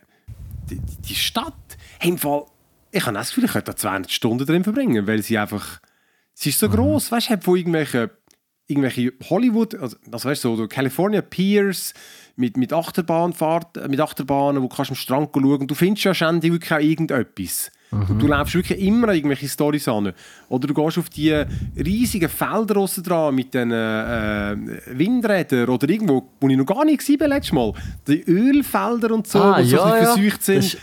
die, 0.69 0.81
die 0.81 1.15
Stadt, 1.15 1.55
hey, 2.01 2.11
im 2.11 2.19
Fall, 2.19 2.45
ich 2.91 3.07
habe 3.07 3.15
das 3.15 3.29
Gefühl, 3.29 3.45
ich 3.45 3.53
könnte 3.53 3.71
da 3.71 3.77
200 3.77 4.11
Stunden 4.11 4.47
drin 4.47 4.65
verbringen, 4.65 5.07
weil 5.07 5.23
sie 5.23 5.39
einfach, 5.39 5.81
sie 6.35 6.49
ist 6.49 6.59
so 6.59 6.69
groß, 6.69 7.13
weißt 7.13 7.29
du, 7.29 7.33
hat 7.33 7.45
von 7.45 7.57
irgendwelchen 7.57 8.11
irgendwelche 8.71 9.13
Hollywood, 9.29 9.75
also, 9.75 9.97
also 10.11 10.29
weißt 10.29 10.45
du, 10.45 10.49
so, 10.51 10.57
so 10.57 10.69
California 10.69 11.21
Piers 11.23 11.93
mit, 12.37 12.57
mit 12.57 12.73
Achterbahnfahrt, 12.73 13.77
äh, 13.77 13.89
mit 13.89 14.01
Achterbahnen, 14.01 14.63
wo 14.63 14.69
du 14.69 14.75
kannst 14.75 14.91
am 14.91 14.97
Strand 14.97 15.31
schauen 15.35 15.45
und 15.61 15.71
du 15.71 15.75
findest 15.75 16.05
ja 16.05 16.15
ständig 16.15 16.53
wirklich 16.53 16.73
auch 16.73 16.79
irgendetwas. 16.79 17.71
Und 17.93 18.23
du 18.23 18.29
läufst 18.29 18.55
wirklich 18.55 18.81
immer 18.81 19.09
an 19.09 19.17
irgendwelche 19.17 19.49
Storys 19.49 19.89
an. 19.89 20.13
Oder 20.49 20.69
du 20.69 20.75
gehst 20.75 20.97
auf 20.99 21.09
die 21.09 21.33
riesigen 21.77 22.29
Felder 22.29 22.77
raus 22.77 22.95
dran 23.03 23.35
mit 23.35 23.53
den 23.53 23.73
äh, 23.73 24.57
Windrädern 24.93 25.69
oder 25.69 25.89
irgendwo, 25.89 26.31
wo 26.41 26.49
ich 26.49 26.57
noch 26.57 26.67
gar 26.67 26.85
nicht 26.85 27.03
war 27.21 27.27
letztes 27.27 27.53
Mal. 27.53 27.73
Die 28.07 28.23
Ölfelder 28.31 29.13
und 29.13 29.27
so, 29.27 29.41
Ah, 29.41 29.61
die 29.61 29.71
so 29.71 29.77
ja, 29.79 30.15
bisschen 30.15 30.25
ja. 30.25 30.61
sind. 30.63 30.75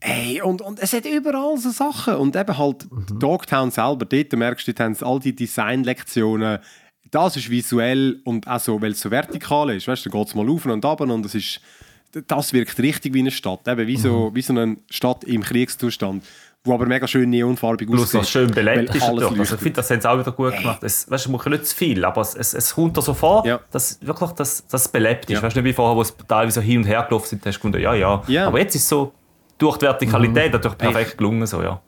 Das 0.00 0.44
und, 0.44 0.62
und 0.62 0.80
es 0.80 0.92
hat 0.92 1.04
überall 1.04 1.58
so 1.58 1.70
Sachen. 1.70 2.14
Und 2.14 2.36
eben 2.36 2.56
halt 2.56 2.90
Mhm. 2.90 3.18
Dogtown 3.18 3.70
selber, 3.70 4.06
dort 4.06 4.32
merkst 4.32 4.66
du, 4.66 4.72
dort 4.72 4.80
haben 4.86 4.94
sie 4.94 5.04
all 5.04 5.20
die 5.20 5.34
Designlektionen. 5.34 6.58
Das 7.16 7.36
ist 7.36 7.48
visuell 7.50 8.20
und 8.24 8.46
auch 8.46 8.60
so, 8.60 8.80
weil 8.82 8.92
es 8.92 9.00
so 9.00 9.10
vertikal 9.10 9.70
ist. 9.70 9.88
Weißt 9.88 10.04
du, 10.04 10.10
da 10.10 10.18
geht 10.18 10.28
es 10.28 10.34
mal 10.34 10.48
auf 10.50 10.66
und 10.66 10.84
ab 10.84 11.00
und 11.00 11.22
das 11.22 11.34
ist, 11.34 11.60
das 12.26 12.52
wirkt 12.52 12.78
richtig 12.78 13.14
wie 13.14 13.20
eine 13.20 13.30
Stadt. 13.30 13.66
Eben 13.66 13.86
wie 13.86 13.96
Mhm. 13.96 14.00
so, 14.02 14.30
wie 14.34 14.42
so 14.42 14.52
eine 14.52 14.76
Stadt 14.90 15.24
im 15.24 15.42
Kriegszustand, 15.42 16.24
wo 16.64 16.74
aber 16.74 16.84
mega 16.86 17.06
schön 17.06 17.30
neonfarbig 17.30 17.88
Plus, 17.88 18.02
aussieht. 18.02 18.20
was 18.20 18.30
schön 18.30 18.50
belebt 18.50 18.94
ist. 18.94 19.00
Natürlich. 19.00 19.24
Also, 19.40 19.54
ich 19.54 19.60
finde, 19.60 19.72
das 19.76 19.90
haben 19.90 20.00
sie 20.00 20.10
auch 20.10 20.18
wieder 20.18 20.32
gut 20.32 20.56
gemacht. 20.58 20.82
Es, 20.82 21.10
weißt, 21.10 21.26
du, 21.26 21.30
man 21.30 21.40
nicht 21.52 21.66
zu 21.66 21.74
viel, 21.76 22.04
aber 22.04 22.20
es, 22.20 22.34
es, 22.34 22.52
es 22.54 22.74
kommt 22.74 22.96
dir 22.96 23.02
so 23.02 23.14
vor, 23.14 23.46
Ja. 23.46 23.60
dass 23.70 23.98
wirklich 24.02 24.30
das, 24.32 24.66
das 24.66 24.88
belebt 24.88 25.24
ist. 25.30 25.30
Ja. 25.36 25.42
Weißt 25.42 25.56
du, 25.56 25.60
nicht 25.62 25.70
wie 25.70 25.74
vorher, 25.74 25.96
wo 25.96 26.02
es 26.02 26.14
teilweise 26.28 26.60
so 26.60 26.60
hin 26.60 26.78
und 26.78 26.84
her 26.84 27.04
gelaufen 27.08 27.26
sind, 27.28 27.46
hast 27.46 27.54
du 27.56 27.58
gefunden, 27.60 27.80
ja, 27.80 27.94
ja, 27.94 28.22
Ja. 28.28 28.46
Aber 28.48 28.58
jetzt 28.58 28.74
ist 28.74 28.82
es 28.82 28.88
so, 28.88 29.12
durch 29.58 29.78
die 29.78 29.86
Vertikalität 29.86 30.46
Mhm. 30.48 30.52
natürlich 30.52 30.76
perfekt 30.78 31.16
gelungen. 31.18 31.46
So, 31.46 31.62
ja. 31.62 31.80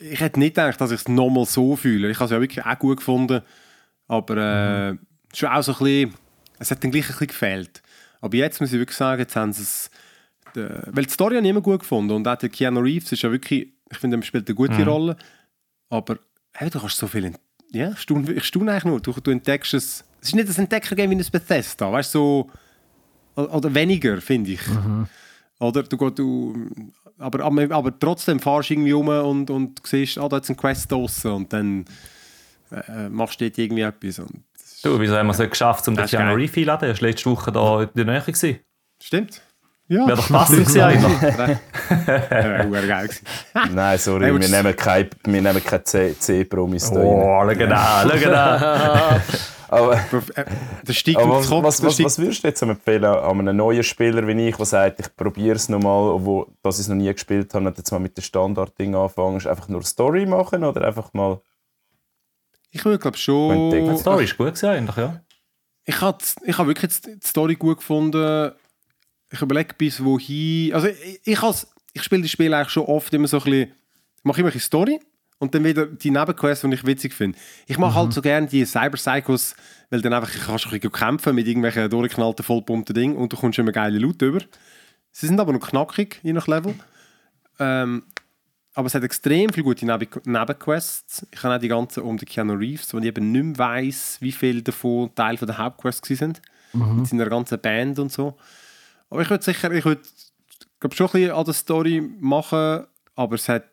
Ich 0.00 0.20
hätte 0.20 0.38
nicht 0.38 0.54
gedacht, 0.54 0.80
dass 0.80 0.90
ich 0.90 1.00
es 1.00 1.08
nochmal 1.08 1.44
so 1.44 1.76
fühle. 1.76 2.10
Ich 2.10 2.16
habe 2.16 2.26
es 2.26 2.30
ja 2.30 2.40
wirklich 2.40 2.64
auch 2.64 2.78
gut 2.78 2.98
gefunden. 2.98 3.42
Aber 4.06 4.36
äh, 4.36 4.96
schon 5.34 5.48
auch 5.50 5.62
so 5.62 5.72
ein 5.72 5.78
bisschen, 5.78 6.14
es 6.58 6.70
hat 6.70 6.82
dann 6.82 6.90
gleich 6.90 7.04
ein 7.04 7.08
bisschen 7.08 7.26
gefehlt. 7.28 7.82
Aber 8.20 8.36
jetzt 8.36 8.60
muss 8.60 8.72
ich 8.72 8.78
wirklich 8.78 8.96
sagen, 8.96 9.20
jetzt 9.20 9.36
haben 9.36 9.52
sie 9.52 9.62
es, 9.62 9.90
äh, 10.56 10.82
weil 10.86 11.04
die 11.04 11.12
Story 11.12 11.36
habe 11.36 11.46
ich 11.46 11.50
immer 11.50 11.60
gut 11.60 11.80
gefunden 11.80 12.12
und 12.12 12.26
auch 12.26 12.36
der 12.36 12.48
Keanu 12.48 12.80
Reeves 12.80 13.12
ist 13.12 13.22
ja 13.22 13.30
wirklich, 13.30 13.72
ich 13.90 13.98
finde, 13.98 14.16
er 14.16 14.22
spielt 14.22 14.48
eine 14.48 14.54
gute 14.54 14.84
Rolle, 14.84 15.16
aber 15.88 16.18
hey, 16.54 16.70
du 16.70 16.80
kannst 16.80 16.96
so 16.96 17.06
viel, 17.06 17.32
ja, 17.70 17.92
ich 17.92 17.98
staune, 18.00 18.32
ich 18.32 18.44
staune 18.44 18.72
eigentlich 18.72 18.84
nur, 18.84 19.00
du, 19.00 19.12
du 19.12 19.30
entdeckst 19.30 19.74
es, 19.74 20.04
es 20.20 20.28
ist 20.28 20.34
nicht 20.34 20.48
ein 20.48 20.64
Entdecker-Game 20.64 21.10
wie 21.10 21.16
ein 21.16 21.26
Bethesda, 21.30 21.92
weißt 21.92 22.14
du, 22.14 22.50
so, 23.36 23.50
oder 23.50 23.72
weniger, 23.72 24.20
finde 24.20 24.52
ich. 24.52 24.60
Oder 25.60 25.82
du, 25.82 25.96
gehst- 25.96 26.18
du 26.18 26.54
aber, 27.18 27.44
aber, 27.44 27.66
aber 27.70 27.98
trotzdem 27.98 28.38
fahrst 28.38 28.70
du 28.70 28.74
irgendwie 28.74 28.92
um 28.92 29.08
und, 29.08 29.50
und 29.50 29.80
siehst, 29.86 30.18
ah, 30.18 30.28
da 30.28 30.38
ist 30.38 30.48
ein 30.50 30.56
Quest 30.56 30.90
draussen 30.92 31.32
und 31.32 31.52
dann 31.52 31.84
äh, 32.70 33.08
machst 33.08 33.40
du 33.40 33.44
dort 33.46 33.58
irgendwie 33.58 33.82
etwas. 33.82 34.18
Und 34.20 34.44
Du, 34.84 35.00
wieso 35.00 35.16
haben 35.16 35.26
wir 35.26 35.32
es 35.32 35.38
nicht 35.40 35.50
geschafft, 35.50 35.88
um 35.88 35.94
den 35.94 36.02
Das 36.02 36.12
ist 36.12 36.16
Keanu 36.16 36.26
geil. 36.30 36.36
Reeves 36.36 36.56
einzuladen? 36.56 36.88
Er 36.88 36.94
war 36.94 37.08
letzte 37.08 37.30
Woche 37.30 37.50
da 37.50 37.82
in 37.82 37.88
der 37.96 38.04
Nähe. 38.04 38.20
gewesen. 38.20 38.60
Stimmt. 39.02 39.42
Ja. 39.88 40.06
Wäre 40.06 40.16
doch 40.18 40.28
passend 40.28 40.58
gewesen 40.66 40.80
eigentlich. 40.82 41.22
Wäre 41.22 41.58
äh, 42.84 42.86
geil 42.86 43.08
gewesen. 43.08 43.74
Nein, 43.74 43.98
sorry, 43.98 44.26
Hey, 44.26 44.40
wir 44.40 44.48
nehmen 44.48 44.76
keine, 44.76 45.10
wir 45.24 45.42
nehmen 45.42 45.64
keine 45.64 45.82
C- 45.84 46.14
C-Promis 46.16 46.90
da 46.92 47.00
rein. 47.00 47.06
Oh, 47.06 47.42
schau 47.44 47.66
da, 47.66 48.06
schau 48.08 48.30
da. 48.30 49.20
Aber, 49.68 49.94
Äh, 50.34 50.44
Der 50.86 50.92
steigt 50.92 51.18
aber 51.18 51.38
was, 51.38 51.50
was, 51.50 51.76
der 51.78 51.86
was, 51.88 52.02
was 52.02 52.18
würdest 52.18 52.42
du 52.42 52.48
jetzt 52.48 52.62
empfehlen 52.62 53.04
an 53.04 53.38
einem 53.38 53.56
neuen 53.56 53.82
Spieler 53.82 54.26
wie 54.26 54.48
ich, 54.48 54.56
der 54.56 54.66
sagt, 54.66 55.00
ich 55.00 55.14
probiere 55.14 55.56
es 55.56 55.68
nochmal, 55.68 56.10
obwohl 56.10 56.46
dass 56.62 56.76
ich 56.76 56.82
es 56.82 56.88
noch 56.88 56.96
nie 56.96 57.12
gespielt 57.12 57.52
habe, 57.54 57.66
und 57.66 57.76
jetzt 57.76 57.90
mal 57.90 57.98
mit 57.98 58.16
dem 58.16 58.22
Standard-Ding 58.22 58.94
anfangen? 58.94 59.46
Einfach 59.46 59.68
nur 59.68 59.82
Story 59.82 60.26
machen 60.26 60.64
oder 60.64 60.86
einfach 60.86 61.12
mal... 61.12 61.40
Ich 62.70 62.84
würde 62.84 62.98
glaube 62.98 63.16
schon... 63.16 63.70
Die 63.70 63.98
Story 63.98 64.24
ist 64.24 64.36
gut 64.36 64.48
gewesen 64.48 64.68
eigentlich, 64.68 64.96
ja. 64.96 65.20
Ich 65.84 66.00
habe 66.00 66.18
ich 66.44 66.58
hab 66.58 66.66
wirklich 66.66 66.82
jetzt 66.82 67.06
die 67.06 67.26
Story 67.26 67.54
gut 67.54 67.78
gefunden. 67.78 68.52
Ich 69.30 69.40
überlege 69.42 69.74
bis 69.76 70.02
wohin... 70.02 70.72
Also 70.74 70.88
ich, 70.88 71.20
ich, 71.24 71.38
ich 71.92 72.02
spiele 72.02 72.22
die 72.22 72.28
Spiele 72.28 72.56
eigentlich 72.56 72.70
schon 72.70 72.84
oft 72.84 73.12
immer 73.12 73.28
so 73.28 73.38
ein 73.38 73.44
bisschen... 73.44 73.72
Ich 74.16 74.24
mache 74.24 74.40
immer 74.40 74.50
eine 74.50 74.60
Story 74.60 75.00
und 75.38 75.54
dann 75.54 75.64
wieder 75.64 75.86
die 75.86 76.10
Nebenquests, 76.10 76.62
die 76.68 76.74
ich 76.74 76.84
witzig 76.86 77.14
finde. 77.14 77.38
Ich 77.66 77.78
mache 77.78 77.94
halt 77.94 78.12
so 78.12 78.20
gerne 78.22 78.46
die 78.46 78.64
Cyber-Psychos, 78.64 79.54
weil 79.90 80.00
dann 80.02 80.12
einfach 80.12 80.30
kannst 80.46 80.64
du 80.64 80.68
ein 80.70 80.72
bisschen 80.80 80.92
kämpfen 80.92 81.34
mit 81.34 81.46
irgendwelchen 81.46 81.88
durchgeknallten, 81.90 82.44
vollpumpten 82.44 82.94
Dingen 82.94 83.16
und 83.16 83.32
du 83.32 83.36
kommst 83.36 83.58
immer 83.58 83.72
geile 83.72 83.98
Loot 83.98 84.20
über. 84.22 84.40
Sie 85.12 85.26
sind 85.26 85.38
aber 85.40 85.52
noch 85.52 85.60
knackig, 85.68 86.20
je 86.22 86.32
nach 86.32 86.46
Level. 86.48 86.74
Ähm, 87.58 88.04
aber 88.74 88.86
es 88.86 88.94
hat 88.94 89.02
extrem 89.02 89.50
viele 89.52 89.64
gute 89.64 89.84
Neben 89.86 90.06
Nebenquests. 90.24 91.26
Ich 91.32 91.42
habe 91.42 91.56
auch 91.56 91.58
die 91.60 91.68
ganzen 91.68 92.02
um 92.04 92.16
den 92.16 92.26
Keanu 92.28 92.52
Reeves, 92.54 92.94
wo 92.94 92.98
ich 92.98 93.04
eben 93.06 93.32
nicht 93.32 93.44
mehr 93.44 93.58
weiss, 93.58 94.18
wie 94.20 94.30
viele 94.32 94.62
davon 94.62 95.12
Teil 95.14 95.36
von 95.36 95.46
der 95.48 95.58
Hauptquest 95.58 96.04
sind. 96.04 96.40
Mit 96.98 97.06
seiner 97.08 97.28
ganzen 97.28 97.58
Band 97.60 97.98
und 97.98 98.12
so. 98.12 98.36
Aber 99.10 99.22
ich 99.22 99.30
würde 99.30 99.42
sicher, 99.42 99.72
ich 99.72 99.84
würde 99.84 100.02
glaub, 100.78 100.94
schon 100.94 101.06
ein 101.06 101.12
bisschen 101.12 101.30
an 101.32 101.44
der 101.44 101.54
Story 101.54 102.00
machen, 102.20 102.84
aber 103.16 103.34
es 103.34 103.48
hat 103.48 103.64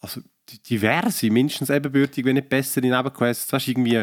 also 0.00 0.20
die- 0.20 0.30
diverse, 0.70 1.30
mindestens 1.30 1.70
ebenbürtig, 1.70 2.24
wenn 2.24 2.34
nicht 2.34 2.48
bessere 2.48 2.86
Nebenquests. 2.86 3.52
Weißt 3.52 3.66
du, 3.66 3.70
irgendwie 3.72 4.02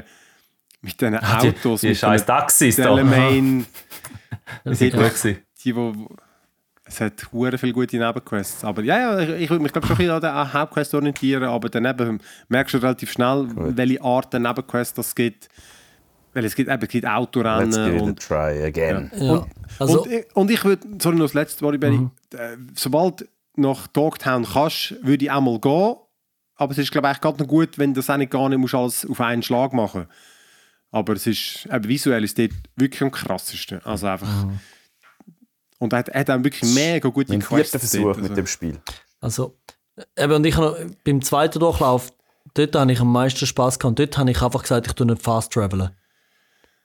mit 0.82 1.00
diesen 1.00 1.16
Ah, 1.16 1.39
Die, 1.41 1.50
Autos, 1.50 1.82
die 1.82 1.88
mit 1.89 1.98
scheiß 1.98 2.26
Taxis 2.26 2.76
da. 2.76 2.84
Delamain, 2.84 3.66
Das 4.64 4.82
ist 4.82 4.94
gut 4.94 5.38
die, 5.64 5.76
wo, 5.76 5.94
es 6.84 7.00
hat 7.00 7.32
hure 7.32 7.58
viele 7.58 7.72
gute 7.72 7.98
Nebenquests. 7.98 8.64
Aber 8.66 8.82
ja, 8.84 9.00
ja 9.00 9.20
ich, 9.20 9.44
ich 9.44 9.50
würde 9.50 9.64
mich 9.64 9.72
glaub, 9.72 9.86
schon 9.86 9.96
ein 9.96 9.98
bisschen 9.98 10.12
an 10.14 10.22
der 10.22 10.54
Hauptquest 10.54 10.94
orientieren, 10.94 11.44
aber 11.46 11.70
daneben 11.70 12.20
merkst 12.50 12.74
du 12.74 12.78
relativ 12.80 13.12
schnell, 13.14 13.48
welche 13.56 14.02
Art 14.02 14.34
der 14.34 14.41
Nebenquest 14.41 14.98
das 14.98 15.16
gibt. 15.16 15.48
Weil 16.34 16.46
es 16.46 16.56
gibt 16.56 16.70
eben 16.70 16.82
es 16.82 16.89
gibt 16.89 17.04
Let's 17.04 17.14
Autorennen 17.16 17.72
give 17.72 17.96
it 17.96 18.02
a 18.02 18.04
und 18.06 18.20
try 18.20 18.64
again. 18.64 19.12
Ja. 19.16 19.46
Also, 19.80 20.02
und, 20.04 20.12
ich- 20.12 20.26
und 20.36 20.52
ich 20.52 20.66
würde, 20.66 20.86
sorry, 21.00 21.16
noch 21.16 21.26
das 21.26 21.34
letzte 21.36 21.64
Mal, 21.64 21.78
Benny, 21.78 22.10
äh, 22.34 22.58
sobald 22.76 23.28
nach 23.56 23.86
Dogtown 23.88 24.44
kannst, 24.52 24.96
würde 25.04 25.26
ich 25.26 25.32
auch 25.32 25.41
mal 25.41 25.60
gehen. 25.60 25.96
Aber 26.56 26.72
es 26.72 26.78
ist, 26.78 26.91
glaube 26.91 27.12
ich, 27.12 27.20
gerade 27.20 27.39
noch 27.39 27.47
gut, 27.47 27.78
wenn 27.78 27.93
du 27.93 28.01
das 28.01 28.16
nicht 28.18 28.32
gar 28.32 28.49
nicht 28.49 28.60
musst 28.60 28.76
alles 28.76 29.06
auf 29.06 29.20
einen 29.20 29.43
Schlag 29.43 29.74
machen 29.74 30.08
Aber 30.91 31.14
es 31.14 31.26
ist, 31.28 31.66
eben 31.66 31.88
visuell 31.88 32.24
ist 32.24 32.38
dort 32.38 32.51
wirklich 32.76 33.01
am 33.01 33.12
krassesten. 33.12 33.84
Also 33.84 34.08
einfach. 34.08 34.47
Und 35.80 35.93
er 35.93 35.99
hat, 35.99 36.10
er 36.10 36.20
hat 36.22 36.30
auch 36.30 36.43
wirklich 36.43 36.74
mega 36.74 37.10
gute 37.10 37.38
Quests 37.39 37.72
Versuch 37.72 38.04
dort, 38.04 38.18
mit 38.18 38.26
also. 38.26 38.36
dem 38.36 38.47
Spiel. 38.47 38.80
Also, 39.20 39.58
eben, 40.18 40.34
und 40.34 40.45
ich 40.45 40.56
habe 40.56 40.68
noch, 40.68 40.95
beim 41.04 41.22
zweiten 41.22 41.60
Durchlauf, 41.60 42.14
dort 42.54 42.76
habe 42.76 42.91
ich 42.91 42.99
am 42.99 43.12
meisten 43.12 43.45
Spaß 43.45 43.80
gehabt. 43.80 43.89
Und 43.89 43.99
dort 43.99 44.18
habe 44.18 44.32
ich 44.32 44.41
einfach 44.41 44.62
gesagt, 44.62 44.88
ich 44.88 44.93
tue 44.93 45.08
nicht 45.08 45.22
fast 45.22 45.51
travelen. 45.51 45.89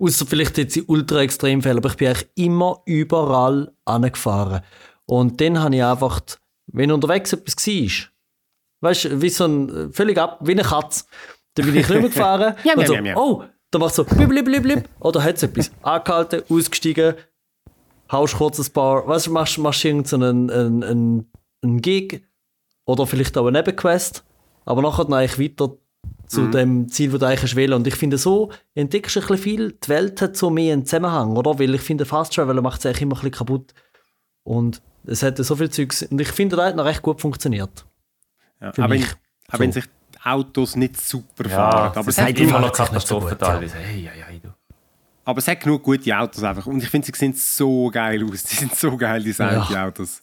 Außer 0.01 0.27
vielleicht 0.27 0.59
jetzt 0.59 0.77
in 0.77 0.85
ultra 0.87 1.21
Extremfällen, 1.21 1.79
aber 1.79 1.91
ich 1.91 1.97
bin 1.97 2.09
eigentlich 2.09 2.29
immer 2.37 2.83
überall 2.87 3.73
angefahren. 3.85 4.63
Und 5.07 5.41
dann 5.41 5.59
habe 5.59 5.75
ich 5.77 5.83
einfach, 5.83 6.21
wenn 6.67 6.93
unterwegs 6.93 7.33
etwas 7.33 7.67
war, 7.67 8.09
weißt 8.81 9.05
du, 9.05 9.23
wie 9.23 9.29
so 9.29 9.45
ein, 9.47 9.93
völlig 9.93 10.19
ab, 10.19 10.39
wie 10.43 10.53
eine 10.53 10.63
Katze, 10.63 11.05
dann 11.55 11.67
bin 11.67 11.77
ich 11.77 11.89
nicht 11.89 12.01
mehr 12.01 12.09
gefahren. 12.09 12.55
Ja, 12.65 12.75
und 12.75 12.81
ja, 12.83 12.87
so, 12.87 12.95
ja, 12.95 13.17
oh, 13.17 13.45
dann 13.71 13.81
macht 13.81 13.95
so 13.95 14.05
blib, 14.05 14.29
blib, 14.29 14.45
blib, 14.45 14.63
blib. 14.63 14.89
Oder 15.01 15.23
hat 15.23 15.37
es 15.37 15.43
etwas 15.43 15.71
angehalten, 15.83 16.43
ausgestiegen, 16.49 17.15
haust 18.11 18.37
kurz 18.37 18.59
ein 18.59 18.73
paar, 18.73 19.07
weißt 19.07 19.27
du, 19.27 19.33
machst, 19.33 19.59
machst 19.59 19.85
irgendeinen 19.85 20.51
einen, 20.51 20.83
einen, 20.83 21.33
einen 21.63 21.83
Gig 21.83 22.23
oder 22.87 23.07
vielleicht 23.07 23.37
auch 23.37 23.47
eine 23.47 23.59
Nebenquest, 23.59 24.25
aber 24.65 24.83
nachher 24.83 25.05
dann 25.05 25.15
eigentlich 25.15 25.39
weiter 25.39 25.75
zu 26.27 26.43
Mhm. 26.43 26.53
dem 26.53 26.89
Ziel, 26.89 27.11
das 27.11 27.21
du 27.21 27.27
eigentlich 27.27 27.57
willst. 27.57 27.75
Und 27.75 27.87
ich 27.87 27.95
finde, 27.97 28.19
so 28.19 28.51
entdeckst 28.75 29.17
du 29.17 29.21
ein 29.21 29.27
bisschen 29.27 29.43
viel. 29.43 29.73
Die 29.73 29.89
Welt 29.89 30.21
hat 30.21 30.37
so 30.37 30.51
mehr 30.51 30.75
einen 30.75 30.85
Zusammenhang, 30.85 31.37
oder? 31.37 31.59
Weil 31.59 31.75
ich 31.75 31.81
finde, 31.81 32.05
Fast 32.05 32.35
Travel 32.35 32.61
macht 32.61 32.81
es 32.81 32.87
eigentlich 32.87 33.03
immer 33.03 33.17
ein 33.17 33.21
bisschen 33.21 33.33
kaputt. 33.33 33.75
Und 34.45 34.83
es 35.07 35.23
hat 35.23 35.39
so 35.39 35.57
viel 35.57 35.71
Zeugs. 35.71 36.03
Und 36.03 36.21
ich 36.21 36.29
finde, 36.29 36.57
das 36.57 36.67
hat 36.67 36.77
noch 36.77 36.85
recht 36.85 37.03
gut 37.03 37.21
funktioniert. 37.21 37.87
Ja, 38.61 38.73
wenn, 38.77 38.91
mich. 38.91 39.07
auch 39.53 39.59
wenn 39.59 39.73
sich 39.73 39.85
die 39.85 40.27
Autos 40.27 40.77
nicht 40.77 41.01
super 41.01 41.49
Ja, 41.49 41.57
fahren. 41.57 41.87
Aber 41.91 41.97
aber 42.01 42.09
es, 42.09 42.19
hat 42.19 42.29
hat 42.29 42.39
immer 42.39 42.59
noch 42.61 42.75
so 42.75 42.83
Katastrophen 42.85 43.29
gut, 43.31 43.41
ja. 43.41 43.47
teilweise. 43.49 43.77
Hey, 43.77 44.11
hey, 44.13 44.23
hey, 44.27 44.41
du. 44.43 44.49
aber 45.25 45.39
es 45.39 45.49
hat 45.49 45.61
genug 45.61 45.83
gute 45.83 46.17
Autos 46.19 46.43
einfach. 46.43 46.67
Und 46.67 46.83
ich 46.83 46.89
finde, 46.89 47.07
sie 47.07 47.13
sehen 47.17 47.33
so 47.35 47.89
geil 47.91 48.25
aus. 48.25 48.43
Die 48.45 48.57
sind 48.57 48.75
so 48.75 48.97
geil 48.97 49.23
designt, 49.23 49.53
Ja. 49.53 49.67
die 49.69 49.77
Autos. 49.77 50.23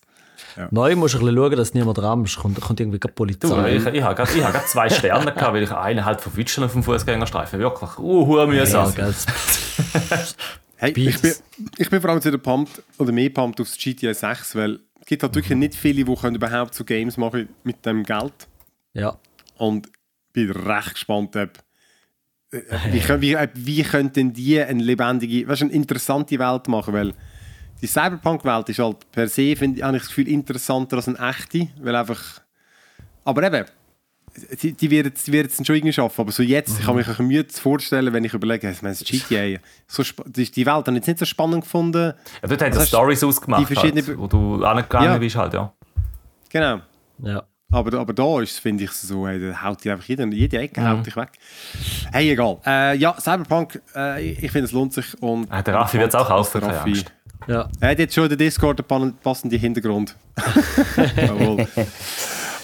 Neu 0.71 0.95
musst 0.95 1.13
du 1.15 1.17
ein 1.19 1.25
bisschen 1.25 1.37
schauen, 1.37 1.55
dass 1.57 1.73
niemand 1.73 1.99
rammt. 1.99 2.35
Kommt, 2.37 2.61
kommt 2.61 2.79
irgendwie 2.79 2.99
gerade 2.99 3.13
die 3.13 3.39
Du, 3.39 3.49
Polizei. 3.49 3.75
ich, 3.75 3.85
ich 3.87 4.03
habe 4.03 4.15
gerade 4.15 4.31
ich 4.37 4.65
zwei 4.67 4.89
Sterne 4.89 5.33
gehabt, 5.33 5.53
weil 5.53 5.63
ich 5.63 5.71
einen 5.71 6.05
halt 6.05 6.21
verwitschen 6.21 6.63
auf 6.63 6.71
dem 6.73 6.83
Fußgängerstreifen. 6.83 7.59
Wirklich. 7.59 7.97
Uh, 7.99 8.45
mühsam. 8.47 8.93
ja. 8.97 9.09
Hey, 10.77 10.91
ich 10.91 11.21
bin, 11.21 11.33
ich 11.77 11.89
bin 11.89 12.01
vor 12.01 12.09
allem 12.09 12.23
wieder 12.23 12.37
pumped, 12.37 12.83
oder 12.97 13.11
mehr 13.13 13.29
pumped 13.29 13.61
aufs 13.61 13.77
GTA 13.77 14.13
6, 14.13 14.55
weil 14.55 14.79
es 15.05 15.09
gibt 15.09 15.21
halt 15.21 15.33
Mhm. 15.33 15.35
wirklich 15.37 15.57
nicht 15.59 15.75
viele, 15.75 16.03
die 16.03 16.15
können 16.15 16.35
überhaupt 16.35 16.73
so 16.73 16.83
Games 16.83 17.15
machen 17.17 17.47
mit 17.63 17.85
dem 17.85 18.03
Geld. 18.03 18.33
ja. 18.93 19.17
Und 19.57 19.87
bin 20.33 20.51
recht 20.51 20.95
gespannt, 20.95 21.35
ob, 21.37 21.51
äh, 22.51 22.61
wie, 23.21 23.21
wie, 23.21 23.37
wie 23.53 23.83
könnten 23.83 24.33
die 24.33 24.59
eine 24.59 24.83
lebendige, 24.83 25.47
weißt, 25.47 25.61
eine 25.61 25.71
interessante 25.71 26.37
Welt 26.39 26.67
machen, 26.67 26.93
weil 26.93 27.13
die 27.81 27.87
Cyberpunk-Welt 27.87 28.67
ist 28.69 28.79
halt 28.79 29.09
per 29.11 29.27
se, 29.29 29.55
finde 29.55 29.77
ich, 29.77 29.83
habe 29.83 29.95
ich 29.95 30.03
das 30.03 30.09
Gefühl, 30.09 30.27
interessanter 30.27 30.97
als 30.97 31.07
eine 31.07 31.19
echte, 31.19 31.69
weil 31.79 31.95
einfach, 31.95 32.41
aber 33.23 33.43
eben, 33.43 33.65
die, 34.61 34.73
die 34.73 34.91
werden 34.91 35.13
es 35.15 35.55
dann 35.57 35.65
schon 35.65 35.75
irgendwie 35.75 35.93
schaffen, 35.93 36.21
aber 36.21 36.31
so 36.31 36.43
jetzt, 36.43 36.79
ich 36.79 36.85
kann 36.85 36.95
mich 36.95 37.07
ein 37.07 37.25
Mühe 37.27 37.45
vorstellen, 37.49 38.11
wenn 38.13 38.23
ich 38.23 38.33
überlege, 38.33 38.69
ich 38.69 38.81
meine, 38.81 38.95
GTA, 38.95 39.59
so, 39.87 40.03
die, 40.25 40.49
die 40.51 40.65
Welt 40.65 40.75
habe 40.75 40.91
ich 40.91 40.95
jetzt 40.97 41.07
nicht 41.07 41.19
so 41.19 41.25
spannend 41.25 41.63
gefunden, 41.63 42.13
Ja, 42.41 42.47
dort 42.47 42.61
haben 42.61 42.73
sie 42.73 42.85
Stories 42.85 43.23
ausgemacht, 43.23 43.75
halt, 43.75 44.17
wo 44.17 44.27
du 44.27 44.63
angegangen 44.65 45.11
Ja. 45.11 45.17
bist 45.17 45.35
halt, 45.35 45.53
ja. 45.53 45.71
genau. 46.49 46.81
ja. 47.23 47.43
Aber, 47.71 47.97
aber 47.99 48.13
da 48.13 48.41
ist 48.41 48.59
finde 48.59 48.83
ich, 48.83 48.91
so, 48.91 49.27
hey, 49.27 49.39
da 49.49 49.61
haut 49.63 49.83
die 49.83 49.89
einfach 49.89 50.05
jede, 50.05 50.23
jede 50.27 50.59
Ecke 50.59 50.87
haut 50.87 51.05
dich 51.05 51.15
weg. 51.15 51.29
Hey, 52.13 52.29
egal. 52.31 52.57
Äh, 52.65 52.95
ja, 52.97 53.15
Cyberpunk, 53.19 53.81
äh, 53.95 54.21
ich 54.31 54.51
finde, 54.51 54.65
es 54.65 54.71
lohnt 54.71 54.93
sich. 54.93 55.19
Und 55.21 55.51
Ah, 55.51 55.61
der 55.63 55.73
Raffi 55.73 55.97
wird's 55.97 56.13
auch 56.15 56.27
kaufen, 56.27 56.63
Raffi. 56.63 57.03
Ja. 57.47 57.67
Er 57.79 57.89
hat 57.89 57.99
jetzt 57.99 58.13
schon 58.13 58.23
in 58.25 58.29
der 58.29 58.37
Discord 58.37 58.79
den 58.79 58.85
pan- 58.85 59.13
passenden 59.21 59.59
Hintergrund. 59.59 60.15
Jawohl. 61.17 61.67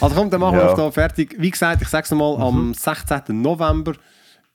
Also 0.01 0.15
komm, 0.15 0.29
dann 0.29 0.39
machen 0.41 0.55
wir 0.57 0.63
Ja. 0.63 0.69
uns 0.71 0.77
da 0.77 0.91
fertig. 0.91 1.35
Wie 1.37 1.51
gesagt, 1.51 1.81
ich 1.81 1.87
sage 1.87 2.05
es 2.05 2.11
nochmal, 2.11 2.41
am 2.45 2.73
16. 2.73 3.41
November 3.41 3.93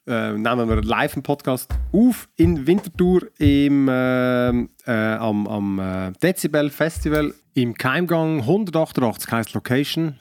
äh, 0.09 0.33
nehmen 0.33 0.69
wir 0.69 0.83
live 0.83 1.15
einen 1.15 1.23
Podcast 1.23 1.69
auf 1.93 2.29
in 2.37 2.67
Winterthur 2.67 3.23
im, 3.39 3.89
ähm, 3.91 4.71
äh, 4.87 4.93
am, 4.93 5.47
am 5.49 5.79
äh, 5.79 6.13
Dezibel 6.23 6.71
Festival 6.71 7.35
im 7.55 7.75
Keimgang 7.75 8.41
188 8.41 9.31
heisst 9.33 9.55
Location. 9.55 10.17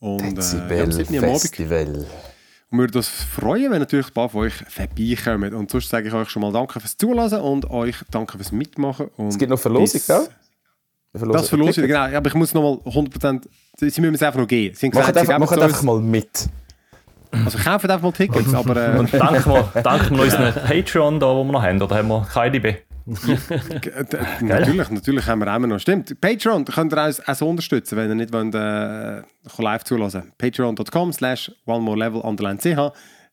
Und, 0.00 0.20
äh, 0.22 0.26
ja, 0.26 0.32
Dezibel 0.34 0.92
7. 0.92 1.18
am 1.18 1.24
Abend. 1.24 1.40
Festival. 1.40 2.06
Und 2.70 2.78
wir 2.78 2.84
würden 2.84 2.96
uns 2.98 3.08
freuen, 3.08 3.72
wenn 3.72 3.78
natürlich 3.80 4.08
ein 4.08 4.12
paar 4.14 4.28
von 4.28 4.42
euch 4.42 4.54
vorbeikommen. 4.68 5.54
Und 5.54 5.70
sonst 5.70 5.88
sage 5.88 6.06
ich 6.08 6.14
euch 6.14 6.28
schon 6.28 6.42
mal 6.42 6.52
Danke 6.52 6.78
fürs 6.78 6.96
Zulassen 6.96 7.40
und 7.40 7.70
euch 7.70 7.96
Danke 8.10 8.36
fürs 8.36 8.52
Mitmachen. 8.52 9.08
Und 9.16 9.28
Es 9.28 9.38
gibt 9.38 9.50
noch 9.50 9.58
Verlosung, 9.58 10.00
gell? 10.06 10.28
Verlosung- 11.14 11.32
Das 11.32 11.48
verlosen, 11.48 11.72
Ticket. 11.82 11.88
genau. 11.88 12.16
Aber 12.16 12.28
ich 12.28 12.34
muss 12.34 12.52
nochmal 12.54 12.74
100%, 12.84 13.48
sie 13.78 14.00
müssen 14.00 14.14
es 14.14 14.22
einfach 14.22 14.40
noch 14.40 14.48
geben. 14.48 14.74
Sie 14.74 14.86
haben 14.86 14.90
gesagt, 14.90 15.14
sie 15.14 15.32
einfach, 15.34 15.52
es 15.52 15.58
einfach 15.62 15.82
mal 15.82 16.00
mit. 16.00 16.48
Also 17.44 17.58
kaufen 17.58 17.90
einfach 17.90 18.02
mal 18.02 18.12
Tickets, 18.12 18.54
aber... 18.54 18.94
Äh, 18.94 18.98
Und 18.98 19.12
danken 19.12 19.50
wir, 19.52 19.82
danken 19.82 20.16
wir 20.16 20.24
unseren 20.24 20.52
Patreon, 20.54 21.20
da, 21.20 21.26
wo 21.26 21.44
wir 21.44 21.52
noch 21.52 21.62
haben, 21.62 21.80
oder 21.82 21.96
haben 21.96 22.08
wir 22.08 22.26
KDB? 22.32 22.76
G- 23.08 23.90
natürlich, 24.42 24.90
natürlich 24.90 25.26
haben 25.26 25.38
wir 25.40 25.50
auch 25.50 25.56
immer 25.56 25.66
noch. 25.66 25.78
Stimmt. 25.78 26.20
Patreon 26.20 26.64
da 26.66 26.72
könnt 26.74 26.92
ihr 26.92 27.04
uns 27.06 27.26
auch 27.26 27.34
so 27.34 27.48
unterstützen, 27.48 27.96
wenn 27.96 28.08
ihr 28.10 28.14
nicht 28.14 28.32
wollt, 28.34 28.54
äh, 28.54 29.22
live 29.62 29.84
zulassen 29.84 30.32
Patreon.com 30.36 31.12
slash 31.14 31.50
one 31.64 31.80
more 31.82 31.96
level 31.98 32.20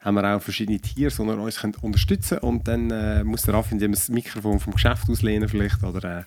haben 0.06 0.16
wir 0.16 0.36
auch 0.36 0.42
verschiedene 0.42 0.80
Tiers, 0.80 1.18
die 1.18 1.24
ihr 1.24 1.38
uns 1.38 1.60
könnt 1.60 1.84
unterstützen 1.84 2.38
und 2.38 2.68
dann 2.68 2.92
äh, 2.92 3.24
muss 3.24 3.42
der 3.42 3.56
Raff 3.56 3.72
indem 3.72 3.92
das 3.92 4.08
Mikrofon 4.08 4.60
vom 4.60 4.74
Geschäft 4.74 5.10
auslehnen 5.10 5.50
vielleicht 5.50 5.84
oder... 5.84 6.20
Äh, 6.20 6.24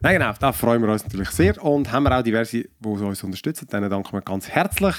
Nein, 0.00 0.18
genau, 0.18 0.32
da 0.38 0.52
freuen 0.52 0.80
wir 0.80 0.90
uns 0.90 1.02
natürlich 1.02 1.30
sehr 1.30 1.62
und 1.62 1.90
haben 1.90 2.04
wir 2.04 2.16
auch 2.16 2.22
diverse, 2.22 2.62
die 2.62 2.88
uns 2.88 3.22
unterstützen. 3.24 3.66
Denen 3.66 3.90
danken 3.90 4.12
wir 4.12 4.22
ganz 4.22 4.48
herzlich. 4.48 4.94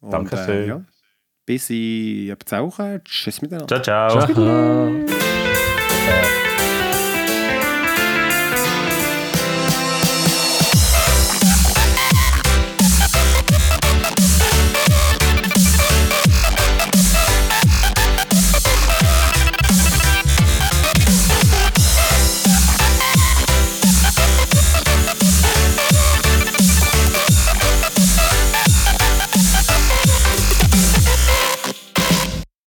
Und, 0.00 0.12
Dankeschön. 0.12 0.62
Äh, 0.62 0.66
ja, 0.68 0.84
bis 1.44 1.68
in 1.70 2.30
etwa 2.30 2.46
zwei 2.46 2.62
Wochen. 2.62 3.00
Tschüss 3.04 3.42
miteinander. 3.42 3.82
Ciao, 3.82 4.08
ciao. 4.08 4.32
Ciao. 4.32 4.94
Äh, 6.06 6.39